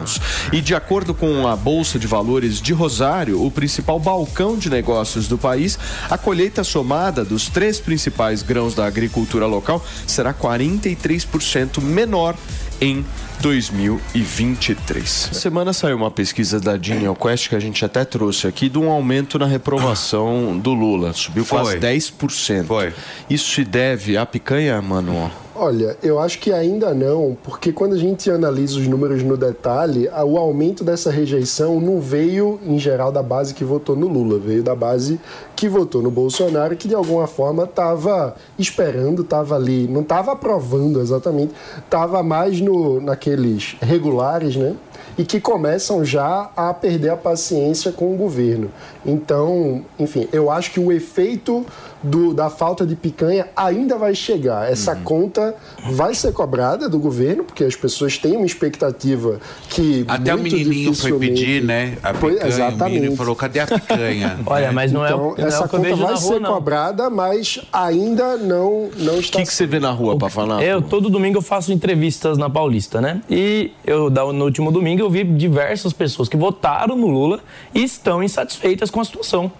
E 0.53 0.61
de 0.61 0.75
acordo 0.75 1.15
com 1.15 1.47
a 1.47 1.57
Bolsa 1.57 1.99
de 1.99 2.07
Valores 2.07 2.61
de 2.61 2.73
Rosário, 2.73 3.45
o 3.45 3.51
principal 3.51 3.99
balcão 3.99 4.57
de 4.57 4.71
negócios 4.71 5.29
do 5.29 5.39
país, 5.39 5.79
a 6.11 6.17
colheita 6.19 6.65
somada 6.65 7.25
dos 7.25 7.49
três 7.49 7.81
principais 7.81 8.43
grãos 8.43 8.75
da 8.75 8.87
agricultura 8.87 9.47
local 9.47 9.85
será 10.07 10.33
43% 10.33 11.81
menor 11.81 12.35
em 12.81 13.05
2023. 13.41 15.29
Essa 15.31 15.41
semana 15.41 15.73
saiu 15.73 15.97
uma 15.97 16.11
pesquisa 16.11 16.59
da 16.59 16.77
Genial 16.77 17.15
Quest 17.15 17.49
que 17.49 17.55
a 17.55 17.61
gente 17.61 17.85
até 17.85 18.05
trouxe 18.05 18.47
aqui 18.47 18.69
de 18.69 18.79
um 18.79 18.91
aumento 18.91 19.39
na 19.39 19.47
reprovação 19.47 20.59
do 20.59 20.73
Lula. 20.73 21.13
Subiu 21.13 21.45
quase 21.45 21.79
Foi. 21.79 21.81
10%. 21.81 22.65
Foi. 22.67 22.93
Isso 23.31 23.53
se 23.53 23.65
deve 23.65 24.17
à 24.17 24.27
picanha, 24.27 24.81
mano? 24.83 25.31
Olha, 25.65 25.97
eu 26.03 26.19
acho 26.19 26.41
que 26.41 26.53
ainda 26.53 26.93
não, 26.93 27.37
porque 27.41 27.71
quando 27.73 27.93
a 27.93 27.97
gente 27.97 28.29
analisa 28.29 28.81
os 28.81 28.89
números 28.89 29.23
no 29.23 29.37
detalhe, 29.37 30.09
o 30.09 30.37
aumento 30.37 30.83
dessa 30.83 31.09
rejeição 31.09 31.81
não 31.81 32.01
veio, 32.01 32.59
em 32.67 32.81
geral, 32.81 33.13
da 33.13 33.23
base 33.23 33.55
que 33.55 33.63
votou 33.63 33.95
no 33.95 34.09
Lula, 34.09 34.41
veio 34.41 34.61
da 34.61 34.75
base 34.75 35.21
que 35.55 35.69
votou 35.69 36.03
no 36.03 36.11
Bolsonaro, 36.11 36.75
que 36.75 36.89
de 36.89 36.97
alguma 36.97 37.29
forma 37.29 37.63
estava 37.63 38.35
esperando, 38.59 39.23
estava 39.23 39.55
ali, 39.55 39.87
não 39.87 40.01
estava 40.01 40.33
aprovando 40.33 41.01
exatamente, 41.01 41.55
estava 41.79 42.25
mais 42.25 42.61
no, 42.61 43.01
naqueles 43.01 43.77
regulares, 43.81 44.57
né? 44.57 44.75
E 45.17 45.25
que 45.25 45.41
começam 45.41 46.05
já 46.05 46.51
a 46.57 46.75
perder 46.75 47.11
a 47.11 47.17
paciência 47.17 47.93
com 47.93 48.13
o 48.13 48.17
governo. 48.17 48.69
Então, 49.05 49.85
enfim, 49.99 50.29
eu 50.33 50.51
acho 50.51 50.71
que 50.73 50.81
o 50.81 50.93
efeito 50.93 51.65
do- 52.03 52.35
da 52.35 52.51
falta 52.51 52.85
de 52.87 52.97
picanha 52.97 53.47
ainda 53.55 53.97
vai 53.97 54.15
chegar. 54.15 54.71
Essa 54.71 54.93
Uhum. 54.95 55.03
conta 55.03 55.55
vai 55.93 56.15
ser 56.15 56.33
cobrada 56.33 56.89
do 56.89 56.99
governo, 56.99 57.45
porque 57.45 57.63
as 57.65 57.77
pessoas 57.77 58.19
têm 58.19 58.37
uma 58.37 58.47
expectativa 58.47 59.39
que. 59.69 60.05
Até 60.09 60.35
o 60.35 60.39
menininho 60.39 60.65
foi 60.95 61.11
dificilmente- 61.13 61.33
pedir, 61.41 61.63
né? 61.65 61.97
A 62.03 62.13
picanha, 62.13 62.45
o 62.45 62.47
exatamente. 62.49 62.95
menino 63.01 63.17
falou, 63.17 63.37
cadê 63.37 63.61
a 63.61 63.67
picanha? 63.67 64.39
Olha, 64.47 64.73
mas 64.73 64.91
não 64.93 65.05
é, 65.05 65.09
Então, 65.13 65.29
o- 65.31 65.37
não 65.37 65.45
é 65.45 65.49
essa 65.49 65.65
o 65.65 65.69
que 65.69 65.75
eu 65.77 65.79
conta 65.79 65.91
vejo 65.91 66.03
vai 66.03 66.13
na 66.15 66.19
rua, 66.19 66.33
ser 66.35 66.41
não. 66.41 66.55
cobrada, 66.55 67.11
mas 67.11 67.61
ainda 67.73 68.37
não, 68.37 68.91
não 68.99 69.15
O 69.15 69.21
está. 69.21 69.39
que, 69.39 69.47
que 69.47 69.55
você 69.55 69.67
vê 69.67 69.79
na 69.79 69.91
rua 69.91 70.17
pra 70.17 70.29
falar? 70.29 70.63
Eu, 70.63 70.83
todo 70.83 71.09
domingo 71.09 71.39
eu 71.39 71.43
faço 71.43 71.73
entrevistas 71.73 72.37
na 72.37 72.51
Paulista, 72.51 73.01
né? 73.01 73.21
E 73.31 73.71
eu, 73.87 74.11
no 74.11 74.45
último 74.45 74.73
domingo 74.73 75.03
eu 75.03 75.11
vi 75.11 75.23
diversas 75.25 75.93
pessoas 75.93 76.29
que 76.29 76.37
votaram 76.37 76.97
no 76.97 77.07
Lula 77.07 77.41
e 77.75 77.83
estão 77.85 78.23
insatisfeitas 78.23 78.91
situação. 79.05 79.51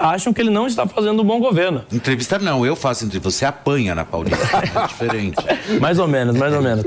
Acham 0.00 0.32
que 0.32 0.40
ele 0.40 0.48
não 0.48 0.66
está 0.66 0.86
fazendo 0.86 1.22
um 1.22 1.26
bom 1.26 1.38
governo. 1.38 1.84
Entrevista 1.92 2.38
não, 2.38 2.64
eu 2.64 2.74
faço 2.74 3.04
entrevista. 3.04 3.30
Você 3.30 3.44
apanha 3.44 3.94
na 3.94 4.04
Paulista. 4.04 4.40
É 4.80 4.86
diferente. 4.86 5.36
Mais 5.80 5.98
ou 5.98 6.08
menos, 6.08 6.36
mais 6.36 6.54
ou 6.54 6.62
menos. 6.62 6.86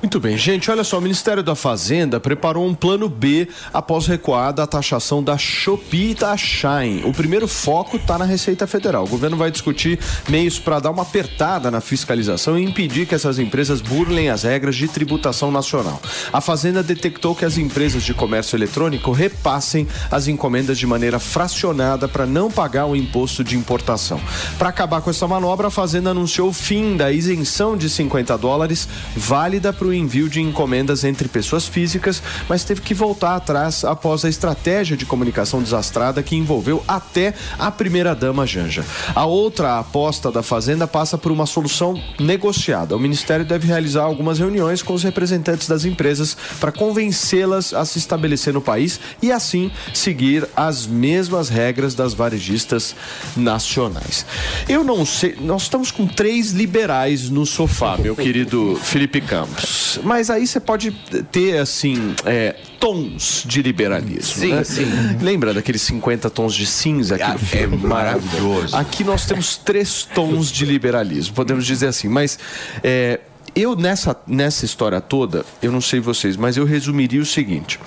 Muito 0.00 0.20
bem, 0.20 0.38
gente, 0.38 0.70
olha 0.70 0.84
só, 0.84 0.98
o 0.98 1.00
Ministério 1.00 1.42
da 1.42 1.56
Fazenda 1.56 2.20
preparou 2.20 2.64
um 2.64 2.72
plano 2.72 3.08
B 3.08 3.48
após 3.74 4.06
recuar 4.06 4.52
da 4.52 4.64
taxação 4.64 5.20
da 5.20 5.36
Shopee 5.36 6.12
e 6.12 6.14
da 6.14 6.36
Shine. 6.36 7.02
O 7.04 7.12
primeiro 7.12 7.48
foco 7.48 7.96
está 7.96 8.16
na 8.16 8.24
Receita 8.24 8.64
Federal. 8.64 9.02
O 9.02 9.08
governo 9.08 9.36
vai 9.36 9.50
discutir 9.50 9.98
meios 10.28 10.56
para 10.56 10.78
dar 10.78 10.92
uma 10.92 11.02
apertada 11.02 11.68
na 11.68 11.80
fiscalização 11.80 12.56
e 12.56 12.62
impedir 12.62 13.06
que 13.06 13.14
essas 13.16 13.40
empresas 13.40 13.80
burlem 13.80 14.30
as 14.30 14.44
regras 14.44 14.76
de 14.76 14.86
tributação 14.86 15.50
nacional. 15.50 16.00
A 16.32 16.40
Fazenda 16.40 16.80
detectou 16.80 17.34
que 17.34 17.44
as 17.44 17.58
empresas 17.58 18.04
de 18.04 18.14
comércio 18.14 18.56
eletrônico 18.56 19.10
repassem 19.10 19.88
as 20.12 20.28
encomendas 20.28 20.78
de 20.78 20.86
maneira 20.86 21.18
fracionada 21.18 22.06
para 22.06 22.24
não 22.24 22.37
pagar 22.46 22.86
o 22.86 22.94
imposto 22.94 23.42
de 23.42 23.56
importação. 23.56 24.20
Para 24.56 24.68
acabar 24.68 25.00
com 25.00 25.10
essa 25.10 25.26
manobra, 25.26 25.66
a 25.66 25.70
Fazenda 25.70 26.10
anunciou 26.10 26.50
o 26.50 26.52
fim 26.52 26.96
da 26.96 27.10
isenção 27.10 27.76
de 27.76 27.90
50 27.90 28.38
dólares 28.38 28.88
válida 29.16 29.72
para 29.72 29.88
o 29.88 29.92
envio 29.92 30.28
de 30.28 30.40
encomendas 30.40 31.02
entre 31.02 31.26
pessoas 31.26 31.66
físicas, 31.66 32.22
mas 32.48 32.62
teve 32.62 32.80
que 32.80 32.94
voltar 32.94 33.34
atrás 33.34 33.84
após 33.84 34.24
a 34.24 34.28
estratégia 34.28 34.96
de 34.96 35.04
comunicação 35.04 35.60
desastrada 35.60 36.22
que 36.22 36.36
envolveu 36.36 36.84
até 36.86 37.34
a 37.58 37.70
primeira-dama 37.70 38.46
Janja. 38.46 38.84
A 39.14 39.26
outra 39.26 39.80
aposta 39.80 40.30
da 40.30 40.42
Fazenda 40.42 40.86
passa 40.86 41.18
por 41.18 41.32
uma 41.32 41.46
solução 41.46 42.00
negociada. 42.20 42.94
O 42.94 43.00
Ministério 43.00 43.44
deve 43.44 43.66
realizar 43.66 44.02
algumas 44.02 44.38
reuniões 44.38 44.82
com 44.82 44.94
os 44.94 45.02
representantes 45.02 45.66
das 45.66 45.84
empresas 45.84 46.36
para 46.60 46.70
convencê-las 46.70 47.72
a 47.72 47.84
se 47.84 47.98
estabelecer 47.98 48.52
no 48.52 48.60
país 48.60 49.00
e 49.22 49.32
assim 49.32 49.70
seguir 49.94 50.46
as 50.54 50.86
mesmas 50.86 51.48
regras 51.48 51.94
das 51.94 52.12
varejistas 52.28 52.94
nacionais. 53.34 54.26
Eu 54.68 54.84
não 54.84 55.06
sei, 55.06 55.36
nós 55.40 55.62
estamos 55.62 55.90
com 55.90 56.06
três 56.06 56.52
liberais 56.52 57.30
no 57.30 57.46
sofá, 57.46 57.96
meu 57.96 58.14
querido 58.16 58.78
Felipe 58.82 59.20
Campos. 59.20 59.98
Mas 60.04 60.28
aí 60.28 60.46
você 60.46 60.60
pode 60.60 60.90
ter, 61.32 61.58
assim, 61.58 62.14
é, 62.26 62.54
tons 62.78 63.44
de 63.46 63.62
liberalismo. 63.62 64.42
Sim, 64.42 64.52
né? 64.52 64.64
sim. 64.64 64.86
Lembra 65.22 65.54
daqueles 65.54 65.80
50 65.82 66.28
tons 66.28 66.54
de 66.54 66.66
cinza? 66.66 67.16
Ah, 67.20 67.32
Aquele 67.32 67.38
filme 67.38 67.76
é 67.76 67.88
maravilhoso. 67.88 68.76
Aqui 68.76 69.02
nós 69.02 69.24
temos 69.24 69.56
três 69.56 70.02
tons 70.14 70.52
de 70.52 70.66
liberalismo, 70.66 71.34
podemos 71.34 71.64
dizer 71.64 71.86
assim. 71.86 72.08
Mas 72.08 72.38
é, 72.82 73.20
eu, 73.56 73.74
nessa, 73.74 74.16
nessa 74.26 74.66
história 74.66 75.00
toda, 75.00 75.44
eu 75.62 75.72
não 75.72 75.80
sei 75.80 75.98
vocês, 75.98 76.36
mas 76.36 76.56
eu 76.58 76.64
resumiria 76.66 77.22
o 77.22 77.26
seguinte: 77.26 77.80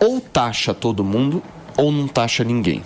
ou 0.00 0.20
taxa 0.20 0.72
todo 0.72 1.04
mundo, 1.04 1.42
ou 1.76 1.92
não 1.92 2.08
taxa 2.08 2.42
ninguém. 2.42 2.82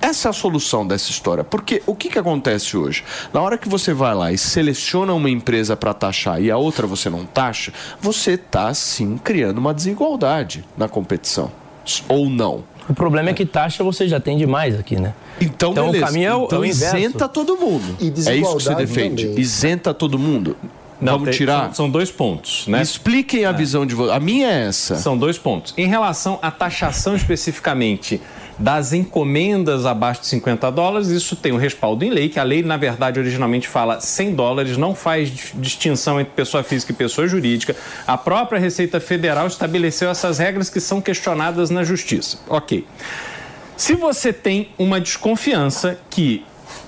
Essa 0.00 0.28
é 0.28 0.30
a 0.30 0.32
solução 0.32 0.86
dessa 0.86 1.10
história. 1.10 1.42
Porque 1.42 1.82
o 1.86 1.94
que, 1.94 2.08
que 2.08 2.18
acontece 2.18 2.76
hoje? 2.76 3.02
Na 3.32 3.40
hora 3.40 3.58
que 3.58 3.68
você 3.68 3.92
vai 3.92 4.14
lá 4.14 4.32
e 4.32 4.38
seleciona 4.38 5.12
uma 5.14 5.28
empresa 5.30 5.76
para 5.76 5.92
taxar 5.94 6.40
e 6.40 6.50
a 6.50 6.56
outra 6.56 6.86
você 6.86 7.10
não 7.10 7.24
taxa, 7.24 7.72
você 8.00 8.32
está 8.32 8.72
sim 8.74 9.18
criando 9.18 9.58
uma 9.58 9.74
desigualdade 9.74 10.64
na 10.76 10.88
competição. 10.88 11.50
Ou 12.08 12.28
não. 12.28 12.64
O 12.88 12.94
problema 12.94 13.30
é 13.30 13.32
que 13.32 13.44
taxa 13.44 13.82
você 13.82 14.06
já 14.06 14.20
tem 14.20 14.36
demais 14.38 14.78
aqui, 14.78 14.96
né? 14.96 15.12
Então, 15.40 15.72
Então, 15.72 15.88
o 15.88 15.92
beleza. 15.92 16.06
caminho 16.06 16.28
é 16.28 16.34
o- 16.34 16.44
então 16.44 16.58
é 16.58 16.60
o 16.62 16.64
inverso. 16.64 16.96
isenta 16.96 17.28
todo 17.28 17.56
mundo. 17.56 17.96
E 18.00 18.06
é 18.28 18.36
isso 18.36 18.56
que 18.56 18.62
você 18.62 18.74
defende. 18.76 19.26
também. 19.26 19.40
Isenta 19.40 19.92
todo 19.92 20.18
mundo. 20.18 20.56
Não, 21.00 21.12
Vamos 21.14 21.28
tem- 21.28 21.36
tirar? 21.38 21.64
São, 21.66 21.74
são 21.74 21.90
dois 21.90 22.10
pontos, 22.10 22.66
né? 22.68 22.80
Expliquem 22.80 23.44
a 23.44 23.52
visão 23.52 23.84
de 23.84 23.94
vocês. 23.94 24.16
A 24.16 24.20
minha 24.20 24.46
é 24.48 24.66
essa. 24.68 24.96
São 24.96 25.18
dois 25.18 25.36
pontos. 25.36 25.74
Em 25.76 25.86
relação 25.86 26.38
à 26.40 26.50
taxação 26.50 27.14
especificamente 27.14 28.20
das 28.58 28.92
encomendas 28.92 29.84
abaixo 29.84 30.22
de 30.22 30.28
50 30.28 30.70
dólares, 30.72 31.08
isso 31.08 31.36
tem 31.36 31.52
um 31.52 31.56
respaldo 31.56 32.04
em 32.04 32.10
lei, 32.10 32.28
que 32.28 32.38
a 32.40 32.42
lei, 32.42 32.62
na 32.62 32.76
verdade, 32.76 33.20
originalmente 33.20 33.68
fala 33.68 34.00
100 34.00 34.34
dólares, 34.34 34.76
não 34.76 34.94
faz 34.94 35.30
dis- 35.30 35.52
distinção 35.54 36.20
entre 36.20 36.32
pessoa 36.34 36.62
física 36.62 36.92
e 36.92 36.94
pessoa 36.94 37.28
jurídica. 37.28 37.76
A 38.06 38.16
própria 38.16 38.58
Receita 38.58 38.98
Federal 38.98 39.46
estabeleceu 39.46 40.08
essas 40.08 40.38
regras 40.38 40.70
que 40.70 40.80
são 40.80 41.00
questionadas 41.00 41.68
na 41.68 41.84
Justiça. 41.84 42.38
Ok. 42.48 42.86
Se 43.76 43.94
você 43.94 44.32
tem 44.32 44.70
uma 44.78 44.98
desconfiança 44.98 45.98
que 46.08 46.42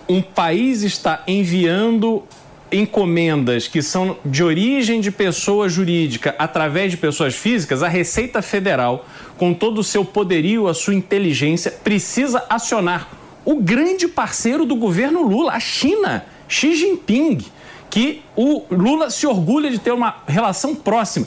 um 0.09 0.23
país 0.23 0.83
está 0.83 1.23
enviando 1.27 2.25
encomendas 2.73 3.67
que 3.67 3.83
são 3.83 4.17
de 4.25 4.43
origem 4.43 5.01
de 5.01 5.11
pessoa 5.11 5.69
jurídica 5.69 6.35
através 6.39 6.91
de 6.91 6.97
pessoas 6.97 7.35
físicas, 7.35 7.83
a 7.83 7.89
Receita 7.89 8.43
Federal, 8.43 9.07
com 9.39 9.55
todo 9.55 9.79
o 9.79 9.85
seu 9.85 10.05
poderio, 10.05 10.69
a 10.69 10.75
sua 10.75 10.95
inteligência, 10.95 11.71
precisa 11.71 12.45
acionar 12.51 13.09
o 13.45 13.57
grande 13.57 14.07
parceiro 14.07 14.67
do 14.67 14.77
governo 14.77 15.23
Lula, 15.23 15.53
a 15.53 15.61
China, 15.61 16.27
Xi 16.47 16.75
Jinping, 16.75 17.39
que 17.89 18.21
o 18.37 18.65
Lula 18.71 19.09
se 19.09 19.27
orgulha 19.27 19.71
de 19.71 19.79
ter 19.79 19.93
uma 19.93 20.17
relação 20.27 20.75
próxima 20.75 21.27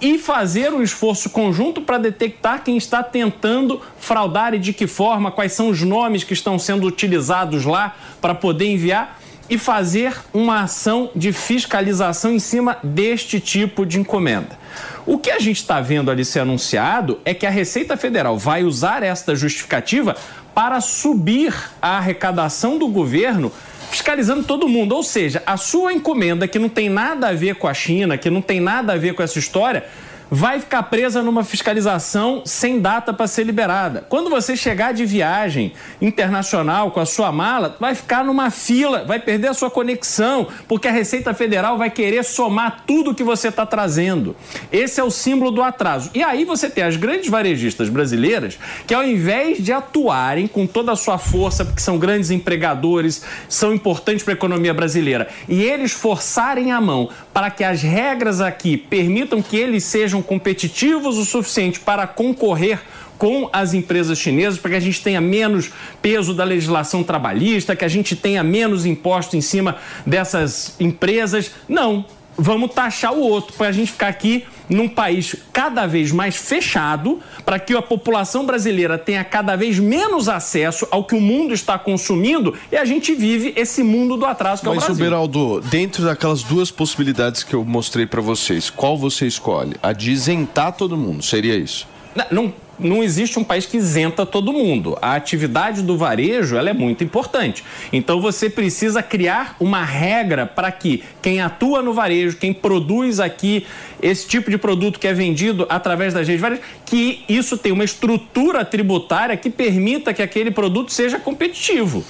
e 0.00 0.16
fazer 0.16 0.72
um 0.72 0.82
esforço 0.82 1.28
conjunto 1.28 1.82
para 1.82 1.98
detectar 1.98 2.62
quem 2.62 2.76
está 2.76 3.02
tentando 3.02 3.82
fraudar 3.98 4.54
e 4.54 4.58
de 4.58 4.72
que 4.72 4.86
forma, 4.86 5.30
quais 5.30 5.52
são 5.52 5.68
os 5.68 5.82
nomes 5.82 6.22
que 6.22 6.32
estão 6.32 6.58
sendo 6.58 6.86
utilizados 6.86 7.64
lá 7.64 7.96
para 8.20 8.34
poder 8.34 8.66
enviar 8.66 9.20
e 9.48 9.56
fazer 9.56 10.14
uma 10.32 10.62
ação 10.62 11.10
de 11.14 11.32
fiscalização 11.32 12.32
em 12.32 12.38
cima 12.38 12.78
deste 12.82 13.40
tipo 13.40 13.86
de 13.86 13.98
encomenda. 13.98 14.58
O 15.06 15.18
que 15.18 15.30
a 15.30 15.38
gente 15.38 15.56
está 15.56 15.80
vendo 15.80 16.10
ali 16.10 16.24
ser 16.24 16.40
anunciado 16.40 17.18
é 17.24 17.32
que 17.32 17.46
a 17.46 17.50
Receita 17.50 17.96
Federal 17.96 18.38
vai 18.38 18.64
usar 18.64 19.02
esta 19.02 19.34
justificativa 19.34 20.14
para 20.54 20.80
subir 20.80 21.54
a 21.80 21.96
arrecadação 21.96 22.78
do 22.78 22.88
governo 22.88 23.50
fiscalizando 23.90 24.44
todo 24.44 24.68
mundo. 24.68 24.94
Ou 24.94 25.02
seja, 25.02 25.42
a 25.46 25.56
sua 25.56 25.92
encomenda, 25.92 26.46
que 26.46 26.58
não 26.58 26.68
tem 26.68 26.88
nada 26.88 27.28
a 27.28 27.32
ver 27.32 27.54
com 27.54 27.66
a 27.66 27.74
China, 27.74 28.18
que 28.18 28.28
não 28.28 28.42
tem 28.42 28.60
nada 28.60 28.92
a 28.92 28.96
ver 28.96 29.14
com 29.14 29.22
essa 29.22 29.38
história, 29.38 29.84
vai 30.30 30.60
ficar 30.60 30.82
presa 30.84 31.22
numa 31.22 31.44
fiscalização 31.44 32.42
sem 32.44 32.80
data 32.80 33.12
para 33.12 33.26
ser 33.26 33.44
liberada. 33.44 34.06
Quando 34.08 34.30
você 34.30 34.56
chegar 34.56 34.92
de 34.92 35.04
viagem 35.04 35.72
internacional 36.00 36.90
com 36.90 37.00
a 37.00 37.06
sua 37.06 37.32
mala, 37.32 37.76
vai 37.80 37.94
ficar 37.94 38.24
numa 38.24 38.50
fila, 38.50 39.04
vai 39.04 39.18
perder 39.18 39.48
a 39.48 39.54
sua 39.54 39.70
conexão, 39.70 40.48
porque 40.66 40.88
a 40.88 40.92
Receita 40.92 41.32
Federal 41.34 41.78
vai 41.78 41.90
querer 41.90 42.24
somar 42.24 42.84
tudo 42.86 43.14
que 43.14 43.24
você 43.24 43.48
está 43.48 43.64
trazendo. 43.64 44.36
Esse 44.70 45.00
é 45.00 45.04
o 45.04 45.10
símbolo 45.10 45.50
do 45.50 45.62
atraso. 45.62 46.10
E 46.14 46.22
aí 46.22 46.44
você 46.44 46.68
tem 46.68 46.84
as 46.84 46.96
grandes 46.96 47.28
varejistas 47.28 47.88
brasileiras 47.88 48.58
que, 48.86 48.94
ao 48.94 49.04
invés 49.04 49.62
de 49.62 49.72
atuarem 49.72 50.46
com 50.46 50.66
toda 50.66 50.92
a 50.92 50.96
sua 50.96 51.18
força, 51.18 51.64
porque 51.64 51.80
são 51.80 51.98
grandes 51.98 52.30
empregadores, 52.30 53.24
são 53.48 53.72
importantes 53.72 54.22
para 54.22 54.34
a 54.34 54.36
economia 54.36 54.74
brasileira, 54.74 55.28
e 55.48 55.62
eles 55.62 55.92
forçarem 55.92 56.72
a 56.72 56.80
mão 56.80 57.08
para 57.32 57.50
que 57.50 57.64
as 57.64 57.82
regras 57.82 58.40
aqui 58.40 58.76
permitam 58.76 59.40
que 59.40 59.56
eles 59.56 59.84
sejam 60.18 60.22
competitivos 60.22 61.16
o 61.16 61.24
suficiente 61.24 61.80
para 61.80 62.06
concorrer 62.06 62.80
com 63.16 63.48
as 63.52 63.74
empresas 63.74 64.18
chinesas, 64.18 64.58
para 64.58 64.72
que 64.72 64.76
a 64.76 64.80
gente 64.80 65.02
tenha 65.02 65.20
menos 65.20 65.70
peso 66.00 66.32
da 66.32 66.44
legislação 66.44 67.02
trabalhista, 67.02 67.74
que 67.74 67.84
a 67.84 67.88
gente 67.88 68.14
tenha 68.14 68.44
menos 68.44 68.86
imposto 68.86 69.36
em 69.36 69.40
cima 69.40 69.76
dessas 70.06 70.76
empresas. 70.78 71.50
Não. 71.68 72.04
Vamos 72.38 72.72
taxar 72.72 73.12
o 73.12 73.20
outro, 73.20 73.52
para 73.54 73.68
a 73.68 73.72
gente 73.72 73.90
ficar 73.90 74.08
aqui 74.08 74.46
num 74.68 74.88
país 74.88 75.34
cada 75.52 75.86
vez 75.86 76.12
mais 76.12 76.36
fechado, 76.36 77.20
para 77.44 77.58
que 77.58 77.74
a 77.74 77.82
população 77.82 78.46
brasileira 78.46 78.96
tenha 78.96 79.24
cada 79.24 79.56
vez 79.56 79.78
menos 79.78 80.28
acesso 80.28 80.86
ao 80.90 81.04
que 81.04 81.14
o 81.14 81.20
mundo 81.20 81.52
está 81.52 81.78
consumindo 81.78 82.54
e 82.70 82.76
a 82.76 82.84
gente 82.84 83.14
vive 83.14 83.52
esse 83.56 83.82
mundo 83.82 84.16
do 84.16 84.24
atraso 84.24 84.62
que 84.62 84.68
é 84.68 84.70
o 84.70 84.74
Mas, 84.74 84.84
Brasil. 84.84 85.04
Beraldo, 85.04 85.60
dentro 85.62 86.04
daquelas 86.04 86.42
duas 86.42 86.70
possibilidades 86.70 87.42
que 87.42 87.54
eu 87.54 87.64
mostrei 87.64 88.06
pra 88.06 88.20
vocês, 88.20 88.70
qual 88.70 88.96
você 88.96 89.26
escolhe? 89.26 89.74
A 89.82 89.92
de 89.92 90.10
isentar 90.10 90.72
todo 90.72 90.96
mundo, 90.96 91.22
seria 91.22 91.56
isso? 91.56 91.88
Não, 92.14 92.26
não, 92.30 92.54
não 92.78 93.02
existe 93.02 93.38
um 93.38 93.44
país 93.44 93.66
que 93.66 93.76
isenta 93.76 94.24
todo 94.24 94.52
mundo. 94.52 94.96
A 95.00 95.14
atividade 95.14 95.82
do 95.82 95.96
varejo 95.96 96.56
ela 96.56 96.70
é 96.70 96.72
muito 96.72 97.02
importante. 97.02 97.64
Então 97.92 98.20
você 98.20 98.48
precisa 98.48 99.02
criar 99.02 99.56
uma 99.58 99.84
regra 99.84 100.46
para 100.46 100.70
que 100.70 101.02
quem 101.20 101.40
atua 101.40 101.82
no 101.82 101.92
varejo, 101.92 102.36
quem 102.36 102.52
produz 102.52 103.20
aqui 103.20 103.66
esse 104.00 104.26
tipo 104.28 104.50
de 104.50 104.58
produto 104.58 104.98
que 104.98 105.08
é 105.08 105.12
vendido 105.12 105.66
através 105.68 106.14
das 106.14 106.26
redes 106.26 106.40
de 106.40 106.42
varejo, 106.42 106.62
que 106.86 107.24
isso 107.28 107.56
tenha 107.56 107.74
uma 107.74 107.84
estrutura 107.84 108.64
tributária 108.64 109.36
que 109.36 109.50
permita 109.50 110.14
que 110.14 110.22
aquele 110.22 110.50
produto 110.50 110.92
seja 110.92 111.18
competitivo. 111.18 112.04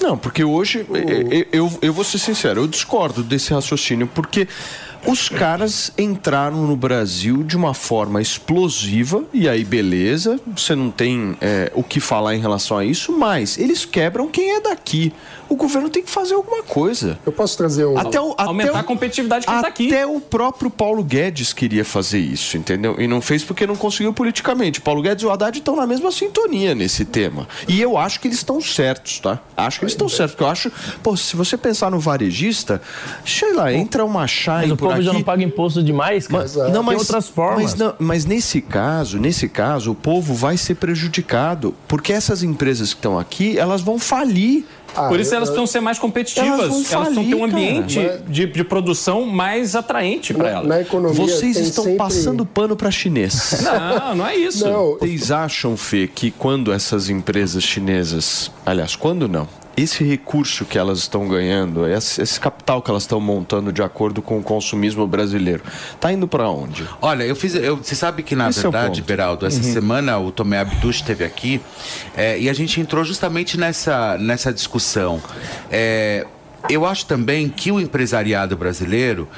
Não, 0.00 0.16
porque 0.16 0.42
hoje, 0.42 0.86
eu, 0.88 1.46
eu, 1.52 1.78
eu 1.82 1.92
vou 1.92 2.04
ser 2.04 2.18
sincero, 2.18 2.62
eu 2.62 2.66
discordo 2.66 3.22
desse 3.22 3.52
raciocínio, 3.52 4.06
porque 4.06 4.48
os 5.06 5.28
caras 5.28 5.92
entraram 5.96 6.66
no 6.66 6.76
Brasil 6.76 7.42
de 7.42 7.56
uma 7.56 7.74
forma 7.74 8.20
explosiva, 8.20 9.24
e 9.32 9.48
aí 9.48 9.64
beleza, 9.64 10.38
você 10.46 10.74
não 10.74 10.90
tem 10.90 11.36
é, 11.40 11.72
o 11.74 11.82
que 11.82 12.00
falar 12.00 12.34
em 12.34 12.40
relação 12.40 12.76
a 12.76 12.84
isso, 12.84 13.16
mas 13.16 13.58
eles 13.58 13.84
quebram 13.84 14.28
quem 14.28 14.56
é 14.56 14.60
daqui. 14.60 15.12
O 15.50 15.56
governo 15.56 15.90
tem 15.90 16.02
que 16.02 16.08
fazer 16.10 16.34
alguma 16.34 16.62
coisa. 16.62 17.18
Eu 17.26 17.32
posso 17.32 17.58
trazer 17.58 17.84
um. 17.84 17.98
Até 17.98 18.18
o, 18.20 18.34
Aumentar 18.38 18.70
até 18.70 18.78
a 18.78 18.82
o- 18.82 18.84
competitividade 18.84 19.44
que 19.46 19.52
está 19.52 19.68
aqui. 19.68 19.88
Até 19.88 20.06
o 20.06 20.20
próprio 20.20 20.70
Paulo 20.70 21.02
Guedes 21.04 21.52
queria 21.52 21.84
fazer 21.84 22.20
isso, 22.20 22.56
entendeu? 22.56 22.94
E 22.98 23.06
não 23.08 23.20
fez 23.20 23.42
porque 23.44 23.66
não 23.66 23.74
conseguiu 23.76 24.12
politicamente. 24.14 24.80
Paulo 24.80 25.02
Guedes 25.02 25.24
e 25.24 25.26
o 25.26 25.30
Haddad 25.30 25.58
estão 25.58 25.74
na 25.76 25.86
mesma 25.86 26.10
sintonia 26.12 26.74
nesse 26.74 27.04
tema. 27.04 27.48
E 27.68 27.80
eu 27.82 27.98
acho 27.98 28.20
que 28.20 28.28
eles 28.28 28.38
estão 28.38 28.60
certos, 28.60 29.18
tá? 29.18 29.40
Acho 29.56 29.80
que 29.80 29.84
eles 29.84 29.92
estão 29.92 30.08
certos. 30.08 30.34
Porque 30.36 30.44
eu 30.44 30.48
acho, 30.48 30.72
pô, 31.02 31.16
se 31.16 31.34
você 31.36 31.56
pensar 31.58 31.90
no 31.90 31.98
varejista, 31.98 32.80
sei 33.26 33.52
lá, 33.52 33.72
entra 33.74 34.04
uma 34.04 34.26
Shine 34.28 34.54
Mas 34.56 34.70
o 34.70 34.76
por 34.76 34.84
povo 34.84 34.94
aqui. 34.94 35.02
já 35.04 35.12
não 35.12 35.22
paga 35.22 35.42
imposto 35.42 35.82
demais, 35.82 36.28
cara. 36.28 36.46
Não, 36.70 36.84
Tem 36.84 36.96
outras 36.96 37.28
formas. 37.28 37.62
Mas, 37.72 37.74
não- 37.74 37.94
mas 37.98 38.24
nesse 38.24 38.60
caso, 38.60 39.18
nesse 39.18 39.48
caso, 39.48 39.90
o 39.90 39.94
povo 39.96 40.32
vai 40.32 40.56
ser 40.56 40.76
prejudicado, 40.76 41.74
porque 41.88 42.12
essas 42.12 42.42
empresas 42.44 42.92
que 42.94 42.98
estão 42.98 43.18
aqui, 43.18 43.58
elas 43.58 43.80
vão 43.80 43.98
falir. 43.98 44.64
Por 44.94 45.20
isso 45.20 45.34
elas 45.34 45.48
precisam 45.48 45.66
ser 45.66 45.80
mais 45.80 45.98
competitivas. 45.98 46.48
Elas 46.50 46.92
Elas, 46.92 47.14
vão 47.14 47.24
precisam 47.24 47.24
ter 47.24 47.34
um 47.34 47.44
ambiente 47.44 47.98
Mas- 47.98 48.20
de, 48.28 48.46
de 48.46 48.64
produção 48.64 49.26
mais 49.26 49.74
atraente 49.74 50.34
para 50.34 50.48
elas. 50.48 50.86
Vocês 51.14 51.56
estão 51.56 51.96
passando 51.96 52.44
pano 52.44 52.76
para 52.76 52.90
chinês. 52.90 53.60
Não, 53.70 54.16
não 54.16 54.26
é 54.26 54.36
isso. 54.36 54.64
Vocês 54.98 55.30
acham, 55.30 55.76
Fê, 55.76 56.08
que 56.12 56.30
quando 56.30 56.72
essas 56.72 57.08
empresas 57.08 57.62
chinesas. 57.62 58.50
Aliás, 58.64 58.96
quando 58.96 59.28
não? 59.28 59.46
Esse 59.76 60.04
recurso 60.04 60.64
que 60.64 60.76
elas 60.76 60.98
estão 60.98 61.26
ganhando, 61.28 61.86
esse, 61.86 62.38
capital 62.38 62.82
que 62.82 62.90
elas 62.90 63.04
estão 63.04 63.20
montando 63.20 63.72
de 63.72 63.82
acordo 63.82 64.20
com 64.20 64.38
o 64.38 64.42
consumismo 64.42 65.06
brasileiro, 65.06 65.62
tá 65.98 66.12
indo 66.12 66.28
para 66.28 66.48
onde? 66.50 66.86
Olha, 67.00 67.24
eu 67.24 67.34
fiz. 67.36 67.54
Eu, 67.54 67.76
você 67.76 67.94
sabe 67.94 68.22
que, 68.22 68.34
na 68.36 68.50
Esse 68.50 68.60
é 68.60 68.62
verdade, 68.62 69.00
ponto. 69.00 69.06
Beraldo, 69.06 69.46
essa 69.46 69.58
Uhum. 69.64 69.72
semana 69.72 70.18
o 70.18 70.30
Tomé 70.32 70.58
Abduch 70.58 71.00
esteve 71.00 71.24
aqui 71.24 71.60
é, 72.16 72.38
e 72.38 72.48
a 72.50 72.52
gente 72.52 72.80
entrou 72.80 73.04
justamente 73.04 73.58
nessa, 73.58 74.18
nessa 74.18 74.52
discussão. 74.52 75.22
É, 75.70 76.26
eu 76.68 76.84
acho 76.84 77.06
também 77.06 77.48
que 77.48 77.72
o 77.72 77.80
empresariado 77.80 78.56
brasileiro 78.56 79.28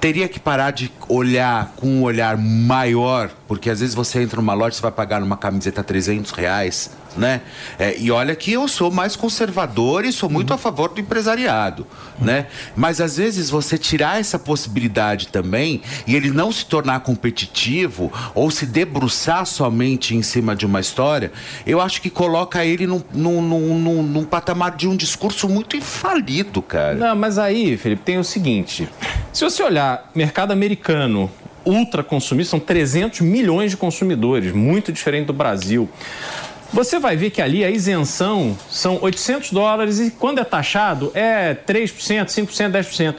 teria 0.00 0.26
que 0.28 0.40
parar 0.40 0.72
de 0.72 0.90
olhar 1.08 1.74
com 1.76 1.86
um 1.86 2.02
olhar 2.02 2.36
maior, 2.36 3.30
porque 3.46 3.70
às 3.70 3.78
vezes 3.78 3.94
você 3.94 4.20
entra 4.20 4.40
numa 4.40 4.52
loja 4.52 4.70
e 4.70 4.76
você 4.76 4.82
vai 4.82 4.90
pagar 4.90 5.20
numa 5.20 5.36
camiseta 5.36 5.84
300 5.84 6.32
reais, 6.32 6.90
né? 7.16 7.40
É, 7.78 7.96
e 7.98 8.10
olha 8.10 8.34
que 8.34 8.52
eu 8.52 8.66
sou 8.68 8.90
mais 8.90 9.16
conservador 9.16 10.04
e 10.04 10.12
sou 10.12 10.28
muito 10.30 10.52
a 10.52 10.58
favor 10.58 10.88
do 10.90 11.00
empresariado, 11.00 11.86
né? 12.20 12.46
Mas 12.76 13.00
às 13.00 13.16
vezes 13.16 13.50
você 13.50 13.76
tirar 13.78 14.20
essa 14.20 14.38
possibilidade 14.38 15.28
também 15.28 15.82
e 16.06 16.14
ele 16.14 16.30
não 16.30 16.50
se 16.52 16.64
tornar 16.66 17.00
competitivo 17.00 18.12
ou 18.34 18.50
se 18.50 18.66
debruçar 18.66 19.44
somente 19.46 20.14
em 20.16 20.22
cima 20.22 20.54
de 20.56 20.64
uma 20.66 20.80
história, 20.80 21.32
eu 21.66 21.80
acho 21.80 22.00
que 22.00 22.10
coloca 22.10 22.64
ele 22.64 22.86
num, 22.86 23.02
num, 23.12 23.42
num, 23.42 23.78
num- 23.78 24.02
num 24.02 24.24
patamar 24.24 24.76
de 24.76 24.86
um 24.88 24.96
discurso 24.96 25.48
muito 25.48 25.76
infalido, 25.76 26.60
cara. 26.62 26.94
Não, 26.94 27.16
mas 27.16 27.38
aí, 27.38 27.76
Felipe, 27.76 28.02
tem 28.04 28.18
o 28.18 28.24
seguinte: 28.24 28.88
se 29.32 29.44
você 29.44 29.62
olhar 29.62 30.10
mercado 30.14 30.52
americano, 30.52 31.30
ultra 31.64 32.02
consumista, 32.02 32.50
são 32.52 32.60
300 32.60 33.20
milhões 33.20 33.70
de 33.70 33.76
consumidores, 33.76 34.52
muito 34.52 34.92
diferente 34.92 35.26
do 35.26 35.32
Brasil. 35.32 35.88
Você 36.72 36.98
vai 36.98 37.16
ver 37.16 37.28
que 37.28 37.42
ali 37.42 37.62
a 37.62 37.70
isenção 37.70 38.56
são 38.70 38.98
800 39.02 39.50
dólares 39.50 40.00
e 40.00 40.10
quando 40.10 40.40
é 40.40 40.44
taxado 40.44 41.12
é 41.14 41.54
3%, 41.54 42.24
5%, 42.24 42.70
10%. 42.70 43.14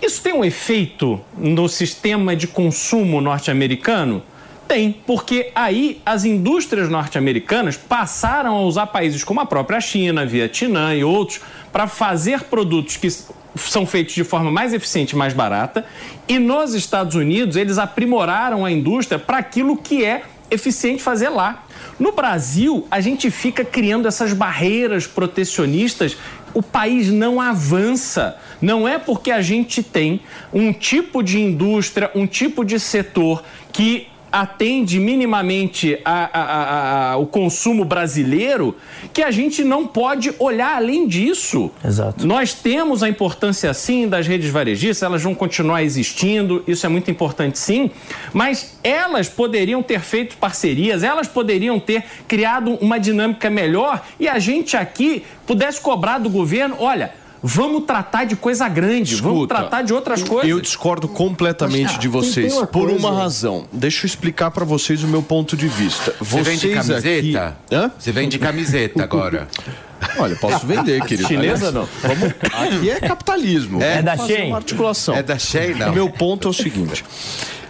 Isso 0.00 0.22
tem 0.22 0.32
um 0.32 0.42
efeito 0.42 1.20
no 1.36 1.68
sistema 1.68 2.34
de 2.34 2.46
consumo 2.46 3.20
norte-americano? 3.20 4.22
Tem, 4.66 4.92
porque 5.06 5.52
aí 5.54 6.00
as 6.06 6.24
indústrias 6.24 6.88
norte-americanas 6.88 7.76
passaram 7.76 8.56
a 8.56 8.60
usar 8.62 8.86
países 8.86 9.22
como 9.22 9.40
a 9.40 9.46
própria 9.46 9.78
China, 9.78 10.24
Vietnã 10.24 10.94
e 10.94 11.04
outros 11.04 11.40
para 11.70 11.86
fazer 11.86 12.44
produtos 12.44 12.96
que 12.96 13.08
são 13.56 13.84
feitos 13.84 14.14
de 14.14 14.24
forma 14.24 14.50
mais 14.50 14.72
eficiente 14.72 15.12
e 15.12 15.16
mais 15.16 15.34
barata. 15.34 15.84
E 16.26 16.38
nos 16.38 16.72
Estados 16.72 17.14
Unidos, 17.14 17.56
eles 17.56 17.76
aprimoraram 17.76 18.64
a 18.64 18.72
indústria 18.72 19.18
para 19.18 19.36
aquilo 19.36 19.76
que 19.76 20.02
é 20.02 20.22
eficiente 20.50 21.02
fazer 21.02 21.28
lá. 21.28 21.65
No 21.98 22.12
Brasil, 22.12 22.86
a 22.90 23.00
gente 23.00 23.30
fica 23.30 23.64
criando 23.64 24.06
essas 24.06 24.32
barreiras 24.32 25.06
protecionistas, 25.06 26.16
o 26.52 26.62
país 26.62 27.08
não 27.08 27.40
avança. 27.40 28.38
Não 28.60 28.86
é 28.86 28.98
porque 28.98 29.30
a 29.30 29.40
gente 29.40 29.82
tem 29.82 30.20
um 30.52 30.72
tipo 30.72 31.22
de 31.22 31.40
indústria, 31.40 32.10
um 32.14 32.26
tipo 32.26 32.64
de 32.64 32.78
setor 32.78 33.42
que 33.72 34.08
atende 34.36 35.00
minimamente 35.00 35.98
a, 36.04 36.40
a, 36.40 37.12
a, 37.12 37.16
o 37.16 37.26
consumo 37.26 37.86
brasileiro, 37.86 38.76
que 39.10 39.22
a 39.22 39.30
gente 39.30 39.64
não 39.64 39.86
pode 39.86 40.34
olhar 40.38 40.76
além 40.76 41.08
disso. 41.08 41.70
Exato. 41.82 42.26
Nós 42.26 42.52
temos 42.52 43.02
a 43.02 43.08
importância, 43.08 43.72
sim, 43.72 44.06
das 44.06 44.26
redes 44.26 44.50
varejistas, 44.50 45.02
elas 45.02 45.22
vão 45.22 45.34
continuar 45.34 45.82
existindo, 45.82 46.62
isso 46.66 46.84
é 46.84 46.88
muito 46.88 47.10
importante, 47.10 47.58
sim, 47.58 47.90
mas 48.34 48.78
elas 48.84 49.26
poderiam 49.26 49.82
ter 49.82 50.00
feito 50.00 50.36
parcerias, 50.36 51.02
elas 51.02 51.26
poderiam 51.26 51.80
ter 51.80 52.04
criado 52.28 52.74
uma 52.74 52.98
dinâmica 52.98 53.48
melhor 53.48 54.04
e 54.20 54.28
a 54.28 54.38
gente 54.38 54.76
aqui 54.76 55.24
pudesse 55.46 55.80
cobrar 55.80 56.18
do 56.18 56.28
governo: 56.28 56.76
olha 56.78 57.14
Vamos 57.48 57.84
tratar 57.84 58.24
de 58.24 58.34
coisa 58.34 58.68
grande, 58.68 59.14
Escuta, 59.14 59.32
vamos 59.32 59.46
tratar 59.48 59.82
de 59.82 59.92
outras 59.94 60.20
coisas. 60.24 60.50
Eu 60.50 60.60
discordo 60.60 61.06
completamente 61.06 61.84
Mas, 61.84 61.92
de 61.92 62.00
tem- 62.00 62.10
vocês 62.10 62.46
tem 62.52 62.58
uma 62.58 62.66
por 62.66 62.88
coisa- 62.88 62.98
uma 62.98 63.16
razão. 63.16 63.66
Deixa 63.72 64.04
eu 64.04 64.06
explicar 64.08 64.50
pra 64.50 64.64
vocês 64.64 65.04
o 65.04 65.06
meu 65.06 65.22
ponto 65.22 65.56
de 65.56 65.68
vista. 65.68 66.12
Você 66.20 66.42
vende 66.42 66.68
camiseta? 66.70 67.08
Aqui... 67.48 67.74
Hã? 67.74 67.90
Você 67.96 68.10
vende 68.10 68.36
camiseta 68.40 69.02
agora. 69.04 69.46
Olha, 70.18 70.34
posso 70.36 70.66
vender, 70.66 71.00
querido. 71.04 71.28
Chinesa, 71.28 71.68
Aliás, 71.68 71.74
não? 71.74 71.88
Vamos... 72.02 72.34
Aqui 72.76 72.90
é 72.90 73.00
capitalismo. 73.00 73.80
É 73.80 73.90
Vamos 73.90 74.04
da 74.04 74.16
fazer 74.16 74.34
Shein? 74.36 74.48
Uma 74.48 74.56
articulação. 74.56 75.14
É 75.14 75.22
da 75.22 75.38
Shein, 75.38 75.74
não? 75.74 75.90
O 75.90 75.94
meu 75.94 76.10
ponto 76.10 76.48
é 76.48 76.50
o 76.50 76.54
seguinte: 76.54 77.04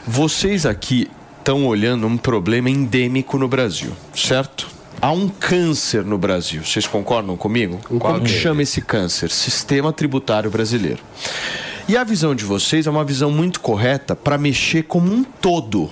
vocês 0.07 0.65
aqui 0.65 1.11
estão 1.39 1.67
olhando 1.67 2.07
um 2.07 2.17
problema 2.17 2.71
endêmico 2.71 3.37
no 3.39 3.47
Brasil, 3.47 3.93
certo? 4.15 4.69
Há 5.01 5.11
um 5.13 5.29
câncer 5.29 6.05
no 6.05 6.17
Brasil. 6.17 6.65
Vocês 6.65 6.87
concordam 6.87 7.37
comigo? 7.37 7.79
Qual 7.99 8.15
Como 8.15 8.25
que 8.25 8.31
chama 8.31 8.63
esse 8.63 8.81
câncer? 8.81 9.31
Sistema 9.31 9.93
tributário 9.93 10.51
brasileiro. 10.51 11.03
E 11.89 11.97
a 11.97 12.03
visão 12.03 12.35
de 12.35 12.45
vocês 12.45 12.87
é 12.87 12.91
uma 12.91 13.05
visão 13.05 13.31
muito 13.31 13.61
correta 13.61 14.17
para 14.17 14.37
mexer 14.37 14.85
como 14.85 15.13
um 15.13 15.23
todo. 15.23 15.91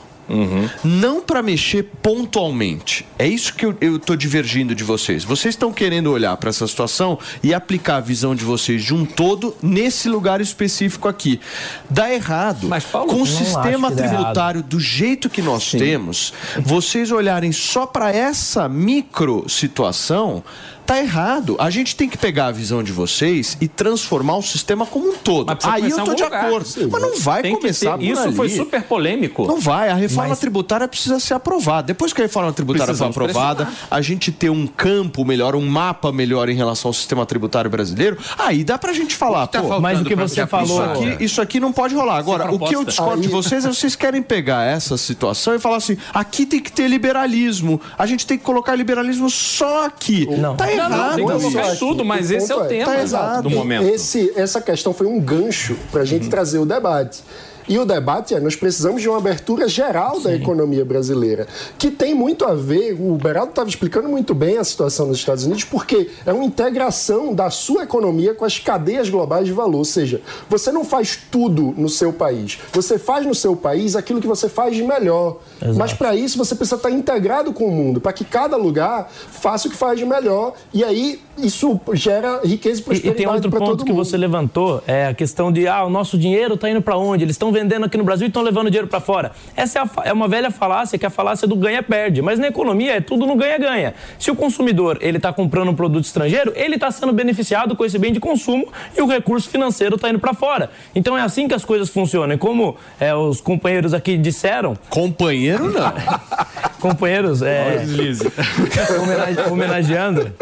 Não 0.82 1.20
para 1.20 1.42
mexer 1.42 1.90
pontualmente. 2.02 3.06
É 3.18 3.26
isso 3.26 3.54
que 3.54 3.66
eu, 3.66 3.98
tô 3.98 4.16
divergindo 4.16 4.74
de 4.74 4.84
vocês. 4.84 5.24
Vocês 5.24 5.54
estão 5.54 5.72
querendo 5.72 6.10
olhar 6.10 6.36
para 6.36 6.50
essa 6.50 6.66
situação 6.66 7.18
e 7.42 7.52
aplicar 7.52 7.96
a 7.96 8.00
visão 8.00 8.34
de 8.34 8.44
vocês 8.44 8.82
de 8.82 8.94
um 8.94 9.04
todo 9.04 9.54
nesse 9.62 10.08
lugar 10.08 10.40
específico 10.40 11.08
aqui. 11.08 11.40
Dá 11.88 12.12
errado. 12.12 12.68
Mas, 12.68 12.84
Paulo, 12.84 13.12
Com 13.12 13.22
o 13.22 13.26
sistema 13.26 13.90
tributário 13.90 14.62
do 14.62 14.80
jeito 14.80 15.28
que 15.28 15.42
nós 15.42 15.70
temos, 15.70 16.32
vocês 16.60 17.10
olharem 17.10 17.52
só 17.52 17.86
para 17.86 18.10
essa 18.10 18.68
micro 18.68 19.44
situação, 19.48 20.42
tá 20.86 20.98
errado. 20.98 21.56
A 21.58 21.70
gente 21.70 21.96
tem 21.96 22.08
que 22.08 22.16
pegar 22.18 22.46
a 22.46 22.52
visão 22.52 22.82
de 22.82 22.92
vocês 22.92 23.56
e 23.60 23.68
transformar 23.68 24.36
o 24.36 24.42
sistema 24.42 24.84
como 24.86 25.10
um 25.10 25.16
todo. 25.16 25.56
Aí 25.64 25.90
eu 25.90 26.04
tô 26.04 26.14
de 26.14 26.22
lugar. 26.22 26.44
acordo. 26.46 26.66
Sim, 26.68 26.88
Mas 26.90 27.02
não 27.02 27.16
vai 27.18 27.42
tem 27.42 27.54
que 27.54 27.60
começar 27.60 27.92
ter- 27.98 28.04
por 28.06 28.12
Isso 28.12 28.22
ali. 28.22 28.34
foi 28.36 28.48
super 28.50 28.82
polêmico. 28.82 29.46
Não 29.46 29.58
vai. 29.60 29.88
A 29.88 29.94
reforma 29.94 30.30
Mas- 30.30 30.38
tributária 30.38 30.86
precisa 30.88 31.18
ser 31.20 31.34
aprovada. 31.34 31.86
Depois 31.88 32.12
que 32.12 32.20
a 32.20 32.24
reforma 32.24 32.52
tributária 32.52 32.94
for 32.94 33.08
Precisamos 33.08 33.16
aprovada, 33.16 33.64
pressionar. 33.66 33.88
a 33.90 34.00
gente 34.00 34.30
ter 34.32 34.50
um 34.50 34.66
campo 34.66 35.24
melhor, 35.24 35.54
um 35.56 35.66
mapa 35.66 36.12
melhor 36.12 36.48
em 36.48 36.54
relação 36.54 36.88
ao 36.88 36.92
sistema 36.92 37.24
tributário 37.26 37.70
brasileiro, 37.70 38.18
aí 38.38 38.62
dá 38.64 38.76
pra 38.78 38.92
gente 38.92 39.14
falar, 39.14 39.46
tá 39.46 39.62
pô, 39.62 39.80
Mas 39.80 40.00
o 40.00 40.04
que 40.04 40.14
você 40.14 40.40
isso 40.40 40.48
falou- 40.48 40.82
aqui, 40.82 41.16
isso 41.24 41.40
aqui 41.40 41.58
não 41.60 41.72
pode 41.72 41.94
rolar. 41.94 42.16
Agora, 42.18 42.52
o 42.52 42.58
que 42.58 42.74
eu 42.74 42.84
discordo 42.84 43.20
de 43.22 43.28
Aí- 43.28 43.32
vocês 43.32 43.64
é 43.64 43.68
vocês 43.68 43.94
querem 43.96 44.22
pegar 44.22 44.64
essa 44.64 44.96
situação 44.96 45.54
e 45.54 45.58
falar 45.58 45.76
assim: 45.76 45.96
aqui 46.12 46.46
tem 46.46 46.60
que 46.60 46.70
ter 46.70 46.88
liberalismo. 46.88 47.80
A 47.98 48.06
gente 48.06 48.26
tem 48.26 48.36
que 48.38 48.44
colocar 48.44 48.74
liberalismo 48.74 49.28
só 49.30 49.86
aqui. 49.86 50.26
Não. 50.38 50.56
Tá 50.56 50.72
Não, 50.76 50.88
não, 50.88 50.96
errado. 50.96 51.16
tem 51.16 51.26
que 51.26 51.32
isso. 51.32 51.50
colocar 51.52 51.76
tudo, 51.76 52.04
mas 52.04 52.30
esse 52.30 52.52
é 52.52 52.56
o 52.56 52.64
tema 52.64 52.92
Tá 52.92 53.00
errado. 53.00 53.42
do 53.42 53.50
momento. 53.50 53.86
Esse, 53.88 54.32
essa 54.36 54.60
questão 54.60 54.92
foi 54.92 55.06
um 55.06 55.20
gancho 55.20 55.76
para 55.90 56.02
a 56.02 56.04
gente 56.04 56.28
trazer 56.28 56.58
o 56.58 56.66
debate. 56.66 57.22
E 57.68 57.78
o 57.78 57.84
debate 57.84 58.34
é: 58.34 58.40
nós 58.40 58.56
precisamos 58.56 59.00
de 59.00 59.08
uma 59.08 59.18
abertura 59.18 59.68
geral 59.68 60.20
da 60.20 60.34
economia 60.34 60.84
brasileira, 60.84 61.46
que 61.78 61.90
tem 61.90 62.14
muito 62.14 62.44
a 62.44 62.54
ver. 62.54 62.92
O 62.92 63.16
Beraldo 63.16 63.50
estava 63.50 63.68
explicando 63.68 64.08
muito 64.08 64.34
bem 64.34 64.58
a 64.58 64.64
situação 64.64 65.06
nos 65.06 65.18
Estados 65.18 65.44
Unidos, 65.44 65.64
porque 65.64 66.10
é 66.26 66.32
uma 66.32 66.44
integração 66.44 67.34
da 67.34 67.50
sua 67.50 67.84
economia 67.84 68.34
com 68.34 68.44
as 68.44 68.58
cadeias 68.58 69.08
globais 69.08 69.46
de 69.46 69.52
valor. 69.52 69.78
Ou 69.78 69.84
seja, 69.84 70.20
você 70.48 70.70
não 70.70 70.84
faz 70.84 71.18
tudo 71.30 71.74
no 71.76 71.88
seu 71.88 72.12
país, 72.12 72.58
você 72.72 72.98
faz 72.98 73.26
no 73.26 73.34
seu 73.34 73.56
país 73.56 73.96
aquilo 73.96 74.20
que 74.20 74.26
você 74.26 74.48
faz 74.48 74.76
de 74.76 74.82
melhor. 74.82 75.38
Mas 75.76 75.92
para 75.92 76.14
isso 76.14 76.36
você 76.36 76.54
precisa 76.54 76.76
estar 76.76 76.90
integrado 76.90 77.52
com 77.52 77.66
o 77.66 77.70
mundo, 77.70 78.00
para 78.00 78.12
que 78.12 78.24
cada 78.24 78.56
lugar 78.56 79.10
faça 79.10 79.68
o 79.68 79.70
que 79.70 79.76
faz 79.76 79.98
de 79.98 80.04
melhor. 80.04 80.54
E 80.72 80.84
aí 80.84 81.20
isso 81.38 81.80
gera 81.94 82.40
riqueza 82.44 82.80
e 82.80 82.80
E, 82.80 82.80
e 82.80 82.84
prosperidade 82.84 83.16
tem 83.16 83.26
outro 83.26 83.50
ponto 83.50 83.64
todo 83.66 83.84
que 83.84 83.92
mundo. 83.92 84.04
você 84.04 84.16
levantou, 84.16 84.82
é 84.86 85.06
a 85.06 85.14
questão 85.14 85.50
de, 85.52 85.66
ah, 85.66 85.84
o 85.84 85.90
nosso 85.90 86.16
dinheiro 86.16 86.54
está 86.54 86.70
indo 86.70 86.80
para 86.80 86.96
onde? 86.96 87.24
Eles 87.24 87.34
estão 87.34 87.50
vendendo 87.52 87.84
aqui 87.86 87.96
no 87.98 88.04
Brasil 88.04 88.26
e 88.26 88.28
estão 88.28 88.42
levando 88.42 88.70
dinheiro 88.70 88.86
para 88.88 89.00
fora. 89.00 89.32
Essa 89.56 89.78
é, 89.80 89.82
a 89.82 89.90
é 90.08 90.12
uma 90.12 90.28
velha 90.28 90.50
falácia, 90.50 90.98
que 90.98 91.04
é 91.04 91.08
a 91.08 91.10
falácia 91.10 91.46
do 91.48 91.56
ganha-perde. 91.56 92.22
Mas 92.22 92.38
na 92.38 92.46
economia 92.48 92.96
é 92.96 93.00
tudo 93.00 93.26
no 93.26 93.34
ganha-ganha. 93.36 93.94
Se 94.18 94.30
o 94.30 94.36
consumidor 94.36 94.98
ele 95.00 95.16
está 95.16 95.32
comprando 95.32 95.68
um 95.70 95.74
produto 95.74 96.04
estrangeiro, 96.04 96.52
ele 96.54 96.74
está 96.76 96.90
sendo 96.90 97.12
beneficiado 97.12 97.74
com 97.74 97.84
esse 97.84 97.98
bem 97.98 98.12
de 98.12 98.20
consumo 98.20 98.66
e 98.96 99.02
o 99.02 99.06
recurso 99.06 99.48
financeiro 99.48 99.96
está 99.96 100.08
indo 100.10 100.18
para 100.18 100.34
fora. 100.34 100.70
Então 100.94 101.16
é 101.16 101.22
assim 101.22 101.48
que 101.48 101.54
as 101.54 101.64
coisas 101.64 101.88
funcionam. 101.90 102.34
E 102.34 102.38
como 102.38 102.76
é, 103.00 103.14
os 103.14 103.40
companheiros 103.40 103.92
aqui 103.94 104.16
disseram... 104.16 104.76
Companheiro 104.88 105.70
não. 105.72 105.92
companheiros, 106.80 107.42
é... 107.42 107.84
homenage- 109.02 109.50
homenageando... 109.50 110.32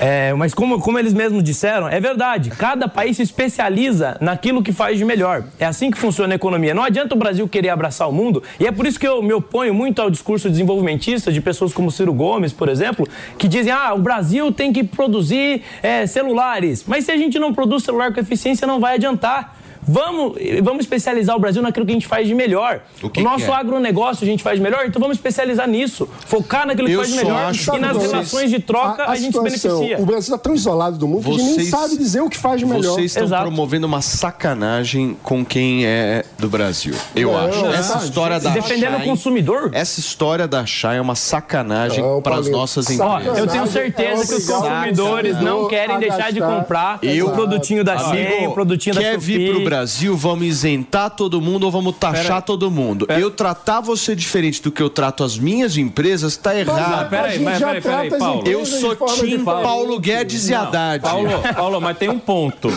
É, 0.00 0.34
mas 0.34 0.52
como, 0.52 0.80
como 0.80 0.98
eles 0.98 1.14
mesmos 1.14 1.42
disseram, 1.42 1.88
é 1.88 1.98
verdade. 2.00 2.50
Cada 2.50 2.88
país 2.88 3.16
se 3.16 3.22
especializa 3.22 4.18
naquilo 4.20 4.62
que 4.62 4.72
faz 4.72 4.98
de 4.98 5.04
melhor. 5.04 5.44
É 5.58 5.64
assim 5.64 5.90
que 5.90 5.96
funciona 5.96 6.34
a 6.34 6.36
economia. 6.36 6.74
Não 6.74 6.82
adianta 6.82 7.14
o 7.14 7.18
Brasil 7.18 7.48
querer 7.48 7.70
abraçar 7.70 8.08
o 8.08 8.12
mundo. 8.12 8.42
E 8.58 8.66
é 8.66 8.72
por 8.72 8.86
isso 8.86 8.98
que 8.98 9.06
eu 9.06 9.22
me 9.22 9.32
oponho 9.32 9.72
muito 9.72 10.02
ao 10.02 10.10
discurso 10.10 10.50
desenvolvimentista 10.50 11.32
de 11.32 11.40
pessoas 11.40 11.72
como 11.72 11.90
Ciro 11.90 12.12
Gomes, 12.12 12.52
por 12.52 12.68
exemplo, 12.68 13.08
que 13.38 13.48
dizem: 13.48 13.72
ah, 13.72 13.94
o 13.94 13.98
Brasil 13.98 14.52
tem 14.52 14.72
que 14.72 14.84
produzir 14.84 15.62
é, 15.82 16.06
celulares. 16.06 16.84
Mas 16.86 17.04
se 17.04 17.12
a 17.12 17.16
gente 17.16 17.38
não 17.38 17.54
produz 17.54 17.84
celular 17.84 18.12
com 18.12 18.20
eficiência, 18.20 18.66
não 18.66 18.80
vai 18.80 18.96
adiantar. 18.96 19.56
Vamos, 19.86 20.34
vamos 20.62 20.80
especializar 20.84 21.36
o 21.36 21.38
Brasil 21.38 21.62
naquilo 21.62 21.84
que 21.86 21.92
a 21.92 21.94
gente 21.94 22.06
faz 22.06 22.26
de 22.26 22.34
melhor. 22.34 22.80
O, 23.02 23.10
que 23.10 23.22
nosso 23.22 23.44
que 23.46 23.50
é? 23.50 23.54
agronegócio 23.54 24.24
a 24.24 24.26
gente 24.26 24.42
faz 24.42 24.56
de 24.58 24.62
melhor, 24.62 24.84
então 24.86 25.00
vamos 25.00 25.16
especializar 25.16 25.68
nisso. 25.68 26.08
Focar 26.26 26.66
naquilo 26.66 26.88
que 26.88 26.94
Eu 26.94 27.00
faz 27.00 27.10
de 27.12 27.16
melhor. 27.16 27.44
acho 27.46 27.76
E 27.76 27.78
nas 27.78 27.92
vocês- 27.96 28.10
relações 28.12 28.50
de 28.50 28.58
troca 28.60 29.04
a, 29.04 29.14
gente 29.16 29.32
se 29.36 29.50
situação, 29.50 29.78
beneficia. 29.78 30.02
O 30.02 30.06
Brasil 30.06 30.34
está 30.34 30.38
tão 30.38 30.54
isolado 30.54 30.96
do 30.98 31.06
mundo 31.06 31.24
que 31.24 31.30
a 31.30 31.32
gente 31.32 31.44
nem 31.44 31.54
Vocês- 31.54 31.68
sabe 31.70 31.96
dizer 31.96 32.20
o 32.22 32.28
que 32.30 32.36
faz 32.38 32.58
de 32.60 32.66
melhor. 32.66 32.94
Vocês 32.94 33.16
estão 33.16 33.28
promovendo 33.40 33.86
uma 33.86 34.00
sacanagem 34.44 35.16
com 35.22 35.44
quem 35.44 35.84
é 35.86 36.24
do 36.38 36.48
Brasil. 36.48 36.94
Eu 37.14 37.32
Não, 37.32 37.46
acho. 37.48 37.60
não, 37.62 37.72
Essa 37.74 37.96
não. 37.98 38.04
história 38.04 38.40
da 38.40 38.50
Defendendo 38.50 38.98
o 38.98 39.04
consumidor? 39.04 39.70
Essa 39.72 40.00
história 40.00 40.46
da 40.46 40.64
Shine 40.66 40.96
é 40.96 41.00
uma 41.00 41.14
sacanagem 41.14 42.04
para 42.22 42.36
as 42.36 42.48
nossas 42.50 42.86
Ó, 43.00 43.18
empresas. 43.18 43.38
eu 43.38 43.46
tenho 43.46 43.66
certeza 43.66 44.26
que 44.26 44.34
os 44.34 44.46
consumidores 44.46 45.40
não 45.40 45.68
querem 45.68 45.98
deixar 45.98 46.32
de 46.32 46.40
comprar 46.40 46.98
o 47.24 47.30
produtinho 47.30 47.84
da 47.84 47.98
Shein, 47.98 48.46
o 48.46 48.52
produtinho 48.52 48.94
da 48.94 49.00
quer 49.00 49.18
vir 49.18 49.50
pro 49.50 49.64
Brasil, 49.64 49.73
vamos 50.16 50.46
isentar 50.46 51.10
todo 51.10 51.40
mundo 51.40 51.64
ou 51.64 51.70
vamos 51.70 51.96
taxar 51.96 52.24
Pera 52.24 52.42
todo 52.42 52.70
mundo. 52.70 53.06
Eu 53.10 53.30
tratar 53.30 53.80
você 53.80 54.14
diferente 54.14 54.62
do 54.62 54.70
que 54.70 54.82
eu 54.82 54.90
trato 54.90 55.24
as 55.24 55.38
minhas 55.38 55.76
empresas 55.76 56.36
tá 56.36 56.54
errado. 56.58 57.08
pera 57.08 57.28
aí, 57.28 57.38
mas 57.38 57.58
peraí, 57.58 57.80
peraí, 57.80 58.10
Paulo. 58.18 58.42
Eu 58.46 58.64
sou 58.66 58.94
Tim 58.94 59.44
Paulo 59.44 59.98
Guedes 59.98 60.48
e 60.48 60.54
Haddad. 60.54 61.02
Paulo, 61.02 61.28
Paulo, 61.54 61.80
mas 61.80 61.96
tem 61.98 62.08
um 62.08 62.18
ponto. 62.18 62.68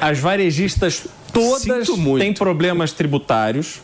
As 0.00 0.18
varejistas 0.18 1.06
todas 1.32 1.88
têm 2.18 2.32
problemas 2.32 2.92
tributários. 2.92 3.80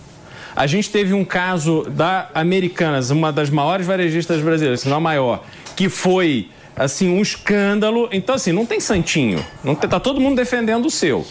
A 0.54 0.66
gente 0.66 0.90
teve 0.90 1.14
um 1.14 1.24
caso 1.24 1.84
da 1.90 2.28
Americanas, 2.34 3.10
uma 3.10 3.32
das 3.32 3.48
maiores 3.48 3.86
varejistas 3.86 4.40
brasileiras, 4.42 4.80
se 4.80 4.88
não 4.88 4.98
a 4.98 5.00
maior, 5.00 5.44
que 5.74 5.88
foi 5.88 6.50
assim 6.76 7.08
um 7.08 7.22
escândalo. 7.22 8.08
Então 8.12 8.34
assim, 8.34 8.52
não 8.52 8.66
tem 8.66 8.78
santinho. 8.80 9.44
Não 9.64 9.74
tem- 9.74 9.88
tá 9.88 9.98
todo 9.98 10.20
mundo 10.20 10.36
defendendo 10.36 10.86
o 10.86 10.90
seu. 10.90 11.26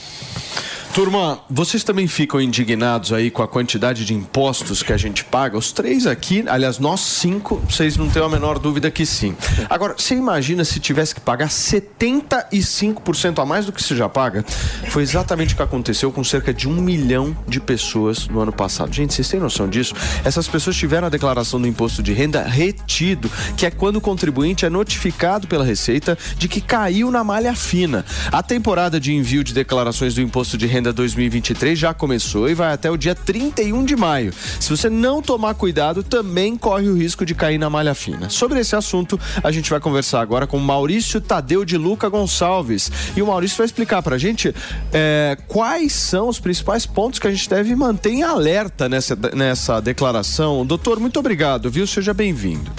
Turma, 0.94 1.40
vocês 1.50 1.86
também 1.86 2.06
ficam 2.06 2.42
indignados 2.42 3.14
aí 3.14 3.32
com 3.32 3.42
a 3.42 3.48
quantidade 3.48 4.04
de 4.04 4.14
impostos 4.14 4.84
que 4.84 4.92
a 4.92 4.98
gente 4.98 5.24
paga? 5.24 5.58
Os 5.58 5.72
três 5.72 6.06
aqui, 6.06 6.44
aliás, 6.46 6.80
nós 6.80 7.00
cinco, 7.00 7.62
vocês 7.70 7.96
não 7.96 8.10
têm 8.10 8.22
a 8.22 8.28
menor 8.28 8.60
dúvida 8.60 8.92
que 8.92 9.06
sim. 9.06 9.34
Agora, 9.70 9.96
você 9.98 10.16
imagina 10.16 10.66
se 10.66 10.82
tivesse 10.82 11.16
que 11.16 11.22
pagar 11.22 11.48
75% 11.48 13.42
a 13.42 13.46
mais 13.46 13.66
do 13.66 13.72
que 13.72 13.82
se 13.82 13.96
já 13.96 14.10
paga? 14.10 14.44
Foi 14.90 15.02
exatamente 15.02 15.54
o 15.54 15.58
que 15.58 15.64
aconteceu 15.64 16.12
com 16.12 16.26
cerca 16.26 16.54
de 16.54 16.68
um 16.68 16.74
milhão 16.74 17.36
de 17.48 17.62
pessoas 17.62 18.28
no 18.28 18.42
ano 18.42 18.52
passado. 18.52 18.94
Gente, 18.94 19.14
vocês 19.14 19.30
têm 19.30 19.40
noção 19.40 19.70
disso? 19.70 19.94
Essas 20.26 20.50
pessoas 20.50 20.76
tiveram 20.76 21.08
a 21.08 21.10
declaração 21.10 21.62
do 21.62 21.68
imposto 21.68 22.04
de 22.04 22.12
renda 22.12 22.44
retido, 22.44 23.32
que 23.56 23.66
é 23.66 23.72
quando 23.72 23.96
o 23.96 24.02
contribuinte 24.02 24.66
é 24.66 24.70
notificado 24.70 25.48
pela 25.48 25.64
Receita 25.64 26.18
de 26.38 26.50
que 26.50 26.60
caiu 26.60 27.10
na 27.10 27.24
malha 27.24 27.56
fina. 27.56 28.04
A 28.30 28.44
temporada 28.44 29.00
de 29.00 29.14
envio 29.14 29.42
de 29.42 29.54
declarações 29.54 30.14
do 30.14 30.22
imposto 30.22 30.58
de 30.58 30.68
renda 30.68 30.81
2023 30.90 31.78
já 31.78 31.94
começou 31.94 32.50
e 32.50 32.56
vai 32.56 32.74
até 32.74 32.90
o 32.90 32.98
dia 32.98 33.14
31 33.14 33.86
de 33.86 33.96
maio. 33.96 34.34
Se 34.60 34.70
você 34.70 34.90
não 34.90 35.22
tomar 35.22 35.54
cuidado, 35.54 36.02
também 36.02 36.58
corre 36.58 36.90
o 36.90 36.98
risco 36.98 37.24
de 37.24 37.36
cair 37.36 37.60
na 37.60 37.70
malha 37.70 37.94
fina. 37.94 38.30
Sobre 38.30 38.60
esse 38.60 38.76
assunto, 38.76 39.20
a 39.44 39.52
gente 39.52 39.70
vai 39.70 39.80
conversar 39.80 40.22
agora 40.22 40.48
com 40.48 40.58
Maurício 40.58 41.22
Tadeu 41.22 41.64
de 41.64 41.78
Luca 41.78 42.10
Gonçalves. 42.10 42.92
E 43.16 43.22
o 43.22 43.28
Maurício 43.28 43.58
vai 43.58 43.66
explicar 43.66 44.02
pra 44.02 44.18
gente 44.18 44.56
é, 44.92 45.38
quais 45.48 45.94
são 45.94 46.28
os 46.28 46.40
principais 46.40 46.86
pontos 46.86 47.20
que 47.20 47.28
a 47.28 47.32
gente 47.32 47.48
deve 47.48 47.76
manter 47.76 48.12
em 48.12 48.24
alerta 48.24 48.88
nessa, 48.88 49.16
nessa 49.36 49.80
declaração. 49.80 50.66
Doutor, 50.66 51.00
muito 51.00 51.20
obrigado, 51.20 51.70
viu? 51.70 51.86
Seja 51.86 52.14
bem-vindo. 52.14 52.72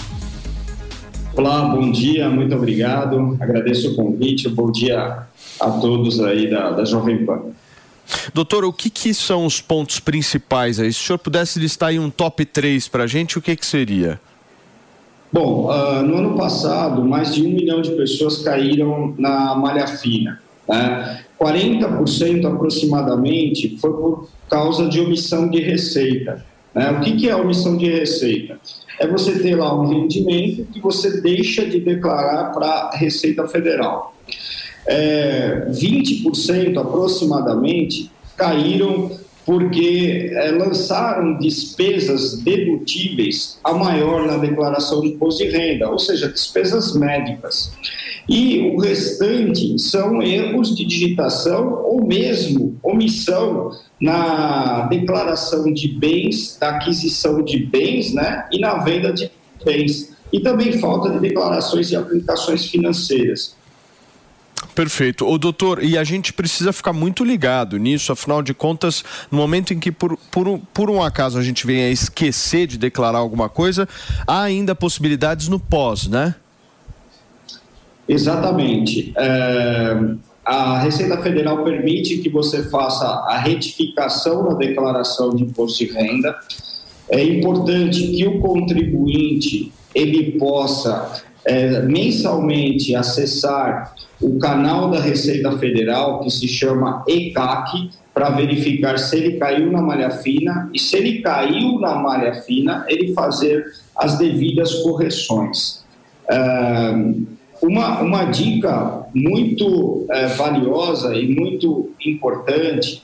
Olá, 1.34 1.62
bom 1.62 1.90
dia, 1.90 2.28
muito 2.28 2.54
obrigado. 2.54 3.38
Agradeço 3.40 3.92
o 3.92 3.94
convite. 3.94 4.48
Bom 4.50 4.70
dia 4.70 5.26
a 5.58 5.70
todos 5.70 6.20
aí 6.20 6.50
da, 6.50 6.72
da 6.72 6.84
Jovem 6.84 7.24
Pan. 7.24 7.40
Doutor, 8.32 8.64
o 8.64 8.72
que, 8.72 8.90
que 8.90 9.12
são 9.14 9.46
os 9.46 9.60
pontos 9.60 10.00
principais 10.00 10.78
aí? 10.78 10.92
Se 10.92 11.00
o 11.00 11.06
senhor 11.06 11.18
pudesse 11.18 11.58
listar 11.58 11.90
aí 11.90 11.98
um 11.98 12.10
top 12.10 12.44
3 12.44 12.88
para 12.88 13.04
a 13.04 13.06
gente, 13.06 13.38
o 13.38 13.42
que, 13.42 13.56
que 13.56 13.66
seria? 13.66 14.20
Bom, 15.32 15.70
uh, 15.70 16.02
no 16.02 16.18
ano 16.18 16.36
passado, 16.36 17.04
mais 17.04 17.34
de 17.34 17.46
um 17.46 17.50
milhão 17.50 17.80
de 17.80 17.90
pessoas 17.92 18.42
caíram 18.42 19.14
na 19.18 19.54
malha 19.54 19.86
fina. 19.86 20.40
Né? 20.68 21.24
40% 21.40 22.44
aproximadamente 22.44 23.76
foi 23.80 23.92
por 23.92 24.28
causa 24.48 24.88
de 24.88 25.00
omissão 25.00 25.48
de 25.48 25.60
receita. 25.60 26.44
Né? 26.74 26.90
O 26.90 27.00
que, 27.00 27.16
que 27.16 27.28
é 27.28 27.34
omissão 27.34 27.76
de 27.76 27.90
receita? 27.90 28.58
É 29.00 29.06
você 29.06 29.38
ter 29.38 29.56
lá 29.56 29.74
um 29.74 29.88
rendimento 29.88 30.64
que 30.70 30.78
você 30.80 31.20
deixa 31.20 31.64
de 31.64 31.80
declarar 31.80 32.52
para 32.52 32.66
a 32.66 32.96
Receita 32.96 33.48
Federal 33.48 34.14
é, 34.86 35.66
20% 35.70 36.78
aproximadamente 36.78 38.10
caíram 38.36 39.10
porque 39.44 40.30
é, 40.34 40.50
lançaram 40.52 41.36
despesas 41.38 42.38
dedutíveis 42.38 43.58
a 43.64 43.72
maior 43.72 44.26
na 44.26 44.36
declaração 44.36 45.00
de 45.00 45.08
imposto 45.08 45.42
de 45.42 45.50
renda, 45.50 45.90
ou 45.90 45.98
seja, 45.98 46.28
despesas 46.28 46.94
médicas. 46.94 47.72
E 48.28 48.60
o 48.60 48.78
restante 48.78 49.78
são 49.80 50.22
erros 50.22 50.76
de 50.76 50.84
digitação 50.84 51.82
ou 51.84 52.06
mesmo 52.06 52.78
omissão 52.82 53.72
na 54.00 54.86
declaração 54.86 55.72
de 55.72 55.88
bens, 55.88 56.56
da 56.58 56.70
aquisição 56.70 57.42
de 57.42 57.66
bens 57.66 58.14
né, 58.14 58.46
e 58.52 58.60
na 58.60 58.78
venda 58.78 59.12
de 59.12 59.30
bens. 59.64 60.12
E 60.32 60.40
também 60.40 60.72
falta 60.78 61.10
de 61.10 61.18
declarações 61.18 61.90
e 61.90 61.96
aplicações 61.96 62.66
financeiras. 62.66 63.56
Perfeito. 64.74 65.26
O 65.26 65.36
doutor, 65.38 65.82
e 65.82 65.98
a 65.98 66.04
gente 66.04 66.32
precisa 66.32 66.72
ficar 66.72 66.92
muito 66.92 67.24
ligado 67.24 67.76
nisso, 67.76 68.12
afinal 68.12 68.42
de 68.42 68.54
contas, 68.54 69.04
no 69.30 69.38
momento 69.38 69.74
em 69.74 69.78
que 69.78 69.92
por, 69.92 70.16
por, 70.30 70.58
por 70.72 70.90
um 70.90 71.02
acaso 71.02 71.38
a 71.38 71.42
gente 71.42 71.66
venha 71.66 71.90
esquecer 71.90 72.66
de 72.66 72.78
declarar 72.78 73.18
alguma 73.18 73.48
coisa, 73.48 73.88
há 74.26 74.42
ainda 74.42 74.74
possibilidades 74.74 75.48
no 75.48 75.60
pós, 75.60 76.06
né? 76.06 76.34
Exatamente. 78.08 79.12
É, 79.16 79.96
a 80.44 80.78
Receita 80.78 81.20
Federal 81.22 81.62
permite 81.62 82.18
que 82.18 82.28
você 82.28 82.68
faça 82.68 83.06
a 83.06 83.38
retificação 83.38 84.48
da 84.48 84.54
declaração 84.54 85.34
de 85.34 85.44
imposto 85.44 85.84
de 85.84 85.92
renda. 85.92 86.36
É 87.08 87.22
importante 87.22 88.08
que 88.08 88.26
o 88.26 88.40
contribuinte 88.40 89.72
ele 89.94 90.32
possa 90.38 91.22
é, 91.44 91.82
mensalmente 91.82 92.94
acessar 92.94 93.94
o 94.20 94.38
canal 94.38 94.90
da 94.90 95.00
Receita 95.00 95.56
Federal, 95.58 96.20
que 96.20 96.30
se 96.30 96.46
chama 96.46 97.04
ECAC, 97.08 97.90
para 98.14 98.30
verificar 98.30 98.98
se 98.98 99.16
ele 99.16 99.38
caiu 99.38 99.72
na 99.72 99.80
malha 99.80 100.10
fina 100.10 100.70
e, 100.72 100.78
se 100.78 100.96
ele 100.96 101.22
caiu 101.22 101.80
na 101.80 101.94
malha 101.94 102.34
fina, 102.34 102.84
ele 102.88 103.14
fazer 103.14 103.64
as 103.96 104.18
devidas 104.18 104.74
correções. 104.82 105.82
uma, 107.62 108.00
uma 108.00 108.24
dica 108.24 109.06
muito 109.14 110.06
é, 110.10 110.26
valiosa 110.26 111.14
e 111.14 111.34
muito 111.34 111.90
importante 112.04 113.02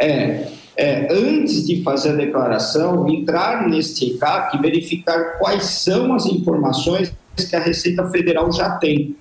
é, 0.00 0.48
é, 0.76 1.12
antes 1.12 1.66
de 1.66 1.82
fazer 1.82 2.10
a 2.10 2.16
declaração, 2.16 3.08
entrar 3.08 3.68
neste 3.68 4.12
ECAC 4.12 4.56
e 4.56 4.60
verificar 4.60 5.38
quais 5.38 5.64
são 5.64 6.14
as 6.14 6.26
informações 6.26 7.12
que 7.44 7.56
a 7.56 7.60
Receita 7.60 8.08
Federal 8.08 8.52
já 8.52 8.70
tem. 8.76 9.16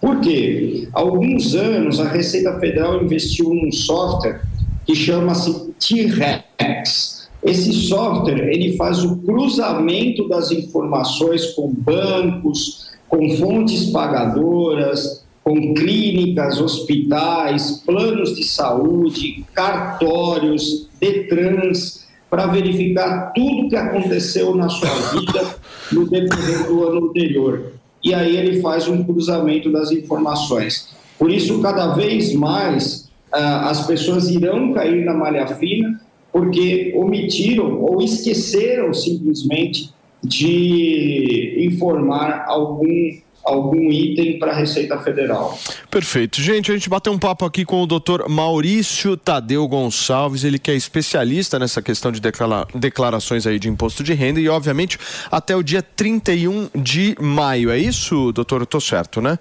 Por 0.00 0.20
quê? 0.20 0.88
Há 0.92 1.00
alguns 1.00 1.54
anos 1.54 1.98
a 1.98 2.08
Receita 2.08 2.58
Federal 2.60 3.02
investiu 3.02 3.54
num 3.54 3.72
software 3.72 4.42
que 4.84 4.94
chama-se 4.94 5.72
T-Rex. 5.78 7.28
Esse 7.42 7.72
software 7.72 8.48
ele 8.52 8.76
faz 8.76 9.02
o 9.04 9.16
cruzamento 9.18 10.28
das 10.28 10.50
informações 10.50 11.46
com 11.54 11.72
bancos, 11.72 12.90
com 13.08 13.30
fontes 13.36 13.86
pagadoras, 13.86 15.24
com 15.42 15.74
clínicas, 15.74 16.58
hospitais, 16.58 17.82
planos 17.84 18.34
de 18.34 18.44
saúde, 18.44 19.44
cartórios, 19.52 20.88
Detrans, 20.98 22.06
para 22.30 22.46
verificar 22.46 23.32
tudo 23.34 23.68
que 23.68 23.76
aconteceu 23.76 24.54
na 24.54 24.68
sua 24.68 24.88
vida 24.88 25.56
no 25.94 26.08
decorrer 26.08 26.66
do 26.66 26.86
ano 26.86 27.08
anterior 27.08 27.74
e 28.04 28.12
aí 28.12 28.36
ele 28.36 28.60
faz 28.60 28.86
um 28.86 29.02
cruzamento 29.02 29.72
das 29.72 29.90
informações. 29.90 30.94
Por 31.18 31.30
isso, 31.30 31.62
cada 31.62 31.94
vez 31.94 32.34
mais 32.34 33.08
ah, 33.32 33.70
as 33.70 33.86
pessoas 33.86 34.28
irão 34.28 34.74
cair 34.74 35.04
na 35.04 35.14
malha 35.14 35.46
fina 35.46 36.00
porque 36.30 36.92
omitiram 36.96 37.80
ou 37.80 38.02
esqueceram 38.02 38.92
simplesmente 38.92 39.90
de 40.22 41.64
informar 41.66 42.44
algum 42.46 43.16
algum 43.44 43.92
item 43.92 44.38
para 44.38 44.52
a 44.52 44.54
Receita 44.54 44.98
Federal. 44.98 45.58
Perfeito. 45.90 46.40
Gente, 46.40 46.70
a 46.70 46.74
gente 46.74 46.88
bateu 46.88 47.12
um 47.12 47.18
papo 47.18 47.44
aqui 47.44 47.64
com 47.64 47.82
o 47.82 47.86
doutor 47.86 48.28
Maurício 48.28 49.16
Tadeu 49.16 49.66
Gonçalves, 49.68 50.44
ele 50.44 50.58
que 50.58 50.70
é 50.70 50.74
especialista 50.74 51.58
nessa 51.58 51.82
questão 51.82 52.10
de 52.10 52.20
declara 52.20 52.66
declarações 52.74 53.46
aí 53.46 53.58
de 53.58 53.68
imposto 53.68 54.02
de 54.02 54.14
renda 54.14 54.40
e, 54.40 54.48
obviamente, 54.48 54.98
até 55.30 55.54
o 55.54 55.62
dia 55.62 55.82
31 55.82 56.70
de 56.74 57.16
maio. 57.20 57.70
É 57.70 57.78
isso, 57.78 58.32
doutor? 58.32 58.60
Eu 58.60 58.64
estou 58.64 58.80
certo, 58.80 59.20
né? 59.20 59.38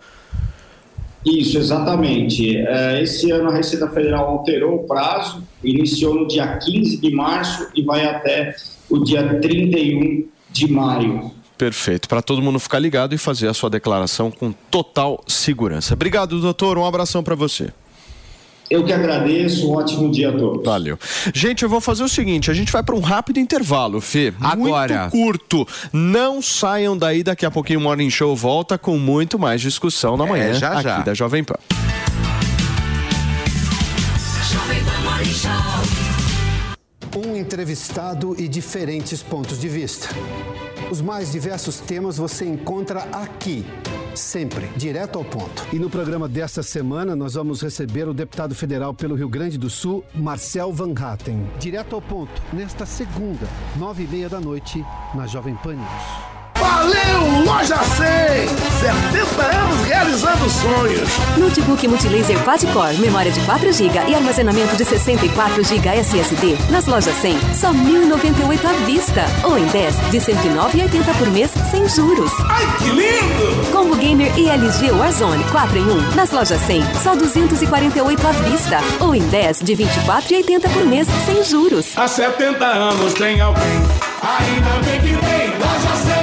Isso, 1.26 1.58
exatamente. 1.58 2.58
É, 2.58 3.02
esse 3.02 3.32
ano 3.32 3.50
a 3.50 3.54
Receita 3.54 3.88
Federal 3.88 4.28
alterou 4.28 4.76
o 4.76 4.84
prazo, 4.84 5.42
iniciou 5.64 6.16
no 6.16 6.28
dia 6.28 6.58
15 6.58 6.98
de 6.98 7.16
março 7.16 7.70
e 7.74 7.82
vai 7.82 8.06
até 8.06 8.54
o 8.90 9.00
dia 9.00 9.40
31 9.40 10.28
de 10.52 10.72
maio. 10.72 11.32
Perfeito. 11.58 12.08
Para 12.10 12.22
todo 12.22 12.42
mundo 12.42 12.60
ficar 12.60 12.80
ligado 12.80 13.14
e 13.14 13.18
fazer 13.18 13.48
a 13.48 13.54
sua 13.54 13.70
declaração 13.70 14.30
com 14.32 14.52
total 14.52 15.24
segurança. 15.28 15.94
Obrigado, 15.94 16.40
doutor. 16.42 16.78
Um 16.78 16.86
abração 16.86 17.24
para 17.24 17.36
você. 17.36 17.72
Eu 18.70 18.84
que 18.84 18.92
agradeço, 18.94 19.70
um 19.70 19.76
ótimo 19.76 20.10
dia 20.10 20.30
a 20.30 20.32
todos. 20.32 20.64
Valeu. 20.66 20.98
Gente, 21.34 21.62
eu 21.64 21.70
vou 21.70 21.80
fazer 21.80 22.04
o 22.04 22.08
seguinte: 22.10 22.50
a 22.50 22.54
gente 22.54 22.72
vai 22.72 22.82
para 22.82 22.96
um 22.96 23.02
rápido 23.02 23.38
intervalo, 23.40 24.02
Fê. 24.02 24.34
Agora. 24.42 25.02
Muito 25.02 25.12
curto. 25.12 25.68
Não 25.92 26.42
saiam 26.42 26.98
daí, 26.98 27.22
daqui 27.24 27.46
a 27.46 27.52
pouquinho 27.52 27.80
o 27.80 27.84
Morning 27.84 28.10
Show 28.10 28.36
volta 28.36 28.78
com 28.78 28.98
muito 28.98 29.38
mais 29.38 29.62
discussão 29.62 30.18
na 30.18 30.26
manhã 30.26 30.46
É, 30.46 30.54
já, 30.56 30.74
aqui 30.74 30.84
já. 30.84 31.00
da 31.02 31.14
Jovem 31.14 31.44
Pan. 31.44 31.56
Um 35.46 36.13
entrevistado 37.44 38.34
e 38.40 38.48
diferentes 38.48 39.22
pontos 39.22 39.60
de 39.60 39.68
vista. 39.68 40.08
Os 40.90 41.02
mais 41.02 41.34
diversos 41.34 41.80
temas 41.80 42.18
você 42.18 42.46
encontra 42.46 43.02
aqui, 43.12 43.66
sempre, 44.16 44.68
direto 44.78 45.20
ao 45.20 45.26
ponto. 45.26 45.68
E 45.74 45.78
no 45.78 45.90
programa 45.90 46.30
desta 46.30 46.64
semana 46.64 47.18
nós 47.18 47.34
vamos 47.34 47.62
receber 47.62 48.08
o 48.08 48.14
deputado 48.14 48.56
federal 48.56 48.94
pelo 48.94 49.16
Rio 49.16 49.28
Grande 49.28 49.58
do 49.58 49.70
Sul, 49.70 50.06
Marcel 50.16 50.72
Van 50.72 50.94
Hatten. 50.98 51.46
Direto 51.60 51.96
ao 51.96 52.02
ponto, 52.02 52.42
nesta 52.54 52.86
segunda, 52.86 53.48
nove 53.76 54.04
e 54.04 54.08
meia 54.08 54.30
da 54.30 54.40
noite, 54.40 54.84
na 55.14 55.28
Jovem 55.28 55.56
Pan 55.56 55.74
News. 55.74 56.33
Valeu, 56.64 57.44
Loja 57.44 57.78
100! 57.78 58.64
70 58.84 59.42
anos 59.42 59.86
realizando 59.86 60.50
sonhos. 60.50 61.10
Notebook 61.38 61.88
Multilaser 61.88 62.38
Quad-Core, 62.44 62.98
memória 63.00 63.32
de 63.32 63.40
4 63.42 63.72
GB 63.72 64.00
e 64.10 64.16
armazenamento 64.16 64.76
de 64.78 64.86
64 64.86 65.64
GB 65.64 65.90
SSD. 65.90 66.58
Nas 66.70 66.86
lojas 66.86 67.16
100, 67.16 67.38
só 67.54 67.72
1.098 67.72 68.66
à 68.66 68.74
vista. 68.86 69.26
Ou 69.44 69.58
em 69.58 69.66
10, 69.68 69.96
de 70.12 70.18
109,80 70.20 71.18
por 71.18 71.32
mês, 71.32 71.52
sem 71.70 71.88
juros. 71.90 72.32
Ai, 72.50 72.66
que 72.78 72.90
lindo! 72.92 73.72
Combo 73.72 73.96
Gamer 73.96 74.32
e 74.38 74.50
LG 74.50 74.92
Warzone 74.92 75.44
4 75.46 75.78
em 75.78 75.84
1. 75.84 76.16
Nas 76.16 76.32
lojas 76.32 76.62
100, 76.62 76.82
só 77.04 77.16
248 77.16 78.28
à 78.28 78.32
vista. 78.32 78.80
Ou 79.02 79.14
em 79.14 79.22
10, 79.28 79.60
de 79.60 79.76
24,80 79.76 80.70
por 80.70 80.86
mês, 80.86 81.08
sem 81.26 81.44
juros. 81.44 81.98
Há 81.98 82.08
70 82.08 82.66
anos 82.66 83.14
tem 83.14 83.42
alguém, 83.42 83.64
ainda 84.22 84.80
bem 84.86 85.00
que 85.02 85.26
tem 85.26 85.50
loja 85.58 85.96
100. 86.20 86.23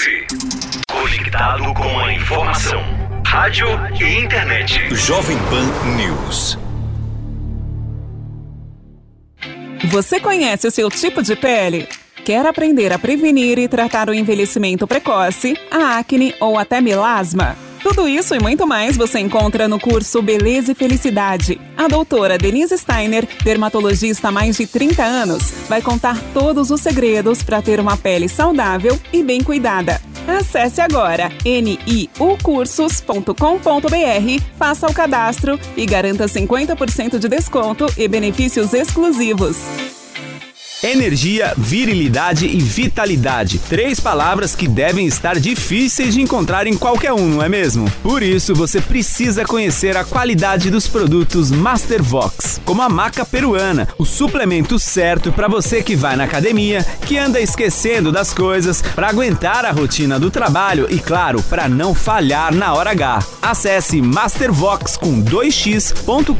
Você, 0.00 0.26
conectado 0.90 1.74
com 1.74 1.98
a 1.98 2.10
informação. 2.14 2.82
Rádio 3.26 3.66
e 4.00 4.24
internet. 4.24 4.94
Jovem 4.94 5.36
Pan 5.50 5.66
News. 5.94 6.58
Você 9.90 10.18
conhece 10.18 10.66
o 10.66 10.70
seu 10.70 10.88
tipo 10.88 11.22
de 11.22 11.36
pele? 11.36 11.86
Quer 12.24 12.46
aprender 12.46 12.94
a 12.94 12.98
prevenir 12.98 13.58
e 13.58 13.68
tratar 13.68 14.08
o 14.08 14.14
envelhecimento 14.14 14.86
precoce, 14.86 15.54
a 15.70 15.98
acne 15.98 16.34
ou 16.40 16.58
até 16.58 16.80
melasma? 16.80 17.54
Tudo 17.82 18.06
isso 18.06 18.34
e 18.34 18.38
muito 18.38 18.66
mais 18.66 18.96
você 18.96 19.18
encontra 19.18 19.66
no 19.66 19.80
curso 19.80 20.20
Beleza 20.20 20.72
e 20.72 20.74
Felicidade. 20.74 21.58
A 21.76 21.88
doutora 21.88 22.36
Denise 22.36 22.76
Steiner, 22.76 23.26
dermatologista 23.42 24.28
há 24.28 24.32
mais 24.32 24.56
de 24.56 24.66
30 24.66 25.02
anos, 25.02 25.50
vai 25.66 25.80
contar 25.80 26.20
todos 26.34 26.70
os 26.70 26.80
segredos 26.80 27.42
para 27.42 27.62
ter 27.62 27.80
uma 27.80 27.96
pele 27.96 28.28
saudável 28.28 28.98
e 29.12 29.22
bem 29.22 29.42
cuidada. 29.42 30.00
Acesse 30.28 30.82
agora 30.82 31.32
niucursos.com.br, 31.44 34.44
faça 34.58 34.86
o 34.86 34.92
cadastro 34.92 35.58
e 35.76 35.86
garanta 35.86 36.26
50% 36.26 37.18
de 37.18 37.28
desconto 37.28 37.86
e 37.96 38.06
benefícios 38.06 38.74
exclusivos. 38.74 39.56
Energia, 40.82 41.52
virilidade 41.58 42.46
e 42.46 42.58
vitalidade. 42.58 43.58
Três 43.68 44.00
palavras 44.00 44.54
que 44.54 44.66
devem 44.66 45.06
estar 45.06 45.38
difíceis 45.38 46.14
de 46.14 46.22
encontrar 46.22 46.66
em 46.66 46.74
qualquer 46.74 47.12
um, 47.12 47.28
não 47.32 47.42
é 47.42 47.50
mesmo? 47.50 47.90
Por 48.02 48.22
isso, 48.22 48.54
você 48.54 48.80
precisa 48.80 49.44
conhecer 49.44 49.94
a 49.94 50.04
qualidade 50.04 50.70
dos 50.70 50.88
produtos 50.88 51.50
Mastervox, 51.50 52.62
como 52.64 52.80
a 52.80 52.88
maca 52.88 53.26
peruana, 53.26 53.88
o 53.98 54.06
suplemento 54.06 54.78
certo 54.78 55.30
para 55.30 55.48
você 55.48 55.82
que 55.82 55.94
vai 55.94 56.16
na 56.16 56.24
academia, 56.24 56.82
que 57.06 57.18
anda 57.18 57.38
esquecendo 57.38 58.10
das 58.10 58.32
coisas, 58.32 58.80
para 58.80 59.10
aguentar 59.10 59.66
a 59.66 59.72
rotina 59.72 60.18
do 60.18 60.30
trabalho 60.30 60.86
e, 60.88 60.98
claro, 60.98 61.42
para 61.42 61.68
não 61.68 61.94
falhar 61.94 62.54
na 62.54 62.72
hora 62.72 62.92
H. 62.92 63.22
Acesse 63.42 64.00
mastervox 64.00 64.96
com 64.96 65.22
2x.com.br. 65.22 66.30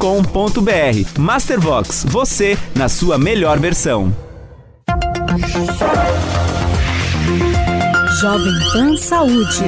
Mastervox, 1.18 2.07
você 2.09 2.57
na 2.74 2.88
sua 2.88 3.18
melhor 3.18 3.59
versão. 3.59 4.30
Jovem 8.20 8.53
Pan 8.72 8.97
Saúde. 8.99 9.64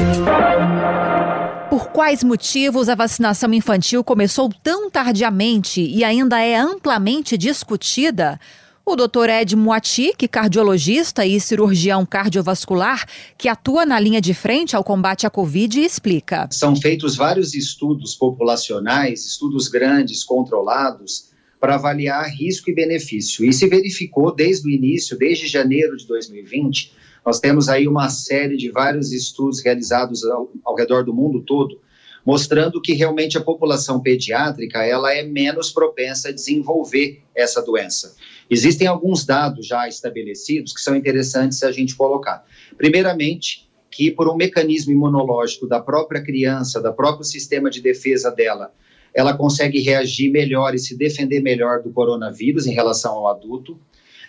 Por 1.71 1.89
quais 1.89 2.23
motivos 2.23 2.91
a 2.91 2.95
vacinação 2.95 3.53
infantil 3.55 4.05
começou 4.05 4.51
tão 4.63 4.91
tardiamente 4.91 5.81
e 5.81 6.05
ainda 6.05 6.39
é 6.39 6.55
amplamente 6.57 7.39
discutida? 7.39 8.39
O 8.85 8.95
Dr. 8.95 9.31
Ed 9.31 9.57
Moati, 9.57 10.13
que 10.19 10.29
cardiologista 10.29 11.25
e 11.25 11.41
cirurgião 11.41 12.05
cardiovascular, 12.05 13.07
que 13.39 13.49
atua 13.49 13.87
na 13.87 13.99
linha 13.99 14.21
de 14.21 14.35
frente 14.35 14.77
ao 14.77 14.85
combate 14.85 15.27
à 15.27 15.31
Covid, 15.31 15.81
explica. 15.81 16.49
São 16.51 16.77
feitos 16.77 17.17
vários 17.17 17.55
estudos 17.55 18.15
populacionais, 18.17 19.25
estudos 19.25 19.69
grandes, 19.69 20.25
controlados, 20.25 21.32
para 21.63 21.77
avaliar 21.77 22.29
risco 22.29 22.69
e 22.71 22.75
benefício. 22.75 23.45
E 23.45 23.53
se 23.53 23.69
verificou 23.69 24.35
desde 24.35 24.67
o 24.67 24.71
início, 24.73 25.17
desde 25.17 25.47
janeiro 25.47 25.97
de 25.97 26.05
2020, 26.09 26.93
nós 27.25 27.39
temos 27.39 27.69
aí 27.69 27.87
uma 27.87 28.11
série 28.11 28.57
de 28.57 28.69
vários 28.69 29.13
estudos 29.13 29.63
realizados 29.63 30.25
ao, 30.25 30.51
ao 30.65 30.75
redor 30.75 31.05
do 31.05 31.15
mundo 31.15 31.41
todo, 31.41 31.81
mostrando 32.27 32.83
que 32.83 32.95
realmente 32.95 33.39
a 33.39 33.41
população 33.41 34.01
pediátrica 34.01 34.85
ela 34.85 35.15
é 35.15 35.23
menos 35.23 35.71
propensa 35.71 36.31
a 36.31 36.33
desenvolver 36.33 37.23
essa 37.33 37.63
doença. 37.63 38.17
Existem 38.51 38.89
alguns 38.89 39.25
dados 39.25 39.65
já 39.65 39.87
estabelecidos 39.87 40.73
que 40.73 40.81
são 40.81 40.97
interessantes 40.97 41.63
a 41.63 41.71
gente 41.71 41.95
colocar. 41.95 42.45
Primeiramente, 42.77 43.71
que 43.89 44.11
por 44.11 44.29
um 44.29 44.35
mecanismo 44.35 44.91
imunológico 44.91 45.69
da 45.69 45.79
própria 45.79 46.21
criança, 46.21 46.83
da 46.83 46.93
próprio 46.93 47.25
sistema 47.25 47.71
de 47.71 47.81
defesa 47.81 48.33
dela, 48.33 48.73
ela 49.15 49.37
consegue 49.37 49.81
reagir 49.81 50.31
melhor 50.31 50.75
e 50.75 50.79
se 50.79 50.97
defender 50.97 51.41
melhor 51.41 51.83
do 51.83 51.91
coronavírus 51.91 52.67
em 52.67 52.73
relação 52.73 53.13
ao 53.13 53.29
adulto. 53.29 53.79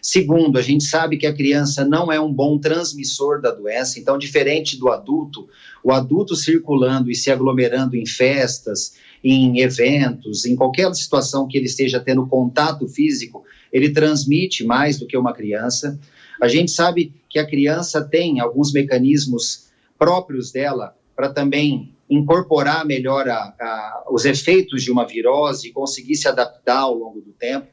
Segundo, 0.01 0.59
a 0.59 0.61
gente 0.61 0.83
sabe 0.83 1.17
que 1.17 1.25
a 1.25 1.33
criança 1.33 1.85
não 1.85 2.11
é 2.11 2.19
um 2.19 2.31
bom 2.31 2.59
transmissor 2.59 3.41
da 3.41 3.51
doença, 3.51 3.97
então, 3.97 4.17
diferente 4.17 4.77
do 4.77 4.89
adulto, 4.89 5.47
o 5.81 5.93
adulto 5.93 6.35
circulando 6.35 7.09
e 7.09 7.15
se 7.15 7.31
aglomerando 7.31 7.95
em 7.95 8.05
festas, 8.05 8.95
em 9.23 9.61
eventos, 9.61 10.43
em 10.43 10.57
qualquer 10.57 10.93
situação 10.93 11.47
que 11.47 11.57
ele 11.57 11.67
esteja 11.67 12.01
tendo 12.01 12.27
contato 12.27 12.85
físico, 12.85 13.45
ele 13.71 13.91
transmite 13.91 14.65
mais 14.65 14.99
do 14.99 15.07
que 15.07 15.15
uma 15.15 15.33
criança. 15.33 15.97
A 16.41 16.49
gente 16.49 16.71
sabe 16.71 17.13
que 17.29 17.39
a 17.39 17.47
criança 17.47 18.03
tem 18.03 18.41
alguns 18.41 18.73
mecanismos 18.73 19.69
próprios 19.97 20.51
dela 20.51 20.93
para 21.15 21.29
também 21.29 21.93
incorporar 22.13 22.85
melhor 22.85 23.27
a, 23.27 23.53
a, 23.59 24.03
os 24.11 24.25
efeitos 24.25 24.83
de 24.83 24.91
uma 24.91 25.05
virose 25.05 25.67
e 25.67 25.71
conseguir 25.71 26.15
se 26.15 26.27
adaptar 26.27 26.79
ao 26.79 26.95
longo 26.95 27.21
do 27.21 27.31
tempo. 27.31 27.67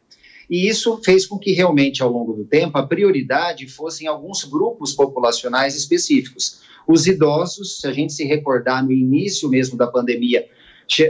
E 0.49 0.69
isso 0.69 1.01
fez 1.05 1.27
com 1.27 1.39
que 1.39 1.53
realmente, 1.53 2.03
ao 2.03 2.11
longo 2.11 2.33
do 2.33 2.45
tempo, 2.45 2.77
a 2.77 2.87
prioridade 2.87 3.69
fossem 3.69 4.09
alguns 4.09 4.45
grupos 4.45 4.93
populacionais 4.93 5.77
específicos. 5.77 6.61
Os 6.89 7.07
idosos, 7.07 7.81
se 7.81 7.87
a 7.87 7.93
gente 7.93 8.13
se 8.13 8.25
recordar 8.25 8.85
no 8.85 8.91
início 8.91 9.49
mesmo 9.49 9.77
da 9.77 9.87
pandemia, 9.87 10.49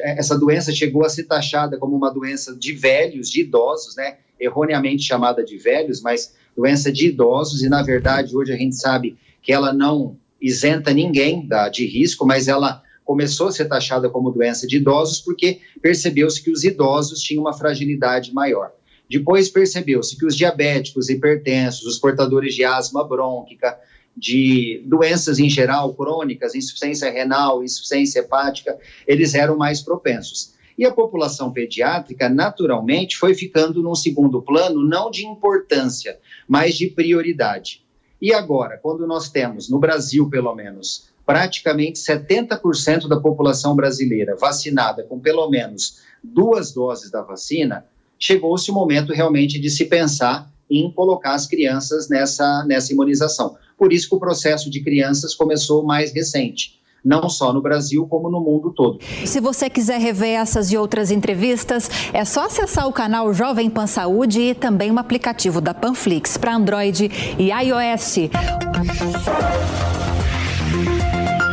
essa 0.03 0.39
doença 0.39 0.73
chegou 0.73 1.05
a 1.07 1.09
ser 1.09 1.25
taxada 1.25 1.79
como 1.79 1.97
uma 1.97 2.13
doença 2.13 2.55
de 2.55 2.73
velhos, 2.73 3.31
de 3.31 3.41
idosos, 3.41 3.97
né? 3.97 4.19
Erroneamente 4.39 5.03
chamada 5.05 5.43
de 5.43 5.57
velhos, 5.57 6.03
mas 6.03 6.35
doença 6.55 6.93
de 6.93 7.07
idosos, 7.07 7.63
e 7.63 7.69
na 7.69 7.83
verdade 7.83 8.37
hoje 8.37 8.53
a 8.53 8.57
gente 8.57 8.77
sabe 8.77 9.17
que 9.41 9.53
ela 9.53 9.73
não 9.73 10.19
isenta 10.39 10.93
ninguém 10.93 11.47
da, 11.47 11.71
de 11.71 11.87
risco, 11.87 12.27
mas 12.27 12.47
ela 12.47 12.83
começou 13.11 13.49
a 13.49 13.53
ser 13.53 13.65
taxada 13.65 14.09
como 14.09 14.31
doença 14.31 14.69
de 14.69 14.77
idosos 14.77 15.19
porque 15.19 15.59
percebeu-se 15.83 16.41
que 16.41 16.49
os 16.49 16.63
idosos 16.63 17.19
tinham 17.19 17.41
uma 17.41 17.53
fragilidade 17.53 18.33
maior. 18.33 18.71
Depois 19.11 19.49
percebeu-se 19.49 20.17
que 20.17 20.25
os 20.25 20.37
diabéticos, 20.37 21.09
hipertensos, 21.09 21.85
os 21.87 21.99
portadores 21.99 22.55
de 22.55 22.63
asma 22.63 23.03
brônquica, 23.03 23.77
de 24.17 24.81
doenças 24.87 25.41
em 25.41 25.51
geral 25.51 25.93
crônicas, 25.93 26.55
insuficiência 26.55 27.11
renal, 27.11 27.65
insuficiência 27.65 28.21
hepática, 28.21 28.79
eles 29.09 29.35
eram 29.35 29.57
mais 29.57 29.83
propensos. 29.83 30.55
E 30.79 30.87
a 30.87 30.93
população 30.93 31.53
pediátrica, 31.53 32.29
naturalmente, 32.29 33.17
foi 33.17 33.35
ficando 33.35 33.83
num 33.83 33.97
segundo 33.97 34.41
plano, 34.41 34.87
não 34.87 35.11
de 35.11 35.27
importância, 35.27 36.17
mas 36.47 36.79
de 36.79 36.87
prioridade. 36.87 37.85
E 38.23 38.33
agora, 38.33 38.79
quando 38.81 39.05
nós 39.05 39.29
temos, 39.31 39.69
no 39.69 39.81
Brasil 39.81 40.31
pelo 40.31 40.55
menos, 40.55 41.11
praticamente 41.25 42.01
70% 42.01 43.09
da 43.09 43.21
população 43.21 43.75
brasileira 43.75 44.37
vacinada 44.37 45.05
com 45.05 45.19
pelo 45.19 45.49
menos 45.49 46.01
duas 46.23 46.73
doses 46.73 47.11
da 47.11 47.23
vacina, 47.23 47.85
chegou-se 48.19 48.71
o 48.71 48.75
momento 48.75 49.13
realmente 49.13 49.59
de 49.59 49.71
se 49.71 49.87
pensar 49.87 50.51
em 50.71 50.91
colocar 50.91 51.35
as 51.35 51.47
crianças 51.47 52.09
nessa, 52.09 52.65
nessa 52.65 52.93
imunização. 52.93 53.57
Por 53.77 53.93
isso 53.93 54.09
que 54.09 54.15
o 54.15 54.21
processo 54.21 54.71
de 54.71 54.83
crianças 54.83 55.35
começou 55.35 55.85
mais 55.85 56.13
recente 56.13 56.81
não 57.05 57.29
só 57.29 57.53
no 57.53 57.61
Brasil, 57.61 58.07
como 58.07 58.31
no 58.31 58.41
mundo 58.41 58.71
todo. 58.73 58.99
Se 59.25 59.41
você 59.41 59.71
quiser 59.71 59.99
rever 59.99 60.39
essas 60.39 60.71
e 60.71 60.77
outras 60.77 61.11
entrevistas, 61.11 61.91
é 62.13 62.25
só 62.25 62.47
acessar 62.47 62.87
o 62.87 62.93
canal 62.93 63.33
Jovem 63.33 63.71
Pan 63.71 63.87
Saúde 63.87 64.41
e 64.41 64.55
também 64.55 64.91
o 64.91 64.99
aplicativo 64.99 65.61
da 65.61 65.73
Panflix 65.73 66.37
para 66.37 66.55
Android 66.55 67.11
e 67.39 67.51
iOS. 67.51 68.31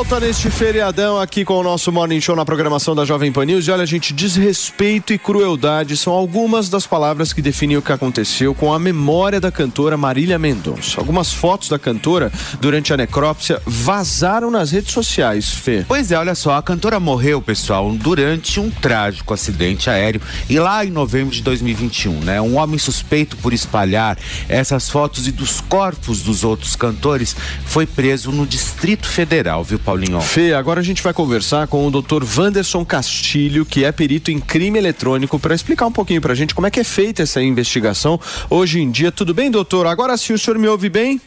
Volta 0.00 0.18
neste 0.18 0.48
feriadão 0.48 1.20
aqui 1.20 1.44
com 1.44 1.58
o 1.58 1.62
nosso 1.62 1.92
Morning 1.92 2.22
Show 2.22 2.34
na 2.34 2.42
programação 2.42 2.94
da 2.94 3.04
Jovem 3.04 3.30
Pan 3.30 3.44
News. 3.44 3.68
E 3.68 3.70
olha, 3.70 3.84
gente, 3.84 4.14
desrespeito 4.14 5.12
e 5.12 5.18
crueldade 5.18 5.94
são 5.94 6.14
algumas 6.14 6.70
das 6.70 6.86
palavras 6.86 7.34
que 7.34 7.42
definem 7.42 7.76
o 7.76 7.82
que 7.82 7.92
aconteceu 7.92 8.54
com 8.54 8.72
a 8.72 8.78
memória 8.78 9.38
da 9.38 9.52
cantora 9.52 9.98
Marília 9.98 10.38
Mendonça. 10.38 10.98
Algumas 10.98 11.34
fotos 11.34 11.68
da 11.68 11.78
cantora 11.78 12.32
durante 12.62 12.94
a 12.94 12.96
necrópsia 12.96 13.60
vazaram 13.66 14.50
nas 14.50 14.70
redes 14.70 14.90
sociais, 14.90 15.50
Fê. 15.50 15.84
Pois 15.86 16.10
é, 16.10 16.18
olha 16.18 16.34
só, 16.34 16.56
a 16.56 16.62
cantora 16.62 16.98
morreu, 16.98 17.42
pessoal, 17.42 17.92
durante 17.92 18.58
um 18.58 18.70
trágico 18.70 19.34
acidente 19.34 19.90
aéreo 19.90 20.22
e 20.48 20.58
lá 20.58 20.82
em 20.82 20.90
novembro 20.90 21.34
de 21.34 21.42
2021, 21.42 22.20
né? 22.20 22.40
Um 22.40 22.56
homem 22.56 22.78
suspeito 22.78 23.36
por 23.36 23.52
espalhar 23.52 24.16
essas 24.48 24.88
fotos 24.88 25.28
e 25.28 25.30
dos 25.30 25.60
corpos 25.60 26.22
dos 26.22 26.42
outros 26.42 26.74
cantores 26.74 27.36
foi 27.66 27.84
preso 27.84 28.32
no 28.32 28.46
Distrito 28.46 29.06
Federal, 29.06 29.62
viu, 29.62 29.78
Paulinho? 29.90 30.20
Fê, 30.20 30.54
agora 30.54 30.78
a 30.78 30.84
gente 30.84 31.02
vai 31.02 31.12
conversar 31.12 31.66
com 31.66 31.84
o 31.84 31.90
Dr. 31.90 32.22
Wanderson 32.22 32.84
Castilho, 32.84 33.66
que 33.66 33.84
é 33.84 33.90
perito 33.90 34.30
em 34.30 34.38
crime 34.38 34.78
eletrônico, 34.78 35.36
para 35.36 35.52
explicar 35.52 35.86
um 35.86 35.90
pouquinho 35.90 36.20
pra 36.20 36.32
gente 36.32 36.54
como 36.54 36.64
é 36.64 36.70
que 36.70 36.78
é 36.78 36.84
feita 36.84 37.24
essa 37.24 37.42
investigação 37.42 38.20
hoje 38.48 38.80
em 38.80 38.88
dia. 38.88 39.10
Tudo 39.10 39.34
bem, 39.34 39.50
doutor? 39.50 39.88
Agora 39.88 40.16
sim, 40.16 40.32
o 40.32 40.38
senhor 40.38 40.56
me 40.58 40.68
ouve 40.68 40.88
bem? 40.88 41.20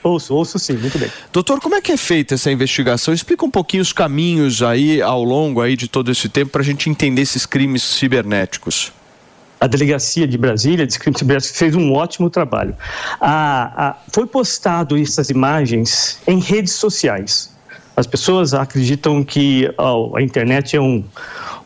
Ouço, 0.00 0.32
ouço 0.32 0.60
sim, 0.60 0.74
muito 0.74 0.96
bem. 0.96 1.10
Doutor, 1.32 1.60
como 1.60 1.74
é 1.74 1.80
que 1.80 1.90
é 1.90 1.96
feita 1.96 2.36
essa 2.36 2.52
investigação? 2.52 3.12
Explica 3.12 3.44
um 3.44 3.50
pouquinho 3.50 3.82
os 3.82 3.92
caminhos 3.92 4.62
aí 4.62 5.02
ao 5.02 5.24
longo 5.24 5.60
aí 5.60 5.76
de 5.76 5.88
todo 5.88 6.08
esse 6.12 6.28
tempo 6.28 6.52
para 6.52 6.62
a 6.62 6.64
gente 6.64 6.88
entender 6.88 7.22
esses 7.22 7.44
crimes 7.44 7.82
cibernéticos. 7.82 8.92
A 9.60 9.66
delegacia 9.66 10.24
de 10.24 10.38
Brasília, 10.38 10.86
de 10.86 10.96
crimes 11.00 11.18
cibernéticos, 11.18 11.58
fez 11.58 11.74
um 11.74 11.92
ótimo 11.92 12.30
trabalho. 12.30 12.76
A, 13.20 13.88
a, 13.88 13.96
foi 14.12 14.24
postado 14.24 14.96
essas 14.96 15.30
imagens 15.30 16.20
em 16.28 16.38
redes 16.38 16.74
sociais. 16.74 17.57
As 17.98 18.06
pessoas 18.06 18.54
acreditam 18.54 19.24
que 19.24 19.68
a 20.14 20.22
internet 20.22 20.76
é 20.76 20.80
um, 20.80 21.02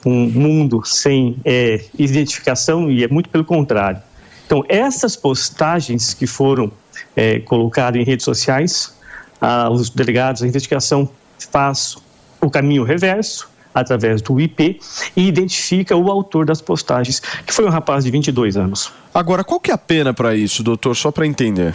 um 0.02 0.30
mundo 0.30 0.80
sem 0.82 1.36
é, 1.44 1.84
identificação 1.98 2.90
e 2.90 3.04
é 3.04 3.08
muito 3.08 3.28
pelo 3.28 3.44
contrário. 3.44 4.00
Então, 4.46 4.64
essas 4.66 5.14
postagens 5.14 6.14
que 6.14 6.26
foram 6.26 6.72
é, 7.14 7.38
colocadas 7.40 8.00
em 8.00 8.04
redes 8.04 8.24
sociais, 8.24 8.96
os 9.70 9.90
delegados, 9.90 10.42
a 10.42 10.46
investigação 10.46 11.06
faz 11.50 11.98
o 12.40 12.48
caminho 12.48 12.82
reverso, 12.82 13.50
através 13.74 14.22
do 14.22 14.40
IP, 14.40 14.80
e 15.14 15.28
identifica 15.28 15.94
o 15.94 16.10
autor 16.10 16.46
das 16.46 16.62
postagens, 16.62 17.20
que 17.46 17.52
foi 17.52 17.66
um 17.66 17.70
rapaz 17.70 18.04
de 18.04 18.10
22 18.10 18.56
anos. 18.56 18.90
Agora, 19.12 19.44
qual 19.44 19.60
que 19.60 19.70
é 19.70 19.74
a 19.74 19.78
pena 19.78 20.14
para 20.14 20.34
isso, 20.34 20.62
doutor? 20.62 20.96
Só 20.96 21.10
para 21.10 21.26
entender. 21.26 21.74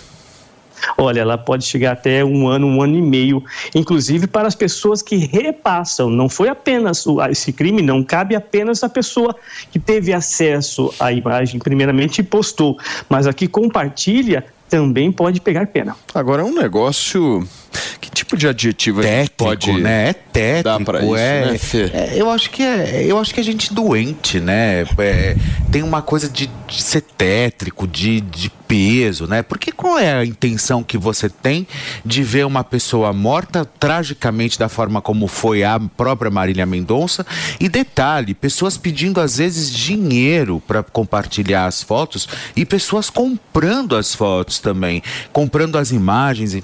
Olha, 0.98 1.22
ela 1.22 1.38
pode 1.38 1.66
chegar 1.66 1.94
até 1.94 2.24
um 2.24 2.48
ano, 2.48 2.68
um 2.68 2.82
ano 2.82 2.98
e 2.98 3.02
meio, 3.02 3.44
inclusive 3.74 4.28
para 4.28 4.48
as 4.48 4.56
pessoas 4.56 5.02
que 5.02 5.16
repassam. 5.16 6.10
Não 6.10 6.30
foi 6.30 6.50
apenas 6.50 7.06
esse 7.30 7.52
crime, 7.52 7.82
não 7.82 8.04
cabe 8.04 8.36
apenas 8.36 8.84
a 8.84 8.90
pessoa 8.90 9.36
que 9.72 9.80
teve 9.80 10.14
acesso 10.14 10.94
à 11.00 11.12
imagem, 11.12 11.60
primeiramente, 11.60 12.20
e 12.20 12.24
postou, 12.24 12.78
mas 13.10 13.28
aqui 13.28 13.48
compartilha 13.48 14.46
também 14.70 15.12
pode 15.12 15.42
pegar 15.42 15.66
pena. 15.68 15.96
Agora 16.14 16.42
é 16.42 16.46
um 16.46 16.54
negócio. 16.54 17.48
Que 18.00 18.10
tipo 18.10 18.36
de 18.38 18.48
adjetivo 18.48 19.02
tétrico, 19.02 19.46
a 19.46 19.52
gente 19.52 19.66
pode 19.68 19.82
né? 19.82 20.10
É 20.10 20.14
tétrico, 20.14 20.64
dar 20.64 20.84
pra 20.84 21.04
isso, 21.04 21.16
é, 21.16 21.52
né, 21.52 21.58
Fê? 21.58 21.92
é, 21.94 22.14
eu 22.16 22.30
acho 22.30 22.50
que 22.50 22.64
é, 22.64 23.06
eu 23.06 23.20
acho 23.20 23.34
que 23.34 23.40
é 23.40 23.44
gente 23.44 23.74
doente, 23.74 24.40
né? 24.40 24.82
É, 24.98 25.36
tem 25.72 25.84
uma 25.84 26.02
coisa 26.02 26.30
de, 26.30 26.50
de 26.68 26.82
ser 26.82 27.02
tétrico, 27.02 27.88
de, 27.88 28.22
de 28.22 28.50
peso, 28.68 29.28
né? 29.28 29.42
Porque 29.42 29.72
qual 29.72 29.98
é 29.98 30.14
a 30.14 30.26
intenção 30.26 30.84
que 30.84 30.98
você 30.98 31.30
tem 31.30 31.66
de 32.06 32.22
ver 32.22 32.46
uma 32.46 32.64
pessoa 32.64 33.14
morta 33.14 33.66
tragicamente 33.66 34.60
da 34.60 34.68
forma 34.68 35.02
como 35.02 35.28
foi 35.28 35.64
a 35.64 35.80
própria 35.80 36.30
Marília 36.30 36.66
Mendonça? 36.66 37.26
E 37.60 37.70
detalhe, 37.70 38.34
pessoas 38.34 38.78
pedindo 38.78 39.22
às 39.22 39.38
vezes 39.38 39.72
dinheiro 39.72 40.62
para 40.68 40.84
compartilhar 40.84 41.66
as 41.66 41.82
fotos 41.82 42.28
e 42.56 42.66
pessoas 42.66 43.10
comprando 43.10 43.96
as 43.96 44.14
fotos 44.14 44.57
também, 44.60 45.02
comprando 45.32 45.78
as 45.78 45.92
imagens. 45.92 46.54
E... 46.54 46.64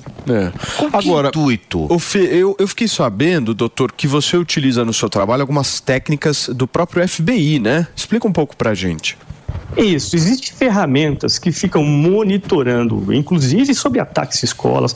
Com 0.77 0.89
que 0.89 0.97
Agora, 0.97 1.29
intuito? 1.29 1.91
O 1.91 1.99
Fê, 1.99 2.19
eu, 2.31 2.55
eu 2.59 2.67
fiquei 2.67 2.87
sabendo, 2.87 3.53
doutor, 3.53 3.91
que 3.91 4.07
você 4.07 4.37
utiliza 4.37 4.85
no 4.85 4.93
seu 4.93 5.09
trabalho 5.09 5.41
algumas 5.41 5.79
técnicas 5.79 6.49
do 6.49 6.67
próprio 6.67 7.07
FBI, 7.07 7.59
né? 7.59 7.87
Explica 7.95 8.27
um 8.27 8.33
pouco 8.33 8.55
pra 8.55 8.73
gente. 8.73 9.17
Isso, 9.77 10.15
existem 10.15 10.53
ferramentas 10.55 11.39
que 11.39 11.51
ficam 11.51 11.83
monitorando, 11.83 13.13
inclusive 13.13 13.73
sobre 13.73 13.99
ataques 13.99 14.43
em 14.43 14.45
escolas, 14.45 14.93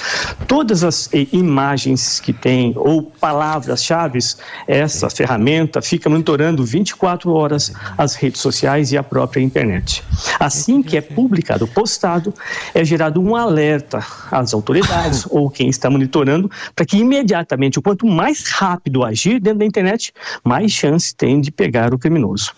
todas 0.47 0.83
as 0.83 1.09
eh, 1.13 1.27
imagens 1.31 2.19
que 2.19 2.31
tem 2.31 2.73
ou 2.75 3.01
palavras-chave, 3.01 4.19
essa 4.67 5.09
ferramenta 5.09 5.81
fica 5.81 6.09
monitorando 6.09 6.63
24 6.63 7.31
horas 7.31 7.73
as 7.97 8.15
redes 8.15 8.41
sociais 8.41 8.91
e 8.91 8.97
a 8.97 9.03
própria 9.03 9.41
internet. 9.41 10.03
Assim 10.39 10.83
que 10.83 10.97
é 10.97 11.01
publicado, 11.01 11.67
postado, 11.67 12.33
é 12.73 12.83
gerado 12.85 13.21
um 13.21 13.35
alerta 13.35 14.05
às 14.31 14.53
autoridades 14.53 15.25
ou 15.31 15.49
quem 15.49 15.69
está 15.69 15.89
monitorando 15.89 16.49
para 16.75 16.85
que 16.85 16.97
imediatamente, 16.97 17.79
o 17.79 17.81
quanto 17.81 18.05
mais 18.05 18.47
rápido 18.49 19.03
agir 19.03 19.39
dentro 19.39 19.59
da 19.59 19.65
internet, 19.65 20.13
mais 20.43 20.71
chance 20.71 21.15
tem 21.15 21.41
de 21.41 21.51
pegar 21.51 21.93
o 21.93 21.99
criminoso. 21.99 22.53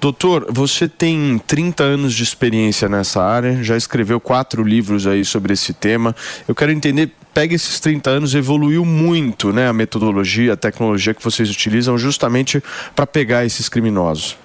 Doutor, 0.00 0.46
você 0.50 0.88
tem 0.88 1.40
30 1.46 1.82
anos 1.82 2.14
de 2.14 2.22
experiência 2.22 2.88
nessa 2.88 3.22
área, 3.22 3.62
já 3.62 3.76
escreveu 3.76 4.20
quatro 4.20 4.62
livros 4.62 5.06
aí 5.06 5.24
sobre 5.24 5.52
esse 5.52 5.72
tema. 5.72 6.14
Eu 6.46 6.54
quero 6.54 6.72
entender, 6.72 7.10
pega 7.32 7.54
esses 7.54 7.80
30 7.80 8.10
anos, 8.10 8.34
evoluiu 8.34 8.84
muito, 8.84 9.52
né, 9.52 9.68
a 9.68 9.72
metodologia, 9.72 10.52
a 10.52 10.56
tecnologia 10.56 11.14
que 11.14 11.24
vocês 11.24 11.50
utilizam 11.50 11.96
justamente 11.98 12.62
para 12.94 13.06
pegar 13.06 13.44
esses 13.44 13.68
criminosos. 13.68 14.36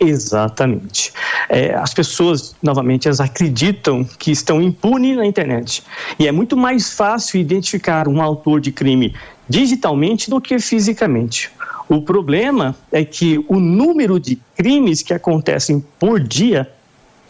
Exatamente. 0.00 1.12
É, 1.48 1.74
as 1.74 1.94
pessoas, 1.94 2.54
novamente, 2.62 3.06
elas 3.06 3.20
acreditam 3.20 4.04
que 4.18 4.32
estão 4.32 4.60
impunes 4.60 5.16
na 5.16 5.24
internet. 5.24 5.84
E 6.18 6.26
é 6.26 6.32
muito 6.32 6.56
mais 6.56 6.92
fácil 6.92 7.40
identificar 7.40 8.08
um 8.08 8.20
autor 8.20 8.60
de 8.60 8.72
crime 8.72 9.14
digitalmente 9.48 10.28
do 10.30 10.40
que 10.40 10.58
fisicamente. 10.58 11.50
O 11.88 12.00
problema 12.00 12.74
é 12.90 13.04
que 13.04 13.44
o 13.48 13.60
número 13.60 14.18
de 14.18 14.40
crimes 14.56 15.02
que 15.02 15.12
acontecem 15.12 15.84
por 15.98 16.18
dia, 16.20 16.70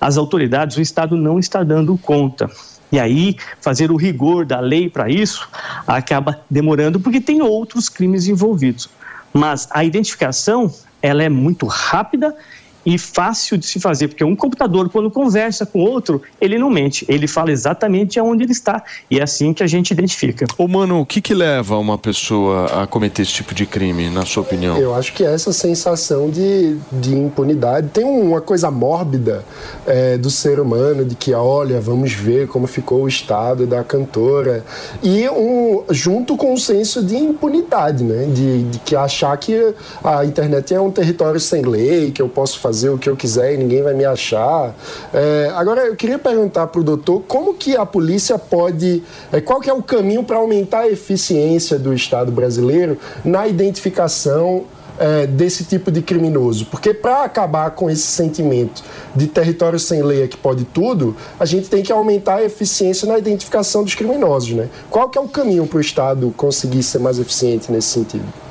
as 0.01 0.17
autoridades, 0.17 0.77
o 0.77 0.81
Estado 0.81 1.17
não 1.17 1.39
está 1.39 1.63
dando 1.63 1.97
conta. 1.99 2.51
E 2.93 2.99
aí, 2.99 3.37
fazer 3.61 3.91
o 3.91 3.97
rigor 3.97 4.47
da 4.47 4.61
lei 4.61 4.89
para 4.89 5.11
isso 5.11 5.49
acaba 5.87 6.41
demorando, 6.49 7.01
porque 7.01 7.21
tem 7.21 7.43
outros 7.43 7.89
crimes 7.89 8.29
envolvidos. 8.29 8.89
Mas 9.33 9.67
a 9.73 9.85
identificação, 9.85 10.73
ela 11.03 11.25
é 11.25 11.29
muito 11.29 11.67
rápida 11.67 12.37
e 12.85 12.99
fácil 12.99 13.57
de 13.57 13.67
se 13.67 13.81
fazer, 13.81 14.09
porque 14.09 14.23
um 14.23 14.37
computador, 14.37 14.91
quando 14.91 15.11
conversa 15.11 15.65
com 15.65 15.81
outro, 15.81 16.21
ele 16.41 16.59
não 16.59 16.69
mente, 16.69 17.05
ele 17.09 17.27
fala 17.27 17.51
exatamente 17.51 18.19
aonde 18.19 18.45
ele 18.45 18.53
está, 18.53 18.83
e 19.11 19.19
é 19.19 19.23
assim 19.23 19.53
que 19.53 19.63
a 19.63 19.67
gente 19.67 19.91
identifica. 19.91 20.47
Ô, 20.59 20.69
mano, 20.69 21.01
o 21.01 21.07
que 21.07 21.21
que 21.21 21.33
leva 21.33 21.79
uma 21.79 21.97
pessoa 21.97 22.83
a 22.83 22.87
cometer 22.87 23.23
esse 23.23 23.33
tipo 23.33 23.55
de 23.55 23.65
crime, 23.65 24.11
na 24.11 24.27
sua 24.27 24.43
opinião? 24.43 24.77
Eu 24.77 24.95
acho 24.95 25.13
que 25.15 25.25
é 25.25 25.33
essa 25.33 25.53
sensação 25.53 26.29
de, 26.29 26.77
de 26.93 27.15
impunidade. 27.15 27.89
Tem 27.89 28.05
uma 28.05 28.41
coisa 28.41 28.71
mórbida 28.71 29.45
é, 29.87 30.19
do 30.19 30.31
ser 30.31 30.61
humano, 30.61 31.05
de 31.05 31.15
que, 31.15 31.33
olha, 31.33 31.81
vamos 31.81 32.13
ver 32.13 32.49
como 32.49 32.67
ficou 32.67 33.05
o 33.05 33.09
estado 33.09 33.67
da 33.67 33.83
cantora, 33.83 34.65
e 35.03 35.29
um, 35.31 35.85
junto 35.91 36.37
com 36.37 36.53
o 36.53 36.59
senso 36.59 37.03
de 37.03 37.17
impunidade, 37.17 38.05
né? 38.05 38.27
De, 38.27 38.65
de 38.65 38.79
que 38.81 38.95
achar 38.95 39.37
que 39.37 39.75
a 40.03 40.25
internet 40.25 40.75
é 40.75 40.81
um 40.81 40.91
território 40.91 41.41
sem 41.41 41.63
lei, 41.63 42.11
que 42.11 42.21
eu 42.21 42.29
posso 42.29 42.59
fazer 42.59 42.74
fazer 42.75 42.91
o 42.91 42.99
que 42.99 43.09
eu 43.09 43.17
quiser 43.17 43.55
e 43.55 43.57
ninguém 43.57 43.83
vai 43.83 43.95
me 43.95 44.05
achar. 44.05 44.75
É, 45.13 45.53
agora, 45.55 45.87
eu 45.87 45.95
queria 45.95 46.19
perguntar 46.19 46.67
para 46.67 46.81
o 46.81 46.85
doutor 46.85 47.23
como 47.29 47.55
que 47.55 47.77
a 47.77 47.87
polícia 47.87 48.37
pode. 48.37 49.03
É, 49.33 49.41
qual 49.41 49.61
que 49.61 49.71
é 49.71 49.73
o 49.73 49.83
caminho 49.83 50.25
para 50.25 50.39
aumentar 50.39 50.81
a 50.81 50.89
eficiência 50.89 51.79
do 51.79 51.95
Estado 51.95 52.33
brasileiro 52.33 52.99
na 53.25 53.47
identificação 53.47 54.65
é, 54.99 55.27
desse 55.27 55.65
tipo 55.65 55.91
de 55.91 56.03
criminoso. 56.03 56.67
Porque 56.67 56.93
para 56.93 57.25
acabar 57.25 57.71
com 57.73 57.89
esse 57.89 58.03
sentimento 58.03 58.83
de 59.15 59.27
território 59.27 59.79
sem 59.79 60.03
lei 60.03 60.23
é 60.23 60.29
que 60.29 60.37
pode 60.37 60.65
tudo, 60.65 61.17
a 61.39 61.45
gente 61.45 61.69
tem 61.69 61.83
que 61.83 61.93
aumentar 61.93 62.37
a 62.37 62.45
eficiência 62.45 63.07
na 63.07 63.19
identificação 63.19 63.85
dos 63.85 63.95
criminosos. 63.95 64.51
Né? 64.51 64.69
Qual 64.91 65.09
que 65.09 65.19
é 65.19 65.21
o 65.21 65.29
caminho 65.29 65.67
para 65.67 65.79
o 65.79 65.81
Estado 65.81 66.33
conseguir 66.37 66.83
ser 66.83 66.99
mais 66.99 67.19
eficiente 67.19 67.71
nesse 67.71 67.89
sentido? 67.89 68.44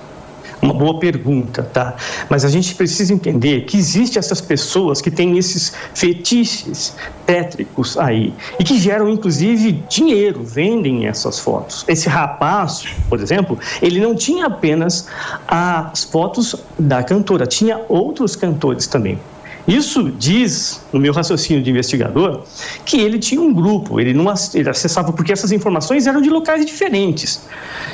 Uma 0.64 0.73
boa 0.73 0.98
pergunta, 0.98 1.61
tá? 1.61 1.94
Mas 2.30 2.45
a 2.45 2.49
gente 2.49 2.73
precisa 2.73 3.14
entender 3.14 3.65
que 3.65 3.76
existem 3.76 4.18
essas 4.18 4.40
pessoas 4.40 5.02
que 5.02 5.11
têm 5.11 5.38
esses 5.38 5.73
fetiches 5.94 6.95
tétricos 7.26 7.98
aí 7.98 8.34
e 8.57 8.64
que 8.64 8.80
geram 8.80 9.10
inclusive 9.10 9.84
dinheiro, 9.90 10.41
vendem 10.41 11.06
essas 11.06 11.38
fotos. 11.38 11.84
Esse 11.85 12.07
rapaz, 12.07 12.85
por 13.10 13.19
exemplo, 13.19 13.60
ele 13.81 13.99
não 13.99 14.15
tinha 14.15 14.45
apenas 14.45 15.10
as 15.45 16.06
fotos 16.06 16.56
da 16.80 17.03
cantora, 17.03 17.45
tinha 17.45 17.81
outros 17.90 18.38
cantores 18.38 18.88
também. 18.88 19.19
Isso 19.68 20.11
diz, 20.11 20.81
no 20.91 20.99
meu 20.99 21.14
raciocínio 21.14 21.64
de 21.64 21.69
investigador, 21.69 22.44
que 22.85 22.99
ele 22.99 23.18
tinha 23.18 23.41
um 23.41 23.53
grupo, 23.53 23.99
ele 23.99 24.14
não 24.14 24.26
ele 24.53 24.69
acessava, 24.69 25.14
porque 25.14 25.31
essas 25.31 25.53
informações 25.53 26.06
eram 26.06 26.22
de 26.22 26.30
locais 26.30 26.65
diferentes, 26.65 27.41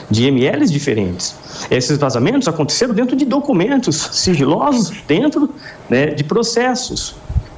de 0.10 0.26
MLs 0.32 0.72
diferentes. 0.72 1.36
Esses 1.70 1.98
vazamentos 1.98 2.48
aconteceram 2.48 2.94
dentro 2.94 3.16
de 3.16 3.24
documentos 3.24 4.10
sigilosos, 4.14 4.92
dentro 5.08 5.54
né, 5.88 6.08
de 6.08 6.24
processos 6.24 7.16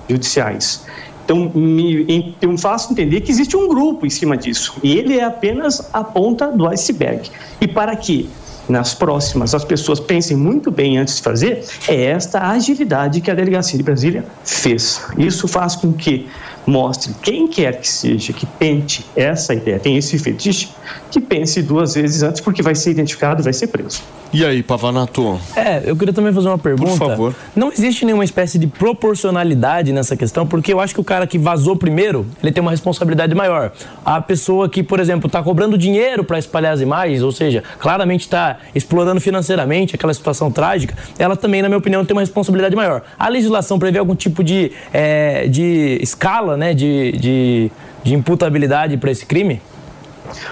judiciais. 0.09 0.83
Então, 1.23 1.49
me, 1.55 2.35
eu 2.41 2.57
faço 2.57 2.91
entender 2.91 3.21
que 3.21 3.31
existe 3.31 3.55
um 3.55 3.67
grupo 3.69 4.05
em 4.05 4.09
cima 4.09 4.35
disso, 4.35 4.73
e 4.83 4.97
ele 4.97 5.17
é 5.17 5.23
apenas 5.23 5.89
a 5.93 6.03
ponta 6.03 6.47
do 6.47 6.67
iceberg. 6.67 7.29
E 7.61 7.67
para 7.67 7.95
que 7.95 8.29
nas 8.69 8.93
próximas 8.93 9.53
as 9.53 9.65
pessoas 9.65 9.99
pensem 9.99 10.37
muito 10.37 10.71
bem 10.71 10.97
antes 10.97 11.17
de 11.17 11.21
fazer, 11.21 11.63
é 11.87 12.05
esta 12.05 12.49
agilidade 12.49 13.21
que 13.21 13.29
a 13.29 13.33
Delegacia 13.33 13.77
de 13.77 13.83
Brasília 13.83 14.25
fez. 14.43 15.01
Isso 15.17 15.47
faz 15.47 15.75
com 15.75 15.91
que 15.91 16.27
mostre 16.65 17.13
quem 17.21 17.47
quer 17.47 17.79
que 17.79 17.87
seja 17.87 18.33
que 18.33 18.45
tente 18.45 19.05
essa 19.15 19.53
ideia, 19.53 19.79
tem 19.79 19.97
esse 19.97 20.17
fetiche, 20.17 20.69
que 21.09 21.19
pense 21.19 21.61
duas 21.61 21.95
vezes 21.95 22.23
antes, 22.23 22.41
porque 22.41 22.61
vai 22.61 22.75
ser 22.75 22.91
identificado, 22.91 23.43
vai 23.43 23.53
ser 23.53 23.67
preso. 23.67 24.01
E 24.33 24.45
aí, 24.45 24.63
Pavanato? 24.63 25.37
É, 25.57 25.81
eu 25.83 25.95
queria 25.97 26.13
também 26.13 26.31
fazer 26.31 26.47
uma 26.47 26.57
pergunta. 26.57 26.91
Por 26.91 26.97
favor. 26.97 27.35
Não 27.53 27.69
existe 27.69 28.05
nenhuma 28.05 28.23
espécie 28.23 28.57
de 28.57 28.65
proporcionalidade 28.65 29.91
nessa 29.91 30.15
questão, 30.15 30.47
porque 30.47 30.71
eu 30.71 30.79
acho 30.79 30.93
que 30.93 31.01
o 31.01 31.03
cara 31.03 31.27
que 31.27 31.37
vazou 31.37 31.75
primeiro, 31.75 32.25
ele 32.41 32.51
tem 32.53 32.61
uma 32.61 32.71
responsabilidade 32.71 33.35
maior. 33.35 33.73
A 34.05 34.21
pessoa 34.21 34.69
que, 34.69 34.81
por 34.81 35.01
exemplo, 35.01 35.27
está 35.27 35.43
cobrando 35.43 35.77
dinheiro 35.77 36.23
para 36.23 36.39
espalhar 36.39 36.73
as 36.73 36.79
imagens, 36.79 37.21
ou 37.21 37.31
seja, 37.33 37.61
claramente 37.77 38.21
está 38.21 38.59
explorando 38.73 39.19
financeiramente 39.19 39.95
aquela 39.95 40.13
situação 40.13 40.49
trágica, 40.49 40.95
ela 41.19 41.35
também, 41.35 41.61
na 41.61 41.67
minha 41.67 41.79
opinião, 41.79 42.05
tem 42.05 42.15
uma 42.15 42.21
responsabilidade 42.21 42.73
maior. 42.73 43.01
A 43.19 43.27
legislação 43.27 43.77
prevê 43.77 43.99
algum 43.99 44.15
tipo 44.15 44.41
de, 44.45 44.71
é, 44.93 45.45
de 45.49 45.99
escala, 46.01 46.50
né, 46.57 46.73
de, 46.73 47.11
de, 47.13 47.71
de 48.03 48.13
imputabilidade 48.13 48.97
para 48.97 49.11
esse 49.11 49.25
crime? 49.25 49.61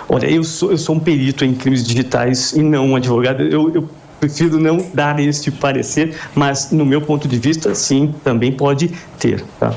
Olha, 0.08 0.30
eu 0.30 0.44
sou, 0.44 0.72
eu 0.72 0.78
sou 0.78 0.96
um 0.96 1.00
perito 1.00 1.46
em 1.46 1.54
crimes 1.54 1.84
digitais 1.84 2.54
e 2.54 2.62
não 2.62 2.90
um 2.90 2.96
advogado. 2.96 3.44
Eu, 3.44 3.74
eu 3.74 3.90
prefiro 4.20 4.60
não 4.60 4.78
dar 4.94 5.20
esse 5.20 5.50
parecer, 5.52 6.16
mas 6.36 6.72
no 6.72 6.86
meu 6.86 7.02
ponto 7.02 7.28
de 7.28 7.38
vista, 7.38 7.74
sim, 7.74 8.14
também 8.24 8.52
pode 8.52 8.92
ter. 9.18 9.44
Tá? 9.60 9.74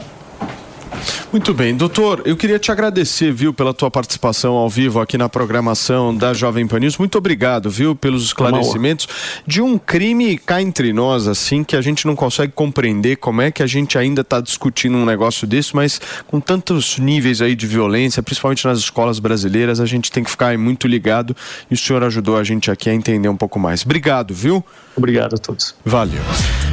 Muito 1.32 1.54
bem, 1.54 1.74
doutor, 1.74 2.20
eu 2.26 2.36
queria 2.36 2.58
te 2.58 2.70
agradecer, 2.70 3.32
viu, 3.32 3.54
pela 3.54 3.72
tua 3.72 3.90
participação 3.90 4.52
ao 4.52 4.68
vivo 4.68 5.00
aqui 5.00 5.16
na 5.16 5.30
programação 5.30 6.14
da 6.14 6.34
Jovem 6.34 6.66
Pan 6.66 6.80
News. 6.80 6.98
Muito 6.98 7.16
obrigado, 7.16 7.70
viu, 7.70 7.96
pelos 7.96 8.22
esclarecimentos 8.22 9.08
de 9.46 9.62
um 9.62 9.78
crime 9.78 10.36
cá 10.36 10.60
entre 10.60 10.92
nós, 10.92 11.26
assim, 11.26 11.64
que 11.64 11.74
a 11.74 11.80
gente 11.80 12.06
não 12.06 12.14
consegue 12.14 12.52
compreender 12.52 13.16
como 13.16 13.40
é 13.40 13.50
que 13.50 13.62
a 13.62 13.66
gente 13.66 13.96
ainda 13.96 14.20
está 14.20 14.42
discutindo 14.42 14.94
um 14.94 15.06
negócio 15.06 15.46
desse, 15.46 15.74
mas 15.74 15.98
com 16.26 16.38
tantos 16.38 16.98
níveis 16.98 17.40
aí 17.40 17.56
de 17.56 17.66
violência, 17.66 18.22
principalmente 18.22 18.66
nas 18.66 18.80
escolas 18.80 19.18
brasileiras, 19.18 19.80
a 19.80 19.86
gente 19.86 20.12
tem 20.12 20.22
que 20.22 20.30
ficar 20.30 20.58
muito 20.58 20.86
ligado 20.86 21.34
e 21.70 21.72
o 21.72 21.78
senhor 21.78 22.04
ajudou 22.04 22.36
a 22.36 22.44
gente 22.44 22.70
aqui 22.70 22.90
a 22.90 22.94
entender 22.94 23.30
um 23.30 23.36
pouco 23.38 23.58
mais. 23.58 23.86
Obrigado, 23.86 24.34
viu? 24.34 24.62
Obrigado 24.94 25.34
a 25.36 25.38
todos. 25.38 25.74
Valeu. 25.82 26.20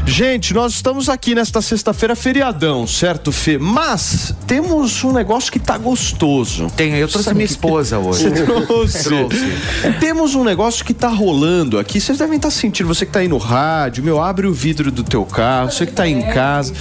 Gente, 0.05 0.53
nós 0.53 0.73
estamos 0.73 1.07
aqui 1.07 1.33
nesta 1.33 1.61
sexta-feira 1.61 2.15
feriadão, 2.15 2.85
certo, 2.85 3.31
Fê? 3.31 3.57
Mas 3.57 4.35
temos 4.49 5.03
um 5.03 5.13
negócio 5.13 5.51
que 5.51 5.59
tá 5.59 5.77
gostoso. 5.77 6.67
Tem, 6.75 6.93
eu 6.95 7.07
trouxe 7.07 7.29
a 7.29 7.33
minha 7.35 7.45
esposa 7.45 7.99
hoje. 7.99 8.27
Você 8.29 8.43
trouxe. 8.65 9.03
Trouxe. 9.03 9.51
Temos 9.99 10.33
um 10.33 10.43
negócio 10.43 10.83
que 10.83 10.93
tá 10.93 11.07
rolando 11.07 11.77
aqui. 11.77 12.01
Vocês 12.01 12.17
devem 12.17 12.37
estar 12.37 12.49
sentindo, 12.49 12.87
você 12.87 13.05
que 13.05 13.11
tá 13.11 13.19
aí 13.19 13.27
no 13.27 13.37
rádio, 13.37 14.03
meu, 14.03 14.19
abre 14.21 14.47
o 14.47 14.51
vidro 14.53 14.91
do 14.91 15.03
teu 15.03 15.23
carro, 15.23 15.71
você 15.71 15.85
que 15.85 15.91
tá 15.93 16.03
aí 16.03 16.13
em 16.13 16.23
casa. 16.33 16.73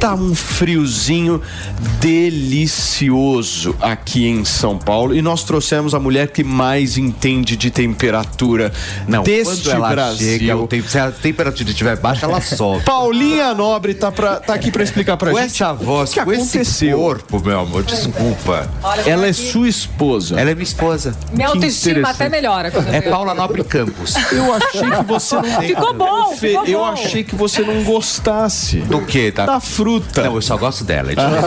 Tá 0.00 0.14
um 0.14 0.34
friozinho 0.34 1.42
delicioso 2.00 3.76
aqui 3.80 4.26
em 4.26 4.44
São 4.44 4.78
Paulo 4.78 5.14
e 5.14 5.20
nós 5.20 5.44
trouxemos 5.44 5.94
a 5.94 6.00
mulher 6.00 6.28
que 6.28 6.42
mais 6.42 6.96
entende 6.96 7.54
de 7.54 7.70
temperatura 7.70 8.72
Não, 9.06 9.22
deste 9.22 9.64
quando 9.64 9.70
ela 9.76 9.90
Brasil. 9.90 10.38
chega, 10.38 10.66
tempo- 10.66 10.88
se 10.88 10.98
a 10.98 11.10
temperatura 11.10 11.68
estiver 11.68 11.96
baixa, 11.98 12.24
ela 12.24 12.40
sobe. 12.40 12.82
Paulinha 12.84 13.52
Nobre 13.52 13.92
tá, 13.92 14.10
pra, 14.10 14.36
tá 14.36 14.54
aqui 14.54 14.70
pra 14.70 14.82
explicar 14.82 15.18
pra 15.18 15.30
Com 15.32 15.36
gente. 15.38 15.48
essa 15.50 15.72
voz, 15.74 16.10
o 16.10 16.14
que 16.14 16.20
aconteceu. 16.20 17.09
Corpo, 17.10 17.40
meu 17.44 17.58
amor, 17.58 17.82
desculpa. 17.82 18.70
Ela 19.04 19.26
é 19.26 19.32
sua 19.32 19.68
esposa. 19.68 20.40
Ela 20.40 20.50
é 20.50 20.54
minha 20.54 20.62
esposa. 20.62 21.12
Minha 21.32 21.48
Que 21.48 21.54
autoestima 21.56 21.90
interessante. 21.98 22.14
até 22.22 22.28
melhora. 22.28 22.70
quando 22.70 22.86
eu 22.86 22.94
É 22.94 23.00
vejo. 23.00 23.10
Paula 23.12 23.34
Nobre 23.34 23.64
Campos. 23.64 24.14
Eu 24.30 24.54
achei 24.54 24.80
que 24.90 25.04
você 25.04 25.34
não. 25.36 25.60
Ficou 25.60 25.94
bom, 25.94 26.36
Fê, 26.36 26.48
ficou 26.50 26.66
eu 26.66 26.78
bom. 26.78 26.84
achei 26.86 27.24
que 27.24 27.34
você 27.34 27.62
não 27.62 27.82
gostasse. 27.82 28.78
Do 28.80 29.00
que, 29.04 29.32
tá? 29.32 29.44
Da 29.44 29.58
fruta. 29.60 30.22
Não, 30.22 30.34
eu 30.36 30.42
só 30.42 30.56
gosto 30.56 30.84
dela. 30.84 31.10
é 31.10 31.14
Ah, 31.18 31.42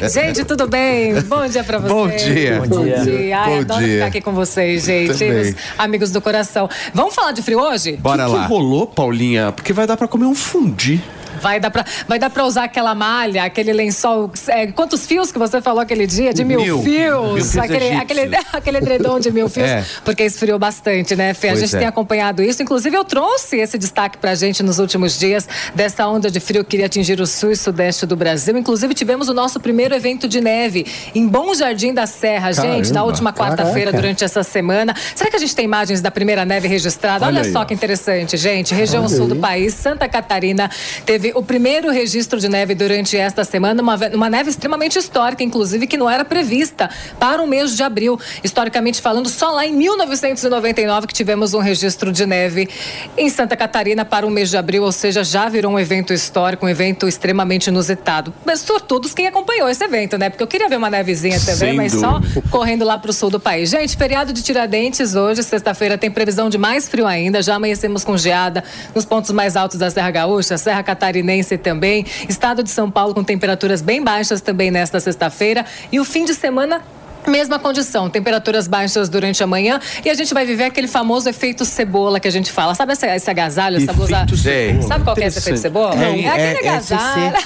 tá, 0.00 0.08
Gente, 0.08 0.44
tudo 0.44 0.66
bem? 0.66 1.20
Bom 1.22 1.46
dia 1.46 1.62
pra 1.62 1.78
vocês. 1.78 1.92
Bom 1.92 2.08
dia. 2.08 2.60
Bom 2.66 2.76
Bom 2.78 2.84
dia. 2.84 2.98
dia. 3.00 3.38
Ai, 3.38 3.50
Bom 3.50 3.60
adoro 3.60 3.84
dia. 3.84 3.94
ficar 3.94 4.06
aqui 4.06 4.20
com 4.20 4.32
vocês, 4.32 4.84
gente. 4.84 5.12
Também. 5.12 5.40
Os 5.50 5.54
amigos 5.76 6.10
do 6.10 6.20
coração. 6.20 6.68
Vamos 6.94 7.14
falar 7.14 7.32
de 7.32 7.42
frio 7.42 7.60
hoje? 7.60 7.96
Bora 7.96 8.24
que 8.24 8.30
lá. 8.32 8.42
que 8.42 8.48
rolou, 8.48 8.86
Paulinha? 8.86 9.52
Porque 9.52 9.72
vai 9.72 9.86
dar 9.86 9.96
pra 9.96 10.08
comer 10.08 10.26
um 10.26 10.34
fundi. 10.34 11.02
Vai 11.40 11.60
dar, 11.60 11.70
pra, 11.70 11.84
vai 12.06 12.18
dar 12.18 12.30
pra 12.30 12.44
usar 12.44 12.64
aquela 12.64 12.94
malha, 12.94 13.44
aquele 13.44 13.72
lençol. 13.72 14.30
é, 14.48 14.66
quantos 14.68 15.06
fios 15.06 15.30
que 15.32 15.38
você 15.38 15.60
falou 15.60 15.80
aquele 15.80 16.06
dia? 16.06 16.32
De 16.32 16.44
mil, 16.44 16.60
Mil. 16.60 16.82
fios. 16.82 17.34
Mil 17.34 17.34
fios 17.44 17.56
aquele, 17.58 17.76
egípcios. 17.86 18.00
aquele, 18.02 18.36
aquele 18.52 18.78
edredom 18.78 19.18
de 19.20 19.30
mil 19.30 19.48
fios. 19.48 19.68
É. 19.68 19.84
Porque 20.04 20.22
esfriou 20.24 20.58
bastante, 20.58 21.14
né, 21.16 21.34
Fê? 21.34 21.48
A 21.48 21.50
Pois 21.52 21.60
gente 21.60 21.76
é. 21.76 21.78
tem 21.78 21.88
acompanhado 21.88 22.42
isso. 22.42 22.62
Inclusive, 22.62 22.96
eu 22.96 23.04
trouxe 23.04 23.56
esse 23.58 23.78
destaque 23.78 24.18
pra 24.18 24.34
gente 24.34 24.62
nos 24.62 24.78
últimos 24.78 25.18
dias 25.18 25.48
dessa 25.74 26.06
onda 26.06 26.30
de 26.30 26.40
frio 26.40 26.64
que 26.64 26.76
iria 26.76 26.86
atingir 26.86 27.20
o 27.20 27.26
sul 27.26 27.50
e 27.52 27.56
sudeste 27.56 28.06
do 28.06 28.16
Brasil. 28.16 28.56
Inclusive, 28.56 28.94
tivemos 28.94 29.28
o 29.28 29.34
nosso 29.34 29.60
primeiro 29.60 29.94
evento 29.94 30.28
de 30.28 30.40
neve 30.40 30.86
em 31.14 31.26
Bom 31.26 31.54
Jardim 31.54 31.92
da 31.94 32.06
Serra, 32.06 32.52
gente, 32.52 32.88
na 32.88 32.94
Caramba, 32.94 33.02
última 33.04 33.32
quarta-feira, 33.32 33.92
durante 33.92 34.24
essa 34.24 34.42
semana. 34.42 34.94
Será 35.14 35.30
que 35.30 35.36
a 35.36 35.40
gente 35.40 35.54
tem 35.54 35.64
imagens 35.64 36.00
da 36.00 36.10
primeira 36.10 36.44
neve 36.44 36.68
registrada? 36.68 37.26
Olha 37.26 37.40
Olha, 37.40 37.52
só 37.52 37.64
que 37.64 37.72
interessante, 37.74 38.36
gente. 38.36 38.74
Região 38.74 39.04
Olha 39.04 39.14
sul 39.16 39.26
do 39.28 39.34
aí. 39.34 39.40
país, 39.40 39.74
Santa 39.74 40.08
Catarina, 40.08 40.70
teve 41.06 41.27
o 41.34 41.42
primeiro 41.42 41.90
registro 41.90 42.38
de 42.38 42.48
neve 42.48 42.74
durante 42.74 43.16
esta 43.16 43.44
semana, 43.44 43.82
uma, 43.82 43.96
uma 44.14 44.30
neve 44.30 44.50
extremamente 44.50 44.98
histórica, 44.98 45.42
inclusive, 45.42 45.86
que 45.86 45.96
não 45.96 46.08
era 46.08 46.24
prevista 46.24 46.90
para 47.18 47.42
o 47.42 47.46
mês 47.46 47.76
de 47.76 47.82
abril. 47.82 48.18
Historicamente 48.42 49.00
falando, 49.00 49.28
só 49.28 49.50
lá 49.50 49.66
em 49.66 49.72
1999 49.72 51.06
que 51.06 51.14
tivemos 51.14 51.54
um 51.54 51.60
registro 51.60 52.12
de 52.12 52.26
neve 52.26 52.68
em 53.16 53.28
Santa 53.28 53.56
Catarina 53.56 54.04
para 54.04 54.26
o 54.26 54.30
mês 54.30 54.50
de 54.50 54.56
abril, 54.56 54.82
ou 54.82 54.92
seja, 54.92 55.24
já 55.24 55.48
virou 55.48 55.72
um 55.72 55.78
evento 55.78 56.12
histórico, 56.12 56.66
um 56.66 56.68
evento 56.68 57.08
extremamente 57.08 57.68
inusitado. 57.68 58.32
Mas 58.44 58.60
sortudos 58.60 59.14
quem 59.14 59.26
acompanhou 59.26 59.68
esse 59.68 59.84
evento, 59.84 60.16
né? 60.18 60.30
Porque 60.30 60.42
eu 60.42 60.46
queria 60.46 60.68
ver 60.68 60.76
uma 60.76 60.90
nevezinha 60.90 61.38
também, 61.40 61.56
Sem 61.56 61.72
mas 61.74 61.92
dúvida. 61.92 62.08
só 62.08 62.40
correndo 62.50 62.84
lá 62.84 62.98
para 62.98 63.10
o 63.10 63.14
sul 63.14 63.30
do 63.30 63.40
país. 63.40 63.70
Gente, 63.70 63.96
feriado 63.96 64.32
de 64.32 64.42
Tiradentes 64.42 65.14
hoje, 65.14 65.42
sexta-feira, 65.42 65.98
tem 65.98 66.10
previsão 66.10 66.48
de 66.48 66.58
mais 66.58 66.88
frio 66.88 67.06
ainda. 67.06 67.42
Já 67.42 67.56
amanhecemos 67.56 68.04
com 68.04 68.16
geada 68.16 68.62
nos 68.94 69.04
pontos 69.04 69.30
mais 69.30 69.56
altos 69.56 69.78
da 69.78 69.90
Serra 69.90 70.10
Gaúcha, 70.10 70.56
Serra 70.58 70.82
Catarinense 71.18 71.58
também. 71.58 72.06
Estado 72.28 72.62
de 72.62 72.70
São 72.70 72.90
Paulo 72.90 73.14
com 73.14 73.24
temperaturas 73.24 73.82
bem 73.82 74.02
baixas 74.02 74.40
também 74.40 74.70
nesta 74.70 75.00
sexta-feira. 75.00 75.64
E 75.90 75.98
o 75.98 76.04
fim 76.04 76.24
de 76.24 76.34
semana. 76.34 76.82
Mesma 77.26 77.58
condição, 77.58 78.08
temperaturas 78.08 78.66
baixas 78.66 79.08
durante 79.08 79.42
a 79.42 79.46
manhã 79.46 79.80
e 80.04 80.10
a 80.10 80.14
gente 80.14 80.32
vai 80.32 80.46
viver 80.46 80.64
aquele 80.64 80.88
famoso 80.88 81.28
efeito 81.28 81.64
cebola 81.64 82.18
que 82.18 82.28
a 82.28 82.30
gente 82.30 82.50
fala. 82.50 82.74
Sabe 82.74 82.92
esse, 82.92 83.06
esse 83.06 83.30
agasalho, 83.30 83.76
essa 83.76 83.92
blusa? 83.92 84.26
Sei. 84.36 84.80
Sabe 84.82 85.04
qual 85.04 85.14
que 85.14 85.24
é 85.24 85.26
esse 85.26 85.38
efeito 85.38 85.58
cebola? 85.58 85.94
Não, 85.94 86.14
é 86.14 86.28
aquele 86.28 86.66
é 86.66 86.68
agasalho. 86.70 87.36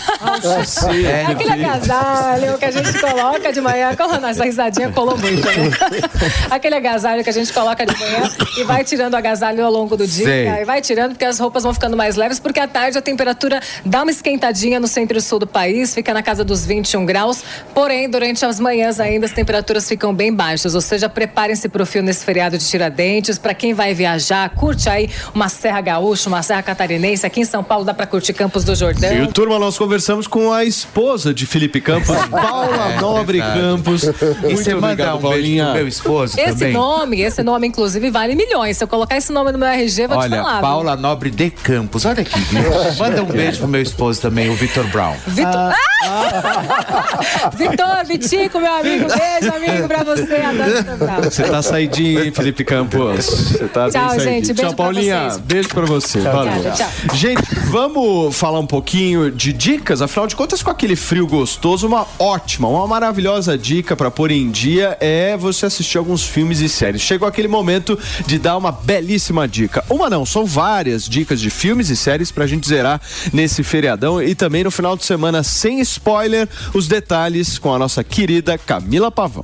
SC. 0.64 0.92
É 1.12 1.26
aquele 1.26 1.52
agasalho 1.52 2.58
que 2.58 2.64
a 2.64 2.70
gente 2.70 3.00
coloca 3.00 3.52
de 3.52 3.60
manhã. 3.60 3.90
Nossa 4.20 4.44
risadinha 4.44 4.90
colou 4.90 5.16
muito, 5.16 5.44
né? 5.44 5.70
Aquele 6.50 6.76
agasalho 6.76 7.24
que 7.24 7.30
a 7.30 7.32
gente 7.32 7.52
coloca 7.52 7.84
de 7.84 7.98
manhã 7.98 8.30
e 8.58 8.64
vai 8.64 8.84
tirando 8.84 9.14
o 9.14 9.16
agasalho 9.16 9.64
ao 9.64 9.72
longo 9.72 9.96
do 9.96 10.06
dia. 10.06 10.24
Sei. 10.24 10.48
E 10.48 10.64
vai 10.64 10.80
tirando 10.80 11.10
porque 11.10 11.24
as 11.24 11.38
roupas 11.38 11.62
vão 11.62 11.72
ficando 11.72 11.96
mais 11.96 12.16
leves, 12.16 12.38
porque 12.38 12.60
à 12.60 12.68
tarde 12.68 12.98
a 12.98 13.02
temperatura 13.02 13.60
dá 13.84 14.02
uma 14.02 14.10
esquentadinha 14.10 14.78
no 14.78 14.86
centro 14.86 15.18
e 15.18 15.20
sul 15.20 15.38
do 15.38 15.46
país, 15.46 15.94
fica 15.94 16.12
na 16.12 16.22
casa 16.22 16.44
dos 16.44 16.64
21 16.64 17.04
graus. 17.04 17.42
Porém, 17.74 18.08
durante 18.08 18.44
as 18.44 18.60
manhãs 18.60 19.00
ainda 19.00 19.26
as 19.26 19.32
temperaturas 19.32 19.61
temperaturas 19.62 19.88
ficam 19.88 20.12
bem 20.12 20.34
baixas, 20.34 20.74
ou 20.74 20.80
seja, 20.80 21.08
preparem-se 21.08 21.68
para 21.68 21.82
o 21.82 21.86
fio 21.86 22.02
nesse 22.02 22.24
feriado 22.24 22.58
de 22.58 22.66
Tiradentes. 22.68 23.38
Para 23.38 23.54
quem 23.54 23.72
vai 23.72 23.94
viajar, 23.94 24.48
curte 24.50 24.88
aí 24.88 25.08
uma 25.34 25.48
Serra 25.48 25.80
Gaúcha, 25.80 26.28
uma 26.28 26.42
Serra 26.42 26.62
Catarinense. 26.62 27.24
Aqui 27.24 27.40
em 27.40 27.44
São 27.44 27.62
Paulo 27.62 27.84
dá 27.84 27.94
para 27.94 28.06
curtir 28.06 28.32
Campos 28.32 28.64
do 28.64 28.74
Jordão. 28.74 29.12
E 29.12 29.22
o 29.22 29.28
turma, 29.32 29.58
nós 29.58 29.78
conversamos 29.78 30.26
com 30.26 30.52
a 30.52 30.64
esposa 30.64 31.32
de 31.32 31.46
Felipe 31.46 31.80
Campos, 31.80 32.16
Paula 32.30 32.92
É, 32.92 33.00
Nobre 33.00 33.38
verdade. 33.38 33.60
Campos. 33.60 34.02
E 34.02 34.06
Muito 34.06 34.56
você 34.62 34.74
manda 34.74 35.14
obrigado, 35.14 35.16
um 35.26 35.30
beijo 35.30 35.64
pro 35.64 35.72
meu 35.74 35.88
esposo 35.88 36.40
Esse 36.40 36.52
também? 36.52 36.72
nome, 36.72 37.20
esse 37.20 37.42
nome, 37.42 37.68
inclusive, 37.68 38.10
vale 38.10 38.34
milhões. 38.34 38.76
Se 38.76 38.84
eu 38.84 38.88
colocar 38.88 39.16
esse 39.16 39.32
nome 39.32 39.52
no 39.52 39.58
meu 39.58 39.68
RG, 39.68 40.06
vou 40.08 40.16
te 40.18 40.22
Olha, 40.24 40.36
falar. 40.38 40.52
viu? 40.54 40.60
Paula 40.62 40.96
Nobre 40.96 41.30
de 41.30 41.50
Campos. 41.50 42.04
Olha 42.04 42.22
aqui. 42.22 42.40
viu? 42.40 42.62
Manda 42.98 43.22
um 43.22 43.26
beijo 43.26 43.58
pro 43.60 43.68
meu 43.68 43.82
esposo 43.82 44.20
também, 44.20 44.48
o 44.50 44.54
Vitor 44.54 44.84
Brown. 44.88 45.14
Vitor. 45.26 45.72
Ah! 46.04 47.50
Vitor, 47.56 48.04
Vitico, 48.06 48.58
meu 48.58 48.72
amigo. 48.74 49.06
Beijo, 49.06 49.51
amigo, 49.52 49.88
pra 49.88 50.02
você. 50.04 50.34
Adoro. 50.36 51.22
Você 51.32 51.42
tá 51.44 51.62
saidinho, 51.62 52.24
hein, 52.24 52.32
Felipe 52.32 52.64
Campos? 52.64 53.24
Você 53.26 53.68
tá 53.68 53.90
Tchau, 53.90 54.08
bem 54.10 54.18
saidinho. 54.18 54.20
gente. 54.20 54.46
Beijo 54.46 54.54
Tchau, 54.62 54.74
pra 54.74 54.84
Paulinha. 54.84 55.20
vocês. 55.30 55.38
Beijo 55.38 55.68
pra 55.68 55.84
você. 55.86 56.20
Tchau, 56.20 56.32
Valeu. 56.32 56.62
tchau, 56.62 56.72
tchau. 56.72 57.16
Gente, 57.16 57.42
vamos 57.70 58.36
falar 58.36 58.58
um 58.58 58.66
pouquinho 58.66 59.30
de 59.30 59.52
dicas. 59.52 60.02
Afinal 60.02 60.26
de 60.26 60.36
contas, 60.36 60.62
com 60.62 60.70
aquele 60.70 60.96
frio 60.96 61.26
gostoso, 61.26 61.86
uma 61.86 62.06
ótima, 62.18 62.68
uma 62.68 62.86
maravilhosa 62.86 63.56
dica 63.56 63.96
pra 63.96 64.10
pôr 64.10 64.30
em 64.30 64.50
dia 64.50 64.96
é 65.00 65.36
você 65.36 65.66
assistir 65.66 65.98
alguns 65.98 66.24
filmes 66.24 66.60
e 66.60 66.68
séries. 66.68 67.02
Chegou 67.02 67.26
aquele 67.28 67.48
momento 67.48 67.98
de 68.26 68.38
dar 68.38 68.56
uma 68.56 68.72
belíssima 68.72 69.46
dica. 69.48 69.84
Uma 69.88 70.08
não, 70.10 70.24
são 70.26 70.44
várias 70.44 71.08
dicas 71.08 71.40
de 71.40 71.50
filmes 71.50 71.88
e 71.90 71.96
séries 71.96 72.30
pra 72.30 72.46
gente 72.46 72.68
zerar 72.68 73.00
nesse 73.32 73.62
feriadão 73.62 74.22
e 74.22 74.34
também 74.34 74.64
no 74.64 74.70
final 74.70 74.96
de 74.96 75.04
semana 75.04 75.42
sem 75.42 75.80
spoiler, 75.80 76.48
os 76.74 76.86
detalhes 76.88 77.58
com 77.58 77.72
a 77.74 77.78
nossa 77.78 78.02
querida 78.04 78.56
Camila 78.58 79.10
Pavão. 79.10 79.41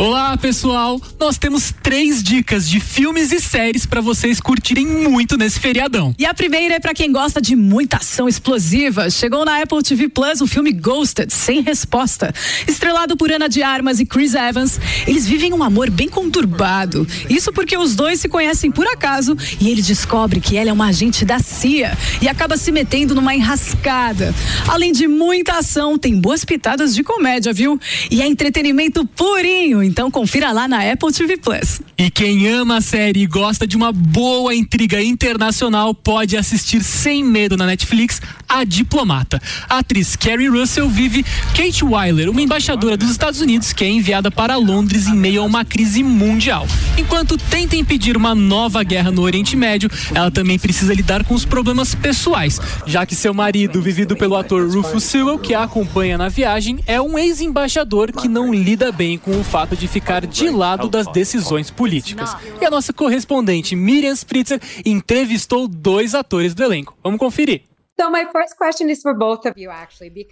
Olá, 0.00 0.36
pessoal! 0.36 1.02
Nós 1.18 1.38
temos 1.38 1.74
três 1.82 2.22
dicas 2.22 2.68
de 2.68 2.78
filmes 2.78 3.32
e 3.32 3.40
séries 3.40 3.84
para 3.84 4.00
vocês 4.00 4.40
curtirem 4.40 4.86
muito 4.86 5.36
nesse 5.36 5.58
feriadão. 5.58 6.14
E 6.16 6.24
a 6.24 6.32
primeira 6.32 6.76
é 6.76 6.78
para 6.78 6.94
quem 6.94 7.10
gosta 7.10 7.40
de 7.40 7.56
muita 7.56 7.96
ação 7.96 8.28
explosiva. 8.28 9.10
Chegou 9.10 9.44
na 9.44 9.60
Apple 9.60 9.82
TV 9.82 10.08
Plus 10.08 10.40
o 10.40 10.46
filme 10.46 10.70
Ghosted, 10.70 11.32
Sem 11.32 11.62
Resposta. 11.62 12.32
Estrelado 12.68 13.16
por 13.16 13.32
Ana 13.32 13.48
de 13.48 13.60
Armas 13.60 13.98
e 13.98 14.06
Chris 14.06 14.34
Evans, 14.34 14.78
eles 15.04 15.26
vivem 15.26 15.52
um 15.52 15.64
amor 15.64 15.90
bem 15.90 16.08
conturbado. 16.08 17.04
Isso 17.28 17.52
porque 17.52 17.76
os 17.76 17.96
dois 17.96 18.20
se 18.20 18.28
conhecem 18.28 18.70
por 18.70 18.86
acaso 18.86 19.36
e 19.60 19.68
ele 19.68 19.82
descobre 19.82 20.38
que 20.38 20.56
ela 20.56 20.70
é 20.70 20.72
uma 20.72 20.86
agente 20.86 21.24
da 21.24 21.40
CIA 21.40 21.98
e 22.22 22.28
acaba 22.28 22.56
se 22.56 22.70
metendo 22.70 23.16
numa 23.16 23.34
enrascada. 23.34 24.32
Além 24.68 24.92
de 24.92 25.08
muita 25.08 25.58
ação, 25.58 25.98
tem 25.98 26.20
boas 26.20 26.44
pitadas 26.44 26.94
de 26.94 27.02
comédia, 27.02 27.52
viu? 27.52 27.80
E 28.12 28.22
é 28.22 28.28
entretenimento 28.28 29.04
purinho. 29.04 29.87
Então 29.88 30.10
confira 30.10 30.52
lá 30.52 30.68
na 30.68 30.82
Apple 30.92 31.10
TV 31.10 31.38
Plus. 31.38 31.80
E 31.96 32.10
quem 32.10 32.46
ama 32.46 32.76
a 32.76 32.80
série 32.82 33.22
e 33.22 33.26
gosta 33.26 33.66
de 33.66 33.74
uma 33.74 33.90
boa 33.90 34.54
intriga 34.54 35.02
internacional 35.02 35.94
pode 35.94 36.36
assistir 36.36 36.84
sem 36.84 37.24
medo 37.24 37.56
na 37.56 37.64
Netflix 37.64 38.20
A 38.46 38.64
Diplomata. 38.64 39.40
A 39.66 39.78
atriz 39.78 40.14
Carrie 40.14 40.48
Russell 40.48 40.90
vive 40.90 41.24
Kate 41.56 41.82
Weiler, 41.82 42.28
uma 42.28 42.42
embaixadora 42.42 42.98
dos 42.98 43.10
Estados 43.10 43.40
Unidos 43.40 43.72
que 43.72 43.82
é 43.82 43.88
enviada 43.88 44.30
para 44.30 44.56
Londres 44.56 45.06
em 45.06 45.14
meio 45.14 45.40
a 45.40 45.46
uma 45.46 45.64
crise 45.64 46.02
mundial. 46.02 46.66
Enquanto 46.98 47.38
tenta 47.38 47.74
impedir 47.74 48.14
uma 48.14 48.34
nova 48.34 48.82
guerra 48.82 49.10
no 49.10 49.22
Oriente 49.22 49.56
Médio, 49.56 49.90
ela 50.14 50.30
também 50.30 50.58
precisa 50.58 50.92
lidar 50.92 51.24
com 51.24 51.32
os 51.32 51.46
problemas 51.46 51.94
pessoais, 51.94 52.60
já 52.86 53.06
que 53.06 53.14
seu 53.14 53.32
marido, 53.32 53.80
vivido 53.80 54.14
pelo 54.14 54.36
ator 54.36 54.70
Rufus 54.70 55.04
Sewell, 55.04 55.38
que 55.38 55.54
a 55.54 55.62
acompanha 55.62 56.18
na 56.18 56.28
viagem, 56.28 56.78
é 56.86 57.00
um 57.00 57.18
ex-embaixador 57.18 58.12
que 58.12 58.28
não 58.28 58.52
lida 58.52 58.92
bem 58.92 59.16
com 59.16 59.38
o 59.40 59.44
fato 59.44 59.77
de 59.78 59.88
ficar 59.88 60.26
de 60.26 60.50
lado 60.50 60.88
das 60.88 61.06
decisões 61.06 61.70
políticas. 61.70 62.34
E 62.60 62.64
a 62.64 62.70
nossa 62.70 62.92
correspondente 62.92 63.76
Miriam 63.76 64.12
Spritzer 64.12 64.60
entrevistou 64.84 65.68
dois 65.68 66.14
atores 66.14 66.54
do 66.54 66.62
elenco. 66.62 66.96
Vamos 67.02 67.18
conferir. 67.18 67.62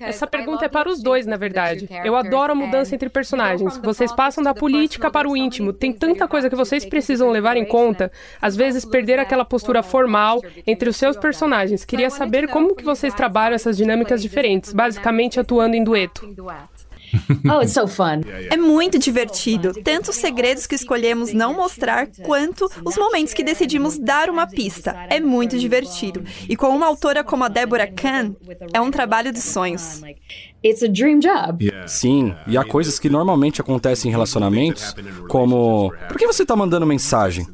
Essa 0.00 0.24
pergunta 0.24 0.64
é 0.64 0.68
para 0.68 0.88
os 0.88 1.02
dois, 1.02 1.26
na 1.26 1.36
verdade. 1.36 1.88
Eu 2.04 2.14
adoro 2.14 2.52
a 2.52 2.54
mudança 2.54 2.94
entre 2.94 3.08
personagens. 3.08 3.76
Vocês 3.78 4.12
passam 4.12 4.42
da 4.44 4.54
política 4.54 5.10
para 5.10 5.28
o 5.28 5.36
íntimo. 5.36 5.72
Tem 5.72 5.92
tanta 5.92 6.28
coisa 6.28 6.48
que 6.48 6.54
vocês 6.54 6.84
precisam 6.84 7.28
levar 7.28 7.56
em 7.56 7.64
conta. 7.64 8.12
Às 8.40 8.54
vezes, 8.54 8.84
perder 8.84 9.18
aquela 9.18 9.44
postura 9.44 9.82
formal 9.82 10.40
entre 10.64 10.88
os 10.88 10.96
seus 10.96 11.16
personagens. 11.16 11.84
Queria 11.84 12.08
saber 12.08 12.46
como 12.48 12.76
que 12.76 12.84
vocês 12.84 13.12
trabalham 13.12 13.56
essas 13.56 13.76
dinâmicas 13.76 14.22
diferentes, 14.22 14.72
basicamente 14.72 15.40
atuando 15.40 15.74
em 15.74 15.82
dueto. 15.82 16.24
Oh, 17.48 17.60
it's 17.62 17.72
so 17.72 17.86
fun. 17.86 18.22
É 18.50 18.56
muito 18.56 18.98
divertido, 18.98 19.72
tanto 19.82 20.10
os 20.10 20.16
segredos 20.16 20.66
que 20.66 20.74
escolhemos 20.74 21.32
não 21.32 21.54
mostrar, 21.54 22.08
quanto 22.22 22.70
os 22.84 22.96
momentos 22.96 23.32
que 23.32 23.44
decidimos 23.44 23.98
dar 23.98 24.28
uma 24.28 24.46
pista. 24.46 25.06
É 25.08 25.20
muito 25.20 25.58
divertido. 25.58 26.24
E 26.48 26.56
com 26.56 26.68
uma 26.68 26.86
autora 26.86 27.22
como 27.22 27.44
a 27.44 27.48
Deborah 27.48 27.90
Kahn, 27.90 28.34
é 28.72 28.80
um 28.80 28.90
trabalho 28.90 29.32
de 29.32 29.40
sonhos. 29.40 30.02
It's 30.64 30.82
a 30.82 30.88
dream 30.88 31.20
job. 31.20 31.70
Sim, 31.86 32.34
e 32.46 32.56
há 32.56 32.64
coisas 32.64 32.98
que 32.98 33.08
normalmente 33.08 33.60
acontecem 33.60 34.08
em 34.08 34.12
relacionamentos, 34.12 34.94
como: 35.28 35.92
por 36.08 36.16
que 36.16 36.26
você 36.26 36.44
tá 36.44 36.56
mandando 36.56 36.86
mensagem? 36.86 37.46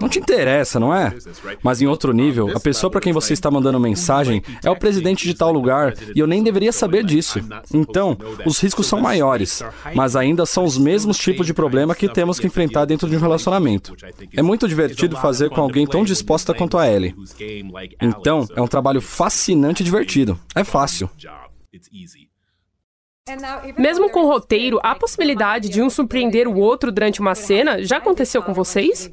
Não 0.00 0.08
te 0.08 0.18
interessa, 0.18 0.78
não 0.78 0.94
é? 0.94 1.14
Mas 1.62 1.80
em 1.80 1.86
outro 1.86 2.12
nível, 2.12 2.54
a 2.54 2.60
pessoa 2.60 2.90
para 2.90 3.00
quem 3.00 3.12
você 3.12 3.32
está 3.32 3.50
mandando 3.50 3.80
mensagem 3.80 4.42
é 4.62 4.70
o 4.70 4.78
presidente 4.78 5.24
de 5.24 5.34
tal 5.34 5.52
lugar 5.52 5.94
e 6.14 6.18
eu 6.18 6.26
nem 6.26 6.42
deveria 6.42 6.72
saber 6.72 7.04
disso. 7.04 7.40
Então, 7.72 8.16
os 8.44 8.60
riscos 8.60 8.86
são 8.86 9.00
maiores, 9.00 9.62
mas 9.94 10.14
ainda 10.14 10.44
são 10.44 10.64
os 10.64 10.76
mesmos 10.76 11.18
tipos 11.18 11.46
de 11.46 11.54
problema 11.54 11.94
que 11.94 12.08
temos 12.08 12.38
que 12.38 12.46
enfrentar 12.46 12.84
dentro 12.84 13.08
de 13.08 13.16
um 13.16 13.20
relacionamento. 13.20 13.94
É 14.36 14.42
muito 14.42 14.68
divertido 14.68 15.16
fazer 15.16 15.50
com 15.50 15.60
alguém 15.60 15.86
tão 15.86 16.04
disposta 16.04 16.54
quanto 16.54 16.76
a 16.76 16.88
Ellie. 16.88 17.14
Então, 18.00 18.46
é 18.54 18.60
um 18.60 18.68
trabalho 18.68 19.00
fascinante 19.00 19.82
e 19.82 19.84
divertido. 19.84 20.38
É 20.54 20.64
fácil. 20.64 21.08
Mesmo 23.78 24.10
com 24.10 24.24
roteiro, 24.26 24.78
há 24.82 24.94
possibilidade 24.94 25.68
de 25.68 25.82
um 25.82 25.90
surpreender 25.90 26.46
o 26.48 26.56
outro 26.56 26.90
durante 26.92 27.20
uma 27.20 27.34
cena? 27.34 27.82
Já 27.82 27.98
aconteceu 27.98 28.42
com 28.42 28.52
vocês? 28.54 29.10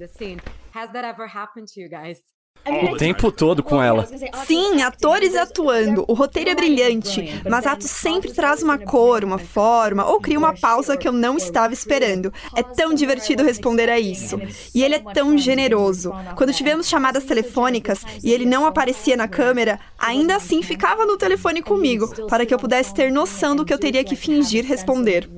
O 2.67 2.97
tempo 2.97 3.31
todo 3.31 3.61
com 3.61 3.81
ela. 3.81 4.07
Sim, 4.45 4.81
atores 4.81 5.35
atuando. 5.35 6.03
O 6.07 6.13
roteiro 6.13 6.49
é 6.49 6.55
brilhante, 6.55 7.41
mas 7.47 7.67
ato 7.67 7.87
sempre 7.87 8.33
traz 8.33 8.63
uma 8.63 8.77
cor, 8.77 9.23
uma 9.23 9.37
forma, 9.37 10.05
ou 10.05 10.19
cria 10.19 10.39
uma 10.39 10.53
pausa 10.53 10.97
que 10.97 11.07
eu 11.07 11.11
não 11.11 11.37
estava 11.37 11.73
esperando. 11.73 12.33
É 12.55 12.63
tão 12.63 12.93
divertido 12.93 13.43
responder 13.43 13.89
a 13.89 13.99
isso. 13.99 14.39
E 14.73 14.83
ele 14.83 14.95
é 14.95 14.99
tão 14.99 15.37
generoso. 15.37 16.11
Quando 16.35 16.53
tivemos 16.53 16.87
chamadas 16.87 17.23
telefônicas 17.23 18.03
e 18.23 18.31
ele 18.31 18.45
não 18.45 18.65
aparecia 18.65 19.15
na 19.15 19.27
câmera, 19.27 19.79
ainda 19.97 20.35
assim 20.35 20.63
ficava 20.63 21.05
no 21.05 21.17
telefone 21.17 21.61
comigo, 21.61 22.07
para 22.27 22.45
que 22.45 22.53
eu 22.53 22.57
pudesse 22.57 22.93
ter 22.93 23.11
noção 23.11 23.55
do 23.55 23.63
que 23.63 23.73
eu 23.73 23.79
teria 23.79 24.03
que 24.03 24.15
fingir 24.15 24.65
responder. 24.65 25.29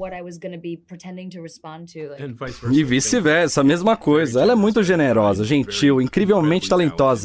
E 2.71 2.83
vice-versa, 2.83 3.61
a 3.61 3.63
mesma 3.63 3.97
coisa. 3.97 4.41
Ela 4.41 4.53
é 4.53 4.55
muito 4.55 4.81
generosa, 4.81 5.43
gentil, 5.43 6.01
incrivelmente 6.01 6.69
talentosa. 6.69 7.16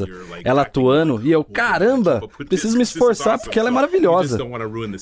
Ela 0.44 0.62
atuando 0.62 1.20
e 1.22 1.30
eu, 1.30 1.44
caramba, 1.44 2.22
preciso 2.48 2.76
me 2.76 2.82
esforçar 2.82 3.38
porque 3.38 3.58
ela 3.58 3.68
é 3.68 3.72
maravilhosa. 3.72 4.38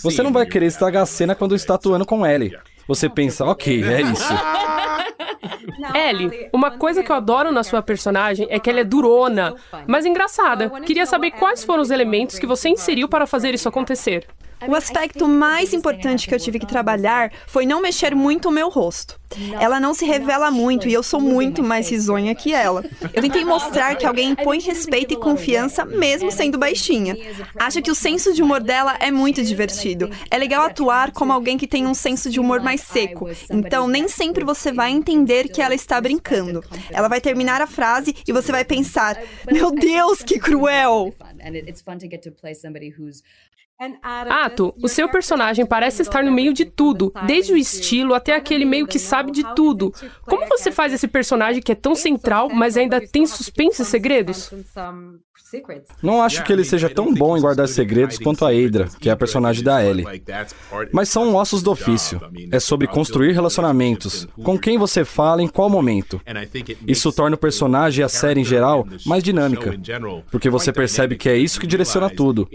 Você 0.02 0.22
não 0.22 0.32
vai 0.32 0.46
querer 0.46 0.66
estragar 0.66 1.02
a 1.02 1.06
cena 1.06 1.34
quando 1.34 1.54
está 1.54 1.74
atuando 1.74 2.04
com 2.04 2.26
Ellie. 2.26 2.56
Você 2.86 3.08
pensa, 3.08 3.44
ok, 3.44 3.84
é 3.84 4.02
isso. 4.02 4.32
Ellie, 5.94 6.48
uma 6.52 6.72
coisa 6.72 7.02
que 7.02 7.10
eu 7.10 7.16
adoro 7.16 7.52
na 7.52 7.62
sua 7.62 7.82
personagem 7.82 8.46
é 8.50 8.58
que 8.58 8.68
ela 8.68 8.80
é 8.80 8.84
durona, 8.84 9.54
mas 9.86 10.04
engraçada. 10.04 10.70
Queria 10.84 11.06
saber 11.06 11.32
quais 11.32 11.64
foram 11.64 11.82
os 11.82 11.90
elementos 11.90 12.38
que 12.38 12.46
você 12.46 12.68
inseriu 12.68 13.08
para 13.08 13.26
fazer 13.26 13.54
isso 13.54 13.68
acontecer. 13.68 14.26
O 14.68 14.74
aspecto 14.74 15.26
mais 15.26 15.72
importante 15.72 16.28
que 16.28 16.34
eu 16.34 16.38
tive 16.38 16.58
que 16.58 16.66
trabalhar 16.66 17.32
foi 17.46 17.64
não 17.64 17.80
mexer 17.80 18.14
muito 18.14 18.48
o 18.48 18.52
meu 18.52 18.68
rosto. 18.68 19.18
Ela 19.60 19.78
não 19.78 19.94
se 19.94 20.04
revela 20.04 20.50
muito 20.50 20.88
e 20.88 20.92
eu 20.92 21.02
sou 21.02 21.20
muito 21.20 21.62
mais 21.62 21.88
risonha 21.88 22.34
que 22.34 22.52
ela. 22.52 22.84
Eu 23.12 23.22
tentei 23.22 23.44
mostrar 23.46 23.94
que 23.94 24.04
alguém 24.04 24.30
impõe 24.30 24.60
respeito 24.60 25.14
e 25.14 25.16
confiança 25.16 25.84
mesmo 25.84 26.30
sendo 26.30 26.58
baixinha. 26.58 27.16
Acho 27.56 27.80
que 27.80 27.90
o 27.90 27.94
senso 27.94 28.32
de 28.32 28.42
humor 28.42 28.60
dela 28.60 28.96
é 29.00 29.10
muito 29.10 29.42
divertido. 29.42 30.10
É 30.30 30.36
legal 30.36 30.64
atuar 30.64 31.12
como 31.12 31.32
alguém 31.32 31.56
que 31.56 31.66
tem 31.66 31.86
um 31.86 31.94
senso 31.94 32.28
de 32.28 32.40
humor 32.40 32.60
mais 32.60 32.80
seco. 32.80 33.28
Então, 33.50 33.86
nem 33.86 34.08
sempre 34.08 34.44
você 34.44 34.72
vai 34.72 34.90
entender 34.90 35.48
que 35.48 35.62
ela 35.62 35.74
está 35.74 36.00
brincando. 36.00 36.62
Ela 36.90 37.08
vai 37.08 37.20
terminar 37.20 37.60
a 37.62 37.66
frase 37.66 38.14
e 38.26 38.32
você 38.32 38.50
vai 38.50 38.64
pensar: 38.64 39.20
Meu 39.50 39.70
Deus, 39.70 40.22
que 40.22 40.38
cruel! 40.38 41.14
Ato, 44.28 44.74
o 44.82 44.88
seu 44.88 45.08
personagem 45.08 45.64
parece 45.64 46.02
estar 46.02 46.22
no 46.22 46.30
meio 46.30 46.52
de 46.52 46.66
tudo, 46.66 47.10
desde 47.26 47.54
o 47.54 47.56
estilo 47.56 48.12
até 48.12 48.34
aquele 48.34 48.66
meio 48.66 48.86
que 48.86 48.98
sabe 48.98 49.32
de 49.32 49.42
tudo. 49.54 49.90
Como 50.26 50.46
você 50.46 50.70
faz 50.70 50.92
esse 50.92 51.08
personagem 51.08 51.62
que 51.62 51.72
é 51.72 51.74
tão 51.74 51.94
central, 51.94 52.50
mas 52.50 52.76
ainda 52.76 53.00
tem 53.00 53.26
suspense 53.26 53.80
e 53.80 53.84
segredos? 53.86 54.50
Não 56.02 56.22
acho 56.22 56.44
que 56.44 56.52
ele 56.52 56.64
seja 56.64 56.88
tão 56.88 57.12
bom 57.12 57.36
em 57.36 57.40
guardar 57.40 57.68
segredos 57.68 58.18
quanto 58.18 58.44
a 58.44 58.54
Eidra, 58.54 58.88
que 59.00 59.08
é 59.08 59.12
a 59.12 59.16
personagem 59.16 59.62
da 59.64 59.84
Ellie. 59.84 60.06
Mas 60.92 61.08
são 61.08 61.34
ossos 61.34 61.62
do 61.62 61.70
ofício. 61.70 62.20
É 62.50 62.60
sobre 62.60 62.86
construir 62.86 63.32
relacionamentos, 63.32 64.28
com 64.42 64.58
quem 64.58 64.78
você 64.78 65.04
fala 65.04 65.42
em 65.42 65.48
qual 65.48 65.68
momento. 65.68 66.20
Isso 66.86 67.12
torna 67.12 67.36
o 67.36 67.38
personagem 67.38 68.02
e 68.02 68.04
a 68.04 68.08
série 68.08 68.40
em 68.40 68.44
geral 68.44 68.86
mais 69.06 69.22
dinâmica, 69.22 69.74
porque 70.30 70.50
você 70.50 70.72
percebe 70.72 71.16
que 71.16 71.28
é 71.28 71.36
isso 71.36 71.60
que 71.60 71.66
direciona 71.66 72.10
tudo. 72.10 72.48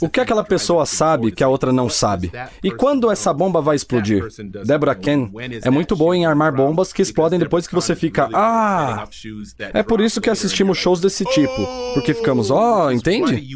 O 0.00 0.08
que 0.08 0.20
aquela 0.20 0.44
pessoa 0.44 0.86
sabe 0.86 1.32
que 1.32 1.44
a 1.44 1.48
outra 1.48 1.72
não 1.72 1.88
sabe? 1.88 2.32
E 2.62 2.70
quando 2.70 3.10
essa 3.10 3.32
bomba 3.32 3.60
vai 3.60 3.76
explodir? 3.76 4.24
Deborah 4.64 4.94
Ken 4.94 5.30
é 5.62 5.70
muito 5.70 5.96
boa 5.96 6.16
em 6.16 6.26
armar 6.26 6.52
bombas 6.54 6.92
que 6.92 7.02
explodem 7.02 7.38
depois 7.38 7.66
que 7.66 7.74
você 7.74 7.94
fica, 7.94 8.28
ah! 8.32 9.06
É 9.72 9.82
por 9.82 10.00
isso 10.00 10.20
que 10.20 10.30
assistimos 10.30 10.78
shows 10.78 11.00
desse 11.00 11.24
tipo. 11.24 11.73
Porque 11.94 12.12
ficamos, 12.12 12.50
ó, 12.50 12.86
oh, 12.86 12.90
entende? 12.90 13.46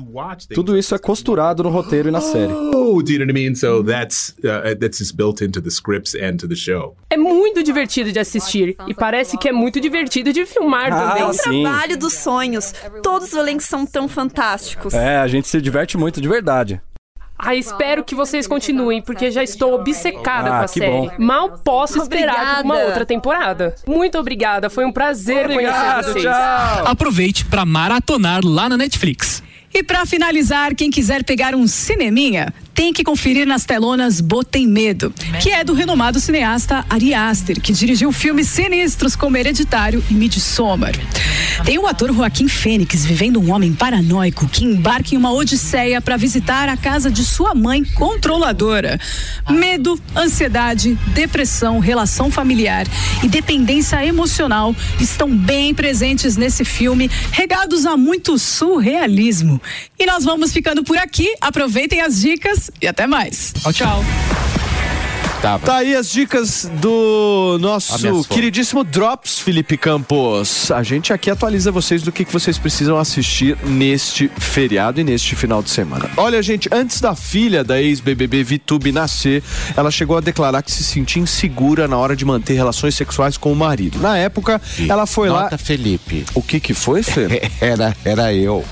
Tudo 0.54 0.78
isso 0.78 0.94
é 0.94 0.98
costurado 0.98 1.62
no 1.62 1.70
roteiro 1.70 2.08
e 2.08 2.12
na 2.12 2.20
série. 2.20 2.52
Do 2.52 3.12
you 3.12 3.18
know 3.18 3.26
what 3.26 3.30
I 3.30 3.32
mean? 3.32 3.54
So 3.54 3.82
that's 3.82 4.34
that's 4.80 4.98
just 4.98 5.14
built 5.16 5.42
into 5.42 5.60
the 5.60 5.68
scripts 5.70 6.14
and 6.14 6.36
to 6.38 6.48
the 6.48 6.54
show. 6.54 6.96
É 7.10 7.16
muito 7.16 7.62
divertido 7.62 8.12
de 8.12 8.18
assistir 8.18 8.76
e 8.86 8.94
parece 8.94 9.36
que 9.36 9.48
é 9.48 9.52
muito 9.52 9.80
divertido 9.80 10.32
de 10.32 10.46
filmar 10.46 10.92
Ah, 10.92 11.10
também. 11.10 11.28
É 11.28 11.32
sim. 11.32 11.62
trabalho 11.62 11.98
dos 11.98 12.14
sonhos. 12.14 12.72
Todos 13.02 13.28
os 13.28 13.34
elencos 13.34 13.66
são 13.66 13.84
tão 13.84 14.08
fantásticos. 14.08 14.94
É, 14.94 15.16
a 15.18 15.26
gente 15.26 15.48
se 15.48 15.60
diverte 15.60 15.98
muito 15.98 16.20
de 16.20 16.28
verdade. 16.28 16.80
Ah, 17.38 17.54
espero 17.54 18.02
que 18.02 18.14
vocês 18.14 18.46
continuem, 18.48 19.00
porque 19.00 19.30
já 19.30 19.42
estou 19.42 19.74
obcecada 19.74 20.48
Ah, 20.50 20.58
com 20.58 20.64
a 20.64 20.68
que 20.68 20.80
série. 20.80 20.90
bom. 20.92 21.10
Mal 21.18 21.50
posso 21.64 22.02
esperar 22.02 22.34
por 22.56 22.64
uma 22.64 22.74
Obrigada. 22.74 22.86
outra 22.88 23.06
temporada. 23.06 23.74
Muito 23.86 24.18
obrigada, 24.18 24.68
foi 24.68 24.84
um 24.84 24.90
prazer 24.92 25.44
Obrigado, 25.50 26.02
conhecer 26.04 26.12
vocês. 26.12 26.24
tchau. 26.24 26.86
Aproveite 26.86 27.44
para 27.44 27.64
maratonar 27.64 28.40
lá 28.44 28.68
na 28.68 28.76
Netflix. 28.76 29.42
E 29.72 29.82
para 29.82 30.06
finalizar, 30.06 30.74
quem 30.74 30.90
quiser 30.90 31.22
pegar 31.22 31.54
um 31.54 31.66
cineminha, 31.66 32.52
tem 32.78 32.92
que 32.92 33.02
conferir 33.02 33.44
nas 33.44 33.64
telonas 33.64 34.20
Botem 34.20 34.64
Medo, 34.64 35.12
que 35.42 35.50
é 35.50 35.64
do 35.64 35.74
renomado 35.74 36.20
cineasta 36.20 36.84
Ari 36.88 37.12
Aster, 37.12 37.60
que 37.60 37.72
dirigiu 37.72 38.12
filmes 38.12 38.46
sinistros 38.48 39.16
como 39.16 39.36
Hereditário 39.36 40.02
e 40.08 40.14
Midsommar. 40.14 40.92
Tem 41.64 41.76
o 41.76 41.88
ator 41.88 42.14
Joaquim 42.14 42.46
Fênix 42.46 43.04
vivendo 43.04 43.40
um 43.40 43.52
homem 43.52 43.72
paranoico 43.72 44.48
que 44.48 44.64
embarca 44.64 45.12
em 45.12 45.18
uma 45.18 45.32
odisseia 45.32 46.00
para 46.00 46.16
visitar 46.16 46.68
a 46.68 46.76
casa 46.76 47.10
de 47.10 47.24
sua 47.24 47.52
mãe 47.52 47.84
controladora. 47.84 49.00
Medo, 49.50 50.00
ansiedade, 50.16 50.96
depressão, 51.08 51.80
relação 51.80 52.30
familiar 52.30 52.86
e 53.24 53.28
dependência 53.28 54.06
emocional 54.06 54.74
estão 55.00 55.36
bem 55.36 55.74
presentes 55.74 56.36
nesse 56.36 56.64
filme, 56.64 57.10
regados 57.32 57.86
a 57.86 57.96
muito 57.96 58.38
surrealismo. 58.38 59.60
E 59.98 60.06
nós 60.06 60.24
vamos 60.24 60.52
ficando 60.52 60.82
por 60.82 60.96
aqui. 60.96 61.34
Aproveitem 61.40 62.00
as 62.00 62.20
dicas 62.20 62.70
e 62.80 62.86
até 62.86 63.06
mais. 63.06 63.52
Tchau, 63.62 63.72
tchau. 63.72 64.04
Tá. 65.40 65.60
aí 65.76 65.94
as 65.94 66.10
dicas 66.10 66.68
do 66.80 67.58
nosso 67.60 68.24
queridíssimo 68.24 68.82
Drops, 68.82 69.38
Felipe 69.38 69.76
Campos. 69.76 70.70
A 70.72 70.82
gente 70.82 71.12
aqui 71.12 71.30
atualiza 71.30 71.70
vocês 71.70 72.02
do 72.02 72.10
que, 72.10 72.24
que 72.24 72.32
vocês 72.32 72.58
precisam 72.58 72.98
assistir 72.98 73.56
neste 73.64 74.28
feriado 74.36 75.00
e 75.00 75.04
neste 75.04 75.36
final 75.36 75.62
de 75.62 75.70
semana. 75.70 76.10
Olha, 76.16 76.42
gente, 76.42 76.68
antes 76.72 77.00
da 77.00 77.14
filha 77.14 77.62
da 77.62 77.80
ex-BBB 77.80 78.42
Vitube 78.42 78.90
nascer, 78.90 79.42
ela 79.76 79.92
chegou 79.92 80.16
a 80.16 80.20
declarar 80.20 80.60
que 80.60 80.72
se 80.72 80.82
sentia 80.82 81.22
insegura 81.22 81.86
na 81.86 81.96
hora 81.96 82.16
de 82.16 82.24
manter 82.24 82.54
relações 82.54 82.96
sexuais 82.96 83.36
com 83.36 83.52
o 83.52 83.56
marido. 83.56 84.00
Na 84.00 84.18
época, 84.18 84.60
ela 84.88 85.06
foi 85.06 85.28
lá. 85.28 85.44
Nota, 85.44 85.58
Felipe. 85.58 86.24
O 86.34 86.42
que 86.42 86.58
que 86.58 86.74
foi, 86.74 87.02
Fê? 87.02 87.48
Era, 87.60 87.96
era 88.04 88.32
eu. 88.32 88.64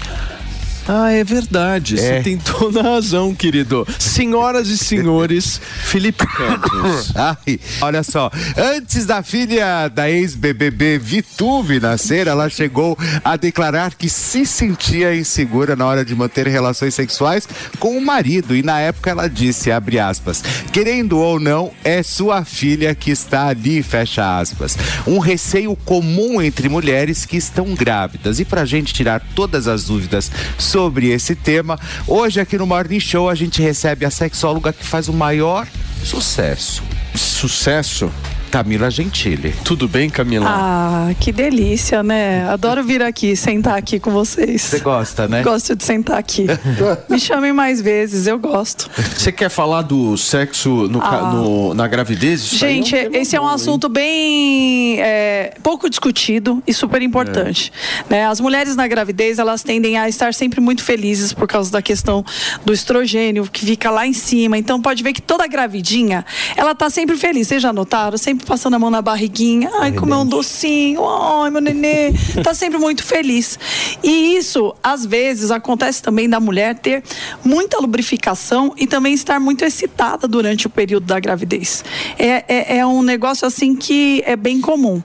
Ah, 0.88 1.10
é 1.10 1.24
verdade. 1.24 1.98
Você 1.98 2.06
É. 2.06 2.22
tem 2.22 2.38
toda 2.38 2.78
a 2.80 2.82
razão, 2.82 3.34
querido. 3.34 3.86
Senhoras 3.98 4.68
e 4.68 4.78
senhores, 4.78 5.60
Felipe 5.84 6.24
Campos. 6.26 7.12
Ai, 7.16 7.58
olha 7.80 8.04
só, 8.04 8.30
antes 8.56 9.04
da 9.04 9.20
filha 9.22 9.88
da 9.88 10.08
ex-BBB 10.08 10.98
Vitube 10.98 11.80
nascer, 11.80 12.28
ela 12.28 12.48
chegou 12.48 12.96
a 13.24 13.36
declarar 13.36 13.94
que 13.94 14.08
se 14.08 14.46
sentia 14.46 15.14
insegura 15.16 15.74
na 15.74 15.84
hora 15.86 16.04
de 16.04 16.14
manter 16.14 16.46
relações 16.46 16.94
sexuais 16.94 17.48
com 17.80 17.98
o 17.98 18.00
marido. 18.04 18.54
E 18.54 18.62
na 18.62 18.78
época 18.78 19.10
ela 19.10 19.28
disse, 19.28 19.72
abre 19.72 19.98
aspas, 19.98 20.40
querendo 20.72 21.18
ou 21.18 21.40
não, 21.40 21.72
é 21.82 22.00
sua 22.02 22.44
filha 22.44 22.94
que 22.94 23.10
está 23.10 23.48
ali, 23.48 23.82
fecha 23.82 24.38
aspas. 24.38 24.76
Um 25.04 25.18
receio 25.18 25.74
comum 25.74 26.40
entre 26.40 26.68
mulheres 26.68 27.24
que 27.24 27.36
estão 27.36 27.74
grávidas. 27.74 28.38
E 28.38 28.44
pra 28.44 28.64
gente 28.64 28.94
tirar 28.94 29.20
todas 29.34 29.66
as 29.66 29.84
dúvidas 29.84 30.30
sobre 30.56 30.75
esse 31.10 31.34
tema, 31.34 31.80
hoje 32.06 32.38
aqui 32.38 32.58
no 32.58 32.66
Morning 32.66 33.00
Show 33.00 33.30
a 33.30 33.34
gente 33.34 33.62
recebe 33.62 34.04
a 34.04 34.10
sexóloga 34.10 34.74
que 34.74 34.84
faz 34.84 35.08
o 35.08 35.12
maior 35.12 35.66
sucesso. 36.04 36.82
Sucesso? 37.14 38.12
Camila 38.56 38.90
Gentili. 38.90 39.54
Tudo 39.64 39.86
bem, 39.86 40.08
Camila? 40.08 40.46
Ah, 40.48 41.10
que 41.20 41.30
delícia, 41.30 42.02
né? 42.02 42.48
Adoro 42.48 42.82
vir 42.82 43.02
aqui, 43.02 43.36
sentar 43.36 43.76
aqui 43.76 44.00
com 44.00 44.10
vocês. 44.10 44.62
Você 44.62 44.80
gosta, 44.80 45.28
né? 45.28 45.42
Gosto 45.42 45.76
de 45.76 45.84
sentar 45.84 46.16
aqui. 46.16 46.46
Me 47.06 47.20
chamem 47.20 47.52
mais 47.52 47.82
vezes, 47.82 48.26
eu 48.26 48.38
gosto. 48.38 48.88
Você 49.14 49.30
quer 49.30 49.50
falar 49.50 49.82
do 49.82 50.16
sexo 50.16 50.88
no 50.88 51.02
Ah. 51.02 51.32
no- 51.34 51.74
na 51.74 51.86
gravidez? 51.86 52.40
Isso 52.44 52.56
Gente, 52.56 52.96
é 52.96 53.10
um 53.10 53.12
esse 53.12 53.36
é 53.36 53.38
um 53.38 53.42
bom, 53.42 53.48
hein? 53.50 53.54
assunto 53.56 53.88
bem 53.90 55.00
é, 55.02 55.52
pouco 55.62 55.90
discutido 55.90 56.62
e 56.66 56.72
super 56.72 57.02
importante. 57.02 57.70
É. 58.08 58.14
né? 58.14 58.26
As 58.26 58.40
mulheres 58.40 58.74
na 58.74 58.88
gravidez 58.88 59.38
elas 59.38 59.62
tendem 59.62 59.98
a 59.98 60.08
estar 60.08 60.32
sempre 60.32 60.62
muito 60.62 60.82
felizes 60.82 61.34
por 61.34 61.46
causa 61.46 61.70
da 61.70 61.82
questão 61.82 62.24
do 62.64 62.72
estrogênio 62.72 63.46
que 63.52 63.66
fica 63.66 63.90
lá 63.90 64.06
em 64.06 64.14
cima. 64.14 64.56
Então 64.56 64.80
pode 64.80 65.02
ver 65.02 65.12
que 65.12 65.20
toda 65.20 65.46
gravidinha 65.46 66.24
ela 66.56 66.74
tá 66.74 66.88
sempre 66.88 67.18
feliz. 67.18 67.48
Vocês 67.48 67.60
já 67.60 67.70
notaram? 67.70 68.16
Sempre 68.16 68.45
passando 68.46 68.74
a 68.74 68.78
mão 68.78 68.90
na 68.90 69.02
barriguinha. 69.02 69.70
Ai, 69.74 69.92
comeu 69.92 70.18
um 70.18 70.26
docinho. 70.26 71.00
Ai, 71.06 71.50
meu 71.50 71.60
nenê. 71.60 72.12
Tá 72.42 72.54
sempre 72.54 72.78
muito 72.78 73.02
feliz. 73.02 73.58
E 74.02 74.36
isso, 74.36 74.74
às 74.82 75.04
vezes, 75.04 75.50
acontece 75.50 76.02
também 76.02 76.28
da 76.28 76.38
mulher 76.38 76.78
ter 76.78 77.02
muita 77.44 77.78
lubrificação 77.78 78.72
e 78.76 78.86
também 78.86 79.14
estar 79.14 79.40
muito 79.40 79.64
excitada 79.64 80.28
durante 80.28 80.66
o 80.66 80.70
período 80.70 81.06
da 81.06 81.18
gravidez. 81.18 81.84
É, 82.18 82.44
é, 82.46 82.78
é 82.78 82.86
um 82.86 83.02
negócio 83.02 83.46
assim 83.46 83.74
que 83.74 84.22
é 84.24 84.36
bem 84.36 84.60
comum. 84.60 85.02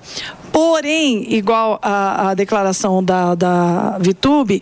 Porém, 0.52 1.34
igual 1.34 1.80
a, 1.82 2.30
a 2.30 2.34
declaração 2.34 3.04
da, 3.04 3.36
da 3.36 3.98
Vitube, 4.00 4.62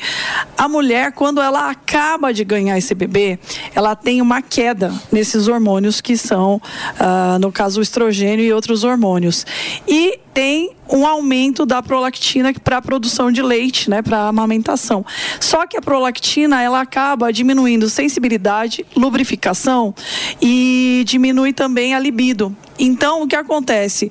a 0.57 0.67
mulher, 0.67 1.11
quando 1.13 1.41
ela 1.41 1.69
acaba 1.69 2.31
de 2.33 2.43
ganhar 2.43 2.77
esse 2.77 2.93
bebê, 2.93 3.39
ela 3.73 3.95
tem 3.95 4.21
uma 4.21 4.41
queda 4.41 4.93
nesses 5.11 5.47
hormônios 5.47 5.99
que 5.99 6.15
são, 6.15 6.61
ah, 6.99 7.37
no 7.39 7.51
caso, 7.51 7.79
o 7.79 7.83
estrogênio 7.83 8.45
e 8.45 8.53
outros 8.53 8.83
hormônios. 8.83 9.45
E 9.87 10.19
tem 10.33 10.71
um 10.87 11.05
aumento 11.05 11.65
da 11.65 11.81
prolactina 11.81 12.53
para 12.63 12.77
a 12.77 12.81
produção 12.81 13.31
de 13.31 13.41
leite, 13.41 13.89
né, 13.89 14.01
para 14.01 14.27
amamentação. 14.27 15.05
Só 15.39 15.65
que 15.65 15.75
a 15.75 15.81
prolactina 15.81 16.61
ela 16.61 16.81
acaba 16.81 17.33
diminuindo 17.33 17.89
sensibilidade, 17.89 18.85
lubrificação 18.95 19.93
e 20.41 21.03
diminui 21.05 21.51
também 21.51 21.93
a 21.93 21.99
libido. 21.99 22.55
Então, 22.77 23.23
o 23.23 23.27
que 23.27 23.35
acontece? 23.35 24.09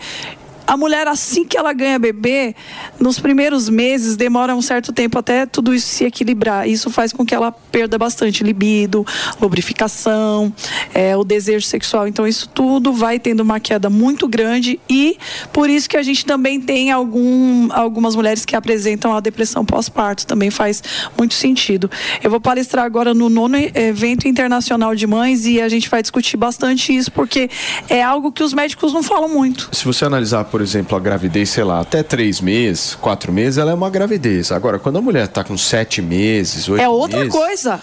A 0.69 0.77
mulher, 0.77 1.09
assim 1.09 1.47
que 1.47 1.57
ela 1.57 1.73
ganha 1.73 1.99
bebê, 1.99 2.55
nos 3.01 3.19
primeiros 3.19 3.71
meses 3.71 4.17
demora 4.17 4.55
um 4.55 4.61
certo 4.61 4.93
tempo 4.93 5.19
até 5.19 5.47
tudo 5.47 5.75
isso 5.75 5.87
se 5.89 6.05
equilibrar. 6.05 6.69
Isso 6.69 6.91
faz 6.91 7.11
com 7.11 7.25
que 7.25 7.35
ela 7.35 7.51
perda 7.51 7.97
bastante 7.97 8.45
libido, 8.45 9.03
lubrificação, 9.41 10.53
é, 10.93 11.17
o 11.17 11.25
desejo 11.25 11.65
sexual. 11.65 12.07
Então, 12.07 12.27
isso 12.27 12.47
tudo 12.51 12.93
vai 12.93 13.19
tendo 13.19 13.41
uma 13.41 13.59
queda 13.59 13.89
muito 13.89 14.29
grande 14.29 14.79
e 14.91 15.17
por 15.55 15.71
isso 15.71 15.89
que 15.89 15.97
a 15.97 16.03
gente 16.03 16.27
também 16.27 16.61
tem 16.61 16.91
algum, 16.91 17.73
algumas 17.73 18.15
mulheres 18.15 18.45
que 18.45 18.55
apresentam 18.55 19.17
a 19.17 19.21
depressão 19.21 19.65
pós-parto. 19.65 20.27
Também 20.27 20.51
faz 20.51 20.83
muito 21.17 21.33
sentido. 21.33 21.91
Eu 22.23 22.31
vou 22.31 22.43
palestrar 22.43 22.85
agora 22.85 23.15
no 23.15 23.31
nono 23.31 23.57
evento 23.57 24.29
internacional 24.29 24.95
de 24.95 25.07
mães 25.07 25.47
e 25.47 25.63
a 25.63 25.69
gente 25.71 25.89
vai 25.89 26.03
discutir 26.03 26.37
bastante 26.37 26.95
isso 26.95 27.11
porque 27.11 27.49
é 27.89 28.03
algo 28.03 28.31
que 28.31 28.43
os 28.43 28.53
médicos 28.53 28.93
não 28.93 29.03
falam 29.03 29.31
muito. 29.31 29.71
Se 29.73 29.87
você 29.87 30.05
analisar, 30.05 30.45
por 30.45 30.58
por 30.59 30.63
exemplo, 30.65 30.97
a 30.97 31.01
gravidez, 31.01 31.51
sei 31.51 31.63
lá, 31.63 31.79
até 31.79 32.03
três 32.03 32.41
meses, 32.41 32.97
quatro 33.01 33.33
meses, 33.33 33.59
ela 33.59 33.71
é 33.71 33.75
uma 33.75 33.89
gravidez. 33.89 34.51
Agora, 34.51 34.77
quando 34.77 34.99
a 34.99 35.01
mulher 35.01 35.29
tá 35.29 35.45
com 35.45 35.57
sete 35.57 36.03
meses, 36.03 36.69
oito 36.69 36.83
É 36.83 36.89
outra 36.89 37.19
meses, 37.21 37.33
coisa. 37.33 37.81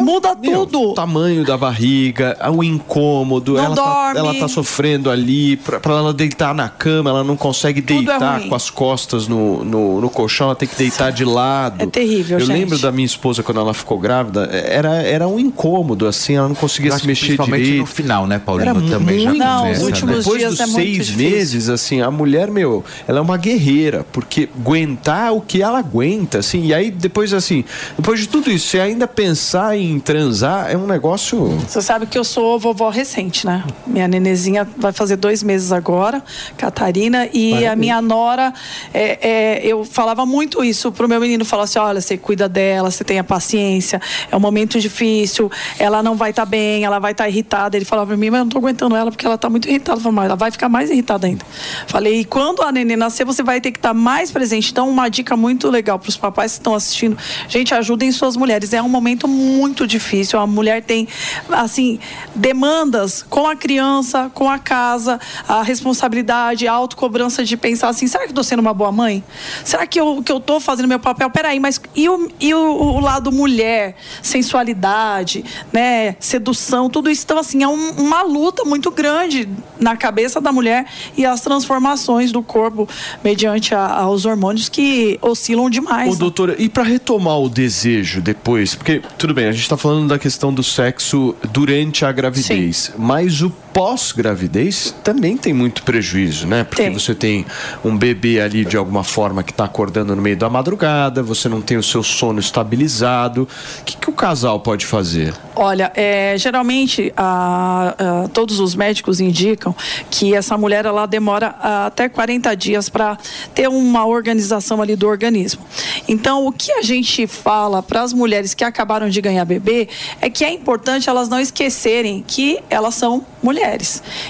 Muda 0.00 0.34
tudo. 0.34 0.90
o 0.90 0.94
tamanho 0.94 1.44
da 1.44 1.56
barriga, 1.56 2.36
o 2.52 2.64
incômodo, 2.64 3.52
Não 3.54 3.64
ela, 3.64 3.76
tá, 3.76 4.12
dorme. 4.12 4.18
ela 4.18 4.34
tá 4.40 4.48
sofrendo 4.48 5.08
ali, 5.08 5.56
pra, 5.58 5.78
pra 5.78 5.92
ela 5.94 6.12
deitar 6.12 6.52
na 6.52 6.68
cama, 6.68 7.10
ela 7.10 7.22
não 7.22 7.36
consegue 7.36 7.78
é 7.78 7.82
deitar 7.82 8.38
ruim. 8.40 8.48
com 8.48 8.54
as 8.56 8.70
costas 8.70 9.28
no, 9.28 9.64
no, 9.64 10.00
no 10.00 10.10
colchão, 10.10 10.48
ela 10.48 10.56
tem 10.56 10.68
que 10.68 10.74
deitar 10.74 11.12
de 11.12 11.24
lado. 11.24 11.84
É 11.84 11.86
terrível, 11.86 12.40
Eu 12.40 12.44
gente. 12.46 12.56
lembro 12.58 12.76
da 12.80 12.90
minha 12.90 13.06
esposa 13.06 13.44
quando 13.44 13.60
ela 13.60 13.72
ficou 13.72 14.00
grávida, 14.00 14.46
era, 14.52 14.94
era 14.96 15.28
um 15.28 15.38
incômodo, 15.38 16.08
assim, 16.08 16.34
ela 16.34 16.48
não 16.48 16.56
conseguia 16.56 16.90
se 16.98 17.06
mexer 17.06 17.26
principalmente 17.26 17.62
direito. 17.62 17.80
no 17.82 17.86
final, 17.86 18.26
né, 18.26 18.40
Paulinho? 18.44 18.70
Era 18.70 18.80
Também 18.80 19.20
já 19.20 19.30
muito, 19.30 19.44
começa, 19.44 19.78
né? 19.78 19.84
últimos 19.86 20.16
Depois 20.24 20.38
dias 20.40 20.50
dos 20.50 20.60
é 20.60 20.66
muito 20.66 20.74
seis 20.76 21.06
difícil. 21.06 21.30
meses, 21.30 21.68
assim, 21.68 22.00
a 22.00 22.10
mulher, 22.16 22.50
meu, 22.50 22.84
ela 23.06 23.18
é 23.18 23.22
uma 23.22 23.36
guerreira, 23.36 24.04
porque 24.12 24.48
aguentar 24.58 25.32
o 25.32 25.40
que 25.40 25.62
ela 25.62 25.78
aguenta, 25.78 26.38
assim, 26.38 26.66
e 26.66 26.74
aí 26.74 26.90
depois, 26.90 27.32
assim, 27.32 27.64
depois 27.96 28.20
de 28.20 28.28
tudo 28.28 28.50
isso, 28.50 28.68
você 28.68 28.80
ainda 28.80 29.06
pensar 29.06 29.76
em 29.78 30.00
transar 30.00 30.70
é 30.70 30.76
um 30.76 30.86
negócio... 30.86 31.48
Você 31.68 31.80
sabe 31.80 32.06
que 32.06 32.18
eu 32.18 32.24
sou 32.24 32.58
vovó 32.58 32.88
recente, 32.88 33.46
né? 33.46 33.62
Minha 33.86 34.08
nenezinha 34.08 34.66
vai 34.76 34.92
fazer 34.92 35.16
dois 35.16 35.42
meses 35.42 35.70
agora, 35.70 36.22
Catarina, 36.56 37.28
e 37.32 37.50
Parabéns. 37.50 37.72
a 37.72 37.76
minha 37.76 38.02
nora, 38.02 38.52
é, 38.92 39.28
é, 39.28 39.66
eu 39.66 39.84
falava 39.84 40.26
muito 40.26 40.64
isso 40.64 40.90
pro 40.90 41.08
meu 41.08 41.20
menino, 41.20 41.44
falava 41.44 41.64
assim, 41.64 41.78
olha, 41.78 42.00
você 42.00 42.16
cuida 42.16 42.48
dela, 42.48 42.90
você 42.90 43.04
tenha 43.04 43.22
paciência, 43.22 44.00
é 44.30 44.36
um 44.36 44.40
momento 44.40 44.80
difícil, 44.80 45.50
ela 45.78 46.02
não 46.02 46.16
vai 46.16 46.30
estar 46.30 46.46
bem, 46.46 46.84
ela 46.84 46.98
vai 46.98 47.12
estar 47.12 47.28
irritada. 47.28 47.76
Ele 47.76 47.84
falava 47.84 48.08
pra 48.08 48.16
mim, 48.16 48.30
mas 48.30 48.38
eu 48.38 48.44
não 48.44 48.50
tô 48.50 48.58
aguentando 48.58 48.96
ela 48.96 49.10
porque 49.10 49.26
ela 49.26 49.36
tá 49.36 49.50
muito 49.50 49.68
irritada. 49.68 49.98
Eu 49.98 50.02
falei, 50.02 50.16
mas 50.16 50.24
ela 50.26 50.36
vai 50.36 50.50
ficar 50.50 50.68
mais 50.68 50.90
irritada 50.90 51.26
ainda. 51.26 51.44
Falei, 51.86 52.05
e 52.10 52.24
quando 52.24 52.62
a 52.62 52.70
neném 52.70 52.96
nascer, 52.96 53.24
você 53.24 53.42
vai 53.42 53.60
ter 53.60 53.70
que 53.72 53.78
estar 53.78 53.92
mais 53.94 54.30
presente. 54.30 54.70
Então, 54.70 54.88
uma 54.88 55.08
dica 55.08 55.36
muito 55.36 55.68
legal 55.70 55.98
pros 55.98 56.16
papais 56.16 56.52
que 56.52 56.58
estão 56.58 56.74
assistindo, 56.74 57.16
gente, 57.48 57.74
ajudem 57.74 58.12
suas 58.12 58.36
mulheres. 58.36 58.72
É 58.72 58.80
um 58.82 58.88
momento 58.88 59.26
muito 59.26 59.86
difícil. 59.86 60.38
A 60.38 60.46
mulher 60.46 60.82
tem, 60.82 61.08
assim, 61.50 61.98
demandas 62.34 63.22
com 63.28 63.46
a 63.46 63.56
criança, 63.56 64.30
com 64.32 64.48
a 64.48 64.58
casa, 64.58 65.18
a 65.48 65.62
responsabilidade, 65.62 66.68
a 66.68 66.72
autocobrança 66.72 67.44
de 67.44 67.56
pensar 67.56 67.88
assim: 67.88 68.06
será 68.06 68.26
que 68.26 68.32
tô 68.32 68.42
sendo 68.42 68.60
uma 68.60 68.74
boa 68.74 68.92
mãe? 68.92 69.24
Será 69.64 69.86
que 69.86 69.98
eu, 70.00 70.22
que 70.22 70.30
eu 70.30 70.38
tô 70.40 70.60
fazendo 70.60 70.86
meu 70.88 71.00
papel? 71.00 71.28
Peraí, 71.30 71.58
mas 71.58 71.80
e 71.94 72.08
o, 72.08 72.28
e 72.38 72.54
o, 72.54 72.58
o 72.58 73.00
lado 73.00 73.32
mulher? 73.32 73.96
Sensualidade, 74.22 75.44
né? 75.72 76.16
Sedução, 76.20 76.88
tudo 76.88 77.10
isso. 77.10 77.24
Então, 77.24 77.38
assim, 77.38 77.62
é 77.62 77.68
um- 77.68 77.90
uma 77.98 78.22
luta 78.22 78.64
muito 78.64 78.90
grande 78.90 79.48
na 79.80 79.96
cabeça 79.96 80.40
da 80.40 80.52
mulher 80.52 80.86
e 81.16 81.24
as 81.26 81.40
transformações 81.40 81.95
do 82.32 82.42
corpo 82.42 82.88
mediante 83.24 83.74
a- 83.74 83.86
aos 84.00 84.24
hormônios 84.24 84.68
que 84.68 85.18
oscilam 85.22 85.68
demais. 85.70 86.14
Ô, 86.14 86.16
doutora, 86.16 86.54
e 86.58 86.68
pra 86.68 86.82
retomar 86.82 87.38
o 87.40 87.48
desejo 87.48 88.20
depois? 88.20 88.74
Porque, 88.74 89.02
tudo 89.18 89.32
bem, 89.34 89.46
a 89.46 89.52
gente 89.52 89.68
tá 89.68 89.76
falando 89.76 90.08
da 90.08 90.18
questão 90.18 90.52
do 90.52 90.62
sexo 90.62 91.34
durante 91.52 92.04
a 92.04 92.12
gravidez, 92.12 92.92
mas 92.98 93.42
o 93.42 93.50
pós-gravidez 93.76 94.94
também 95.04 95.36
tem 95.36 95.52
muito 95.52 95.82
prejuízo, 95.82 96.46
né? 96.46 96.64
Porque 96.64 96.88
você 96.88 97.14
tem 97.14 97.44
um 97.84 97.94
bebê 97.94 98.40
ali 98.40 98.64
de 98.64 98.74
alguma 98.74 99.04
forma 99.04 99.42
que 99.42 99.52
tá 99.52 99.64
acordando 99.66 100.16
no 100.16 100.22
meio 100.22 100.34
da 100.36 100.48
madrugada, 100.48 101.22
você 101.22 101.46
não 101.46 101.60
tem 101.60 101.76
o 101.76 101.82
seu 101.82 102.02
sono 102.02 102.40
estabilizado. 102.40 103.42
O 103.80 103.84
que, 103.84 103.98
que 103.98 104.08
o 104.08 104.14
casal 104.14 104.60
pode 104.60 104.86
fazer? 104.86 105.34
Olha, 105.54 105.92
é, 105.94 106.36
geralmente 106.38 107.12
a- 107.14 107.94
a- 108.24 108.28
todos 108.28 108.60
os 108.60 108.74
médicos 108.74 109.20
indicam 109.20 109.76
que 110.10 110.34
essa 110.34 110.56
mulher 110.56 110.86
ela 110.86 111.04
demora 111.04 111.54
ah, 111.60 111.86
até 111.86 112.08
40 112.08 112.54
dias 112.56 112.88
para 112.88 113.18
ter 113.54 113.68
uma 113.68 114.06
organização 114.06 114.80
ali 114.80 114.96
do 114.96 115.06
organismo. 115.06 115.62
Então, 116.08 116.46
o 116.46 116.50
que 116.52 116.72
a 116.72 116.80
gente 116.80 117.26
fala 117.26 117.82
para 117.82 118.00
as 118.02 118.14
mulheres 118.14 118.54
que 118.54 118.64
acabaram 118.64 119.10
de 119.10 119.20
ganhar 119.20 119.44
bebê 119.44 119.86
é 120.18 120.30
que 120.30 120.44
é 120.46 120.50
importante 120.50 121.10
elas 121.10 121.28
não 121.28 121.38
esquecerem 121.38 122.24
que 122.26 122.58
elas 122.70 122.94
são 122.94 123.22
mulheres. 123.42 123.65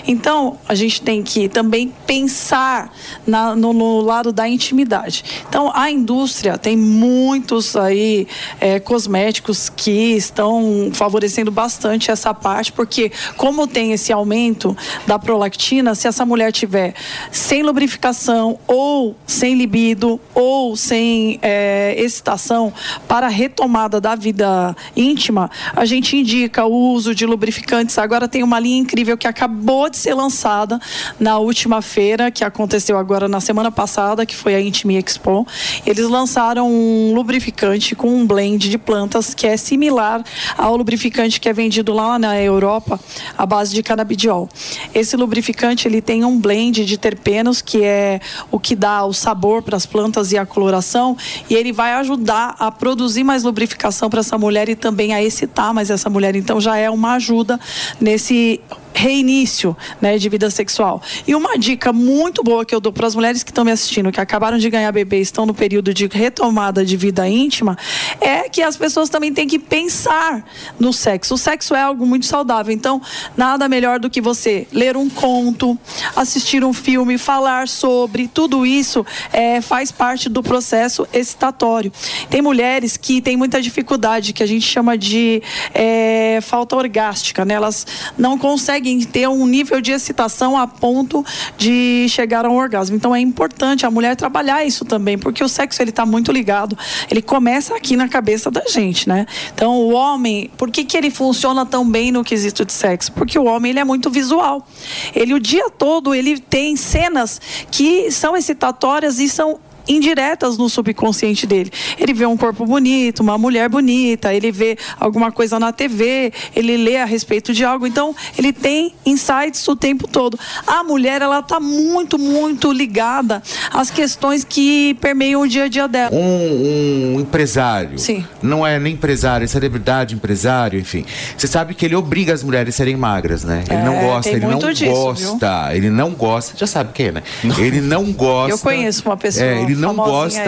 Então, 0.07 0.59
a 0.69 0.75
gente 0.75 1.03
tem 1.03 1.23
que 1.23 1.49
também 1.49 1.93
pensar 2.07 2.91
na- 3.27 3.55
no, 3.55 3.73
no 3.73 4.01
lado 4.01 4.33
da 4.33 4.49
intimidade. 4.49 5.25
Então, 5.49 5.71
a 5.75 5.91
indústria 5.91 6.57
tem 6.57 6.77
muitos 6.77 7.77
aí 7.77 8.27
é, 8.61 8.81
cosméticos 8.81 9.69
que 9.69 10.17
estão 10.17 10.91
favorecendo 10.93 11.51
bastante 11.51 12.11
essa 12.11 12.33
parte, 12.33 12.73
porque 12.73 13.13
como 13.37 13.67
tem 13.67 13.93
esse 13.93 14.13
aumento 14.13 14.77
da 15.07 15.19
prolactina, 15.19 15.95
se 15.95 16.09
essa 16.09 16.25
mulher 16.25 16.53
tiver 16.53 16.95
sem 17.31 17.63
lubrificação 17.63 18.59
ou 18.67 19.17
sem 19.27 19.55
libido 19.55 20.21
ou 20.35 20.77
sem 20.77 21.39
é, 21.43 21.95
excitação 21.99 22.73
para 23.07 23.29
retomada 23.29 24.01
da 24.01 24.15
vida 24.15 24.75
íntima, 24.97 25.51
a 25.75 25.85
gente 25.85 26.17
indica 26.17 26.65
o 26.65 26.93
uso 26.93 27.15
de 27.15 27.27
lubrificantes. 27.27 27.99
Agora 27.99 28.29
tem 28.29 28.43
uma 28.43 28.59
linha 28.59 28.79
incrível 28.79 29.17
que 29.17 29.26
acabou 29.27 29.89
de 29.91 29.97
ser 29.97 30.15
lançada 30.15 30.79
na 31.19 31.39
última 31.39 31.83
feira, 31.83 32.31
que 32.31 32.45
aconteceu 32.45 32.99
agora 32.99 33.29
na 33.29 33.41
semana 33.41 33.71
passada, 33.71 34.25
que 34.27 34.35
foi 34.35 34.55
a 34.55 34.61
Intime 34.61 34.97
Expo. 34.97 35.47
Eles 35.85 36.09
lançaram 36.09 36.69
um 36.71 37.15
lubrificante 37.15 37.95
com 37.95 38.09
um 38.09 38.27
blend 38.27 38.69
de 38.69 38.79
plantas 38.79 39.35
que 39.35 39.47
é 39.47 39.57
similar 39.57 40.23
ao 40.57 40.77
lubrificante 40.77 41.41
que 41.41 41.49
é 41.49 41.53
vendido 41.53 41.93
lá 41.93 42.19
na 42.19 42.41
Europa, 42.41 42.99
à 43.37 43.45
base 43.45 43.75
de 43.75 43.83
canabidiol. 43.83 44.49
Esse 44.95 45.17
lubrificante 45.17 45.89
ele 45.89 46.01
tem 46.01 46.25
um 46.25 46.39
blend 46.39 46.85
de 46.85 46.99
terpenos 46.99 47.61
que 47.61 47.83
é 47.83 48.21
o 48.51 48.59
que 48.59 48.75
dá 48.75 49.05
o 49.05 49.13
sabor 49.13 49.63
para 49.63 49.77
as 49.77 49.87
plantas 49.87 50.33
e 50.33 50.39
a 50.39 50.47
coloração, 50.47 51.17
e 51.49 51.55
ele 51.55 51.73
vai 51.73 51.93
ajudar 51.95 52.55
a 52.59 52.71
produzir 52.71 53.25
mais 53.25 53.43
lubrificação 53.43 54.09
para 54.09 54.21
essa 54.21 54.39
mulher 54.39 54.69
e 54.69 54.77
também 54.77 55.15
a 55.15 55.23
excitar 55.23 55.73
mais 55.75 55.91
essa 55.91 56.09
mulher. 56.09 56.37
Então 56.37 56.61
já 56.61 56.77
é 56.77 56.89
uma 56.91 57.15
ajuda 57.15 57.59
nesse 58.01 58.61
reinício 58.97 59.77
né, 60.01 60.17
de 60.17 60.29
vida 60.29 60.51
sexual. 60.51 61.03
E 61.27 61.35
uma 61.35 61.59
dica 61.59 61.93
muito 61.93 62.43
boa 62.43 62.65
que 62.65 62.75
eu 62.75 62.81
dou 62.81 62.93
para 62.93 63.07
as 63.07 63.15
mulheres 63.15 63.43
que 63.43 63.51
estão 63.51 63.65
me 63.65 63.71
assistindo, 63.71 64.11
que 64.11 64.21
acabaram 64.21 64.59
de 64.59 64.69
ganhar 64.71 64.91
bebê 64.91 65.21
estão 65.21 65.45
no 65.45 65.53
período 65.55 65.93
de 65.93 66.07
retomada 66.07 66.85
de 66.85 66.97
vida 66.97 67.29
íntima, 67.29 67.77
é 68.21 68.49
que 68.49 68.63
as 68.63 68.77
pessoas 68.77 69.09
também 69.09 69.33
têm 69.33 69.47
que 69.47 69.59
pensar 69.59 70.45
no 70.81 70.93
sexo. 70.93 71.35
O 71.35 71.39
sexo 71.39 71.75
é 71.75 71.83
algo 71.83 72.07
muito 72.07 72.27
saudável, 72.27 72.73
então 72.73 73.01
nada 73.37 73.69
melhor 73.69 74.01
do 74.01 74.09
que 74.09 74.21
você 74.21 74.67
ler 74.73 74.97
um 74.97 75.11
conto, 75.11 75.79
assistir 76.15 76.65
um 76.65 76.73
filme, 76.73 77.19
falar 77.19 77.69
sobre, 77.69 78.29
tudo 78.29 78.65
isso 78.65 79.05
é, 79.33 79.61
faz 79.61 79.93
parte 79.93 80.29
do 80.29 80.43
processo 80.43 81.07
excitatório. 81.13 81.93
Tem 82.31 82.41
mulheres 82.41 82.97
que 82.97 83.21
têm 83.21 83.37
muita 83.37 83.61
dificuldade, 83.61 84.33
que 84.33 84.43
a 84.43 84.47
gente 84.47 84.67
chama 84.67 84.97
de 84.97 85.43
é, 85.75 86.39
falta 86.43 86.77
orgástica, 86.77 87.45
né? 87.45 87.55
Elas 87.55 87.87
não 88.17 88.39
conseguem 88.39 88.86
ter 89.05 89.29
um 89.29 89.47
nível 89.47 89.81
de 89.81 89.93
excitação 89.93 90.57
a 90.57 90.67
ponto 90.67 91.25
de 91.57 92.07
chegar 92.09 92.45
a 92.45 92.49
um 92.49 92.57
orgasmo. 92.57 92.97
Então 92.97 93.15
é 93.15 93.21
importante 93.21 93.85
a 93.85 93.91
mulher 93.91 94.15
trabalhar 94.17 94.65
isso 94.65 94.85
também, 94.85 95.19
porque 95.19 95.43
o 95.43 95.49
sexo 95.49 95.83
ele 95.83 95.91
está 95.91 96.07
muito 96.07 96.31
ligado. 96.31 96.77
Ele 97.11 97.23
começa 97.23 97.75
aqui 97.75 97.97
na 97.97 98.09
cabeça 98.09 98.51
da 98.51 98.63
gente, 98.69 99.09
né? 99.09 99.27
Então 99.55 99.73
o 99.77 99.93
homem, 99.93 100.51
por 100.57 100.71
que, 100.71 100.85
que 100.85 100.97
ele 100.97 101.11
funciona 101.11 101.67
tão 101.67 101.89
bem 101.89 102.13
no 102.13 102.23
quesito 102.23 102.65
de 102.65 102.73
sexo? 102.73 103.13
Porque 103.13 103.39
o 103.39 103.45
homem 103.45 103.71
ele 103.71 103.81
é 103.81 103.85
muito 103.85 104.11
visual. 104.11 104.67
Ele 105.15 105.35
o 105.35 105.41
dia 105.41 105.69
todo 105.71 106.15
ele 106.15 106.39
tem 106.39 106.77
cenas 106.77 107.41
que 107.71 108.11
são 108.11 108.37
excitatórias 108.37 109.19
e 109.19 109.29
são 109.29 109.59
indiretas 109.89 110.57
no 110.59 110.69
subconsciente 110.69 111.47
dele. 111.47 111.71
Ele 111.99 112.13
vê 112.13 112.27
um 112.27 112.37
corpo 112.37 112.65
bonito, 112.67 113.21
uma 113.21 113.39
mulher 113.39 113.69
bonita, 113.69 114.33
ele 114.33 114.51
vê 114.51 114.77
alguma 114.99 115.31
coisa 115.31 115.59
na 115.59 115.73
TV, 115.73 116.33
ele 116.55 116.77
lê 116.77 116.97
a 116.97 117.05
respeito 117.05 117.53
de 117.53 117.65
algo, 117.65 117.87
então 117.87 118.15
ele 118.37 118.53
tem 118.53 118.95
insights 119.05 119.67
o 119.69 119.77
tempo 119.77 120.09
todo. 120.09 120.39
A 120.67 120.83
mulher, 120.83 121.23
ela 121.23 121.43
tá 121.43 121.61
muito, 121.61 122.19
muito 122.19 122.73
ligada 122.73 123.43
às 123.73 123.91
questões 123.91 124.45
que 124.45 124.95
permeiam 125.01 125.43
o 125.43 125.49
dia 125.49 125.65
a 125.65 125.69
dia 125.69 125.87
dela. 125.89 126.15
Um, 126.15 127.15
um 127.17 127.21
empresário. 127.21 127.99
Sim. 127.99 128.25
Não 128.43 128.67
é 128.67 128.79
nem 128.79 128.95
empresário, 128.95 129.45
é 129.45 129.47
celebridade, 129.47 130.15
empresário, 130.15 130.79
enfim. 130.79 131.05
Você 131.37 131.47
sabe 131.47 131.75
que 131.75 131.85
ele 131.85 131.95
obriga 131.95 132.33
as 132.33 132.43
mulheres 132.43 132.75
a 132.75 132.77
serem 132.77 132.97
magras, 132.97 133.45
né? 133.45 133.65
Ele 133.69 133.81
É, 133.81 133.85
não 133.85 134.01
gosta, 134.01 134.31
ele 134.31 134.47
não 134.47 134.59
disso, 134.59 134.85
gosta, 134.91 135.75
ele 135.75 135.91
não 135.91 136.11
gosta. 136.11 136.57
Já 136.57 136.67
sabe 136.67 136.93
quem, 136.93 137.13
né? 137.13 137.23
Ele 137.59 137.81
não 137.81 138.13
gosta. 138.13 138.51
Eu 138.53 138.59
conheço 138.59 139.03
uma 139.05 139.17
pessoa 139.17 139.47
É, 139.47 139.63
ele 139.63 139.76
não 139.77 139.95
gosta 139.95 140.41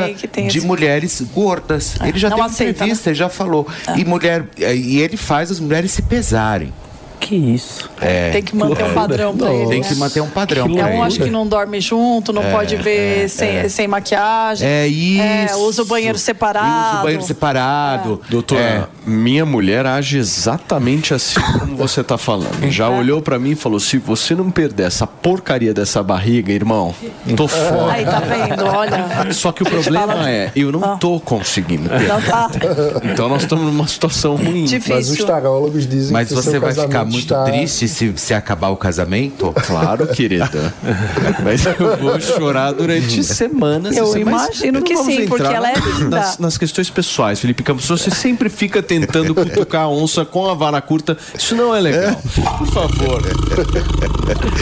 de 0.51 0.59
esse- 0.59 0.67
mulheres 0.67 1.21
gordas. 1.35 1.95
ele 2.01 2.19
já 2.19 2.29
aceita, 2.47 2.71
entrevista, 2.85 3.11
ele 3.11 3.15
já 3.17 3.29
falou. 3.29 3.67
E 3.97 4.05
mulher, 4.05 4.47
e 4.59 5.01
ele 5.01 5.17
faz 5.17 5.51
as 5.51 5.61
mulheres 5.61 5.91
se 5.93 6.03
pesarem. 6.03 6.73
Que 7.29 7.37
isso? 7.37 7.91
É. 8.01 8.31
Tem 8.31 8.43
que 8.43 8.57
manter 8.57 8.85
um 8.85 8.95
padrão 8.95 9.37
pra 9.37 9.53
ele, 9.53 9.69
Tem 9.69 9.81
né? 9.83 9.87
que 9.89 9.95
manter 9.97 10.23
um 10.23 10.31
padrão 10.31 10.65
É 10.65 10.69
pra 10.73 10.87
um 10.87 10.89
ele. 10.95 11.03
acho 11.03 11.21
que 11.21 11.29
não 11.29 11.47
dorme 11.47 11.79
junto, 11.79 12.33
não 12.33 12.43
É, 12.43 12.51
pode 12.51 12.75
ver 12.77 13.25
é, 13.25 13.29
sem, 13.29 13.49
é. 13.51 13.69
sem 13.69 13.87
maquiagem. 13.87 14.67
É 14.67 14.87
isso. 14.87 15.21
É, 15.53 15.55
usa 15.57 15.83
o 15.83 15.85
banheiro 15.85 16.17
separado. 16.17 16.89
Usa 16.93 17.01
o 17.01 17.03
banheiro 17.03 17.23
separado. 17.23 18.21
Doutora, 18.31 18.89
minha 19.07 19.45
mulher 19.45 19.85
age 19.85 20.17
exatamente 20.17 21.13
assim 21.13 21.39
como 21.59 21.77
você 21.77 22.03
tá 22.03 22.17
falando. 22.17 22.71
Já 22.71 22.89
olhou 22.89 23.21
pra 23.21 23.39
mim 23.39 23.51
e 23.51 23.55
falou: 23.55 23.79
se 23.79 23.99
você 23.99 24.35
não 24.35 24.51
perder 24.51 24.85
essa 24.87 25.07
porcaria 25.07 25.75
dessa 25.75 26.03
barriga, 26.03 26.51
irmão, 26.51 26.95
tô 27.37 27.47
fora. 27.47 27.93
Aí, 27.93 28.07
tá 28.07 28.21
vendo? 28.21 28.65
Olha. 28.65 29.07
Só 29.35 29.53
que 29.53 29.63
o 29.63 29.67
problema 29.69 30.31
é, 30.31 30.51
eu 30.57 30.73
não 30.73 30.97
tô 30.97 31.21
conseguindo 31.21 31.91
perder. 31.91 32.09
Não 32.09 32.23
tá. 32.23 32.51
Então 33.05 33.29
nós 33.29 33.43
estamos 33.43 33.67
numa 33.67 33.87
situação 33.87 34.35
ruim. 34.35 34.65
Mas 34.89 35.11
os 35.11 35.19
tarólogos 35.23 35.87
dizem 35.87 36.15
Mas 36.15 36.29
que 36.29 36.35
você 36.35 36.59
vai 36.59 36.73
ficar 36.73 36.89
casamento 36.89 37.18
muito 37.19 37.35
está... 37.35 37.45
triste 37.45 37.89
se, 37.89 38.13
se 38.17 38.35
acabar 38.35 38.69
o 38.69 38.77
casamento? 38.77 39.53
Claro, 39.67 40.07
querida. 40.09 40.75
Mas 41.43 41.65
eu 41.67 41.97
vou 41.97 42.21
chorar 42.21 42.73
durante 42.73 43.23
semanas. 43.23 43.97
Eu 43.97 44.05
assim, 44.05 44.21
imagino 44.21 44.83
que 44.83 44.97
sim, 44.97 45.27
porque 45.27 45.47
ela 45.47 45.71
é 45.71 45.79
nas- 45.79 45.99
linda. 45.99 46.17
Nas, 46.17 46.39
nas 46.39 46.59
questões 46.59 46.91
pessoais, 46.91 47.41
Felipe 47.41 47.63
Campos, 47.63 47.87
você 47.87 48.11
sempre 48.11 48.49
fica 48.49 48.83
tentando 48.83 49.35
cutucar 49.35 49.83
a 49.83 49.89
onça 49.89 50.25
com 50.25 50.49
a 50.49 50.55
vara 50.55 50.81
curta. 50.81 51.17
Isso 51.37 51.55
não 51.55 51.75
é 51.75 51.81
legal. 51.81 52.15
Por 52.59 52.67
favor. 52.67 53.23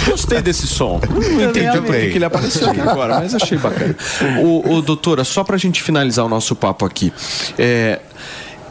Gostei 0.08 0.40
desse 0.42 0.66
som. 0.66 1.00
Não 1.10 1.50
entendi 1.50 1.80
por 1.80 1.94
que 1.94 2.10
que 2.10 2.18
ele 2.18 2.24
apareceu 2.24 2.70
aqui 2.70 2.80
agora, 2.80 3.20
mas 3.20 3.34
achei 3.34 3.58
bacana. 3.58 3.96
Ô, 4.42 4.74
ô, 4.74 4.82
doutora, 4.82 5.24
só 5.24 5.44
pra 5.44 5.56
gente 5.56 5.82
finalizar 5.82 6.24
o 6.24 6.28
nosso 6.28 6.54
papo 6.54 6.84
aqui. 6.84 7.12
é, 7.58 8.00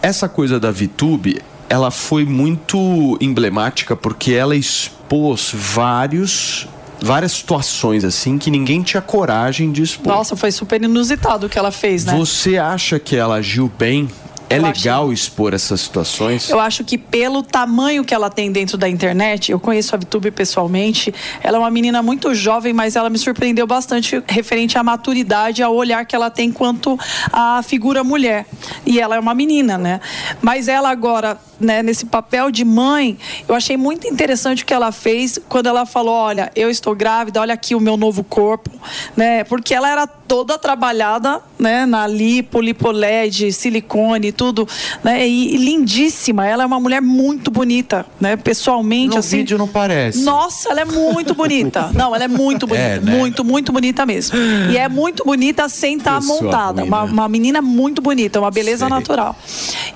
essa 0.02 0.30
coisa 0.30 0.60
da 0.60 0.70
VTube, 0.72 1.42
ela 1.70 1.92
foi 1.92 2.26
muito 2.26 3.18
emblemática 3.20 3.96
porque 3.96 4.34
ela 4.34 4.56
expôs 4.56 5.52
vários 5.54 6.68
várias 7.02 7.34
situações 7.34 8.04
assim 8.04 8.38
que 8.38 8.50
ninguém 8.50 8.82
tinha 8.82 9.02
coragem 9.02 9.72
de 9.72 9.84
expor. 9.84 10.14
Nossa, 10.14 10.36
foi 10.36 10.52
super 10.52 10.82
inusitado 10.82 11.48
o 11.48 11.50
que 11.50 11.60
ela 11.60 11.72
fez, 11.72 12.06
né? 12.06 12.16
Você 12.18 12.58
acha 12.58 12.98
que 13.00 13.16
ela 13.16 13.36
agiu 13.36 13.72
bem? 13.78 14.10
É 14.50 14.58
Eu 14.58 14.62
legal 14.62 15.12
expor 15.12 15.54
essas 15.54 15.82
situações? 15.82 16.50
Eu 16.50 16.60
acho 16.60 16.84
que 16.84 16.98
pelo 16.98 17.42
tamanho 17.42 18.04
que 18.04 18.14
ela 18.14 18.30
tem 18.30 18.52
dentro 18.52 18.78
da 18.78 18.88
internet, 18.88 19.52
eu 19.52 19.60
conheço 19.60 19.96
a 19.96 19.98
Vitube 19.98 20.30
pessoalmente, 20.30 21.14
ela 21.42 21.58
é 21.58 21.60
uma 21.60 21.72
menina 21.72 22.04
muito 22.04 22.34
jovem, 22.36 22.72
mas 22.72 22.96
ela 22.96 23.10
me 23.10 23.18
surpreendeu 23.18 23.66
bastante 23.66 24.22
referente 24.28 24.78
à 24.78 24.84
maturidade, 24.84 25.64
ao 25.64 25.74
olhar 25.74 26.06
que 26.06 26.16
ela 26.16 26.30
tem 26.30 26.52
quanto 26.52 26.98
à 27.32 27.62
figura 27.64 28.04
mulher. 28.04 28.46
E 28.86 29.00
ela 29.00 29.16
é 29.16 29.20
uma 29.20 29.34
menina, 29.34 29.78
né? 29.78 30.00
Mas 30.42 30.68
ela 30.68 30.90
agora, 30.90 31.40
né, 31.60 31.82
nesse 31.82 32.06
papel 32.06 32.52
de 32.52 32.64
mãe, 32.64 33.18
eu 33.48 33.56
achei 33.56 33.78
muito 33.78 34.08
interessante 34.08 34.64
o 34.64 34.66
que 34.66 34.74
ela 34.74 34.92
fez 34.92 35.40
quando 35.50 35.68
ela 35.68 35.86
falou, 35.86 36.14
olha, 36.14 36.52
eu 36.56 36.70
estou 36.70 36.96
grávida, 36.96 37.42
olha 37.42 37.54
aqui 37.54 37.74
o 37.74 37.80
meu 37.80 37.98
novo 37.98 38.24
corpo, 38.24 38.70
né? 39.18 39.44
Porque 39.44 39.74
ela 39.74 39.90
era 39.90 40.06
toda 40.06 40.58
trabalhada, 40.58 41.42
né, 41.58 41.86
na 41.86 42.06
lipo, 42.06 42.62
lipoled, 42.62 43.52
silicone, 43.52 44.32
tudo, 44.36 44.68
né? 45.04 45.28
E, 45.28 45.56
e 45.56 45.58
lindíssima. 45.58 46.46
Ela 46.48 46.64
é 46.64 46.66
uma 46.66 46.80
mulher 46.80 47.02
muito 47.02 47.50
bonita, 47.50 48.06
né? 48.20 48.36
Pessoalmente, 48.36 49.14
No 49.14 49.20
assim. 49.20 49.38
vídeo 49.38 49.58
não 49.58 49.68
parece. 49.68 50.24
Nossa, 50.24 50.70
ela 50.70 50.82
é 50.82 50.86
muito 50.86 51.34
bonita. 51.34 51.90
Não, 51.96 52.14
ela 52.14 52.26
é 52.26 52.28
muito 52.28 52.68
bonita, 52.68 52.86
É, 52.86 53.00
né? 53.00 53.12
muito, 53.12 53.44
muito 53.44 53.72
bonita 53.72 54.06
mesmo. 54.06 54.38
E 54.72 54.78
é 54.78 54.88
muito 54.90 55.24
bonita 55.24 55.68
sem 55.70 55.98
estar 55.98 56.20
Pessoa 56.20 56.42
montada. 56.42 56.84
uma, 56.84 57.04
uma 57.04 57.30
menina 57.30 57.62
muito 57.62 58.02
bonita, 58.02 58.40
uma 58.40 58.52
beleza 58.52 58.86
Sei. 58.86 58.90
natural. 58.90 59.36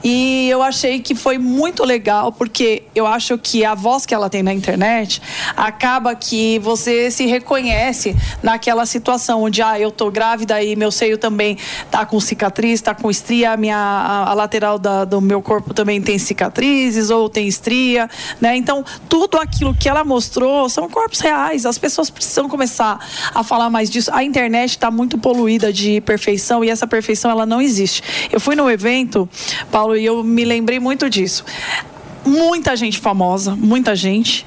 E 0.04 0.48
eu 0.50 0.62
achei 0.64 1.00
que 1.00 1.14
foi 1.16 1.38
muito 1.38 1.84
legal, 1.84 2.32
porque 2.32 2.84
eu 2.96 3.06
acho 3.06 3.38
que 3.38 3.66
a 3.66 3.76
voz 3.76 4.06
que 4.06 4.14
ela 4.14 4.30
tem 4.30 4.42
na 4.42 4.54
internet 4.54 5.22
acaba 5.58 6.16
que 6.16 6.60
você 6.60 7.12
se 7.12 7.26
reconhece 7.26 8.16
naquela 8.42 8.86
situação 8.86 9.44
onde, 9.44 9.62
ah, 9.62 9.80
eu 9.80 9.92
tô 9.92 10.10
grávida 10.10 10.62
e 10.64 10.76
meu 10.76 10.92
seio 10.92 11.18
também 11.18 11.58
tá 11.92 12.06
com 12.06 12.20
cicatriz, 12.20 12.82
tá 12.82 12.94
com 12.96 13.10
estria, 13.10 13.56
minha 13.58 13.78
a, 13.78 14.29
a 14.30 14.34
lateral 14.36 14.78
da- 14.78 15.06
do 15.06 15.20
meu 15.20 15.42
corpo 15.42 15.74
também 15.74 16.00
tem 16.00 16.20
cicatrizes 16.20 17.10
ou 17.10 17.28
tem 17.28 17.48
estria, 17.48 18.08
né? 18.40 18.56
Então, 18.56 18.86
tudo 19.10 19.40
aquilo 19.40 19.74
que 19.74 19.90
ela 19.90 20.04
mostrou 20.04 20.70
são 20.70 20.88
corpos 20.88 21.20
reais. 21.20 21.66
As 21.66 21.80
pessoas 21.80 22.12
precisam 22.12 22.48
começar 22.48 23.00
a 23.34 23.44
falar 23.44 23.72
mais 23.72 23.90
disso. 23.90 24.12
A 24.14 24.24
internet 24.24 24.70
está 24.70 24.92
muito 24.92 25.18
poluída 25.18 25.74
de 25.74 26.00
perfeição 26.02 26.64
e 26.64 26.70
essa 26.70 26.86
perfeição 26.86 27.32
ela 27.32 27.44
não 27.44 27.60
existe. 27.60 28.04
Eu 28.32 28.40
fui 28.40 28.56
no 28.56 28.70
evento, 28.70 29.28
Paulo, 29.72 29.98
e 29.98 30.06
eu 30.06 30.24
me 30.24 30.46
lembrei 30.46 30.80
muito 30.80 31.10
disso 31.10 31.44
muita 32.26 32.76
gente 32.76 33.00
famosa, 33.00 33.56
muita 33.56 33.96
gente. 33.96 34.46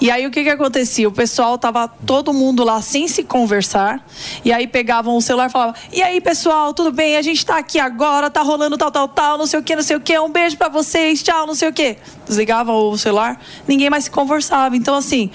E 0.00 0.10
aí 0.10 0.26
o 0.26 0.30
que 0.30 0.42
que 0.42 0.50
acontecia? 0.50 1.08
O 1.08 1.12
pessoal 1.12 1.56
tava 1.56 1.88
todo 1.88 2.32
mundo 2.32 2.64
lá 2.64 2.80
sem 2.82 3.08
se 3.08 3.22
conversar. 3.22 4.04
E 4.44 4.52
aí 4.52 4.66
pegavam 4.66 5.16
o 5.16 5.22
celular 5.22 5.48
e 5.48 5.52
falavam: 5.52 5.74
"E 5.92 6.02
aí, 6.02 6.20
pessoal, 6.20 6.74
tudo 6.74 6.92
bem? 6.92 7.16
A 7.16 7.22
gente 7.22 7.44
tá 7.44 7.58
aqui 7.58 7.78
agora, 7.78 8.30
tá 8.30 8.42
rolando 8.42 8.76
tal 8.76 8.90
tal 8.90 9.08
tal, 9.08 9.38
não 9.38 9.46
sei 9.46 9.58
o 9.60 9.62
que, 9.62 9.76
não 9.76 9.82
sei 9.82 9.96
o 9.96 10.00
que. 10.00 10.18
Um 10.18 10.30
beijo 10.30 10.56
pra 10.56 10.68
vocês, 10.68 11.22
tchau, 11.22 11.46
não 11.46 11.54
sei 11.54 11.68
o 11.68 11.72
que". 11.72 11.96
Desligava 12.26 12.72
o 12.72 12.96
celular, 12.98 13.40
ninguém 13.66 13.90
mais 13.90 14.04
se 14.04 14.10
conversava. 14.10 14.76
Então 14.76 14.94
assim, 14.94 15.30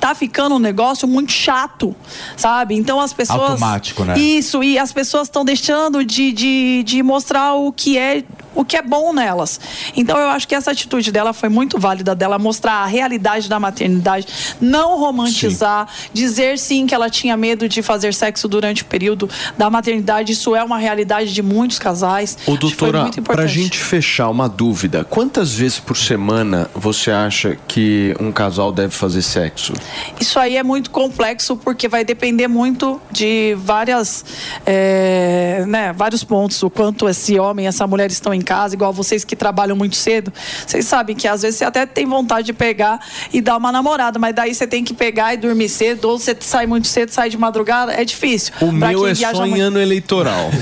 tá 0.00 0.14
ficando 0.14 0.54
um 0.54 0.58
negócio 0.58 1.08
muito 1.08 1.32
chato, 1.32 1.94
sabe? 2.36 2.74
Então 2.74 3.00
as 3.00 3.12
pessoas. 3.12 3.50
Automático, 3.50 4.04
né? 4.04 4.18
Isso, 4.18 4.62
e 4.62 4.78
as 4.78 4.92
pessoas 4.92 5.28
estão 5.28 5.44
deixando 5.44 6.04
de, 6.04 6.32
de, 6.32 6.82
de 6.84 7.02
mostrar 7.02 7.54
o 7.54 7.72
que 7.72 7.98
é 7.98 8.22
o 8.56 8.64
que 8.64 8.76
é 8.76 8.82
bom 8.82 9.12
nelas. 9.12 9.60
Então 9.94 10.18
eu 10.18 10.28
acho 10.28 10.48
que 10.48 10.54
essa 10.54 10.70
atitude 10.70 11.12
dela 11.12 11.32
foi 11.32 11.48
muito 11.48 11.78
válida, 11.78 12.14
dela 12.14 12.38
mostrar 12.38 12.82
a 12.82 12.86
realidade 12.86 13.48
da 13.48 13.60
maternidade, 13.60 14.26
não 14.60 14.98
romantizar, 14.98 15.86
dizer 16.12 16.58
sim 16.58 16.86
que 16.86 16.94
ela 16.94 17.10
tinha 17.10 17.36
medo 17.36 17.68
de 17.68 17.82
fazer 17.82 18.14
sexo 18.14 18.48
durante 18.48 18.82
o 18.82 18.86
período 18.86 19.28
da 19.58 19.68
maternidade. 19.68 20.32
Isso 20.32 20.56
é 20.56 20.64
uma 20.64 20.78
realidade 20.78 21.32
de 21.32 21.42
muitos 21.42 21.78
casais. 21.78 22.36
Foi 22.44 22.56
doutora, 22.56 23.10
pra 23.10 23.20
importante. 23.20 23.48
gente 23.52 23.78
fechar 23.78 24.30
uma 24.30 24.48
dúvida, 24.48 25.04
quantas 25.04 25.52
vezes 25.52 25.78
por 25.78 25.96
semana 25.96 26.70
você 26.74 27.10
acha 27.10 27.56
que 27.68 28.16
um 28.18 28.32
casal 28.32 28.72
deve 28.72 28.94
fazer 28.94 29.20
sexo? 29.20 29.74
Isso 30.18 30.38
aí 30.38 30.56
é 30.56 30.62
muito 30.62 30.90
complexo 30.90 31.56
porque 31.56 31.88
vai 31.88 32.04
depender 32.04 32.48
muito 32.48 33.00
de 33.10 33.54
várias, 33.58 34.24
é, 34.64 35.64
né, 35.66 35.92
vários 35.92 36.24
pontos. 36.24 36.62
O 36.62 36.70
quanto 36.70 37.08
esse 37.08 37.38
homem, 37.38 37.66
essa 37.66 37.86
mulher 37.86 38.10
estão 38.10 38.32
em 38.32 38.40
casa, 38.46 38.74
igual 38.74 38.92
vocês 38.92 39.24
que 39.24 39.34
trabalham 39.34 39.76
muito 39.76 39.96
cedo. 39.96 40.32
Vocês 40.66 40.86
sabem 40.86 41.16
que 41.16 41.26
às 41.26 41.42
vezes 41.42 41.58
você 41.58 41.64
até 41.64 41.84
tem 41.84 42.06
vontade 42.06 42.46
de 42.46 42.52
pegar 42.52 43.00
e 43.32 43.40
dar 43.40 43.56
uma 43.56 43.72
namorada, 43.72 44.18
mas 44.18 44.34
daí 44.34 44.54
você 44.54 44.66
tem 44.66 44.84
que 44.84 44.94
pegar 44.94 45.34
e 45.34 45.36
dormir 45.36 45.68
cedo, 45.68 46.06
ou 46.08 46.18
você 46.18 46.36
sai 46.38 46.66
muito 46.66 46.86
cedo, 46.86 47.10
sai 47.10 47.28
de 47.28 47.36
madrugada, 47.36 47.92
é 47.92 48.04
difícil. 48.04 48.54
O 48.60 48.72
Pra 48.78 48.88
meu 48.88 49.06
é 49.06 49.14
só 49.14 49.44
em 49.44 49.50
muito. 49.50 49.62
ano 49.62 49.80
eleitoral. 49.80 50.50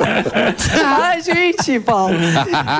Ai, 0.84 1.20
gente, 1.22 1.80
Paulo. 1.80 2.14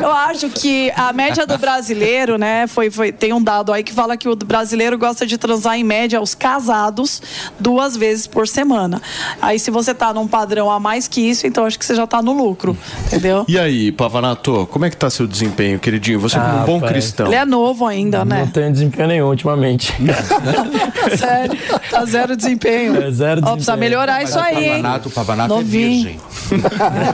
Eu 0.03 0.11
acho 0.11 0.49
que 0.51 0.93
a 0.95 1.13
média 1.13 1.47
do 1.47 1.59
brasileiro, 1.59 2.39
né, 2.39 2.67
foi, 2.67 2.91
foi, 2.91 3.13
tem 3.13 3.33
um 3.33 3.43
dado 3.43 3.73
aí 3.73 3.83
que 3.83 3.93
fala 3.93 4.17
que 4.17 4.29
o 4.29 4.37
brasileiro 4.37 4.97
gosta 4.99 5.27
de 5.27 5.37
transar 5.39 5.77
em 5.77 5.85
média 5.85 6.21
os 6.21 6.35
casados 6.35 7.23
duas 7.59 7.97
vezes 7.97 8.27
por 8.27 8.47
semana. 8.47 9.01
Aí 9.41 9.59
se 9.59 9.71
você 9.71 9.95
tá 9.95 10.13
num 10.13 10.27
padrão 10.29 10.71
a 10.71 10.79
mais 10.79 11.09
que 11.09 11.21
isso, 11.21 11.47
então 11.47 11.65
acho 11.65 11.79
que 11.79 11.85
você 11.85 11.95
já 11.95 12.07
tá 12.07 12.23
no 12.23 12.33
lucro, 12.33 12.77
entendeu? 13.07 13.40
E 13.49 13.59
aí, 13.59 13.93
Pavanato, 13.93 14.67
como 14.71 14.85
é 14.85 14.91
que 14.91 14.97
tá 14.97 15.09
seu 15.11 15.27
desempenho, 15.27 15.79
queridinho? 15.79 16.21
Você 16.21 16.39
como 16.39 16.49
um 16.49 16.61
Ah, 16.63 16.65
bom 16.67 16.81
pai. 16.81 16.91
cristão. 16.91 17.27
Ele 17.27 17.35
é 17.37 17.45
novo 17.45 17.87
ainda, 17.87 18.25
né? 18.25 18.41
Não 18.41 18.47
tenho 18.49 18.73
desempenho 18.73 19.09
nenhum 19.09 19.27
ultimamente. 19.29 19.93
Sério, 21.19 21.59
tá 21.91 22.05
zero 22.05 22.37
desempenho. 22.37 22.97
É 23.03 23.11
zero 23.11 23.41
Ó, 23.43 23.53
precisa 23.53 23.73
desempenho. 23.73 23.81
melhorar 23.81 24.23
isso 24.23 24.39
aí, 24.39 24.65
hein? 24.65 24.83
Pavanato, 24.83 25.09
o 25.09 25.13
Pavanato 25.13 25.53
é 25.53 25.57
Novinho. 25.57 26.03
virgem. 26.05 26.21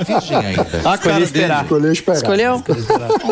é 0.00 0.04
virgem 0.04 0.36
ainda. 0.36 0.66
Ah, 0.84 0.94
escolhi 0.94 1.22
esperar. 1.22 1.62
Escolheu 1.62 1.92
esperar. 1.92 2.16
Escolheu? 2.16 2.62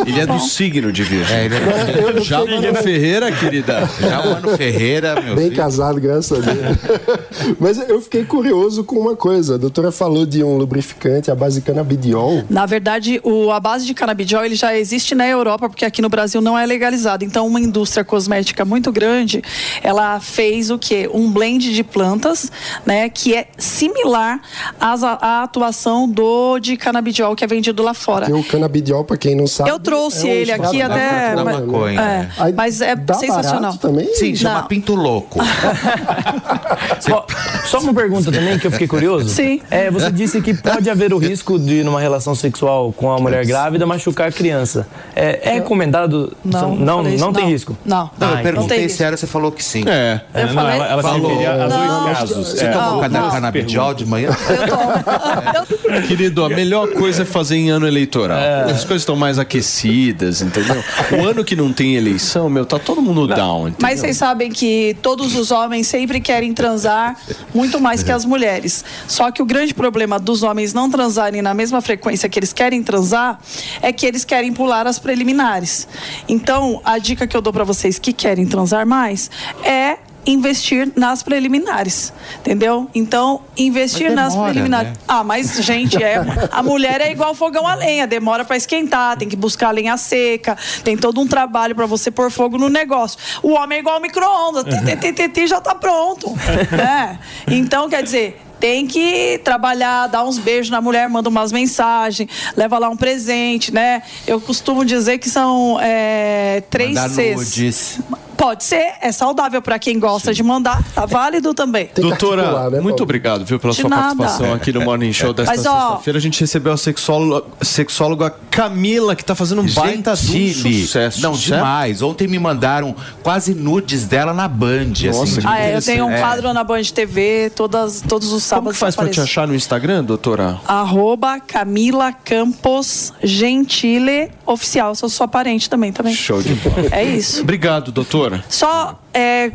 Ele 0.07 0.21
é 0.21 0.27
do 0.27 0.39
signo 0.41 0.93
de 0.93 1.03
virgem. 1.03 1.37
É, 1.37 1.45
ele 1.45 1.55
é- 1.57 2.21
Já 2.23 2.43
o 2.43 2.49
Mano 2.51 2.75
Ferreira, 2.77 3.33
querida. 3.33 3.89
Já 4.01 4.21
o 4.21 4.31
Mano 4.31 4.57
Ferreira, 4.57 5.21
meu 5.21 5.35
Bem 5.35 5.45
filho. 5.47 5.57
casado, 5.57 6.01
graças 6.01 6.33
a 6.39 6.41
Deus. 6.53 6.77
Mas 7.59 7.79
eu 7.89 8.01
fiquei 8.01 8.25
curioso 8.25 8.85
com 8.85 8.97
uma 8.97 9.17
coisa. 9.17 9.55
A 9.55 9.59
doutora 9.59 9.91
falou 9.93 10.25
de 10.27 10.43
um 10.43 10.57
lubrificante, 10.57 11.31
a 11.31 11.35
base 11.35 11.61
canabidiol. 11.61 12.45
Na 12.49 12.67
verdade, 12.67 12.84
o, 13.23 13.51
a 13.51 13.61
base 13.61 13.87
de 13.87 13.95
canabidiol 13.95 14.45
ele 14.45 14.55
já 14.55 14.77
existe 14.77 15.15
na 15.15 15.27
Europa, 15.27 15.69
porque 15.69 15.85
aqui 15.85 16.01
no 16.03 16.09
Brasil 16.09 16.41
não 16.41 16.59
é 16.59 16.65
legalizado. 16.67 17.25
Então, 17.25 17.47
uma 17.47 17.61
indústria 17.61 18.05
cosmética 18.05 18.65
muito 18.65 18.91
grande, 18.93 19.43
ela 19.83 20.21
fez 20.21 20.71
o 20.71 20.79
quê? 20.79 21.09
Um 21.13 21.31
blend 21.31 21.73
de 21.75 21.83
plantas, 21.85 22.51
né, 22.87 23.09
que 23.09 23.35
é 23.35 23.47
similar 23.59 24.41
às- 24.81 25.03
à, 25.05 25.43
atuação 25.43 26.09
do 26.09 26.59
de 26.59 26.77
canabidiol 26.77 27.35
que 27.37 27.45
é 27.45 27.47
vendido 27.47 27.83
lá 27.83 27.95
fora. 27.95 28.27
Porque 28.27 28.41
o 28.41 28.45
canabidiol, 28.45 29.05
para 29.05 29.17
quem 29.17 29.35
não 29.35 29.47
sabe. 29.47 29.71
Eu 29.71 29.79
trouxe 29.79 30.27
é 30.29 30.31
um 30.31 30.35
ele 30.35 30.53
aqui 30.53 30.77
extrato 30.79 30.93
até. 30.93 31.35
da 31.37 31.45
mas- 31.45 31.61
maconha, 31.61 31.93
é, 32.01 32.05
né? 32.19 32.31
Aí 32.39 32.53
mas 32.53 32.81
é 32.81 32.95
dá 32.97 33.15
sensacional. 33.15 33.77
também? 33.77 34.13
Sim, 34.15 34.35
chama 34.35 34.61
Não. 34.61 34.67
Pinto 34.69 34.95
Louco. 34.95 35.39
Ó, 37.11 37.25
Só 37.67 37.79
uma 37.81 37.95
pergunta 37.95 38.31
também 38.33 38.59
que 38.59 38.67
eu 38.67 38.71
fiquei 38.71 38.87
curioso. 38.89 39.29
Sim. 39.29 39.61
É, 39.71 39.91
você 39.91 40.11
disse 40.11 40.41
que 40.41 40.55
pode 40.55 40.89
haver 40.89 41.13
o 41.13 41.19
risco 41.19 41.59
de, 41.59 41.83
numa 41.85 42.01
relação 42.01 42.35
sexual 42.35 42.64
com 42.97 43.11
a 43.13 43.19
mulher 43.19 43.45
grávida, 43.47 43.87
machucar 43.87 44.29
a 44.29 44.33
criança. 44.33 44.87
É, 45.15 45.51
é 45.51 45.53
recomendado? 45.55 46.37
Não, 46.45 46.75
não, 46.77 46.97
falei 46.99 47.15
isso, 47.15 47.25
não 47.25 47.33
tem 47.33 47.45
não. 47.45 47.51
risco. 47.51 47.77
Não. 47.85 48.11
Não, 48.19 48.31
eu 48.31 48.35
Ah, 48.39 48.41
perguntei 48.43 48.79
tem 48.81 48.89
se 48.89 49.03
era, 49.03 49.17
você 49.17 49.27
falou 49.27 49.51
que 49.53 49.63
sim. 49.65 49.85
É. 49.87 50.21
Eu 50.35 50.47
não, 50.49 50.55
falei- 50.55 50.75
ela, 50.77 50.87
ela 50.89 51.03
se 51.03 51.09
Falou. 51.09 51.29
referia 51.29 51.53
a 51.53 51.57
dois 51.69 51.71
Não. 51.89 52.05
casos. 52.15 52.49
Você 52.49 52.65
É, 52.65 52.71
tomou 52.73 52.91
Não, 52.95 53.01
cana- 53.01 53.21
não. 53.21 53.31
canabidiol 53.31 53.95
de 53.95 54.07
manhã? 54.07 54.31
Querido, 56.09 56.45
a 56.45 56.49
melhor 56.49 56.89
coisa 56.93 57.23
é 57.23 57.25
fazer 57.25 57.57
em 57.57 57.71
ano 57.71 57.87
eleitoral. 57.87 58.39
As 58.67 58.81
coisas 58.85 59.03
estão 59.03 59.17
mais 59.17 59.39
aquecidas, 59.39 60.43
entendeu? 60.43 60.83
O 61.19 61.27
ano 61.29 61.45
que 61.45 61.55
não 61.57 61.73
tem 61.73 61.95
eleição, 61.95 62.49
meu, 62.49 62.65
tá 62.65 62.79
todo 62.79 63.01
mundo 63.03 63.27
down, 63.27 63.69
entendeu? 63.69 63.77
Mas 63.83 64.01
vocês 64.01 64.17
sabem 64.17 64.51
que 64.51 64.97
todos 65.03 65.35
os 65.37 65.51
homens 65.51 65.87
sempre 65.87 66.21
querem 66.21 66.53
transar 66.53 67.17
muito 67.55 67.81
mais 67.81 68.03
que 68.03 68.11
as 68.13 68.25
mulheres. 68.25 68.85
Só 69.07 69.31
que 69.31 69.43
o 69.43 69.47
grande 69.47 69.75
problema 69.75 70.19
dos 70.19 70.43
homens 70.43 70.73
não 70.75 70.91
transarem 70.91 71.43
na 71.43 71.55
mesma 71.55 71.81
frequência 71.81 72.29
que 72.29 72.39
eles 72.39 72.53
querem 72.55 72.83
transar 72.83 73.39
é 73.83 73.93
que 73.93 74.07
eles 74.07 74.25
querem 74.25 74.53
pular 74.53 74.87
as 74.87 74.99
preliminares. 74.99 75.87
Então, 76.29 76.81
a 76.85 76.99
dica 76.99 77.27
que 77.27 77.37
eu 77.37 77.43
dou 77.43 77.53
para 77.53 77.65
vocês 77.65 77.99
que 77.99 78.13
querem 78.13 78.47
transar 78.47 78.87
mais 78.87 79.31
é 79.63 79.99
investir 80.27 80.91
nas 80.97 81.23
preliminares, 81.23 82.13
entendeu? 82.39 82.89
Então, 82.95 83.43
investir 83.57 84.07
Mas 84.07 84.15
nas 84.15 84.33
demora, 84.33 84.53
preliminares. 84.53 84.93
né? 84.93 84.97
Ah, 85.07 85.23
mas 85.25 85.63
gente, 85.63 86.03
é 86.03 86.17
a 86.51 86.63
mulher 86.63 87.01
é 87.01 87.11
igual 87.11 87.35
fogão 87.35 87.67
a 87.67 87.75
lenha, 87.75 88.07
demora 88.07 88.45
para 88.45 88.57
esquentar, 88.57 89.17
tem 89.17 89.29
que 89.29 89.37
buscar 89.37 89.71
lenha 89.71 89.97
seca, 89.97 90.57
tem 90.83 90.97
todo 90.97 91.21
um 91.21 91.27
trabalho 91.27 91.75
para 91.75 91.87
você 91.87 92.11
pôr 92.11 92.31
fogo 92.31 92.57
no 92.57 92.69
negócio. 92.69 93.19
O 93.43 93.53
homem 93.53 93.79
é 93.79 93.81
igual 93.81 94.01
micro-ondas, 94.01 94.65
já 95.47 95.61
tá 95.61 95.75
pronto, 95.75 96.33
né? 96.73 97.19
Então, 97.47 97.89
quer 97.89 98.03
dizer, 98.03 98.44
tem 98.65 98.87
que 98.87 99.39
trabalhar, 99.45 100.07
dar 100.07 100.25
uns 100.25 100.39
beijos 100.39 100.71
na 100.71 100.81
mulher, 100.81 101.07
manda 101.07 101.29
umas 101.29 101.53
mensagens, 101.53 102.31
leva 102.57 102.79
lá 102.79 102.89
um 102.89 102.97
presente, 102.97 103.71
né? 103.71 104.03
Eu 104.27 104.41
costumo 104.41 104.87
dizer 104.87 105.19
que 105.19 105.29
são 105.29 105.79
é, 105.83 106.63
três 106.71 106.95
Mandar 106.95 107.11
Cs. 107.11 107.37
nudes. 107.37 108.01
Pode 108.37 108.65
ser, 108.65 108.95
é 109.01 109.11
saudável 109.13 109.61
para 109.63 109.79
quem 109.79 109.99
gosta 109.99 110.33
de 110.35 110.43
mandar, 110.43 110.83
tá 110.95 111.07
válido 111.07 111.55
também. 111.55 111.89
Doutora, 111.95 112.71
muito 112.81 113.03
obrigado, 113.03 113.45
viu, 113.45 113.59
pela 113.59 113.73
De 113.73 113.81
sua 113.81 113.89
nada. 113.91 114.15
participação 114.17 114.53
aqui 114.55 114.73
no 114.73 114.83
Morning 114.83 115.13
Show 115.13 115.33
desta 115.35 115.55
sexta-feira. 115.55 116.19
A 116.19 116.23
gente 116.23 116.41
recebeu 116.41 116.73
a 116.73 116.77
sexóloga, 116.77 117.47
sexóloga 117.63 118.35
Camila, 118.51 119.15
que 119.17 119.25
tá 119.25 119.35
fazendo 119.35 119.63
um 119.63 119.67
baita 119.73 120.15
sucesso. 120.17 121.21
Não, 121.21 121.35
certo? 121.35 121.57
demais. 121.59 122.03
Ontem 122.03 122.27
me 122.29 122.39
mandaram 122.39 122.95
quase 123.23 123.55
nudes 123.55 124.05
dela 124.07 124.33
na 124.33 124.49
Band. 124.49 124.93
Nossa, 125.07 125.23
assim. 125.25 125.41
que 125.41 125.47
Ah, 125.47 125.59
é, 125.61 125.77
eu 125.77 125.83
tenho 125.83 126.07
um 126.07 126.11
É. 126.11 126.21
quadro 126.21 126.53
na 126.53 126.63
Band 126.65 126.83
TV 126.95 127.51
todas, 127.55 128.01
todos 128.03 128.29
os 128.29 128.49
Como 128.49 128.73
sábados. 128.73 128.73
que 128.75 128.79
faz 128.81 128.97
pra 128.97 129.09
te 129.09 129.21
achar 129.21 129.47
no 129.47 129.55
Instagram, 129.55 130.05
doutora? 130.05 130.61
Arroba 130.67 131.41
Camila 131.41 132.13
Campos 132.13 133.13
Gentile 133.23 134.31
Oficial. 134.47 134.95
Sou 134.95 135.09
sua 135.09 135.27
parente 135.29 135.69
também, 135.71 135.93
também. 135.93 136.15
Show 136.15 136.43
de 136.43 136.55
bola. 136.55 136.89
É 136.91 137.05
isso. 137.05 137.41
Obrigado, 137.43 137.91
doutora. 137.93 138.24
Só 138.49 138.99
é, 139.13 139.51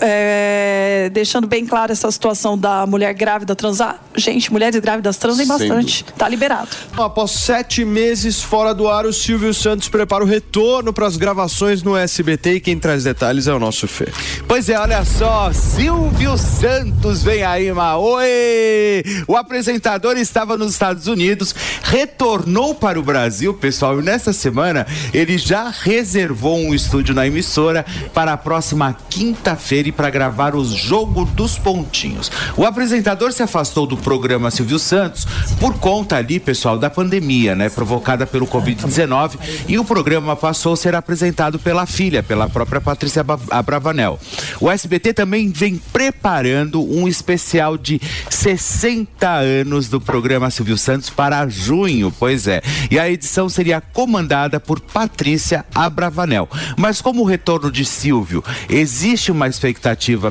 é, 0.00 1.10
deixando 1.12 1.46
bem 1.46 1.66
clara 1.66 1.92
essa 1.92 2.10
situação 2.10 2.56
da 2.56 2.86
mulher 2.86 3.12
grávida 3.14 3.54
transar. 3.54 4.00
Gente, 4.16 4.52
mulheres 4.52 4.78
grávidas 4.80 5.16
transem 5.16 5.46
Sem 5.46 5.58
bastante. 5.58 6.04
Tá 6.16 6.28
liberado. 6.28 6.68
Após 6.96 7.30
sete 7.32 7.84
meses 7.84 8.42
fora 8.42 8.74
do 8.74 8.88
ar, 8.88 9.06
o 9.06 9.12
Silvio 9.12 9.52
Santos 9.54 9.88
prepara 9.88 10.24
o 10.24 10.26
retorno 10.26 10.92
para 10.92 11.06
as 11.06 11.16
gravações 11.16 11.82
no 11.82 11.96
SBT 11.96 12.54
e 12.54 12.60
quem 12.60 12.78
traz 12.78 13.04
detalhes 13.04 13.46
é 13.46 13.54
o 13.54 13.58
nosso 13.58 13.86
Fê. 13.86 14.08
Pois 14.46 14.68
é, 14.68 14.78
olha 14.78 15.04
só, 15.04 15.52
Silvio 15.52 16.36
Santos 16.36 17.22
vem 17.22 17.42
aí, 17.42 17.72
Maoi! 17.72 19.02
O 19.26 19.36
apresentador 19.36 20.16
estava 20.16 20.56
nos 20.56 20.72
Estados 20.72 21.06
Unidos, 21.06 21.54
retornou 21.82 22.74
para 22.74 22.98
o 22.98 23.02
Brasil, 23.02 23.54
pessoal, 23.54 24.00
e 24.00 24.02
nessa 24.02 24.32
semana 24.32 24.86
ele 25.12 25.38
já 25.38 25.70
reservou 25.70 26.58
um 26.58 26.74
estúdio 26.74 27.14
na 27.14 27.26
emissora 27.26 27.84
para 28.12 28.32
a 28.32 28.36
próxima 28.36 28.96
quinta-feira 29.08 29.81
e 29.86 29.92
para 29.92 30.10
gravar 30.10 30.54
o 30.54 30.64
Jogo 30.64 31.24
dos 31.24 31.58
Pontinhos. 31.58 32.30
O 32.56 32.64
apresentador 32.64 33.32
se 33.32 33.42
afastou 33.42 33.86
do 33.86 33.96
programa 33.96 34.50
Silvio 34.50 34.78
Santos 34.78 35.26
por 35.58 35.78
conta 35.78 36.16
ali, 36.16 36.38
pessoal, 36.40 36.78
da 36.78 36.90
pandemia, 36.90 37.54
né, 37.54 37.68
provocada 37.68 38.26
pelo 38.26 38.46
Covid-19, 38.46 39.38
e 39.68 39.78
o 39.78 39.84
programa 39.84 40.36
passou 40.36 40.74
a 40.74 40.76
ser 40.76 40.94
apresentado 40.94 41.58
pela 41.58 41.86
filha, 41.86 42.22
pela 42.22 42.48
própria 42.48 42.80
Patrícia 42.80 43.24
Abravanel. 43.50 44.18
O 44.60 44.70
SBT 44.70 45.12
também 45.12 45.50
vem 45.50 45.80
preparando 45.92 46.82
um 46.82 47.06
especial 47.06 47.76
de 47.76 48.00
60 48.30 49.28
anos 49.28 49.88
do 49.88 50.00
programa 50.00 50.50
Silvio 50.50 50.78
Santos 50.78 51.10
para 51.10 51.48
junho, 51.48 52.12
pois 52.18 52.46
é. 52.46 52.62
E 52.90 52.98
a 52.98 53.10
edição 53.10 53.48
seria 53.48 53.80
comandada 53.80 54.58
por 54.58 54.80
Patrícia 54.80 55.64
Abravanel. 55.74 56.48
Mas 56.76 57.00
como 57.00 57.22
o 57.22 57.26
retorno 57.26 57.70
de 57.70 57.84
Silvio, 57.84 58.44
existe 58.68 59.30
uma 59.30 59.48
expectativa 59.48 59.71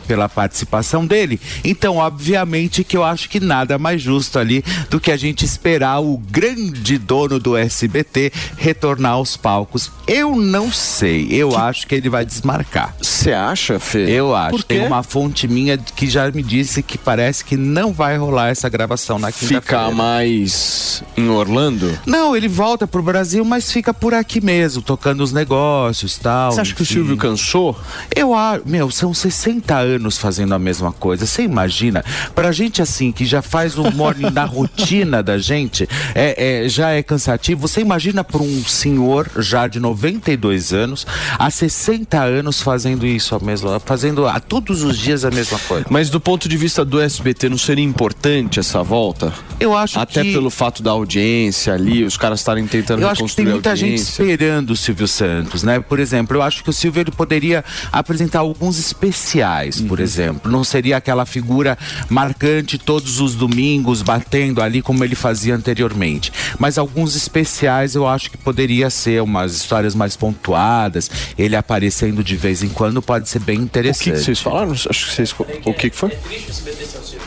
pela 0.07 0.29
participação 0.29 1.05
dele, 1.05 1.39
então 1.63 1.97
obviamente 1.97 2.83
que 2.83 2.97
eu 2.97 3.03
acho 3.03 3.29
que 3.29 3.39
nada 3.39 3.77
mais 3.77 4.01
justo 4.01 4.39
ali 4.39 4.63
do 4.89 4.99
que 4.99 5.11
a 5.11 5.17
gente 5.17 5.45
esperar 5.45 5.99
o 5.99 6.17
grande 6.17 6.97
dono 6.97 7.39
do 7.39 7.55
SBT 7.57 8.31
retornar 8.57 9.13
aos 9.13 9.37
palcos. 9.37 9.91
Eu 10.07 10.35
não 10.35 10.71
sei, 10.71 11.27
eu 11.31 11.57
acho 11.57 11.87
que 11.87 11.95
ele 11.95 12.09
vai 12.09 12.25
desmarcar. 12.25 12.95
Você 13.01 13.31
acha, 13.31 13.79
Fê? 13.79 14.09
Eu 14.09 14.35
acho. 14.35 14.63
Tem 14.63 14.85
uma 14.85 15.03
fonte 15.03 15.47
minha 15.47 15.77
que 15.77 16.09
já 16.09 16.29
me 16.31 16.43
disse 16.43 16.81
que 16.83 16.97
parece 16.97 17.43
que 17.43 17.57
não 17.57 17.93
vai 17.93 18.17
rolar 18.17 18.49
essa 18.49 18.69
gravação 18.69 19.17
na 19.19 19.31
quinta-feira. 19.31 19.61
Ficar 19.61 19.91
mais 19.91 21.03
em 21.15 21.29
Orlando? 21.29 21.97
Não, 22.05 22.35
ele 22.35 22.47
volta 22.47 22.87
pro 22.87 23.01
Brasil, 23.01 23.43
mas 23.45 23.71
fica 23.71 23.93
por 23.93 24.13
aqui 24.13 24.41
mesmo, 24.41 24.81
tocando 24.81 25.21
os 25.21 25.31
negócios 25.31 26.17
tal. 26.17 26.51
Você 26.51 26.61
acha 26.61 26.75
que 26.75 26.81
o 26.81 26.83
enfim. 26.83 26.93
Silvio 26.93 27.17
cansou? 27.17 27.79
Eu 28.15 28.33
acho, 28.33 28.63
meu, 28.65 28.89
são 28.91 29.13
60 29.13 29.30
anos 29.69 30.17
fazendo 30.17 30.53
a 30.53 30.59
mesma 30.59 30.91
coisa. 30.91 31.25
Você 31.25 31.43
imagina? 31.43 32.03
Pra 32.35 32.51
gente 32.51 32.81
assim, 32.81 33.11
que 33.11 33.25
já 33.25 33.41
faz 33.41 33.77
o 33.77 33.91
morning 33.91 34.29
na 34.31 34.43
rotina 34.45 35.23
da 35.23 35.37
gente, 35.37 35.87
é, 36.13 36.63
é, 36.65 36.69
já 36.69 36.89
é 36.91 37.01
cansativo. 37.03 37.67
Você 37.67 37.81
imagina 37.81 38.23
pra 38.23 38.41
um 38.41 38.63
senhor 38.65 39.29
já 39.37 39.67
de 39.67 39.79
92 39.79 40.73
anos, 40.73 41.05
há 41.37 41.49
60 41.49 42.19
anos 42.21 42.61
fazendo 42.61 43.05
isso 43.05 43.35
a 43.35 43.39
mesma, 43.39 43.79
fazendo 43.79 44.27
a 44.27 44.39
todos 44.39 44.83
os 44.83 44.97
dias 44.97 45.25
a 45.25 45.31
mesma 45.31 45.59
coisa. 45.59 45.85
Mas 45.89 46.09
do 46.09 46.19
ponto 46.19 46.47
de 46.49 46.57
vista 46.57 46.83
do 46.83 46.99
SBT, 46.99 47.49
não 47.49 47.57
seria 47.57 47.83
importante 47.85 48.59
essa 48.59 48.83
volta? 48.83 49.33
Eu 49.59 49.75
acho 49.75 49.99
Até 49.99 50.23
que- 50.23 50.33
pelo 50.33 50.49
fato 50.49 50.81
da 50.83 50.91
audiência 50.91 51.73
ali, 51.73 52.03
os 52.03 52.17
caras 52.17 52.39
estarem 52.39 52.65
tentando 52.67 53.01
Eu 53.01 53.09
acho 53.09 53.25
que 53.25 53.35
tem 53.35 53.45
muita 53.45 53.75
gente 53.75 53.97
esperando 54.01 54.71
o 54.71 54.75
Silvio 54.75 55.07
Santos, 55.07 55.63
né? 55.63 55.79
Por 55.79 55.99
exemplo, 55.99 56.37
eu 56.37 56.41
acho 56.41 56.63
que 56.63 56.69
o 56.69 56.73
Silvio 56.73 57.01
ele 57.01 57.11
poderia 57.11 57.63
apresentar 57.91 58.39
alguns 58.39 58.77
especiais, 59.21 59.79
por 59.81 59.99
Uhum. 59.99 60.03
exemplo. 60.03 60.51
Não 60.51 60.63
seria 60.63 60.97
aquela 60.97 61.25
figura 61.25 61.77
marcante 62.09 62.77
todos 62.77 63.19
os 63.19 63.35
domingos 63.35 64.01
batendo 64.01 64.61
ali 64.61 64.81
como 64.81 65.03
ele 65.03 65.15
fazia 65.15 65.55
anteriormente. 65.55 66.31
Mas 66.57 66.77
alguns 66.77 67.15
especiais 67.15 67.95
eu 67.95 68.07
acho 68.07 68.31
que 68.31 68.37
poderia 68.37 68.89
ser 68.89 69.21
umas 69.21 69.53
histórias 69.53 69.93
mais 69.95 70.15
pontuadas, 70.15 71.09
ele 71.37 71.55
aparecendo 71.55 72.23
de 72.23 72.35
vez 72.35 72.63
em 72.63 72.69
quando 72.69 73.01
pode 73.01 73.29
ser 73.29 73.39
bem 73.39 73.59
O 73.59 73.63
interessante. 73.63 74.03
que, 74.05 74.11
que 74.11 74.23
vocês 74.23 74.39
falaram? 74.39 74.71
Acho 74.71 74.87
que 74.89 75.13
vocês... 75.15 75.33
O 75.65 75.73
que, 75.73 75.89
que 75.89 75.95
foi? 75.95 76.11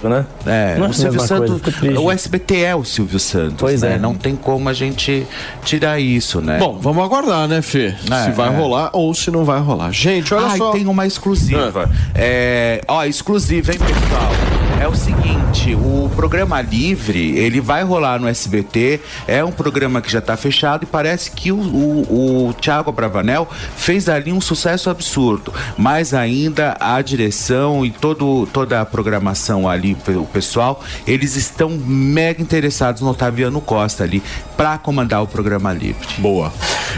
Né? 0.08 0.26
É, 0.46 0.76
Não 0.78 0.86
é 0.86 0.88
o 0.90 0.92
Silvio 0.92 1.20
Santos, 1.20 1.60
o 1.98 2.10
SBT 2.12 2.60
é 2.60 2.74
o 2.74 2.84
Silvio 2.84 3.18
Santos, 3.18 3.56
Pois 3.58 3.82
né? 3.82 3.94
é. 3.94 3.98
Não 3.98 4.14
tem 4.14 4.36
como 4.36 4.68
a 4.68 4.72
gente 4.72 5.26
tirar 5.64 5.98
isso, 5.98 6.40
né? 6.40 6.58
Bom, 6.58 6.78
vamos 6.80 7.02
aguardar, 7.04 7.48
né, 7.48 7.62
Fê? 7.62 7.94
É, 8.10 8.24
se 8.24 8.30
vai 8.32 8.48
é. 8.48 8.56
rolar 8.56 8.90
ou 8.92 9.12
se 9.14 9.30
não 9.30 9.44
vai 9.44 9.60
rolar. 9.60 9.90
Gente, 9.92 10.32
olha 10.34 10.46
Ah, 10.50 10.54
e 10.54 10.58
só. 10.58 10.70
tem 10.72 10.86
uma 10.86 11.06
exclusiva. 11.06 11.90
É, 12.14 12.80
ó, 12.86 13.04
exclusiva, 13.04 13.72
hein, 13.72 13.78
pessoal? 13.78 14.32
É 14.80 14.88
o 14.88 14.94
seguinte, 14.94 15.74
o 15.74 16.10
programa 16.14 16.60
Livre, 16.60 17.38
ele 17.38 17.58
vai 17.60 17.82
rolar 17.84 18.18
no 18.20 18.28
SBT, 18.28 19.00
é 19.26 19.42
um 19.42 19.52
programa 19.52 20.02
que 20.02 20.12
já 20.12 20.20
tá 20.20 20.36
fechado 20.36 20.82
e 20.82 20.86
parece 20.86 21.30
que 21.30 21.50
o, 21.50 21.56
o, 21.56 22.48
o 22.48 22.52
Thiago 22.54 22.92
Bravanel 22.92 23.48
fez 23.76 24.08
ali 24.10 24.30
um 24.32 24.40
sucesso 24.42 24.90
absurdo, 24.90 25.54
mas 25.78 26.12
ainda 26.12 26.76
a 26.78 27.00
direção 27.00 27.86
e 27.86 27.90
todo, 27.90 28.46
toda 28.52 28.80
a 28.80 28.84
programação 28.84 29.66
ali, 29.66 29.93
o 29.94 30.26
pessoal, 30.26 30.82
eles 31.06 31.36
estão 31.36 31.70
mega 31.70 32.40
interessados 32.40 33.02
no 33.02 33.10
Otaviano 33.10 33.60
Costa 33.60 34.04
ali, 34.04 34.22
para 34.56 34.78
comandar 34.78 35.22
o 35.22 35.26
programa 35.26 35.72
livre. 35.72 36.06
Boa. 36.18 36.52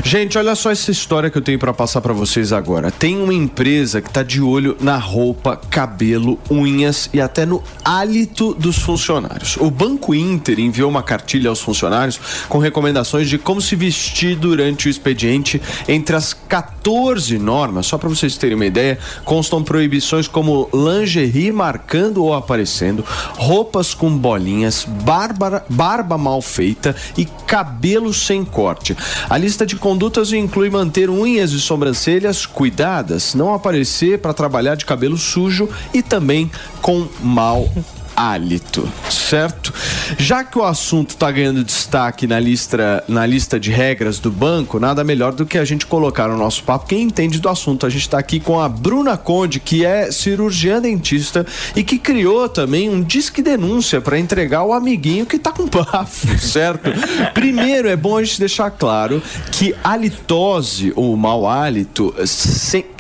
Gente, 0.05 0.37
olha 0.37 0.55
só 0.55 0.71
essa 0.71 0.91
história 0.91 1.31
que 1.31 1.39
eu 1.39 1.43
tenho 1.43 1.59
para 1.59 1.73
passar 1.73 2.01
para 2.01 2.13
vocês 2.13 2.53
agora. 2.53 2.91
Tem 2.91 3.19
uma 3.19 3.33
empresa 3.33 4.01
que 4.01 4.11
tá 4.11 4.23
de 4.23 4.43
olho 4.43 4.77
na 4.81 4.97
roupa, 4.97 5.57
cabelo, 5.71 6.39
unhas 6.51 7.09
e 7.13 7.21
até 7.21 7.47
no 7.47 7.63
hálito 7.85 8.55
dos 8.55 8.79
funcionários. 8.79 9.57
O 9.57 9.71
Banco 9.71 10.15
Inter 10.15 10.61
enviou 10.61 10.91
uma 10.91 11.03
cartilha 11.03 11.49
aos 11.49 11.61
funcionários 11.61 12.21
com 12.49 12.59
recomendações 12.59 13.29
de 13.29 13.39
como 13.39 13.61
se 13.61 13.75
vestir 13.75 14.37
durante 14.37 14.87
o 14.87 14.91
expediente. 14.91 15.61
Entre 15.89 16.15
as 16.15 16.35
14 16.35 17.39
normas, 17.39 17.87
só 17.87 17.97
para 17.97 18.09
vocês 18.09 18.37
terem 18.37 18.55
uma 18.55 18.67
ideia, 18.67 18.99
constam 19.25 19.63
proibições 19.63 20.29
como 20.29 20.69
lingerie 20.73 21.53
marcando 21.53 22.23
ou 22.23 22.35
aparecendo, 22.35 22.86
roupas 23.35 23.95
com 23.95 24.17
bolinhas, 24.17 24.85
barba, 24.85 25.65
barba 25.69 26.19
mal 26.19 26.43
feita 26.43 26.95
e 27.17 27.25
cabelo 27.25 28.13
sem 28.13 28.45
corte. 28.45 28.97
A 29.29 29.37
lista 29.37 29.67
de 29.67 29.77
condutas 29.77 30.33
inclui 30.33 30.71
manter 30.71 31.11
unhas 31.11 31.53
e 31.53 31.61
sobrancelhas 31.61 32.47
cuidadas, 32.47 33.35
não 33.35 33.55
aparecer 33.55 34.21
para 34.21 34.35
trabalhar 34.35 34.75
de 34.75 34.85
cabelo 34.85 35.17
sujo 35.17 35.69
e 35.93 36.03
também 36.03 36.51
com 36.81 37.07
mau 37.21 37.69
hálito, 38.17 38.89
certo? 39.11 39.73
Já 40.19 40.43
que 40.43 40.59
o 40.59 40.65
assunto 40.65 41.11
está 41.11 41.31
ganhando 41.31 41.63
destaque 41.63 42.27
na 42.27 42.41
lista, 42.41 43.05
na 43.07 43.27
lista 43.27 43.61
de 43.61 43.71
regras 43.71 44.19
do 44.19 44.31
banco, 44.31 44.81
nada 44.81 45.05
melhor 45.05 45.33
do 45.33 45.45
que 45.45 45.59
a 45.59 45.65
gente 45.65 45.87
colocar 45.87 46.29
no 46.29 46.37
nosso 46.37 46.65
papo 46.65 46.87
quem 46.87 47.03
entende 47.03 47.39
do 47.39 47.49
assunto. 47.49 47.85
A 47.85 47.91
gente 47.91 48.03
está 48.03 48.19
aqui 48.19 48.41
com 48.41 48.59
a 48.59 48.69
Bruna 48.69 49.17
Conde, 49.17 49.61
que 49.61 49.85
é 49.85 50.11
cirurgiã 50.11 50.81
dentista 50.81 51.47
e 51.75 51.85
que 51.85 51.99
criou 51.99 52.49
também 52.49 52.89
um 52.89 53.03
disque 53.03 53.43
denúncia 53.43 54.01
para 54.01 54.19
entregar 54.19 54.65
o 54.65 54.73
amiguinho 54.73 55.27
que 55.27 55.39
tá 55.39 55.53
com 55.53 55.67
bafo, 55.69 56.39
certo? 56.39 56.91
Primeiro, 57.35 57.89
é 57.89 57.97
bom 57.97 58.17
a 58.17 58.25
gente 58.25 58.41
deixar 58.41 58.71
claro 58.71 59.23
que 59.53 59.75
halitose 59.85 60.93
ou 60.97 61.17
mau 61.17 61.47
hálito 61.47 62.15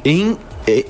em 0.04 0.36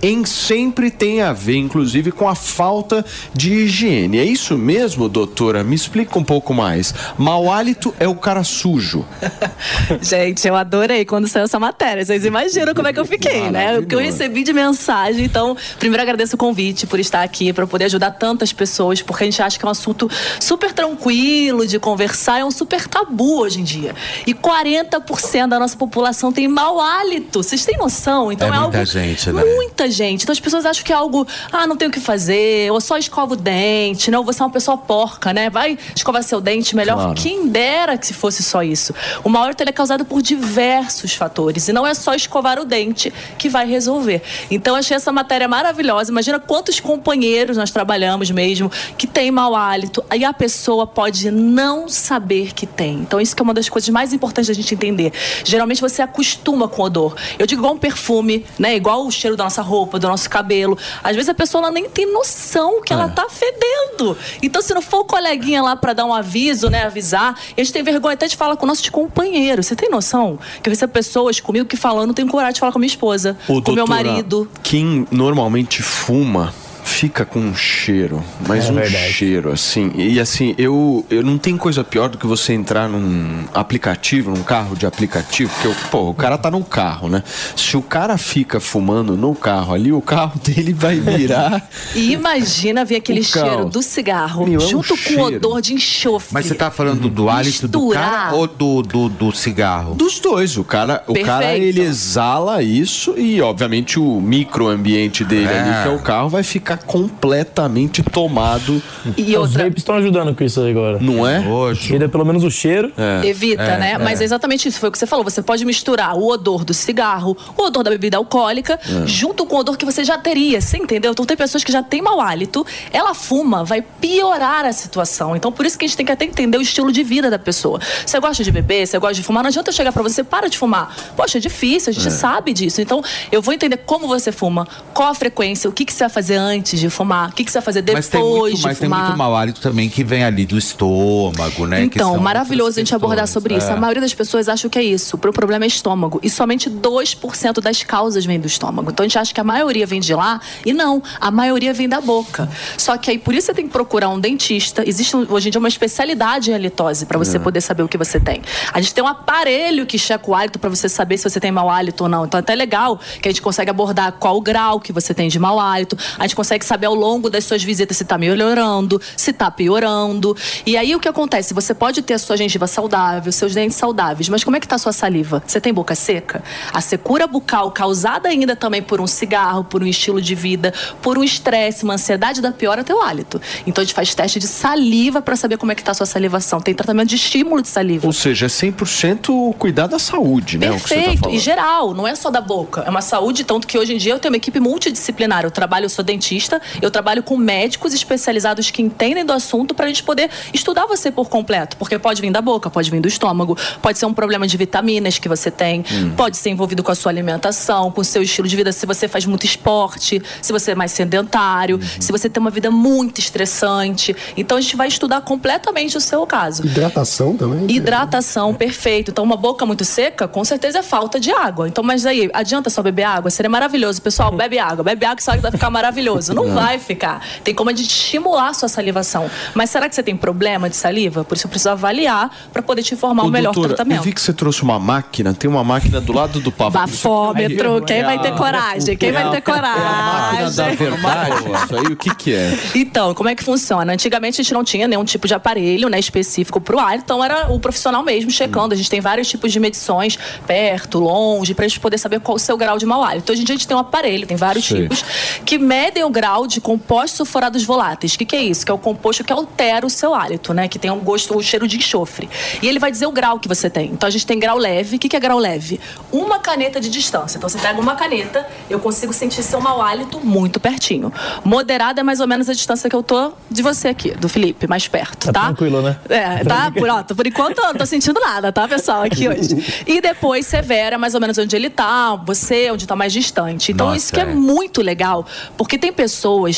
em 0.03 0.25
sempre 0.25 0.91
tem 0.91 1.23
a 1.23 1.33
ver, 1.33 1.57
inclusive, 1.57 2.11
com 2.11 2.29
a 2.29 2.35
falta 2.35 3.05
de 3.35 3.53
higiene. 3.53 4.19
É 4.19 4.25
isso 4.25 4.57
mesmo, 4.57 5.09
doutora? 5.09 5.63
Me 5.63 5.75
explica 5.75 6.19
um 6.19 6.25
pouco 6.25 6.55
mais. 6.55 6.95
Mau 7.19 7.51
hálito 7.51 7.95
é 7.99 8.09
o 8.09 8.15
cara 8.15 8.43
sujo. 8.43 9.05
Gente, 10.01 10.47
eu 10.49 10.57
adorei 10.57 11.05
quando 11.05 11.29
saiu 11.29 11.45
essa 11.45 11.59
matéria. 11.59 12.05
Vocês 12.05 12.25
imaginam 12.25 12.75
como 12.75 12.89
é 12.89 12.93
que 12.93 13.01
eu 13.01 13.05
fiquei, 13.05 13.51
né? 13.51 13.79
O 13.79 13.87
que 13.87 13.95
eu 13.95 13.99
recebi 13.99 14.43
de 14.43 14.53
mensagem. 14.53 15.25
Então, 15.25 15.57
primeiro 15.79 16.03
agradeço 16.03 16.37
o 16.37 16.39
convite 16.39 16.87
por 16.87 16.99
estar 16.99 17.23
aqui, 17.23 17.53
para 17.53 17.67
poder 17.67 17.85
ajudar 17.85 18.13
tantas 18.13 18.53
pessoas, 18.53 19.03
porque 19.03 19.25
a 19.25 19.27
gente 19.27 19.43
acha 19.43 19.59
que 19.59 19.65
é 19.65 19.69
um 19.69 19.73
assunto 19.73 20.11
super 20.41 20.73
tranquilo 20.73 21.67
de 21.67 21.79
conversar, 21.79 22.41
é 22.41 22.45
um 22.45 22.51
super 22.51 22.87
tabu 22.87 23.41
hoje 23.41 23.61
em 23.61 23.65
dia. 23.65 23.95
E 24.27 24.35
40% 24.35 25.49
da 25.49 25.59
nossa 25.59 25.77
população 25.77 26.33
tem 26.33 26.49
mau 26.49 26.81
hálito. 26.81 27.43
Vocês 27.43 27.65
têm 27.65 27.77
noção? 27.77 28.33
Então 28.33 28.49
É 28.49 28.57
é, 28.57 28.61
muita 28.61 28.79
algo 28.79 28.87
gente, 28.87 29.31
né? 29.33 29.43
Muita 29.67 29.91
gente. 29.91 30.23
Então 30.23 30.33
as 30.33 30.41
pessoas 30.41 30.65
acham 30.65 30.85
que 30.85 30.93
é 30.93 30.97
algo, 30.97 31.27
ah, 31.53 31.67
não 31.67 31.77
tenho 31.77 31.91
o 31.91 31.93
que 31.93 32.01
fazer, 32.01 32.71
ou 32.73 32.81
só 32.81 32.97
escova 32.97 33.35
o 33.35 33.37
dente, 33.37 34.11
não, 34.11 34.25
você 34.25 34.43
é 34.43 34.45
uma 34.45 34.53
pessoa 34.53 34.77
porca, 34.77 35.33
né? 35.33 35.51
Vai 35.51 35.79
escovar 35.95 36.23
seu 36.23 36.41
dente 36.41 36.75
melhor. 36.75 36.97
Claro. 36.97 37.15
Quem 37.15 37.49
dera 37.49 37.99
que 37.99 38.07
se 38.07 38.15
fosse 38.15 38.43
só 38.43 38.63
isso. 38.63 38.95
O 39.25 39.29
mau 39.29 39.45
hálito 39.45 39.63
é 39.63 39.73
causado 39.73 40.05
por 40.05 40.23
diversos 40.23 41.15
fatores 41.15 41.69
e 41.69 41.73
não 41.73 41.87
é 41.87 41.95
só 41.95 42.15
escovar 42.15 42.59
o 42.59 42.65
dente 42.65 43.13
que 43.39 43.49
vai 43.49 43.67
resolver. 43.67 44.23
Então 44.51 44.75
eu 44.75 44.79
achei 44.79 44.97
essa 44.97 45.13
matéria 45.13 45.49
maravilhosa. 45.49 46.11
Imagina 46.11 46.39
quantos 46.39 46.81
companheiros 46.81 47.57
nós 47.57 47.71
trabalhamos 47.71 48.31
mesmo 48.31 48.71
que 48.97 49.07
tem 49.07 49.31
mau 49.31 49.55
hálito 49.55 50.05
e 50.15 50.25
a 50.25 50.33
pessoa 50.33 50.87
pode 50.87 51.31
não 51.31 51.89
saber 51.89 52.55
que 52.55 52.67
tem. 52.67 53.01
Então 53.01 53.21
isso 53.21 53.35
que 53.35 53.43
é 53.43 53.45
uma 53.45 53.55
das 53.55 53.69
coisas 53.69 53.89
mais 53.91 54.13
importantes 54.13 54.49
da 54.49 54.55
gente 54.55 54.75
entender. 54.75 55.13
Geralmente 55.45 55.81
você 55.81 56.03
acostuma 56.03 56.69
com 56.69 56.83
o 56.83 56.85
odor. 56.85 57.15
Eu 57.39 57.47
digo 57.47 57.61
igual 57.61 57.75
um 57.75 57.79
perfume, 57.79 58.45
né? 58.59 58.77
Igual 58.77 59.07
o 59.07 59.11
cheiro 59.11 59.37
da 59.37 59.45
nossa 59.45 59.56
roupa, 59.63 59.99
do 59.99 60.09
nosso 60.09 60.29
cabelo. 60.29 60.79
Às 61.03 61.15
vezes 61.15 61.29
a 61.29 61.35
pessoa 61.35 61.63
ela 61.63 61.71
nem 61.71 61.89
tem 61.89 62.13
noção 62.13 62.83
que 62.83 62.93
ela 62.93 63.09
tá 63.09 63.27
fedendo. 63.29 64.17
Então 64.43 64.63
se 64.63 64.75
não 64.75 64.83
for 64.83 65.01
o 65.01 65.05
coleguinha 65.05 65.63
lá 65.63 65.77
para 65.77 65.93
dar 65.93 66.05
um 66.05 66.15
aviso, 66.15 66.69
né, 66.69 66.85
avisar, 66.85 67.39
a 67.57 67.61
gente 67.61 67.73
tem 67.73 67.83
vergonha 67.83 68.15
até 68.15 68.27
de 68.27 68.37
falar 68.37 68.57
com 68.57 68.67
nossos 68.67 68.89
companheiros. 68.89 69.67
Você 69.67 69.77
tem 69.77 69.91
noção 69.91 70.39
que 70.63 70.69
eu 70.69 70.73
recebo 70.73 70.93
pessoas 70.93 71.41
comigo 71.41 71.67
que 71.67 71.77
não 72.07 72.15
tenho 72.15 72.29
coragem 72.29 72.55
de 72.55 72.61
falar 72.61 72.73
com 72.73 72.79
minha 72.79 72.87
esposa, 72.87 73.37
Ô, 73.49 73.63
com 73.63 73.73
meu 73.73 73.87
marido. 73.87 74.49
Quem 74.63 75.07
normalmente 75.11 75.83
fuma 75.83 76.53
fica 76.87 77.25
com 77.25 77.41
um 77.41 77.55
cheiro, 77.55 78.23
mas 78.49 78.67
É 78.67 78.71
um 78.71 78.75
verdade. 78.77 79.13
cheiro 79.13 79.53
assim. 79.53 79.91
E 79.97 80.19
assim, 80.21 80.55
eu, 80.57 81.05
eu 81.11 81.23
não 81.23 81.37
tem 81.37 81.57
coisa 81.57 81.83
pior 81.85 82.09
do 82.09 82.17
que 82.17 82.27
você 82.27 82.53
entrar 82.53 82.89
num 82.89 83.45
aplicativo, 83.53 84.31
num 84.31 84.43
carro 84.43 84.77
de 84.77 84.87
aplicativo, 84.87 85.53
que 85.61 85.67
eu, 85.67 85.75
pô, 85.91 86.11
o 86.11 86.15
cara 86.15 86.39
tá 86.39 86.51
num 86.51 86.63
carro, 86.63 87.09
né? 87.09 87.23
Se 87.57 87.77
o 87.77 87.83
cara 87.83 88.17
fica 88.17 88.61
fumando 88.61 89.17
no 89.17 89.35
carro 89.35 89.75
ali, 89.75 89.93
o 89.93 90.01
carro 90.01 90.39
dele 90.41 90.73
vai 90.73 90.99
virar 91.01 91.69
E 91.95 92.13
imagina 92.13 92.85
ver 92.85 92.97
aquele 92.97 93.21
O 93.21 93.29
caos. 93.31 93.49
cheiro 93.49 93.65
do 93.69 93.83
cigarro 93.83 94.47
Meu, 94.47 94.61
é 94.61 94.65
um 94.65 94.69
junto 94.69 94.97
com 94.97 95.15
o 95.15 95.25
odor 95.25 95.61
de 95.61 95.75
enxofre. 95.75 96.33
Mas 96.33 96.47
você 96.47 96.55
tá 96.55 96.71
falando 96.71 97.09
do 97.11 97.29
hálito 97.29 97.67
do 97.69 97.89
cara 97.91 98.33
ou 98.35 98.47
do, 98.47 98.83
do, 98.83 99.09
do 99.09 99.33
cigarro? 99.33 99.95
Dos 99.95 100.21
dois, 100.21 100.57
o 100.57 100.65
cara, 100.65 101.03
o 101.07 101.15
cara 101.21 101.47
Perfeito. 101.47 101.65
ele 101.79 101.81
exala 101.83 102.63
isso 102.63 103.15
e 103.19 103.41
obviamente 103.43 103.99
o 103.99 104.21
microambiente 104.21 105.25
dele 105.25 105.47
É. 105.49 105.61
ali 105.61 105.83
que 105.83 105.89
é 105.89 105.93
o 105.93 105.99
carro 105.99 106.29
vai 106.29 106.43
ficar 106.43 106.76
completamente 106.77 108.03
tomado. 108.03 108.83
E 109.17 109.37
Os 109.37 109.51
outra- 109.51 109.65
vapes 109.65 109.79
estão 109.83 109.95
ajudando 109.97 110.35
com 110.35 110.45
isso 110.45 110.61
aí 110.61 110.71
agora. 110.71 110.99
Não 111.01 111.27
é? 111.27 111.43
Tira 111.75 112.09
pelo 112.09 112.25
menos 112.25 112.45
o 112.45 112.51
cheiro. 112.51 112.93
Evita, 113.25 113.77
né? 113.79 113.99
Mas 113.99 114.21
é 114.21 114.25
exatamente 114.25 114.69
isso, 114.69 114.79
foi 114.79 114.89
o 114.89 114.93
que 114.93 114.99
você 114.99 115.07
falou. 115.07 115.25
Você 115.25 115.43
pode 115.43 115.65
misturar 115.65 116.15
o 116.17 116.27
odor 116.29 116.65
do 116.65 116.75
cigarro, 116.75 117.37
o 117.57 117.63
odor 117.63 117.83
da 117.83 117.91
bebida 117.91 118.17
alcoólica, 118.17 118.79
É. 118.83 119.07
junto 119.07 119.47
com 119.47 119.57
o 119.57 119.59
odor 119.61 119.77
que 119.77 119.85
você 119.85 120.05
já 120.05 120.19
teria, 120.19 120.61
você 120.61 120.77
entendeu? 120.77 121.13
Então 121.13 121.25
tem 121.25 121.37
pessoas 121.37 121.65
que 121.65 121.73
já 121.73 121.83
têm 121.83 122.03
mau 122.03 122.21
hálito, 122.21 122.65
ela 122.93 123.15
fuma, 123.15 123.65
vai 123.65 123.83
piorar 123.83 124.65
a 124.65 124.73
situação. 124.73 125.35
Então 125.37 125.51
por 125.53 125.67
isso 125.67 125.79
que 125.79 125.85
a 125.85 125.89
gente 125.89 125.97
tem 125.97 126.07
que 126.07 126.13
até 126.13 126.25
entender 126.25 126.59
o 126.59 126.63
estilo 126.63 126.91
de 126.93 127.03
vida 127.03 127.31
da 127.31 127.39
pessoa. 127.39 127.81
Você 128.05 128.19
gosta 128.21 128.43
de 128.45 128.51
beber, 128.51 128.87
você 128.87 128.99
gosta 128.99 129.15
de 129.15 129.23
fumar, 129.23 129.43
não 129.43 129.49
adianta 129.49 129.71
eu 129.71 129.75
chegar 129.75 129.93
pra 129.93 130.03
você, 130.03 130.23
para 130.25 130.49
de 130.49 130.59
fumar. 130.59 130.95
Poxa, 131.17 131.39
é 131.39 131.41
difícil, 131.41 131.91
a 131.91 131.95
gente 131.95 132.07
É. 132.09 132.11
sabe 132.11 132.53
disso. 132.53 132.81
Então 132.81 133.03
eu 133.31 133.41
vou 133.43 133.53
entender 133.55 133.79
como 133.79 134.07
você 134.07 134.31
fuma, 134.33 134.67
qual 134.95 135.09
a 135.11 135.15
frequência, 135.15 135.69
o 135.69 135.73
que, 135.73 135.85
que 135.85 135.93
você 135.93 136.05
vai 136.05 136.09
fazer 136.11 136.37
antes 136.37 136.66
de 136.75 136.91
fumar, 136.91 137.29
o 137.29 137.33
que, 137.33 137.45
que 137.45 137.53
você 137.53 137.59
vai 137.59 137.65
fazer 137.65 137.83
depois 137.83 138.07
Mas 138.07 138.09
tem 138.09 138.21
muito, 138.21 138.57
de 138.57 138.63
mas 138.65 138.79
tem 138.79 138.89
fumar. 138.89 139.05
muito 139.07 139.19
mau 139.19 139.37
hálito 139.37 139.61
também 139.61 139.89
que 139.89 140.03
vem 140.03 140.25
ali 140.25 140.45
do 140.45 140.59
estômago, 140.59 141.67
né? 141.67 141.83
Então, 141.85 142.19
maravilhoso 142.19 142.79
a 142.79 142.81
gente 142.81 142.95
abordar 142.95 143.29
sobre 143.29 143.57
isso. 143.57 143.69
É. 143.69 143.73
A 143.73 143.77
maioria 143.77 144.01
das 144.01 144.15
pessoas 144.15 144.49
acha 144.49 144.69
que 144.69 144.79
é 144.79 144.83
isso. 144.83 145.17
O 145.17 145.19
problema 145.19 145.65
é 145.65 145.69
estômago. 145.69 146.19
E 146.23 146.31
somente 146.31 146.69
2% 146.69 147.61
das 147.61 147.83
causas 147.83 148.25
vem 148.25 148.41
do 148.41 148.47
estômago. 148.47 148.91
Então 148.91 149.05
a 149.05 149.09
gente 149.09 149.19
acha 149.19 149.33
que 149.35 149.41
a 149.41 149.45
maioria 149.45 149.87
vem 149.87 150.01
de 150.01 150.15
lá. 150.15 150.41
E 150.65 150.73
não, 150.73 151.03
a 151.21 151.31
maioria 151.31 151.73
vem 151.73 151.89
da 151.89 152.01
boca. 152.01 152.49
Só 152.77 152.97
que 152.97 153.11
aí 153.11 153.19
por 153.19 153.35
isso 153.35 153.47
você 153.47 153.55
tem 153.55 153.67
que 153.67 153.73
procurar 153.73 154.09
um 154.09 154.19
dentista. 154.19 154.83
Existe 154.89 155.15
hoje 155.17 155.49
em 155.49 155.51
dia 155.51 155.59
uma 155.59 155.69
especialidade 155.69 156.51
em 156.51 156.55
halitose 156.55 157.07
para 157.07 157.19
você 157.19 157.37
É. 157.37 157.41
poder 157.41 157.61
saber 157.61 157.83
o 157.83 157.89
que 157.89 157.99
você 157.99 158.19
tem. 158.19 158.41
A 158.73 158.81
gente 158.81 158.95
tem 158.95 159.05
um 159.05 159.07
aparelho 159.09 159.85
que 159.87 159.99
checa 159.99 160.31
o 160.31 160.35
hálito 160.35 160.59
para 160.59 160.71
você 160.71 160.89
saber 160.89 161.19
se 161.19 161.29
você 161.29 161.39
tem 161.39 161.53
mau 161.53 161.69
hálito 161.69 162.05
ou 162.05 162.09
não. 162.09 162.25
Então 162.25 162.39
é 162.39 162.41
até 162.41 162.55
legal 162.55 162.99
que 163.21 163.29
a 163.29 163.31
gente 163.31 163.43
consegue 163.43 163.71
abordar 163.71 164.13
qual 164.13 164.37
o 164.37 164.41
grau 164.41 164.81
que 164.81 164.93
você 164.93 165.13
tem 165.13 165.29
de 165.29 165.39
mau 165.39 165.61
hálito. 165.61 165.97
A 166.19 166.23
gente 166.23 166.35
consegue 166.37 166.56
saber 166.65 166.87
ao 166.87 166.95
longo 166.95 167.29
das 167.29 167.45
suas 167.45 167.63
visitas 167.63 167.97
se 167.97 168.05
tá 168.05 168.17
melhorando, 168.17 169.01
se 169.17 169.33
tá 169.33 169.51
piorando. 169.51 170.37
E 170.65 170.77
aí 170.77 170.95
o 170.95 171.01
que 171.01 171.09
acontece? 171.09 171.53
Você 171.53 171.75
pode 171.75 172.03
ter 172.03 172.15
a 172.15 172.19
sua 172.19 172.37
gengiva 172.37 172.67
saudável, 172.67 173.31
seus 173.33 173.55
dentes 173.55 173.77
saudáveis, 173.77 174.29
mas 174.29 174.45
como 174.45 174.57
é 174.57 174.61
que 174.61 174.69
tá 174.69 174.77
a 174.77 174.79
sua 174.79 174.93
saliva? 174.93 175.43
Você 175.47 175.61
tem 175.61 175.73
boca 175.73 175.95
seca? 175.95 176.43
A 176.73 176.81
secura 176.81 177.27
bucal 177.27 177.71
causada 177.71 178.29
ainda 178.29 178.55
também 178.55 178.83
por 178.83 179.01
um 179.01 179.07
cigarro, 179.07 179.65
por 179.65 179.83
um 179.83 179.87
estilo 179.87 180.21
de 180.23 180.35
vida, 180.35 180.73
por 181.03 181.19
um 181.19 181.25
estresse, 181.25 181.85
uma 181.85 181.95
ansiedade 181.95 182.41
da 182.41 182.53
piora 182.53 182.85
teu 182.85 183.03
hálito. 183.03 183.41
Então 183.67 183.83
a 183.83 183.85
gente 183.85 183.95
faz 183.95 184.15
teste 184.15 184.39
de 184.39 184.47
saliva 184.47 185.21
para 185.21 185.37
saber 185.37 185.57
como 185.57 185.73
é 185.73 185.75
que 185.75 185.83
tá 185.83 185.91
a 185.91 185.95
sua 185.95 186.07
salivação. 186.07 186.61
Tem 186.61 186.75
tratamento 186.75 187.09
de 187.09 187.17
estímulo 187.17 187.61
de 187.63 187.69
saliva. 187.69 188.07
Ou 188.07 188.13
seja, 188.13 188.47
é 188.47 188.49
100% 188.49 189.55
cuidar 189.57 189.87
da 189.87 189.99
saúde, 189.99 190.59
né? 190.59 190.67
você 190.67 190.73
tá 190.73 190.95
Perfeito, 190.95 191.21
falando. 191.21 191.37
e 191.37 191.39
geral, 191.39 191.95
não 191.95 192.07
é 192.07 192.15
só 192.15 192.31
da 192.31 192.41
boca, 192.41 192.83
é 192.87 192.91
uma 192.91 193.01
saúde, 193.01 193.45
tanto 193.45 193.67
que 193.67 193.79
hoje 193.79 193.95
em 193.95 193.99
dia 193.99 194.13
eu 194.13 194.19
tenho 194.19 194.33
uma 194.33 194.37
equipe 194.37 194.61
multidisciplinar. 194.61 195.45
Eu 195.45 195.51
trabalho, 195.51 195.87
eu 195.87 195.91
sou 195.91 196.05
dentista, 196.05 196.46
eu 196.81 196.91
trabalho 196.91 197.23
com 197.23 197.37
médicos 197.37 197.93
especializados 197.95 198.71
que 198.71 198.83
entendem 198.83 199.25
do 199.25 199.33
assunto 199.33 199.75
para 199.75 199.87
a 199.87 199.89
gente 199.89 200.03
poder 200.03 200.31
estudar 200.53 200.87
você 200.87 201.11
por 201.11 201.29
completo, 201.29 201.77
porque 201.77 201.99
pode 201.99 202.21
vir 202.21 202.31
da 202.31 202.41
boca, 202.41 202.71
pode 202.71 202.91
vir 202.91 203.01
do 203.01 203.09
estômago, 203.09 203.57
pode 203.83 203.99
ser 203.99 204.07
um 204.07 204.15
problema 204.15 204.47
de 204.47 204.57
vitaminas 204.57 205.19
que 205.19 205.29
você 205.29 205.51
tem, 205.51 205.85
Hum. 205.93 206.13
pode 206.17 206.37
ser 206.37 206.51
envolvido 206.51 206.83
com 206.83 206.91
a 206.91 206.95
sua 206.95 207.11
alimentação, 207.13 207.91
com 207.91 208.01
o 208.01 208.05
seu 208.05 208.23
estilo 208.23 208.49
de 208.49 208.57
vida, 208.57 208.73
se 208.73 208.87
você 208.87 209.09
faz 209.09 209.25
muito 209.27 209.45
esporte, 209.45 210.23
se 210.43 210.53
você 210.53 210.73
é 210.73 210.75
mais 210.75 210.93
sedentário, 210.93 211.81
se 212.01 212.11
você 212.13 212.29
tem 212.29 212.41
uma 212.41 212.51
vida 212.51 212.71
muito 212.71 213.19
estressante. 213.21 214.15
Então 214.37 214.59
a 214.59 214.61
gente 214.61 214.77
vai 214.77 214.89
estudar 214.89 215.21
completamente 215.23 215.97
o 215.97 216.01
seu 216.01 216.27
caso. 216.27 216.65
Hidratação 216.67 217.37
também. 217.37 217.67
Hidratação, 217.71 218.55
perfeito. 218.55 219.11
Então, 219.11 219.25
uma 219.25 219.37
boca 219.37 219.65
muito 219.65 219.85
seca, 219.85 220.27
com 220.29 220.45
certeza 220.45 220.79
é 220.79 220.83
falta 220.83 221.19
de 221.21 221.31
água. 221.31 221.69
Então, 221.69 221.83
mas 221.83 222.05
aí, 222.07 222.29
adianta 222.33 222.69
só 222.71 222.83
beber 222.83 223.05
água? 223.05 223.31
Seria 223.31 223.49
maravilhoso. 223.51 224.01
Pessoal, 224.03 224.31
bebe 224.33 224.59
água. 224.59 224.85
Bebe 224.85 225.05
água 225.07 225.17
que 225.17 225.23
só 225.23 225.37
vai 225.37 225.51
ficar 225.51 225.71
maravilhoso. 225.71 226.35
Não 226.37 226.51
É. 226.51 226.55
vai 226.55 226.79
ficar. 226.79 227.23
tem 227.43 227.55
como 227.55 227.71
a 227.71 227.73
gente 227.73 227.89
estimular 227.89 228.49
a 228.49 228.55
sua 228.55 228.69
salivação. 228.69 229.31
Mas 229.55 229.71
será 229.71 229.89
que 229.89 229.95
você 229.95 230.03
tem 230.03 230.17
problema 230.17 230.69
de 230.69 230.77
saliva? 230.77 231.25
Por 231.25 231.37
isso 231.37 231.47
eu 231.47 231.51
preciso 231.51 231.71
avaliar 231.71 232.31
para 232.53 232.63
poder 232.63 232.83
te 232.83 232.95
informar 232.95 233.25
o 233.25 233.31
melhor 233.31 233.53
doutora, 233.53 233.75
tratamento. 233.75 233.99
Eu 234.01 234.05
vi 234.05 234.13
que 234.13 234.21
você 234.21 234.33
trouxe 234.33 234.63
uma 234.63 234.79
máquina, 234.79 235.33
tem 235.35 235.49
uma 235.49 235.65
máquina 235.65 236.01
do 236.01 236.13
lado 236.13 236.41
do 236.41 236.53
papo. 236.53 236.73
Bafômetro, 236.73 237.83
quem 237.83 238.03
vai 238.03 238.19
ter 238.21 238.33
coragem? 238.35 238.97
Quem 238.97 239.13
vai 239.13 239.31
ter 239.31 239.41
coragem? 239.41 239.83
máquina 239.83 240.51
da 240.51 240.69
verdade, 240.69 241.37
isso 241.65 241.77
aí, 241.77 241.93
o 241.93 241.97
que 241.97 242.15
que 242.15 242.35
é? 242.35 242.59
Então, 242.75 243.15
como 243.15 243.29
é 243.29 243.35
que 243.35 243.43
funciona? 243.43 243.93
Antigamente 243.93 244.41
a 244.41 244.45
gente 244.45 244.53
não 244.55 244.65
tinha 244.65 244.87
nenhum 244.87 245.05
tipo 245.05 245.27
de 245.27 245.35
aparelho 245.35 245.89
né, 245.89 245.99
específico 245.99 246.61
para 246.61 246.77
o 246.77 246.81
ar, 246.81 246.97
então 246.97 247.23
era 247.25 247.53
o 247.53 247.59
profissional 247.61 248.03
mesmo 248.03 248.31
checando. 248.31 248.75
A 248.75 248.77
gente 248.77 248.91
tem 248.91 249.01
vários 249.01 249.29
tipos 249.29 249.53
de 249.53 249.61
medições, 249.61 250.19
perto, 250.47 250.99
longe, 250.99 251.55
para 251.55 251.65
a 251.65 251.69
gente 251.69 251.81
poder 251.81 251.99
saber 251.99 252.21
qual 252.21 252.37
o 252.37 252.39
seu 252.39 252.57
grau 252.57 252.79
de 252.79 252.87
mau 252.87 253.03
hálito. 253.03 253.33
Hoje 253.33 253.43
em 253.43 253.45
dia 253.45 253.55
a 253.55 253.59
gente 253.59 253.69
tem 253.69 253.77
um 253.77 253.81
aparelho, 253.81 254.27
tem 254.27 254.37
vários 254.37 254.65
tipos, 254.65 255.05
que 255.45 255.59
medem 255.59 256.05
o 256.05 256.11
grau 256.17 256.47
de 256.47 256.63
compostos 256.63 257.19
sulfurados 257.19 257.63
voláteis. 257.63 258.15
O 258.15 258.19
que, 258.19 258.25
que 258.25 258.35
é 258.35 258.43
isso? 258.43 258.65
Que 258.65 258.73
é 258.73 258.75
o 258.75 258.79
composto 258.79 259.23
que 259.23 259.31
altera 259.31 259.85
o 259.85 259.91
seu 259.91 260.15
hálito, 260.15 260.55
né? 260.55 260.67
Que 260.67 260.79
tem 260.79 260.91
um 260.91 260.99
gosto, 260.99 261.37
um 261.37 261.43
cheiro 261.43 261.69
de 261.69 261.77
enxofre. 261.77 262.27
E 262.63 262.67
ele 262.67 262.79
vai 262.79 262.91
dizer 262.91 263.05
o 263.05 263.13
grau 263.13 263.39
que 263.39 263.47
você 263.47 263.69
tem. 263.69 263.91
Então 263.91 264.07
a 264.07 264.11
gente 264.11 264.27
tem 264.27 264.39
grau 264.39 264.57
leve. 264.57 264.97
O 264.97 264.99
que, 264.99 265.11
que 265.11 265.17
é 265.17 265.21
grau 265.21 265.39
leve? 265.39 265.79
Uma 266.11 266.39
caneta 266.39 266.81
de 266.81 266.89
distância. 266.89 267.37
Então 267.37 267.51
você 267.51 267.59
pega 267.59 267.79
uma 267.79 267.97
caneta, 267.97 268.49
eu 268.71 268.81
consigo 268.81 269.13
sentir 269.13 269.43
seu 269.43 269.61
mau 269.61 269.83
hálito 269.83 270.19
muito 270.25 270.59
pertinho. 270.59 271.13
Moderado 271.45 272.01
é 272.01 272.03
mais 272.03 272.19
ou 272.19 272.27
menos 272.27 272.49
a 272.49 272.55
distância 272.55 272.89
que 272.89 272.97
eu 272.97 273.03
tô 273.03 273.33
de 273.51 273.63
você 273.63 273.89
aqui, 273.89 274.13
do 274.13 274.27
Felipe, 274.27 274.67
mais 274.67 274.89
perto, 274.89 275.31
tá? 275.31 275.45
Tranquilo, 275.45 275.83
né? 275.83 275.99
É, 276.09 276.43
tá? 276.45 276.71
Por, 276.71 276.89
ó, 276.89 277.03
por 277.03 277.27
enquanto 277.27 277.59
eu 277.59 277.65
não 277.67 277.75
tô 277.75 277.85
sentindo 277.85 278.19
nada, 278.19 278.51
tá, 278.51 278.67
pessoal, 278.67 279.03
aqui 279.03 279.29
hoje. 279.29 279.83
E 279.87 280.01
depois 280.01 280.47
severa, 280.47 280.97
mais 280.97 281.15
ou 281.15 281.21
menos 281.21 281.37
onde 281.37 281.55
ele 281.55 281.69
tá, 281.69 282.17
você, 282.17 282.71
onde 282.71 282.87
tá 282.87 282.97
mais 282.97 283.13
distante. 283.13 283.73
Então 283.73 283.89
Nossa, 283.89 283.99
isso 283.99 284.13
que 284.15 284.21
é. 284.21 284.23
é. 284.23 284.27
muito 284.27 284.81
legal, 284.81 285.27
porque 285.59 285.77
tem 285.77 285.93
pessoas 285.93 286.06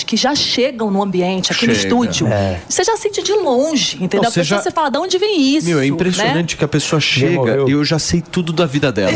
que 0.04 0.16
já 0.16 0.34
chegam 0.34 0.90
no 0.90 1.02
ambiente, 1.02 1.52
aqui 1.52 1.66
no 1.66 1.74
Chega. 1.74 1.86
estúdio, 1.88 2.26
É. 2.28 2.60
você 2.68 2.82
já 2.84 2.96
sente 2.96 3.22
de 3.22 3.32
longe, 3.32 3.96
entendeu? 3.96 4.22
Não, 4.22 4.28
a 4.28 4.30
você 4.32 4.40
pessoa 4.40 4.58
já- 4.58 4.62
você 4.64 4.70
fala, 4.70 4.90
de 4.90 4.98
onde 4.98 5.18
vem 5.18 5.56
isso? 5.56 5.66
Meu, 5.68 5.78
é 5.78 5.82
né? 5.82 5.86
impressionante 5.88 6.56
que 6.56 6.64
a 6.64 6.68
pessoa 6.68 7.00
chega 7.00 7.64
e 7.68 7.72
eu 7.72 7.84
já 7.84 7.98
sei 7.98 8.20
tudo 8.20 8.52
da 8.52 8.66
vida 8.66 8.90
dela. 8.92 9.12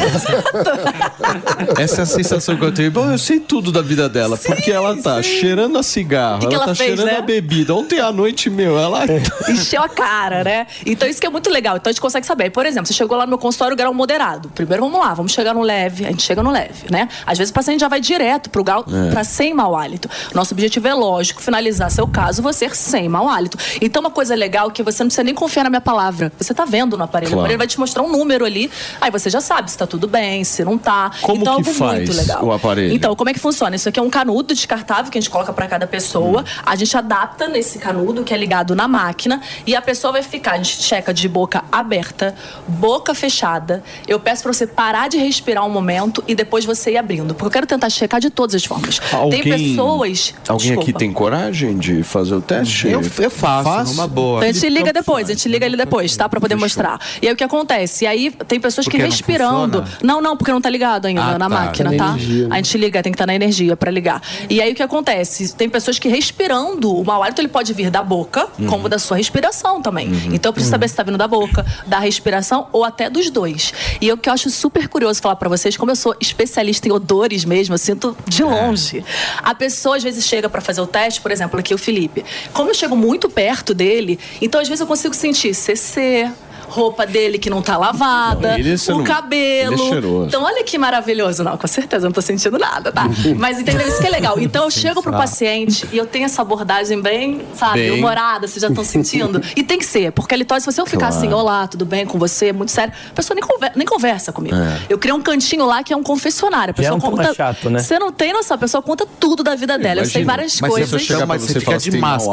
Essa 1.79 2.01
é 2.01 2.03
a 2.03 2.07
sensação 2.07 2.57
que 2.57 2.65
eu 2.65 2.73
tenho. 2.73 2.91
Bom, 2.91 3.11
eu 3.11 3.19
sei 3.19 3.41
tudo 3.41 3.71
da 3.73 3.83
vida 3.83 4.09
dela, 4.09 4.37
porque 4.37 4.71
ela 4.71 4.97
tá 4.97 5.23
cheirando 5.23 5.79
a 5.79 5.83
cigarro, 5.83 6.41
Que 6.41 6.49
que 6.49 6.55
ela, 6.55 6.65
ela 6.65 6.73
tá 6.73 6.75
fez, 6.75 6.89
cheirando 6.91 7.07
né? 7.13 7.19
a 7.19 7.23
bebida. 7.23 7.75
Ontem 7.75 8.01
à 8.01 8.13
noite, 8.13 8.51
meu, 8.51 8.79
ela. 8.79 9.05
Encheu 9.49 9.83
a 9.83 9.89
cara, 9.89 10.45
né? 10.45 10.67
Então 10.85 11.09
isso 11.09 11.21
que 11.21 11.27
é 11.27 11.31
muito 11.31 11.51
legal. 11.51 11.77
Então 11.77 11.91
a 11.91 11.93
gente 11.93 12.01
consegue 12.01 12.27
saber. 12.27 12.51
Por 12.51 12.67
exemplo, 12.67 12.87
você 12.87 12.95
chegou 12.95 13.17
lá 13.17 13.25
no 13.25 13.31
meu 13.31 13.39
consultório, 13.39 13.77
grau 13.77 13.93
moderado. 13.95 14.49
Primeiro 14.55 14.83
vamos 14.83 14.99
lá, 15.01 15.15
vamos 15.15 15.33
chegar 15.33 15.55
no 15.55 15.63
leve. 15.63 16.05
A 16.07 16.11
gente 16.11 16.23
chega 16.23 16.43
no 16.43 16.51
leve, 16.51 16.91
né? 16.91 17.09
Às 17.27 17.39
vezes 17.39 17.51
o 17.51 17.55
paciente 17.55 17.81
já 17.81 17.89
vai 17.89 18.01
direto 18.01 18.51
pro 18.51 18.63
grau 18.65 18.85
É. 18.89 19.11
para 19.11 19.25
sem 19.25 19.55
mau 19.55 19.77
hálito. 19.77 20.09
Nosso 20.35 20.55
objetivo 20.55 20.89
é 20.89 20.94
lógico, 20.94 21.43
finalizar 21.43 21.90
seu 21.90 22.07
caso, 22.07 22.43
você 22.43 22.69
sem 22.74 23.09
mau 23.09 23.28
hálito. 23.28 23.57
Então 23.81 24.01
uma 24.01 24.11
coisa 24.11 24.35
legal 24.35 24.69
é 24.69 24.70
que 24.70 24.82
você 24.82 25.03
não 25.03 25.09
precisa 25.09 25.24
nem 25.24 25.35
confiar 25.35 25.65
na 25.65 25.70
minha 25.70 25.81
palavra. 25.81 26.32
Você 26.39 26.55
tá 26.55 26.65
vendo 26.65 26.97
no 26.97 27.05
aparelho. 27.05 27.31
Claro. 27.31 27.40
O 27.40 27.43
aparelho 27.43 27.59
vai 27.59 27.66
te 27.66 27.78
mostrar 27.78 28.03
um 28.03 28.11
número 28.11 28.44
ali. 28.44 28.70
Aí 29.01 29.11
você 29.11 29.28
já 29.31 29.40
sabe 29.40 29.70
se 29.70 29.78
tá 29.78 29.86
tudo 29.86 30.07
bem, 30.07 30.44
se 30.44 30.65
não 30.65 30.78
tá. 30.78 31.11
Como 31.23 31.43
então 31.43 31.62
que 31.62 31.69
algo 31.69 31.78
faz 31.78 31.97
muito 31.99 32.12
legal. 32.12 32.44
o 32.44 32.53
aparelho? 32.53 32.94
Então, 32.94 33.15
como 33.16 33.31
é 33.31 33.32
que 33.32 33.40
funciona? 33.40 33.77
Isso 33.77 33.89
aqui 33.89 33.99
é 33.99 34.03
um 34.03 34.11
canudo 34.11 34.55
descartável 34.55 35.11
que 35.11 35.19
a 35.19 35.20
gente 35.20 35.31
coloca 35.31 35.53
para 35.53 35.66
cada 35.66 35.86
pessoa. 35.86 36.44
A 36.65 36.77
gente 36.77 36.97
adapta 36.97 37.49
nesse 37.49 37.78
canudo 37.78 38.24
que 38.24 38.32
é 38.32 38.36
ligado 38.36 38.74
na 38.74 38.86
máquina 38.89 39.40
e 39.66 39.74
a 39.74 39.82
pessoa 39.82 40.12
vai 40.12 40.23
ficar, 40.23 40.53
a 40.53 40.57
gente 40.57 40.82
checa 40.82 41.12
de 41.12 41.28
boca 41.28 41.65
aberta, 41.70 42.35
boca 42.66 43.15
fechada. 43.15 43.82
Eu 44.07 44.19
peço 44.20 44.43
para 44.43 44.53
você 44.53 44.66
parar 44.66 45.09
de 45.09 45.19
respirar 45.19 45.65
um 45.65 45.70
momento 45.70 46.23
e 46.27 46.35
depois 46.35 46.65
você 46.65 46.93
ir 46.93 46.97
abrindo, 46.97 47.35
porque 47.35 47.47
eu 47.47 47.51
quero 47.51 47.66
tentar 47.66 47.90
checar 47.90 48.20
de 48.20 48.31
todas 48.31 48.55
as 48.55 48.65
formas. 48.65 49.01
Tem 49.31 49.43
pessoas. 49.43 50.12
Alguém 50.49 50.69
aqui 50.73 50.77
Desculpa. 50.77 50.99
tem 50.99 51.13
coragem 51.13 51.77
de 51.79 52.03
fazer 52.03 52.35
o 52.35 52.41
teste? 52.41 52.89
Eu- 52.89 53.03
eu 53.19 53.31
faço, 53.31 53.93
numa 53.93 54.07
boa. 54.07 54.39
Então 54.39 54.49
a 54.49 54.53
gente 54.53 54.69
liga 54.69 54.93
depois, 54.93 55.29
a 55.29 55.33
gente 55.33 55.49
liga 55.49 55.67
ele 55.67 55.77
depois, 55.77 56.17
tá? 56.17 56.29
Pra 56.29 56.41
poder 56.41 56.55
mostrar. 56.57 56.99
E 57.21 57.27
aí 57.29 57.33
o 57.33 57.37
que 57.37 57.45
acontece? 57.45 58.05
E 58.05 58.07
aí 58.09 58.31
tem 58.47 58.61
pessoas 58.61 58.85
Porque 58.85 58.97
que 58.99 59.03
não 59.03 59.11
respirando. 59.11 59.79
funciona? 59.83 59.99
Não, 60.03 60.21
não, 60.21 60.37
porque 60.37 60.53
não 60.53 60.61
tá 60.61 60.71
ligado 60.71 61.07
ainda 61.07 61.23
Ah, 61.23 61.39
na 61.39 61.49
tá. 61.49 61.49
máquina, 61.49 61.91
Tá 61.93 61.97
tá? 61.97 62.11
energia, 62.15 62.49
né? 62.49 62.55
A 62.55 62.57
gente 62.57 62.79
liga, 62.79 63.03
tem 63.03 63.13
que 63.13 63.17
estar 63.17 63.27
na 63.27 63.35
energia 63.35 63.77
pra 63.77 63.91
ligar. 63.91 64.21
E 64.49 64.61
aí 64.61 64.73
o 64.73 64.75
que 64.75 64.83
acontece? 64.83 65.55
Tem 65.55 65.69
pessoas 65.69 65.99
que 65.99 66.09
respirando, 66.09 66.95
o 66.95 67.05
mau 67.05 67.23
hálito 67.23 67.41
ele 67.41 67.49
pode 67.49 67.73
vir 67.73 67.91
da 67.91 68.03
boca, 68.03 68.49
Uhum. 68.59 68.67
como 68.67 68.89
da 68.89 68.99
sua 68.99 69.17
respiração 69.17 69.81
também. 69.83 70.09
Então 70.33 70.51
eu 70.51 70.53
preciso 70.53 70.71
saber 70.71 70.89
se 70.89 70.97
tá 70.97 71.03
vindo 71.03 71.19
da 71.19 71.29
boca, 71.29 71.65
da 71.87 71.99
respiração 71.99 72.67
ou 72.73 72.85
até 72.85 73.09
dos 73.11 73.31
dois. 73.31 73.73
E 74.01 74.11
o 74.13 74.17
que 74.17 74.29
eu 74.29 74.33
acho 74.33 74.51
super 74.51 74.89
curioso 74.89 75.21
falar 75.21 75.37
pra 75.37 75.49
vocês, 75.49 75.77
como 75.77 75.91
eu 75.91 75.97
sou 75.97 76.15
especialista 76.21 76.89
em 76.89 76.91
odores 76.93 77.45
mesmo, 77.45 77.75
eu 77.75 77.79
sinto 77.79 78.17
de 78.27 78.43
longe. 78.43 79.05
A 79.43 79.55
pessoa 79.55 79.99
às 80.03 80.05
vezes 80.05 80.27
chega 80.27 80.49
pra 80.49 80.61
fazer 80.61 80.81
o 80.81 80.87
teste, 80.87 81.20
por 81.20 81.31
exemplo, 81.31 81.59
aqui 81.59 81.73
o 81.73 81.79
Felipe. 81.79 82.24
Como 82.53 82.70
eu 82.70 82.74
chego 82.74 82.97
muito 82.97 83.31
perto 83.31 83.73
dele, 83.73 84.19
então 84.41 84.61
às 84.61 84.69
vezes 84.69 84.81
eu 84.81 84.87
consigo 84.87 85.15
sentir 85.15 85.55
CC, 85.55 86.31
roupa 86.73 87.07
dele 87.07 87.39
que 87.39 87.49
não 87.51 87.61
tá 87.62 87.77
lavada, 87.77 88.49
Não, 88.53 88.59
ele 88.59 88.77
você 88.77 88.93
o 88.93 88.99
não- 88.99 89.05
cabelo. 89.05 89.74
ele 89.74 90.23
é 90.23 90.27
então 90.27 90.43
olha 90.43 90.65
que 90.65 90.77
maravilhoso. 90.78 91.44
Não, 91.44 91.57
com 91.57 91.66
certeza 91.66 92.07
eu 92.07 92.09
não 92.09 92.12
tô 92.12 92.23
sentindo 92.23 92.59
nada, 92.59 92.90
tá? 92.90 93.07
Mas 93.36 93.59
entendeu? 93.61 93.86
Isso 93.86 94.01
que 94.01 94.07
é 94.07 94.11
legal. 94.11 94.39
Então 94.40 94.65
eu 94.65 94.70
chego 94.70 95.03
pro 95.03 95.12
paciente 95.12 95.86
e 95.93 95.99
eu 95.99 96.07
tenho 96.07 96.24
essa 96.24 96.43
abordagem 96.43 97.01
bem, 97.01 97.43
sabe, 97.55 97.81
Bem. 97.90 97.90
humorada, 97.93 98.47
vocês 98.49 98.61
já 98.62 98.69
estão 98.69 98.85
sentindo. 98.85 99.40
E 99.57 99.62
tem 99.62 99.78
que 99.78 99.85
ser, 99.85 100.12
porque 100.12 100.35
a 100.35 100.39
litose, 100.39 100.65
se 100.65 100.73
você 100.73 100.81
eu 100.81 100.86
ficar 100.86 101.09
Claro. 101.09 101.15
assim, 101.16 101.32
olá, 101.32 101.66
tudo 101.69 101.85
bem 101.85 102.07
com 102.07 102.19
você, 102.19 102.53
muito 102.53 102.70
sério, 102.73 102.93
a 103.11 103.15
pessoa 103.15 103.35
nem, 103.35 103.44
conver- 103.47 103.73
nem 103.77 103.86
conversa 103.86 104.32
comigo. 104.32 104.57
É. 104.57 104.78
Eu 104.89 104.99
criei 104.99 105.15
um 105.15 105.20
cantinho 105.20 105.66
lá 105.66 105.82
que 105.82 105.93
é 105.93 105.97
um 105.97 106.03
confessionário. 106.03 106.73
A 106.73 106.74
é 106.81 106.82
pessoa 106.82 106.97
um 106.97 107.01
tema 107.01 107.16
conta. 107.19 107.35
chato, 107.35 107.69
né? 107.70 107.78
Você 107.81 107.99
não 107.99 108.11
tem 108.11 108.32
noção, 108.32 108.55
a 108.55 108.59
pessoa 108.59 108.82
conta 108.82 109.07
tudo 109.20 109.43
da 109.43 109.55
vida 109.55 109.77
dela. 109.78 110.01
Eu 110.01 110.05
sei 110.07 110.24
várias 110.24 110.59
Mas 110.61 110.70
coisas. 110.70 110.93
eu 110.93 110.99
chegar 110.99 111.27
pra 111.27 111.36
você 111.39 111.59
e 111.59 111.61
falar, 111.61 111.78
"Você 111.81 111.90
tem 111.90 112.01
mau 112.01 112.11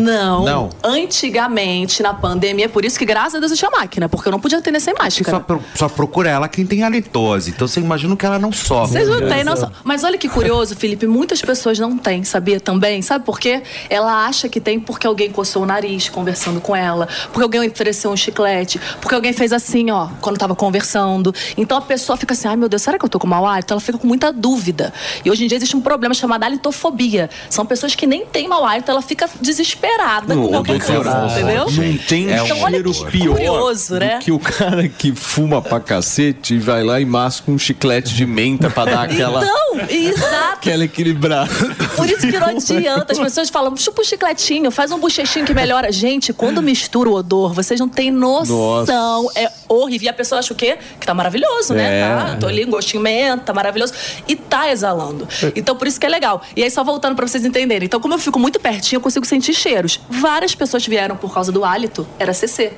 Não. 0.00 0.44
Não. 0.44 0.70
Antigamente, 0.82 2.02
na 2.02 2.12
pandemia, 2.12 2.68
por 2.68 2.84
isso 2.84 2.98
que 2.98 3.04
graças 3.04 3.35
a 3.36 3.40
Deus 3.40 3.52
eu 3.52 3.56
tinha 3.58 3.70
máquina, 3.70 4.08
porque 4.08 4.28
eu 4.28 4.32
não 4.32 4.40
podia 4.40 4.58
atender 4.58 4.80
sem 4.80 4.94
Que 4.94 5.02
máscara. 5.02 5.30
só, 5.30 5.40
pro- 5.40 5.62
só 5.74 5.88
procura 5.88 6.28
ela 6.30 6.48
quem 6.48 6.66
tem 6.66 6.82
halitose. 6.82 7.50
Então 7.50 7.66
você 7.68 7.80
imagina 7.80 8.16
que 8.16 8.24
ela 8.26 8.38
não 8.38 8.52
sofre. 8.52 8.92
Vocês 8.98 9.08
não 9.08 9.28
têm 9.28 9.44
noção. 9.44 9.70
Mas 9.84 10.04
olha 10.04 10.18
que 10.18 10.28
curioso, 10.28 10.74
Felipe. 10.76 11.06
Muitas 11.06 11.40
pessoas 11.40 11.78
não 11.78 11.96
têm, 11.96 12.24
sabia 12.24 12.58
também? 12.60 13.02
Sabe 13.02 13.24
por 13.24 13.38
quê? 13.38 13.62
Ela 13.90 14.26
acha 14.26 14.48
que 14.48 14.60
tem 14.60 14.78
porque 14.80 15.06
alguém 15.06 15.30
coçou 15.30 15.62
o 15.62 15.66
nariz 15.66 16.08
conversando 16.08 16.60
com 16.60 16.74
ela, 16.74 17.08
porque 17.32 17.42
alguém 17.42 17.68
ofereceu 17.70 18.10
um 18.10 18.16
chiclete, 18.16 18.80
porque 19.00 19.14
alguém 19.14 19.32
fez 19.32 19.52
assim, 19.52 19.90
ó, 19.90 20.08
quando 20.20 20.38
tava 20.38 20.54
conversando. 20.54 21.34
Então 21.56 21.76
a 21.78 21.82
pessoa 21.82 22.16
fica 22.16 22.32
assim: 22.34 22.48
ai 22.48 22.56
meu 22.56 22.68
Deus, 22.68 22.82
será 22.82 22.98
que 22.98 23.04
eu 23.04 23.08
tô 23.08 23.18
com 23.18 23.26
mau 23.26 23.46
hálito? 23.46 23.72
Ela 23.72 23.80
fica 23.80 23.98
com 23.98 24.06
muita 24.06 24.32
dúvida. 24.32 24.92
E 25.24 25.30
hoje 25.30 25.44
em 25.44 25.48
dia 25.48 25.56
existe 25.56 25.76
um 25.76 25.80
problema 25.80 26.14
chamado 26.14 26.42
halitofobia. 26.44 27.28
São 27.50 27.64
pessoas 27.66 27.94
que 27.94 28.06
nem 28.06 28.24
têm 28.26 28.48
mau 28.48 28.64
hálito, 28.64 28.90
ela 28.90 29.02
fica 29.02 29.28
desesperada 29.40 30.34
com 30.34 30.48
qualquer 30.48 30.80
coisa, 30.82 31.26
entendeu? 31.30 31.66
Não 31.70 31.98
tem 31.98 32.30
Então, 32.30 32.60
olha 32.62 32.82
que 32.82 33.25
pior 33.34 33.58
curioso, 33.60 33.94
né? 33.96 34.18
que 34.20 34.30
o 34.32 34.38
cara 34.38 34.88
que 34.88 35.14
fuma 35.14 35.60
pra 35.60 35.80
cacete 35.80 36.54
e 36.54 36.58
vai 36.58 36.84
lá 36.84 37.00
e 37.00 37.04
masca 37.04 37.50
um 37.50 37.58
chiclete 37.58 38.14
de 38.14 38.26
menta 38.26 38.70
pra 38.70 38.84
dar 38.84 39.02
aquela, 39.04 39.42
Então, 39.42 39.65
exato. 39.90 40.54
aquela 40.54 40.84
equilibrada. 40.84 41.50
Por 41.96 42.08
isso 42.08 42.20
que 42.20 42.38
não 42.38 42.48
adianta. 42.48 43.12
As 43.12 43.18
pessoas 43.18 43.48
falam, 43.50 43.76
chupa 43.76 44.02
um 44.02 44.04
chicletinho, 44.04 44.70
faz 44.70 44.90
um 44.90 44.98
bochechinho 44.98 45.44
que 45.44 45.54
melhora. 45.54 45.90
Gente, 45.92 46.32
quando 46.32 46.62
mistura 46.62 47.10
o 47.10 47.14
odor, 47.14 47.52
vocês 47.52 47.78
não 47.78 47.88
têm 47.88 48.10
noção. 48.10 48.56
Nossa. 48.56 48.92
É 49.36 49.50
horrível. 49.68 50.06
E 50.06 50.08
a 50.08 50.12
pessoa 50.12 50.38
acha 50.38 50.52
o 50.52 50.56
quê? 50.56 50.78
Que 51.00 51.06
tá 51.06 51.14
maravilhoso, 51.14 51.74
né? 51.74 52.00
É. 52.00 52.08
Tá, 52.08 52.36
tô 52.36 52.46
ali, 52.46 52.64
um 52.64 52.70
gostinho 52.70 53.02
menta, 53.02 53.44
tá 53.44 53.52
maravilhoso. 53.54 53.92
E 54.28 54.36
tá 54.36 54.70
exalando. 54.70 55.28
Então, 55.54 55.76
por 55.76 55.86
isso 55.86 55.98
que 55.98 56.06
é 56.06 56.08
legal. 56.08 56.42
E 56.54 56.62
aí, 56.62 56.70
só 56.70 56.84
voltando 56.84 57.16
pra 57.16 57.26
vocês 57.26 57.44
entenderem. 57.44 57.86
Então, 57.86 58.00
como 58.00 58.14
eu 58.14 58.18
fico 58.18 58.38
muito 58.38 58.60
pertinho, 58.60 58.98
eu 58.98 59.02
consigo 59.02 59.26
sentir 59.26 59.54
cheiros. 59.54 60.00
Várias 60.08 60.54
pessoas 60.54 60.86
vieram 60.86 61.16
por 61.16 61.32
causa 61.32 61.50
do 61.50 61.64
hálito. 61.64 62.06
Era 62.18 62.32
CC. 62.32 62.72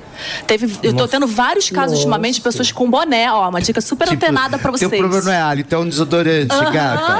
Teve, 0.47 0.65
eu 0.83 0.91
tô 0.93 0.99
Nossa. 0.99 1.09
tendo 1.09 1.27
vários 1.27 1.69
casos 1.69 1.97
ultimamente 1.97 2.35
de 2.35 2.41
pessoas 2.41 2.71
com 2.71 2.89
boné. 2.89 3.31
Ó, 3.31 3.49
uma 3.49 3.61
dica 3.61 3.81
super 3.81 4.09
antenada 4.09 4.57
pra 4.57 4.71
vocês. 4.71 4.89
Teu 4.89 4.99
problema 4.99 5.23
não 5.23 5.31
é 5.31 5.41
hálito, 5.41 5.73
é 5.75 5.77
um 5.77 5.87
desodorante, 5.87 6.53
Aham. 6.53 6.71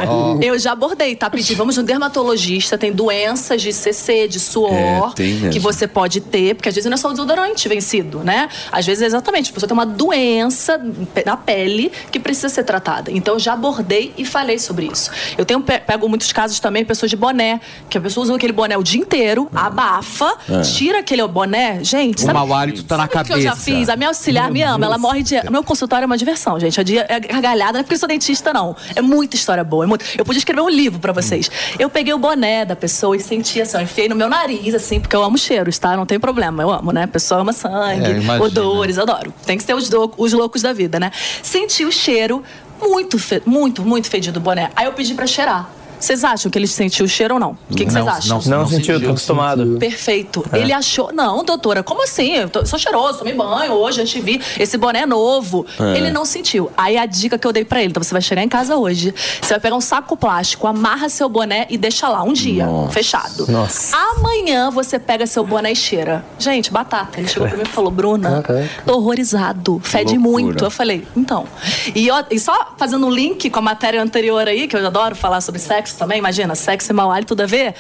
Ó. 0.08 0.38
Eu 0.42 0.58
já 0.60 0.72
abordei, 0.72 1.16
tá? 1.16 1.30
Pedi, 1.30 1.54
vamos 1.56 1.78
no 1.78 1.84
dermatologista, 1.84 2.78
tem 2.78 2.92
doenças 2.92 3.62
de 3.62 3.72
CC, 3.74 4.28
de 4.28 4.40
suor, 4.40 5.12
É, 5.12 5.16
tem 5.16 5.34
mesmo. 5.34 5.50
que 5.52 5.60
você 5.60 5.88
pode 5.88 6.22
ter, 6.22 6.56
porque 6.56 6.70
às 6.70 6.76
vezes 6.76 6.90
não 6.90 6.96
é 6.96 6.98
só 6.98 7.10
o 7.10 7.12
desodorante 7.12 7.68
vencido, 7.70 8.20
né? 8.24 8.50
Às 8.72 8.86
vezes, 8.86 9.04
exatamente, 9.04 9.52
a 9.52 9.54
pessoa 9.54 9.68
tem 9.68 9.74
uma 9.78 9.86
doença 9.86 10.80
na 11.26 11.38
pele 11.38 11.92
que 12.12 12.20
precisa 12.20 12.50
ser 12.50 12.64
tratada. 12.64 13.12
Então, 13.12 13.36
eu 13.36 13.40
já 13.40 13.54
abordei 13.54 14.14
e 14.18 14.26
falei 14.26 14.58
sobre 14.60 14.88
isso. 14.88 15.12
Eu 15.38 15.46
tenho, 15.46 15.62
pe- 15.62 15.80
pego 15.80 16.08
muitos 16.10 16.32
casos 16.32 16.60
também, 16.60 16.84
pessoas 16.86 17.10
de 17.10 17.16
boné, 17.18 17.60
que 17.90 17.98
a 17.98 18.02
pessoa 18.02 18.24
usa 18.24 18.36
aquele 18.36 18.54
boné 18.54 18.78
o 18.78 18.84
dia 18.84 19.00
inteiro, 19.00 19.50
abafa, 19.54 20.34
É. 20.50 20.62
tira 20.62 21.00
aquele 21.00 21.26
boné, 21.28 21.84
gente, 21.84 22.18
O 22.20 22.22
sabe- 22.26 22.34
mau 22.34 22.54
hálito 22.54 22.84
tá 22.84 22.98
na 22.98 23.04
Sabe 23.08 23.22
o 23.22 23.26
que 23.26 23.34
eu 23.34 23.42
já 23.42 23.50
cabeça. 23.52 23.66
fiz? 23.66 23.90
A 23.90 23.96
minha 23.96 24.10
auxiliar 24.10 24.50
me 24.52 24.62
ama, 24.62 24.86
ela 24.86 24.98
morre 24.98 25.24
de. 25.24 25.36
Meu 25.50 25.64
consultório 25.64 26.04
é 26.04 26.06
uma 26.06 26.18
diversão, 26.18 26.60
gente. 26.60 26.80
É 26.80 26.84
dia 26.84 27.06
é 27.10 27.20
gargalhada, 27.20 27.74
não 27.74 27.80
é 27.80 27.84
porque 27.84 27.96
eu 27.96 28.00
sou 28.00 28.08
dentista, 28.10 28.54
não. 28.54 28.76
É 28.96 29.02
muita 29.02 29.36
história 29.36 29.59
boa. 29.64 29.86
É. 29.86 29.90
Eu 30.22 30.26
podia 30.26 30.40
escrever 30.40 30.62
um 30.62 30.70
livro 30.70 31.00
pra 31.00 31.12
vocês. 31.14 31.50
Eu 31.78 31.90
peguei 31.90 32.14
o 32.14 32.18
boné 32.18 32.66
da 32.66 32.76
pessoa 32.76 33.16
e 33.16 33.20
senti 33.20 33.62
assim, 33.62 33.82
enfiei 33.82 34.08
no 34.10 34.16
meu 34.16 34.30
nariz, 34.30 34.74
assim, 34.76 35.00
porque 35.00 35.16
eu 35.16 35.24
amo 35.24 35.38
cheiros, 35.38 35.78
tá? 35.78 35.96
Não 35.96 36.06
tem 36.06 36.20
problema. 36.20 36.62
Eu 36.64 36.72
amo, 36.72 36.92
né? 36.92 37.04
A 37.04 37.08
pessoa 37.08 37.42
ama 37.42 37.54
sangue, 37.54 38.06
É, 38.06 38.10
imagina. 38.18 38.44
odores, 38.44 38.98
adoro. 38.98 39.34
Tem 39.46 39.58
que 39.58 39.64
ser 39.64 39.74
os, 39.74 39.90
do- 39.90 40.14
os 40.18 40.34
loucos 40.34 40.62
da 40.62 40.74
vida, 40.74 41.00
né? 41.00 41.12
Senti 41.44 41.86
o 41.86 41.92
cheiro 41.92 42.44
muito, 42.82 43.18
muito, 43.46 43.84
muito 43.84 44.10
fedido 44.10 44.40
do 44.40 44.44
boné. 44.44 44.72
Aí 44.76 44.86
eu 44.86 44.94
pedi 44.94 45.14
pra 45.14 45.28
cheirar. 45.28 45.70
Vocês 46.00 46.24
acham 46.24 46.50
que 46.50 46.58
ele 46.58 46.68
sentiu 46.68 47.06
o 47.06 47.10
cheiro 47.10 47.34
ou 47.36 47.40
não? 47.40 47.58
O 47.70 47.76
que, 47.76 47.86
que 47.86 47.92
vocês 47.92 48.06
Não, 48.06 48.12
acham? 48.14 48.42
não, 48.46 48.60
não 48.60 48.68
sentiu, 48.68 49.00
tô 49.02 49.10
acostumado. 49.10 49.78
Perfeito. 49.80 50.46
É. 50.52 50.60
Ele 50.60 50.72
achou. 50.74 51.12
Não, 51.14 51.44
doutora, 51.44 51.84
como 51.84 52.04
assim? 52.04 52.36
Eu 52.36 52.50
tô- 52.50 52.66
sou 52.66 52.80
cheiroso, 52.80 53.20
tomei 53.20 53.34
banho 53.34 53.74
hoje, 53.74 54.02
antes 54.02 54.14
de 54.14 54.22
vir. 54.22 54.42
Esse 54.58 54.78
boné 54.78 55.02
é 55.02 55.06
novo. 55.06 55.66
É. 55.80 55.98
Ele 55.98 56.10
não 56.12 56.24
sentiu. 56.26 56.72
Aí 56.78 56.98
a 56.98 57.06
dica 57.06 57.38
que 57.38 57.46
eu 57.46 57.52
dei 57.52 57.66
pra 57.66 57.80
ele: 57.82 57.90
então 57.90 58.02
você 58.02 58.14
vai 58.14 58.22
chegar 58.22 58.44
em 58.44 58.48
casa 58.50 58.78
hoje, 58.78 59.14
você 59.42 59.50
vai 59.54 59.60
pegar 59.60 59.76
um 59.76 59.82
saco 59.82 60.16
plástico, 60.16 60.68
amarra 60.68 61.10
seu 61.10 61.28
boné 61.28 61.68
e 61.70 61.78
deixa 61.78 62.08
lá 62.08 62.24
um 62.24 62.34
dia, 62.34 62.66
fechado. 62.92 63.46
Nossa. 63.52 63.96
Amanhã 63.96 64.70
você 64.72 64.98
pega 65.00 65.28
seu 65.28 65.44
boné 65.44 65.72
e 65.72 65.76
cheira. 65.76 66.24
Gente, 66.38 66.72
batata. 66.72 67.20
Ele 67.20 67.28
chegou 67.28 67.48
pra 67.48 67.58
mim 67.58 67.64
e 67.64 67.68
falou: 67.70 67.92
Bruna, 67.92 68.44
tô 68.86 68.96
horrorizado, 68.98 69.80
fede 69.84 70.18
muito. 70.18 70.64
Eu 70.64 70.72
falei: 70.72 71.06
então. 71.16 71.46
E, 71.94 72.10
ó, 72.10 72.24
e 72.32 72.40
só 72.40 72.74
fazendo 72.78 73.06
um 73.06 73.10
link 73.12 73.50
com 73.50 73.60
a 73.60 73.62
matéria 73.62 74.02
anterior 74.02 74.48
aí, 74.48 74.68
que 74.68 74.76
eu 74.76 74.86
adoro 74.86 75.16
falar 75.16 75.42
sobre 75.42 75.60
sexo 75.60 75.89
também, 75.98 76.18
imagina, 76.20 76.56
sexo 76.56 76.92
e 76.92 76.94
mau 76.94 77.12
hálito, 77.12 77.30
tudo 77.30 77.42
a 77.42 77.46
ver. 77.46 77.76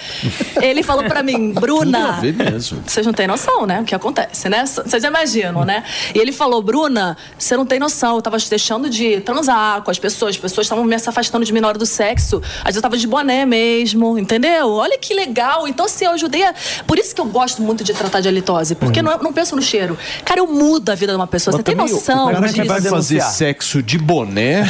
Ele 0.61 0.84
falou 0.84 1.03
pra 1.06 1.23
mim, 1.23 1.53
Bruna. 1.53 1.99
Tudo 1.99 2.18
a 2.18 2.19
ver 2.19 2.34
mesmo. 2.34 2.84
Vocês 2.86 3.06
não 3.06 3.14
têm 3.14 3.27
noção, 3.27 3.65
né? 3.65 3.81
O 3.81 3.84
que 3.84 3.95
acontece, 3.95 4.48
né? 4.49 4.65
Vocês 4.65 5.03
imaginam, 5.03 5.65
né? 5.65 5.84
E 6.14 6.19
ele 6.19 6.31
falou, 6.31 6.61
Bruna, 6.61 7.18
você 7.38 7.57
não 7.57 7.65
tem 7.65 7.80
noção. 7.80 8.15
Eu 8.15 8.22
tava 8.22 8.38
deixando 8.38 8.90
de 8.90 9.22
transar 9.22 9.81
com 9.81 9.91
as 9.91 9.98
pessoas. 9.99 10.36
As 10.36 10.41
pessoas 10.41 10.65
estavam 10.65 10.84
me 10.84 10.95
afastando 10.95 11.44
de 11.45 11.52
mim 11.52 11.60
na 11.60 11.68
hora 11.68 11.77
do 11.77 11.86
sexo. 11.86 12.41
Às 12.60 12.65
vezes 12.65 12.77
eu 12.77 12.81
tava 12.81 12.98
de 12.98 13.07
boné 13.07 13.45
mesmo, 13.45 14.18
entendeu? 14.18 14.72
Olha 14.72 14.98
que 14.98 15.14
legal. 15.14 15.68
Então, 15.68 15.86
assim, 15.86 16.06
eu 16.06 16.11
ajudei 16.11 16.44
a... 16.44 16.53
Por 16.86 16.99
isso 16.99 17.15
que 17.15 17.22
eu 17.22 17.26
gosto 17.26 17.61
muito 17.61 17.84
de 17.84 17.94
tratar 17.94 18.19
de 18.22 18.27
halitose. 18.27 18.76
Porque 18.76 19.02
não, 19.02 19.11
eu 19.14 19.19
não 19.23 19.34
penso 19.34 19.56
no 19.56 19.61
cheiro. 19.61 19.98
Cara, 20.23 20.40
eu 20.40 20.48
mudo 20.48 20.90
a 20.90 20.95
vida 20.95 21.14
de 21.14 21.18
uma 21.18 21.27
pessoa. 21.27 21.56
Você 21.56 21.64
tem 21.64 21.76
noção 21.76 22.27
O 22.27 22.31
cara 22.31 22.48
que 22.48 22.61
disso? 22.61 22.68
vai 22.68 22.81
fazer 22.81 23.22
sexo 23.22 23.81
de 23.81 23.98
boné. 23.98 24.64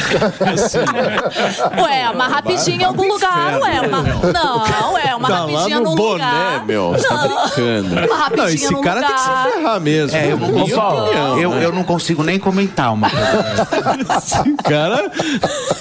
Ué, 1.82 2.10
uma 2.10 2.28
rapidinha 2.28 2.76
em 2.76 2.84
algum 2.84 3.06
lugar. 3.06 3.29
Ué, 3.62 3.80
uma... 3.86 4.02
Não, 4.32 4.98
é 4.98 5.14
uma 5.14 5.28
tá 5.28 5.44
lá 5.44 5.50
rapidinha 5.60 5.80
no 5.80 5.90
num 5.90 5.94
boné, 5.94 6.24
lugar. 6.24 6.66
meu. 6.66 6.90
Você 6.92 7.08
tá 7.08 7.14
Não. 7.14 7.28
brincando. 7.46 8.06
Uma 8.06 8.16
rapidinha 8.16 8.36
Não, 8.46 8.48
esse 8.54 8.80
cara 8.82 9.00
tem 9.00 9.08
que 9.16 9.22
lugar. 9.22 9.46
se 9.46 9.52
ferrar 9.52 9.80
mesmo. 9.80 10.16
É, 10.16 10.32
eu, 10.32 10.36
não 10.38 10.48
opinião, 10.62 11.38
eu, 11.38 11.50
né? 11.50 11.64
eu 11.64 11.72
não 11.72 11.84
consigo 11.84 12.22
nem 12.22 12.38
comentar 12.38 12.92
uma 12.92 13.08
coisa. 13.10 14.44
cara. 14.64 15.10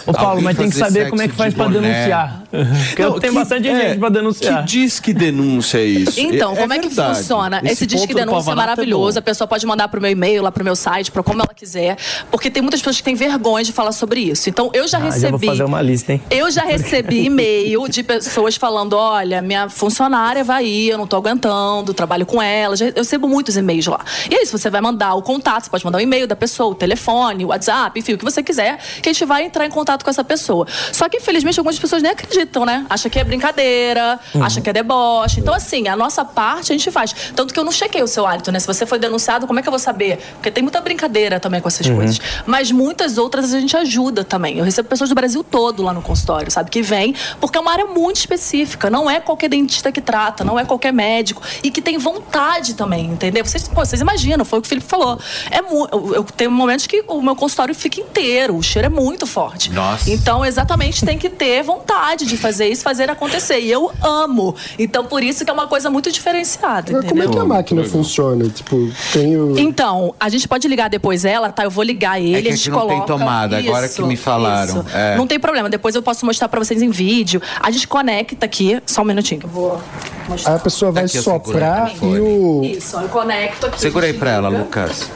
Ô, 0.06 0.14
Paulo, 0.14 0.42
mas 0.42 0.58
tem 0.58 0.70
que 0.70 0.76
saber 0.76 1.10
como 1.10 1.22
é 1.22 1.28
que 1.28 1.36
faz 1.36 1.52
de 1.54 1.56
pra 1.58 1.68
boné. 1.68 1.80
denunciar. 1.80 2.44
Porque 2.50 3.02
Não, 3.04 3.20
tem 3.20 3.30
que- 3.30 3.36
bastante 3.36 3.68
é, 3.68 3.90
gente 3.90 4.00
pra 4.00 4.10
denunciar. 4.10 4.60
Que 4.60 4.66
diz 4.72 5.00
que 5.00 5.14
denúncia 5.14 5.78
é 5.78 5.86
isso? 5.86 6.20
Então, 6.20 6.56
como 6.56 6.74
é, 6.74 6.80
que 6.80 6.88
verdade. 6.88 7.18
funciona? 7.18 7.62
Esse, 7.64 7.86
disque 7.86 8.08
ponto 8.08 8.14
do 8.18 8.20
denúncia 8.20 8.40
é 8.40 8.44
Pavanato 8.56 8.70
maravilhoso. 8.70 9.20
a 9.20 9.22
pessoa 9.22 9.48
pode 9.48 9.66
mandar 9.66 9.88
pro 9.88 10.02
meu 10.02 10.10
e-mail, 10.12 10.42
lá 10.44 10.52
pro 10.52 10.64
meu 10.64 10.76
site, 10.76 11.12
pra 11.12 11.22
como 11.24 11.42
ela 11.42 11.54
quiser. 11.56 11.98
Porque 12.32 12.50
tem 12.50 12.62
muitas 12.62 12.80
pessoas 12.82 12.98
que 12.98 13.04
têm 13.04 13.16
vergonha 13.16 13.64
de 13.64 13.72
falar 13.72 13.92
sobre 13.92 14.22
isso. 14.22 14.50
Então, 14.50 14.70
eu 14.74 14.88
já 14.88 14.98
Ah, 14.98 15.02
já 15.02 15.06
recebi. 15.08 15.32
vou 15.32 15.40
fazer 15.40 15.64
uma 15.64 15.82
lista, 15.82 16.14
hein? 16.14 16.22
Eu 16.30 16.50
já 16.52 16.64
recebi 16.64 17.30
e-mail 17.40 17.88
de 17.90 18.04
pessoas 18.04 18.56
falando: 18.56 18.94
olha, 18.94 19.42
minha 19.42 19.70
funcionária 19.70 20.44
vai 20.44 20.66
ir, 20.66 20.90
eu 20.90 20.98
não 20.98 21.08
tô 21.08 21.16
aguentando, 21.18 21.94
trabalho 21.94 22.26
com 22.26 22.42
ela. 22.42 22.76
Eu 22.80 22.94
recebo 22.96 23.28
muitos 23.28 23.56
e-mails 23.58 23.88
lá. 23.88 24.00
E 24.30 24.36
é 24.36 24.44
isso, 24.44 24.58
você 24.58 24.70
vai 24.70 24.82
mandar 24.82 25.16
o 25.16 25.22
contato, 25.22 25.64
você 25.66 25.70
pode 25.70 25.86
mandar 25.86 25.98
o 25.98 26.02
e-mail 26.02 26.28
da 26.28 26.36
pessoa, 26.36 26.72
o 26.72 26.76
telefone, 26.76 27.46
o 27.46 27.50
WhatsApp, 27.50 28.00
enfim, 28.00 28.14
o 28.14 28.18
que 28.18 28.26
você 28.26 28.44
quiser, 28.44 28.78
que 29.02 29.10
a 29.10 29.14
gente 29.14 29.26
vai 29.26 29.44
entrar 29.44 29.66
em 29.66 29.70
contato 29.70 30.04
com 30.04 30.10
essa 30.10 30.24
pessoa. 30.24 30.68
Só 30.92 31.08
que, 31.10 31.18
infelizmente, 31.18 31.60
algumas 31.60 31.80
pessoas 31.80 32.02
nem 32.02 32.12
acreditam, 32.12 32.66
né? 32.66 32.86
Acha 32.90 33.10
que 33.10 33.20
é 33.20 33.24
brincadeira, 33.24 34.20
acha 34.42 34.62
que 34.62 34.70
é 34.70 34.74
deboche. 34.74 35.40
Então, 35.40 35.54
assim, 35.54 35.88
a 35.88 35.96
nossa 35.96 36.24
parte 36.26 36.72
a 36.72 36.76
gente 36.78 36.92
faz. 36.92 37.14
Tanto 37.36 37.54
que 37.54 37.60
eu 37.60 37.64
não 37.64 37.72
chequei 37.72 38.02
o 38.04 38.08
seu 38.08 38.26
hálito, 38.26 38.52
né? 38.52 38.60
Se 38.60 38.68
você 38.68 38.86
foi 38.86 39.00
denunciado, 39.00 39.48
como 39.48 39.60
é 39.60 39.62
que 39.62 39.68
eu 39.68 39.72
vou 39.72 39.80
saber? 39.80 40.18
Porque 40.36 40.52
tem 40.52 40.64
muita 40.64 40.82
brincadeira 40.82 41.40
também 41.40 41.62
com 41.62 41.68
essas 41.68 41.86
Uhum. 41.88 41.96
coisas. 41.96 42.20
Mas 42.46 42.72
muitas 42.72 43.18
outras 43.18 43.54
a 43.54 43.60
gente 43.60 43.76
ajuda 43.76 44.24
também. 44.24 44.58
Eu 44.58 44.66
recebo 44.66 44.88
pessoas 44.90 45.10
do 45.10 45.16
Brasil 45.16 45.44
todo 45.44 45.82
lá 45.84 45.94
no 45.94 46.02
consultório, 46.02 46.52
sabe? 46.52 46.70
Que 46.70 46.82
vem, 46.82 47.16
porque 47.40 47.58
é 47.58 47.62
uma 47.62 47.72
área 47.72 47.86
muito 47.86 48.18
específica. 48.18 48.90
Não 48.90 49.10
é 49.10 49.20
qualquer 49.20 49.50
dentista 49.50 49.92
que 49.92 50.02
trata, 50.02 50.44
não 50.44 50.60
é 50.60 50.66
qualquer 50.66 50.92
médico. 50.94 51.42
E 51.64 51.72
que 51.72 51.82
tem 51.82 51.98
vontade 51.98 52.74
também, 52.74 53.06
entendeu? 53.06 53.46
Vocês, 53.46 53.68
pô, 53.68 53.84
vocês 53.86 54.02
imaginam, 54.02 54.44
foi 54.46 54.60
o 54.60 54.62
que 54.62 54.68
o 54.68 54.70
Felipe 54.70 54.88
falou. 54.88 55.20
É 55.52 55.60
eu, 55.60 56.16
eu 56.16 56.24
tenho 56.24 56.52
momentos 56.52 56.88
que 56.88 57.04
o 57.08 57.22
meu 57.22 57.36
consultório 57.36 57.74
fica 57.76 58.00
inteiro, 58.02 58.56
o 58.56 58.64
cheiro 58.64 58.86
é 58.86 58.90
muito 58.90 59.26
forte. 59.28 59.72
Nossa. 59.72 60.10
Então, 60.10 60.46
exatamente, 60.46 61.06
tem 61.06 61.18
que 61.18 61.30
ter 61.30 61.64
vontade 61.64 62.26
de 62.26 62.38
fazer 62.38 62.68
isso, 62.68 62.84
fazer 62.84 63.10
acontecer. 63.10 63.60
E 63.60 63.72
eu 63.72 63.92
amo. 64.02 64.56
Então, 64.78 65.06
por 65.06 65.24
isso 65.24 65.44
que 65.44 65.50
é 65.50 65.54
uma 65.54 65.68
coisa 65.68 65.90
muito 65.90 66.12
diferenciada, 66.12 66.92
Mas 66.92 67.06
como 67.06 67.24
é 67.24 67.28
que 67.28 67.38
a 67.38 67.46
máquina 67.46 67.84
funciona? 67.84 68.48
Tipo, 68.50 68.90
tem 69.14 69.38
o. 69.38 69.58
Então, 69.58 70.14
a 70.20 70.30
gente 70.30 70.48
pode 70.48 70.68
ligar 70.68 70.90
depois 70.90 71.26
ela, 71.26 71.52
tá? 71.52 71.64
Eu 71.64 71.72
vou 71.72 71.84
ligar 71.84 72.20
ele, 72.22 72.36
É 72.38 72.42
que 72.42 72.48
a 72.50 72.56
gente 72.56 72.70
não 72.70 72.80
tem 72.80 72.90
coloca. 72.90 73.08
tomada, 73.08 73.58
agora 73.58 73.88
que 73.90 74.02
me 74.04 74.16
falaram. 74.16 74.82
isso. 74.82 74.86
É. 74.94 75.16
Não 75.18 75.28
tem 75.28 75.40
problema, 75.40 75.70
depois 75.70 75.96
eu 75.96 76.02
posso 76.02 76.26
mostrar 76.26 76.48
pra 76.48 76.60
vocês 76.60 76.82
em 76.82 76.90
vídeo. 76.90 77.19
A 77.60 77.72
gente 77.72 77.88
conecta 77.88 78.46
aqui, 78.46 78.82
só 78.86 79.02
um 79.02 79.06
minutinho 79.06 79.40
que 79.40 79.46
eu 79.46 79.50
vou 79.50 79.82
mostrar. 80.28 80.54
Aí 80.54 80.58
a 80.58 80.62
pessoa 80.62 80.92
vai 80.92 81.04
Aqui, 81.04 81.14
seguro 81.14 81.44
soprar 81.44 81.92
e 82.02 82.20
o. 82.20 82.62
Isso, 82.64 82.98
eu 82.98 83.10
conecto 83.10 83.66
aqui. 83.68 83.80
Segura 83.80 84.06
aí 84.06 84.14
pra 84.14 84.32
ela. 84.32 84.50
Lucas. 84.50 85.10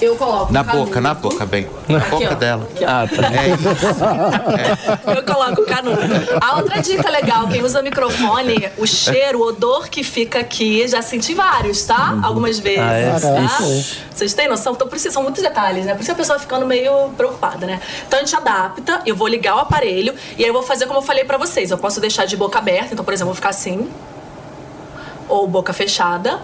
Eu 0.00 0.14
coloco 0.16 0.52
Na 0.52 0.62
canudo. 0.62 0.84
boca, 0.86 1.00
na 1.00 1.14
boca, 1.14 1.46
bem. 1.46 1.68
Na 1.88 1.98
Aqui, 1.98 2.10
boca 2.10 2.28
ó. 2.32 2.34
dela. 2.34 2.68
Ah, 2.86 3.06
tá. 3.08 5.16
Eu 5.16 5.22
coloco 5.22 5.62
o 5.62 5.66
canudo. 5.66 6.00
A 6.40 6.56
outra 6.56 6.80
dica 6.82 7.08
legal, 7.10 7.48
quem 7.48 7.62
usa 7.62 7.80
microfone, 7.82 8.70
o 8.76 8.86
cheiro, 8.86 9.38
o 9.40 9.46
odor 9.48 9.88
que 9.88 10.02
fica 10.02 10.40
aqui, 10.40 10.86
já 10.86 11.00
senti 11.00 11.32
vários, 11.34 11.84
tá? 11.84 12.18
Algumas 12.22 12.58
vezes, 12.58 12.80
Ah, 12.80 12.92
é? 12.92 13.10
tá? 13.12 13.20
Caraca. 13.20 13.64
Vocês 14.14 14.34
têm 14.34 14.48
noção? 14.48 14.74
Então, 14.74 14.86
por 14.86 14.96
isso 14.96 15.10
são 15.10 15.22
muitos 15.22 15.42
detalhes, 15.42 15.86
né? 15.86 15.94
Por 15.94 16.02
isso 16.02 16.12
a 16.12 16.14
pessoa 16.14 16.38
ficando 16.38 16.66
meio 16.66 17.08
preocupada, 17.16 17.66
né? 17.66 17.80
Então 18.06 18.18
a 18.18 18.22
gente 18.22 18.36
adapta, 18.36 19.00
eu 19.06 19.16
vou 19.16 19.28
ligar 19.28 19.56
o 19.56 19.60
aparelho 19.60 20.14
e 20.36 20.42
aí 20.42 20.48
eu 20.48 20.52
vou 20.54 20.62
fazer 20.62 20.86
como 20.86 20.98
eu 20.98 21.02
falei 21.02 21.24
pra 21.24 21.38
vocês. 21.38 21.70
Eu 21.70 21.78
posso 21.78 22.00
deixar 22.00 22.26
de 22.26 22.36
boca 22.36 22.58
aberta, 22.58 22.92
então, 22.92 23.04
por 23.04 23.14
exemplo, 23.14 23.30
eu 23.30 23.34
vou 23.34 23.36
ficar 23.36 23.50
assim. 23.50 23.88
Ou 25.28 25.46
boca 25.48 25.72
fechada. 25.72 26.40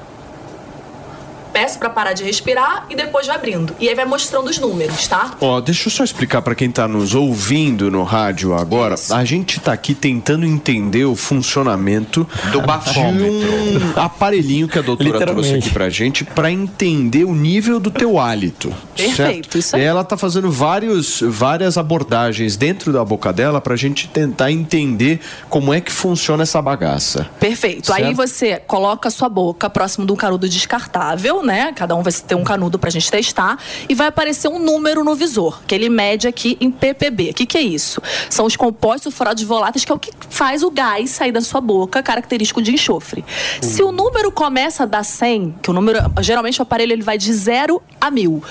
Peço 1.53 1.79
pra 1.79 1.91
parar 1.91 2.13
de 2.13 2.23
respirar 2.25 2.87
e 2.89 2.95
depois 2.95 3.27
vai 3.27 3.37
abrindo. 3.37 3.75
E 3.79 3.89
aí 3.89 3.95
vai 3.95 4.05
mostrando 4.05 4.49
os 4.49 4.59
números, 4.59 5.07
tá? 5.07 5.33
Ó, 5.41 5.61
deixa 5.61 5.89
eu 5.89 5.93
só 5.93 6.05
explicar 6.05 6.43
pra 6.43 6.55
quem 6.55 6.71
tá 6.71 6.89
nos 6.89 7.15
ouvindo 7.15 7.91
no 7.91 8.03
rádio 8.03 8.55
agora. 8.55 8.95
A 9.11 9.25
gente 9.25 9.61
tá 9.61 9.73
aqui 9.73 9.95
tentando 9.95 10.47
entender 10.47 11.05
o 11.05 11.15
funcionamento 11.15 12.27
Do 12.51 12.61
bafômetro. 12.63 13.19
de 13.19 13.97
um 13.97 14.01
aparelhinho 14.01 14.67
que 14.69 14.79
a 14.79 14.83
doutora 14.83 15.19
trouxe 15.27 15.55
aqui 15.55 15.71
pra 15.71 15.91
gente 15.91 16.25
pra 16.25 16.51
entender 16.51 17.25
o 17.25 17.35
nível 17.35 17.79
do 17.79 17.91
teu 17.91 18.19
hálito. 18.19 18.73
Perfeito, 18.97 19.17
certo? 19.17 19.59
isso 19.59 19.77
aí. 19.77 19.83
Ela 19.83 20.05
tá 20.05 20.17
fazendo 20.17 20.51
vários, 20.51 21.21
várias 21.27 21.77
abordagens 21.77 22.57
dentro 22.57 22.93
da 22.93 23.05
boca 23.05 23.33
dela 23.33 23.61
pra 23.61 23.77
gente 23.77 24.09
tentar 24.09 24.51
entender 24.51 25.21
como 25.49 25.73
é 25.75 25.81
que 25.81 25.93
funciona 25.93 26.43
essa 26.43 26.61
bagaça. 26.63 27.29
Perfeito. 27.39 27.93
Aí 27.93 28.03
Certo. 28.05 28.17
você 28.17 28.57
coloca 28.67 29.09
a 29.09 29.11
sua 29.11 29.29
boca 29.29 29.69
próximo 29.69 30.07
de 30.07 30.13
um 30.13 30.17
canudo 30.17 30.49
descartável, 30.49 31.42
né? 31.45 31.73
Cada 31.75 31.95
um 31.95 32.03
vai 32.03 32.13
ter 32.13 32.35
um 32.35 32.45
canudo 32.45 32.79
pra 32.79 32.91
gente 32.91 33.11
testar. 33.11 33.59
E 33.89 33.95
vai 33.95 34.09
aparecer 34.09 34.49
um 34.49 34.59
número 34.59 35.05
no 35.05 35.15
visor, 35.15 35.63
que 35.67 35.75
ele 35.75 35.89
mede 35.89 36.27
aqui 36.27 36.57
em 36.61 36.71
ppb. 36.71 37.31
O 37.31 37.35
que, 37.35 37.47
que 37.47 37.59
é 37.59 37.63
isso? 37.63 38.01
São 38.29 38.47
os 38.47 38.57
compostos 38.57 39.03
sulfurados 39.13 39.43
voláteis, 39.43 39.85
que 39.85 39.93
é 39.93 39.95
o 39.95 39.99
que 39.99 40.11
faz 40.31 40.63
o 40.63 40.71
gás 40.71 41.11
sair 41.11 41.33
da 41.33 41.41
sua 41.41 41.61
boca, 41.61 42.03
característico 42.03 42.63
de 42.63 42.73
enxofre. 42.73 43.25
Se 43.61 43.83
o 43.83 43.93
número 43.93 44.33
começa 44.33 44.85
a 44.85 44.87
dar 44.87 45.05
100, 45.05 45.57
que 45.63 45.71
o 45.71 45.73
número, 45.73 45.99
geralmente 46.21 46.61
o 46.61 46.63
aparelho 46.63 46.93
ele 46.93 47.03
vai 47.03 47.19
de 47.19 47.33
0 47.33 47.83
a 48.01 48.11
1000. 48.11 48.43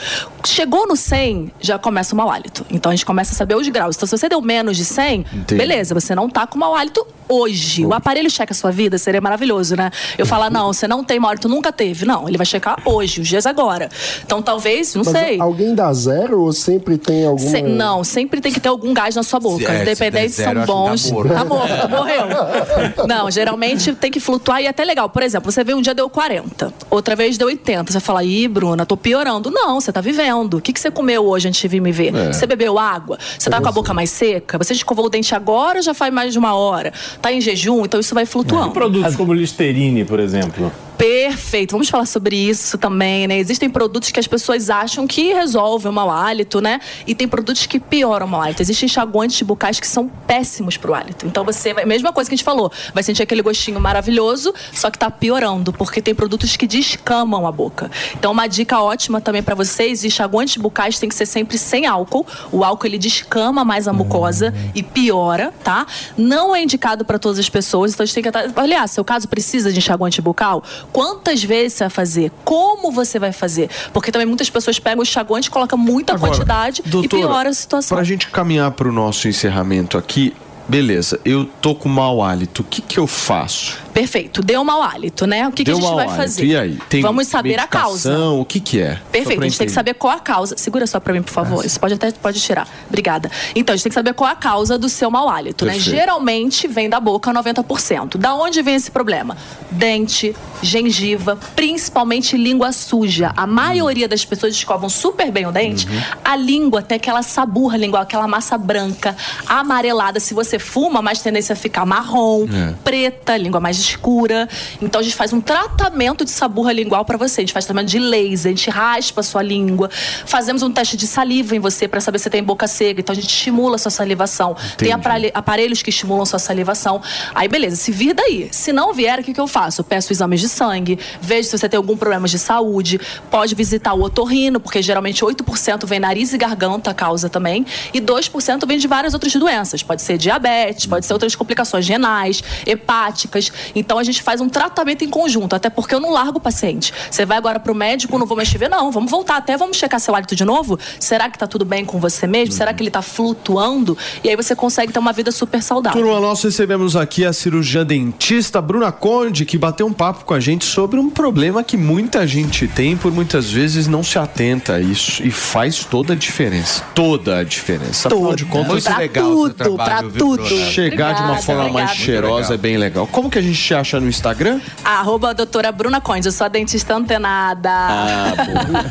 Chegou 0.45 0.88
no 0.88 0.95
100, 0.95 1.51
já 1.59 1.77
começa 1.80 2.13
o 2.13 2.18
mau 2.18 2.30
hálito. 2.30 2.65
Então 2.69 2.91
a 2.91 2.95
gente 2.95 3.05
começa 3.05 3.34
a 3.34 3.35
saber 3.35 3.55
os 3.55 3.68
graus. 3.69 3.95
Então 3.95 4.07
se 4.07 4.18
você 4.18 4.30
deu 4.30 4.41
menos 4.41 4.77
de 4.77 4.85
100, 4.85 5.19
Entendi. 5.19 5.55
beleza, 5.55 5.93
você 5.93 6.13
não 6.15 6.30
tá 6.30 6.45
com 6.45 6.57
mau 6.57 6.76
hálito 6.76 7.05
hoje. 7.27 7.85
O 7.85 7.93
aparelho 7.93 8.30
checa 8.30 8.53
a 8.53 8.55
sua 8.55 8.72
vida, 8.72 8.97
seria 8.97 9.22
maravilhoso, 9.22 9.76
né? 9.76 9.89
Eu 10.18 10.26
falar, 10.26 10.49
não, 10.49 10.73
você 10.73 10.88
não 10.88 11.03
tem 11.03 11.19
mau 11.19 11.31
hálito, 11.31 11.47
nunca 11.47 11.72
teve. 11.72 12.05
Não, 12.05 12.27
ele 12.27 12.38
vai 12.38 12.45
checar 12.45 12.77
hoje, 12.86 13.22
os 13.22 13.28
dias 13.28 13.45
agora. 13.45 13.90
Então 14.26 14.41
talvez, 14.41 14.94
não 14.95 15.03
Mas 15.03 15.14
sei. 15.18 15.40
Alguém 15.40 15.74
dá 15.76 15.91
zero 15.94 16.41
ou 16.41 16.52
sempre 16.53 16.98
tem 16.98 17.26
alguma. 17.26 17.49
Se- 17.49 17.62
não, 17.62 18.03
sempre 18.03 18.41
tem 18.41 18.52
que 18.52 18.60
ter 18.60 18.70
algum 18.70 18.94
gás 18.94 19.16
na 19.16 19.24
sua 19.24 19.40
boca. 19.40 19.64
É, 19.72 19.76
se 19.78 19.82
Independente 19.84 20.30
se 20.32 20.38
zero, 20.44 20.66
são 20.66 20.66
bons. 20.66 21.03
tá 21.10 21.14
morto. 21.14 21.34
Tá 21.34 21.45
morto, 21.45 21.90
morreu. 21.90 23.08
Não, 23.08 23.30
geralmente 23.32 23.94
tem 23.95 24.12
que 24.12 24.20
flutuar 24.20 24.62
e 24.62 24.66
é 24.66 24.70
até 24.70 24.84
legal. 24.84 25.10
Por 25.10 25.24
exemplo, 25.24 25.52
você 25.52 25.64
vê 25.64 25.74
um 25.74 25.82
dia 25.82 25.94
deu 25.94 26.10
40, 26.10 26.74
outra 26.90 27.16
vez 27.16 27.38
deu 27.38 27.48
80. 27.48 27.91
Você 27.91 27.99
fala, 27.99 28.24
ih, 28.24 28.48
Bruna, 28.48 28.86
tô 28.86 28.95
piorando. 28.98 29.49
Não, 29.52 29.80
você 29.80 29.91
tá 29.91 30.02
vivendo. 30.02 30.56
O 30.56 30.62
que, 30.62 30.74
que 30.74 30.80
você 30.80 30.90
comeu 30.91 31.26
hoje 31.26 31.48
antes 31.48 31.60
de 31.62 31.68
vir 31.68 31.82
me 31.82 31.91
ver? 31.91 32.16
É. 32.16 32.32
Você 32.34 32.45
bebeu 32.45 32.78
água? 32.80 33.18
Você 33.38 33.49
tá 33.49 33.62
com 33.62 33.68
a 33.68 33.72
boca 33.72 33.94
mais 33.94 34.10
seca? 34.10 34.58
Você 34.58 34.74
escovou 34.74 35.06
o 35.06 35.10
dente 35.10 35.34
agora 35.36 35.82
já 35.82 35.94
faz 35.94 36.14
mais 36.14 36.34
de 36.34 36.40
uma 36.40 36.53
hora? 36.56 36.94
Tá 37.22 37.32
em 37.32 37.41
jejum? 37.41 37.84
Então 37.86 37.99
isso 37.99 38.14
vai 38.14 38.24
E 38.24 38.28
flutuando. 38.28 38.72
produtos 38.72 39.16
como 39.16 39.34
Listerine, 39.34 40.06
por 40.06 40.20
exemplo? 40.20 40.72
Perfeito. 40.97 41.72
Vamos 41.72 41.89
falar 41.89 42.05
sobre 42.05 42.35
isso 42.35 42.77
também, 42.77 43.27
né? 43.27 43.38
Existem 43.38 43.69
produtos 43.69 44.11
que 44.11 44.19
as 44.19 44.27
pessoas 44.27 44.69
acham 44.69 45.07
que 45.07 45.34
resolvem 45.34 45.91
o 45.91 45.93
mau 45.93 46.11
hálito, 46.11 46.61
né? 46.61 46.80
E 47.07 47.15
tem 47.15 47.27
produtos 47.27 47.65
que 47.65 47.80
pioram 47.80 48.27
o 48.27 48.30
mau 48.30 48.41
hálito. 48.41 48.61
Existem 48.61 48.85
enxaguantes 48.85 49.41
bucais 49.41 49.80
que 49.80 49.88
são 49.88 50.07
péssimos 50.27 50.77
pro 50.77 50.93
hálito. 50.93 51.26
Então 51.26 51.43
você 51.43 51.73
vai, 51.73 51.85
mesma 51.85 52.13
coisa 52.13 52.30
que 52.30 52.35
a 52.35 52.38
gente 52.38 52.45
falou, 52.45 52.72
vai 52.93 53.03
sentir 53.03 53.23
aquele 53.23 53.41
gostinho 53.41 53.80
maravilhoso, 53.80 54.53
só 54.73 54.91
que 54.91 54.99
tá 54.99 55.09
piorando, 55.09 55.73
porque 55.73 56.01
tem 56.01 56.13
produtos 56.13 56.55
que 56.55 56.68
descamam 56.68 57.47
a 57.47 57.51
boca. 57.51 57.89
Então 58.15 58.31
uma 58.31 58.47
dica 58.47 58.80
ótima 58.80 59.19
também 59.19 59.41
para 59.41 59.55
vocês, 59.55 60.03
enxaguantes 60.05 60.57
bucais 60.57 60.99
tem 60.99 61.09
que 61.09 61.15
ser 61.15 61.26
sempre 61.26 61.57
sem 61.57 61.85
álcool. 61.85 62.26
O 62.51 62.63
álcool 62.63 62.88
ele 62.88 62.97
descama 62.97 63.65
mais 63.65 63.88
a 63.88 63.93
mucosa 63.93 64.53
e 64.76 64.84
piora, 64.84 65.53
tá? 65.63 65.85
Não 66.18 66.55
é 66.55 66.61
indicado 66.61 67.03
para 67.03 67.18
todas 67.18 67.39
as 67.39 67.49
pessoas, 67.49 67.93
então 67.93 68.03
a 68.03 68.05
gente 68.05 68.22
tem 68.22 68.31
que 68.31 68.38
avaliar, 68.38 68.88
seu 68.88 69.03
caso 69.03 69.27
precisa 69.27 69.72
de 69.72 69.80
enxaguante 69.80 70.22
bucal? 70.22 70.63
Quantas 70.91 71.43
vezes 71.43 71.73
você 71.73 71.84
vai 71.85 71.89
fazer? 71.89 72.31
Como 72.43 72.91
você 72.91 73.19
vai 73.19 73.31
fazer? 73.31 73.69
Porque 73.93 74.11
também 74.11 74.27
muitas 74.27 74.49
pessoas 74.49 74.80
pegam 74.80 74.99
o 74.99 75.03
enxaguante, 75.03 75.49
colocam 75.49 75.77
muita 75.77 76.13
Agora, 76.13 76.31
quantidade 76.31 76.81
e 76.85 76.89
doutora, 76.89 77.27
piora 77.27 77.49
a 77.49 77.53
situação. 77.53 77.95
Pra 77.95 78.03
gente 78.03 78.27
caminhar 78.27 78.72
pro 78.72 78.91
nosso 78.91 79.27
encerramento 79.27 79.97
aqui, 79.97 80.34
beleza, 80.68 81.19
eu 81.26 81.45
tô 81.45 81.76
com 81.76 81.89
mau 81.89 82.23
hálito, 82.23 82.61
o 82.61 82.65
que 82.65 82.81
que 82.81 82.99
eu 82.99 83.07
faço? 83.07 83.77
Perfeito. 83.93 84.41
Deu 84.41 84.63
mau 84.63 84.81
hálito, 84.81 85.26
né? 85.26 85.47
O 85.47 85.51
que, 85.51 85.63
que 85.63 85.72
a 85.72 85.73
gente 85.76 85.84
vai 85.84 86.05
hálito, 86.05 86.15
fazer? 86.15 86.45
E 86.45 86.57
aí? 86.57 86.80
Tem 86.89 87.01
Vamos 87.01 87.27
saber 87.27 87.59
a 87.59 87.68
causa. 87.68 88.18
O 88.31 88.45
que 88.45 88.59
que 88.59 88.80
é? 88.80 88.99
Perfeito, 89.11 89.41
a 89.41 89.45
gente 89.45 89.57
tem 89.57 89.68
que 89.68 89.73
saber 89.73 89.93
qual 89.93 90.13
a 90.13 90.19
causa. 90.19 90.55
Segura 90.57 90.88
só 90.88 90.99
pra 90.99 91.13
mim, 91.13 91.22
por 91.22 91.31
favor. 91.31 91.65
Isso 91.65 91.80
pode 91.80 91.93
até 91.93 92.11
pode 92.11 92.39
tirar. 92.39 92.68
Obrigada. 92.88 93.30
Então, 93.55 93.73
a 93.73 93.76
gente 93.76 93.84
tem 93.84 93.89
que 93.89 93.95
saber 93.95 94.13
qual 94.13 94.30
a 94.30 94.35
causa 94.35 94.77
do 94.77 94.89
seu 94.89 95.09
mau 95.11 95.30
hálito, 95.30 95.65
né? 95.65 95.73
Perfeito. 95.73 95.95
Geralmente 95.95 96.68
vem 96.68 96.89
da 96.89 96.99
boca 96.99 97.31
90%. 97.34 98.18
Da 98.18 98.34
onde 98.35 98.61
vem 98.61 98.76
esse 98.76 98.91
problema? 98.91 99.35
Dente, 99.69 100.35
gengiva, 100.61 101.38
principalmente 101.55 102.38
língua 102.38 102.72
suja. 102.72 103.34
A 103.35 103.47
maioria 103.47 104.07
das 104.07 104.23
pessoas 104.26 104.53
escovam 104.53 104.89
super 104.89 105.31
bem 105.31 105.45
o 105.45 105.51
dente. 105.51 105.88
Uhum. 105.88 106.01
A 106.23 106.35
língua 106.35 106.81
tem 106.81 106.95
aquela 106.97 107.22
saburra 107.23 107.77
lingual, 107.77 108.03
aquela 108.03 108.27
massa 108.27 108.57
branca, 108.57 109.15
amarelada. 109.47 110.19
Se 110.19 110.34
você 110.34 110.59
fuma, 110.59 111.01
mais 111.01 111.19
tendência 111.22 111.53
a 111.53 111.55
ficar 111.55 111.85
marrom, 111.85 112.45
É. 112.51 112.73
preta, 112.84 113.38
língua 113.38 113.59
mais 113.59 113.81
escura. 113.82 114.48
Então 114.82 114.99
a 115.02 115.03
gente 115.03 115.16
faz 115.16 115.34
um 115.34 115.41
tratamento 115.41 116.24
de 116.24 116.32
saburra 116.32 116.72
lingual 116.72 117.03
pra 117.06 117.18
você. 117.18 117.41
A 117.41 117.44
gente 117.44 117.53
faz 117.53 117.66
tratamento 117.66 117.90
de 117.90 117.99
laser, 117.99 118.52
a 118.52 118.56
gente 118.56 118.70
raspa 118.70 119.22
a 119.22 119.24
sua 119.24 119.41
língua. 119.41 119.90
Fazemos 120.26 120.64
um 120.64 120.72
teste 120.72 120.95
de 120.98 121.08
saliva 121.08 121.56
em 121.56 121.60
você 121.60 121.88
pra 121.88 121.99
saber 122.02 122.20
se 122.20 122.30
tem 122.30 122.44
boca 122.44 122.68
seca. 122.68 122.99
Então 123.02 123.14
a 123.14 123.16
gente 123.16 123.30
estimula 123.30 123.76
a 123.76 123.80
sua 123.80 123.91
salivação. 123.91 124.53
Tem 124.78 124.90
Entendi. 124.90 124.91
aparelho- 124.91 125.32
aparelhos 125.34 125.82
que 125.82 125.90
estimulam 125.90 126.24
a 126.24 126.26
sua 126.26 126.40
salivação. 126.40 127.02
Aí 127.36 127.48
beleza, 127.48 127.76
se 127.76 127.91
vir 127.91 128.14
daí. 128.14 128.49
Se 128.52 128.72
não 128.72 128.94
vier, 128.94 129.20
o 129.20 129.24
que, 129.24 129.34
que 129.34 129.40
eu 129.40 129.48
faço? 129.48 129.82
Eu 129.82 129.86
peço 129.86 130.12
exames 130.14 130.40
de 130.40 130.49
sangue, 130.49 130.99
vejo 131.22 131.49
se 131.49 131.58
você 131.58 131.68
tem 131.70 131.78
algum 131.78 131.98
problema 131.98 132.28
de 132.28 132.38
saúde. 132.40 132.99
Pode 133.30 133.56
visitar 133.56 133.94
o 133.94 134.02
otorrino, 134.03 134.60
porque 134.60 134.82
geralmente 134.82 135.24
8% 135.24 135.86
vem 135.86 135.99
nariz 135.99 136.34
e 136.34 136.38
garganta, 136.38 136.94
causa 136.94 137.30
também. 137.30 137.66
E 137.94 137.99
2% 137.99 138.66
vem 138.68 138.78
de 138.78 138.88
várias 138.88 139.14
outras 139.14 139.34
doenças. 139.34 139.84
Pode 139.84 140.02
ser 140.02 140.18
diabetes, 140.18 140.86
pode 140.86 141.06
ser 141.06 141.14
outras 141.14 141.36
complicações 141.36 141.88
renais, 141.88 142.44
hepáticas. 142.66 143.52
Então 143.76 143.98
a 143.98 144.03
gente 144.03 144.22
faz 144.22 144.41
um 144.41 144.49
tratamento 144.49 145.03
em 145.03 145.10
conjunto, 145.10 145.56
até 145.56 145.69
porque 145.69 145.93
eu 145.95 145.99
não 145.99 146.11
largo 146.11 146.38
o 146.38 146.41
paciente. 146.41 146.93
Você 147.10 147.26
vai 147.26 147.38
agora 147.38 147.60
pro 147.60 147.73
médico, 147.76 148.18
não 148.18 148.26
vou 148.26 148.35
mais 148.38 148.49
te 148.49 148.57
ver, 148.57 148.69
não. 148.69 148.91
Vamos 148.91 149.10
voltar 149.11 149.38
até, 149.38 149.57
vamos 149.57 149.77
checar 149.77 149.99
seu 149.99 150.15
hálito 150.15 150.35
de 150.35 150.45
novo? 150.45 150.80
Será 150.99 151.30
que 151.30 151.38
tá 151.38 151.48
tudo 151.48 151.65
bem 151.65 151.85
com 151.85 151.99
você 151.99 152.27
mesmo? 152.27 152.53
Será 152.53 152.73
que 152.73 152.84
ele 152.84 152.91
tá 152.91 153.02
flutuando? 153.02 153.98
E 154.23 154.30
aí 154.30 154.35
você 154.35 154.56
consegue 154.56 154.91
ter 154.91 154.99
uma 154.99 155.14
vida 155.14 155.31
super 155.31 155.61
saudável. 155.61 156.02
Turma, 156.02 156.19
nós 156.19 156.41
recebemos 156.43 156.95
aqui 156.95 157.26
a 157.26 157.34
cirurgiã 157.34 157.85
dentista 157.85 158.61
Bruna 158.61 158.91
Conde, 158.91 159.45
que 159.45 159.57
bateu 159.57 159.85
um 159.88 159.93
papo 159.93 160.26
com 160.26 160.34
a 160.34 160.39
gente 160.39 160.65
sobre 160.65 160.99
um 160.99 161.10
problema 161.10 161.64
que 161.64 161.77
muita 161.77 162.26
gente 162.27 162.68
tem, 162.68 162.95
por 162.98 163.11
muitas 163.11 163.49
vezes 163.52 163.88
não 163.88 164.03
se 164.03 164.18
atenta 164.19 164.76
a 164.76 164.80
isso. 164.81 165.23
E 165.23 165.31
faz 165.31 165.84
toda 165.85 166.14
a 166.14 166.15
diferença. 166.15 166.84
Toda 166.93 167.38
a 167.39 167.43
diferença. 167.43 168.07
Afinal 168.07 168.35
de 168.35 168.45
contas, 168.45 168.84
Pra 168.84 168.98
legal 168.98 169.31
o 169.31 169.49
tudo, 169.49 169.53
trabalho, 169.53 169.77
pra 169.85 170.02
viu, 170.02 170.18
tudo. 170.18 170.43
Bruna? 170.43 170.65
Chegar 170.65 171.14
de 171.14 171.22
uma 171.22 171.31
Obrigada, 171.31 171.41
forma 171.41 171.64
mais 171.64 171.91
obrigada. 171.91 171.95
cheirosa 171.95 172.53
é 172.53 172.57
bem 172.57 172.77
legal. 172.77 173.07
Como 173.07 173.30
que 173.30 173.38
a 173.38 173.41
gente 173.41 173.60
te 173.61 173.73
acha 173.73 173.99
no 173.99 174.07
Instagram? 174.07 174.59
Arroba 174.83 175.33
doutora 175.33 175.71
Bruna 175.71 176.01
Conde, 176.01 176.27
eu 176.27 176.31
sou 176.31 176.45
a 176.45 176.47
dentista 176.47 176.95
antenada. 176.95 177.69
Ah, 177.69 178.33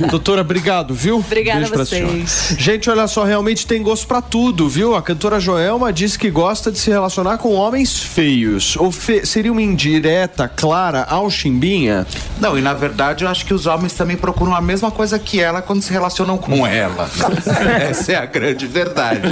bom. 0.00 0.06
Doutora, 0.10 0.40
obrigado, 0.42 0.94
viu? 0.94 1.16
Obrigada 1.18 1.60
Beijo 1.60 1.74
a 1.74 1.78
vocês. 1.78 2.54
Gente, 2.58 2.88
olha 2.90 3.06
só, 3.06 3.24
realmente 3.24 3.66
tem 3.66 3.82
gosto 3.82 4.06
pra 4.06 4.20
tudo, 4.22 4.68
viu? 4.68 4.94
A 4.94 5.02
cantora 5.02 5.38
Joelma 5.40 5.92
disse 5.92 6.18
que 6.18 6.30
gosta 6.30 6.70
de 6.72 6.78
se 6.78 6.90
relacionar 6.90 7.38
com 7.38 7.54
homens 7.54 8.00
feios. 8.02 8.76
Ou 8.76 8.90
fe- 8.90 9.24
seria 9.26 9.50
uma 9.52 9.62
indireta 9.62 10.48
clara 10.48 11.04
ao 11.08 11.30
Chimbinha? 11.30 12.06
Não, 12.40 12.58
e 12.58 12.62
na 12.62 12.72
verdade 12.74 13.24
eu 13.24 13.30
acho 13.30 13.44
que 13.44 13.54
os 13.54 13.66
homens 13.66 13.92
também 13.94 14.16
procuram 14.16 14.54
a 14.54 14.60
mesma 14.60 14.90
coisa 14.90 15.18
que 15.18 15.40
ela 15.40 15.62
quando 15.62 15.82
se 15.82 15.92
relacionam 15.92 16.36
com 16.38 16.66
ela. 16.66 17.08
Essa 17.90 18.12
é 18.12 18.16
a 18.16 18.26
grande 18.26 18.66
verdade. 18.66 19.22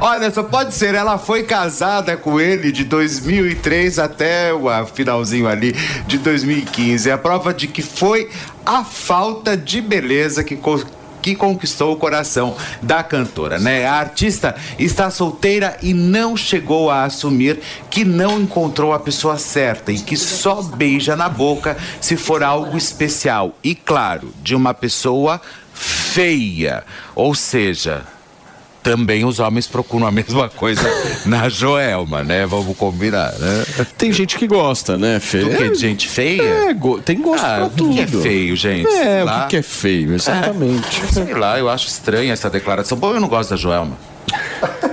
Olha, 0.00 0.30
só 0.30 0.42
pode 0.42 0.74
ser, 0.74 0.94
ela 0.94 1.18
foi 1.18 1.42
casada 1.44 2.16
com 2.16 2.40
ele 2.40 2.70
de 2.72 2.84
2003 2.84 3.98
até 3.98 4.52
o 4.52 4.68
finalzinho 4.86 5.48
ali 5.48 5.74
de 6.06 6.18
2015. 6.18 7.10
É 7.10 7.12
a 7.12 7.18
prova 7.18 7.52
de 7.52 7.66
que 7.66 7.82
foi 7.82 8.30
a 8.64 8.84
falta 8.84 9.56
de 9.56 9.80
beleza 9.80 10.44
que 10.44 10.56
que 11.22 11.36
conquistou 11.36 11.92
o 11.92 11.96
coração 11.96 12.56
da 12.82 13.02
cantora, 13.02 13.58
né? 13.58 13.86
A 13.86 13.94
artista 13.94 14.56
está 14.76 15.08
solteira 15.08 15.78
e 15.80 15.94
não 15.94 16.36
chegou 16.36 16.90
a 16.90 17.04
assumir 17.04 17.60
que 17.88 18.04
não 18.04 18.40
encontrou 18.40 18.92
a 18.92 18.98
pessoa 18.98 19.38
certa 19.38 19.92
e 19.92 20.00
que 20.00 20.16
só 20.16 20.60
beija 20.60 21.14
na 21.14 21.28
boca 21.28 21.76
se 22.00 22.16
for 22.16 22.42
algo 22.42 22.76
especial 22.76 23.54
e 23.62 23.74
claro, 23.74 24.34
de 24.42 24.56
uma 24.56 24.74
pessoa 24.74 25.40
feia, 25.72 26.84
ou 27.14 27.34
seja, 27.34 28.02
também 28.82 29.24
os 29.24 29.38
homens 29.38 29.66
procuram 29.66 30.06
a 30.06 30.10
mesma 30.10 30.48
coisa 30.48 30.82
na 31.24 31.48
Joelma, 31.48 32.22
né? 32.22 32.46
Vamos 32.46 32.76
combinar, 32.76 33.32
né? 33.38 33.64
Tem 33.96 34.12
gente 34.12 34.36
que 34.36 34.46
gosta, 34.46 34.96
né, 34.98 35.20
feio? 35.20 35.48
Do 35.50 35.56
que? 35.56 35.68
De 35.70 35.78
gente 35.78 36.08
feia? 36.08 36.42
É, 36.42 36.74
go- 36.74 37.00
tem 37.00 37.20
gosto 37.20 37.44
ah, 37.44 37.70
pra 37.74 37.84
o 37.84 37.90
que 37.92 38.00
é 38.00 38.06
tudo. 38.06 38.22
feio, 38.22 38.56
gente? 38.56 38.86
É, 38.88 39.02
Sei 39.04 39.22
o 39.22 39.24
lá. 39.24 39.46
que 39.46 39.56
é 39.56 39.62
feio, 39.62 40.14
exatamente. 40.14 41.02
É, 41.02 41.06
sei 41.12 41.34
lá, 41.34 41.58
eu 41.58 41.68
acho 41.68 41.86
estranha 41.88 42.32
essa 42.32 42.50
declaração. 42.50 42.98
Bom, 42.98 43.14
eu 43.14 43.20
não 43.20 43.28
gosto 43.28 43.50
da 43.50 43.56
Joelma. 43.56 43.96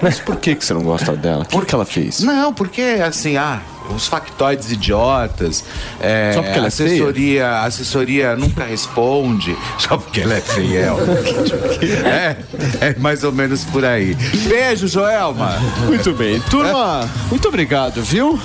Mas 0.01 0.19
por 0.19 0.35
que, 0.37 0.55
que 0.55 0.63
você 0.65 0.73
não 0.73 0.81
gosta 0.81 1.15
dela? 1.15 1.43
O 1.43 1.59
que, 1.59 1.65
que 1.65 1.75
ela 1.75 1.85
fez? 1.85 2.19
Não, 2.21 2.53
porque 2.53 2.81
assim, 3.05 3.37
ah, 3.37 3.61
os 3.93 4.07
factoides 4.07 4.71
idiotas. 4.71 5.63
é, 5.99 6.31
Só 6.33 6.41
porque 6.41 6.57
ela 6.57 6.65
é 6.65 6.67
assessoria, 6.67 7.47
a 7.47 7.65
assessoria 7.65 8.35
nunca 8.35 8.63
responde. 8.63 9.55
Só 9.77 9.97
porque 9.97 10.21
ela 10.21 10.35
é 10.35 10.41
feia. 10.41 10.93
é, 12.05 12.37
é 12.81 12.95
mais 12.99 13.23
ou 13.23 13.31
menos 13.31 13.63
por 13.65 13.83
aí. 13.85 14.15
Beijo, 14.47 14.87
Joelma. 14.87 15.59
Muito 15.85 16.13
bem. 16.13 16.39
Turma, 16.49 17.09
muito 17.29 17.47
obrigado, 17.47 18.01
viu? 18.01 18.39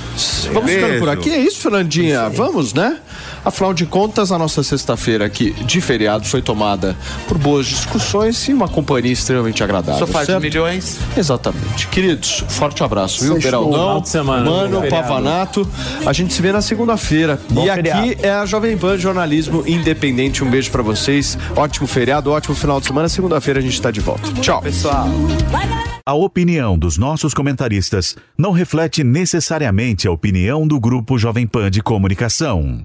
Vamos 0.53 0.71
ficando 0.71 0.99
por 0.99 1.09
aqui. 1.09 1.31
É 1.31 1.39
isso, 1.39 1.61
Fernandinha? 1.61 2.29
Vamos, 2.29 2.73
né? 2.73 2.99
Afinal 3.45 3.75
de 3.75 3.85
contas, 3.87 4.33
a 4.33 4.39
nossa 4.39 4.63
sexta-feira 4.63 5.25
aqui 5.27 5.53
de 5.65 5.81
feriado 5.81 6.25
foi 6.27 6.41
tomada 6.41 6.97
por 7.29 7.37
boas 7.37 7.67
discussões 7.67 8.49
e 8.49 8.53
uma 8.55 8.69
companhia 8.69 9.13
extremamente 9.13 9.63
agradável. 9.63 10.07
Sofá 10.07 10.21
de 10.21 10.27
certo? 10.27 10.43
milhões. 10.43 10.99
Exatamente. 11.17 11.89
Queridos, 11.89 12.43
forte 12.49 12.83
abraço, 12.83 13.23
viu? 13.23 13.35
Sextou. 13.35 13.51
Beraldão, 13.51 13.81
Final 13.85 14.01
de 14.01 14.09
semana, 14.09 14.51
Mano. 14.51 14.83
Pavanato. 14.89 15.69
A 16.07 16.13
gente 16.13 16.33
se 16.33 16.41
vê 16.41 16.53
na 16.53 16.63
segunda-feira. 16.63 17.39
Bom 17.51 17.65
E 17.67 17.71
aqui 17.71 17.83
feriado. 17.83 18.17
é 18.27 18.31
a 18.31 18.47
Jovem 18.47 18.77
Pan 18.79 18.97
Jornalismo 18.99 19.63
Independente. 19.67 20.43
Um 20.43 20.51
beijo 20.51 20.71
pra 20.71 20.83
vocês. 20.83 21.37
Ótimo 21.57 21.87
feriado, 21.87 22.31
ótimo 22.31 22.55
final 22.55 22.81
de 22.81 22.87
semana. 22.87 23.09
Segunda-feira 23.09 23.61
a 23.61 23.63
gente 23.63 23.81
tá 23.81 23.91
de 23.91 24.01
volta. 24.01 24.33
Tchau. 24.41 24.63
Pessoal. 24.63 25.07
A 26.07 26.15
opinião 26.15 26.79
dos 26.79 26.99
nossos 26.99 27.33
comentaristas 27.35 28.17
não 28.37 28.53
reflete 28.53 29.03
necessariamente 29.03 30.07
a 30.07 30.11
opinião 30.11 30.67
do 30.67 30.79
Grupo 30.79 31.19
Jovem 31.19 31.47
Pan 31.47 31.71
de 31.71 31.83
Comunicação. 31.83 32.85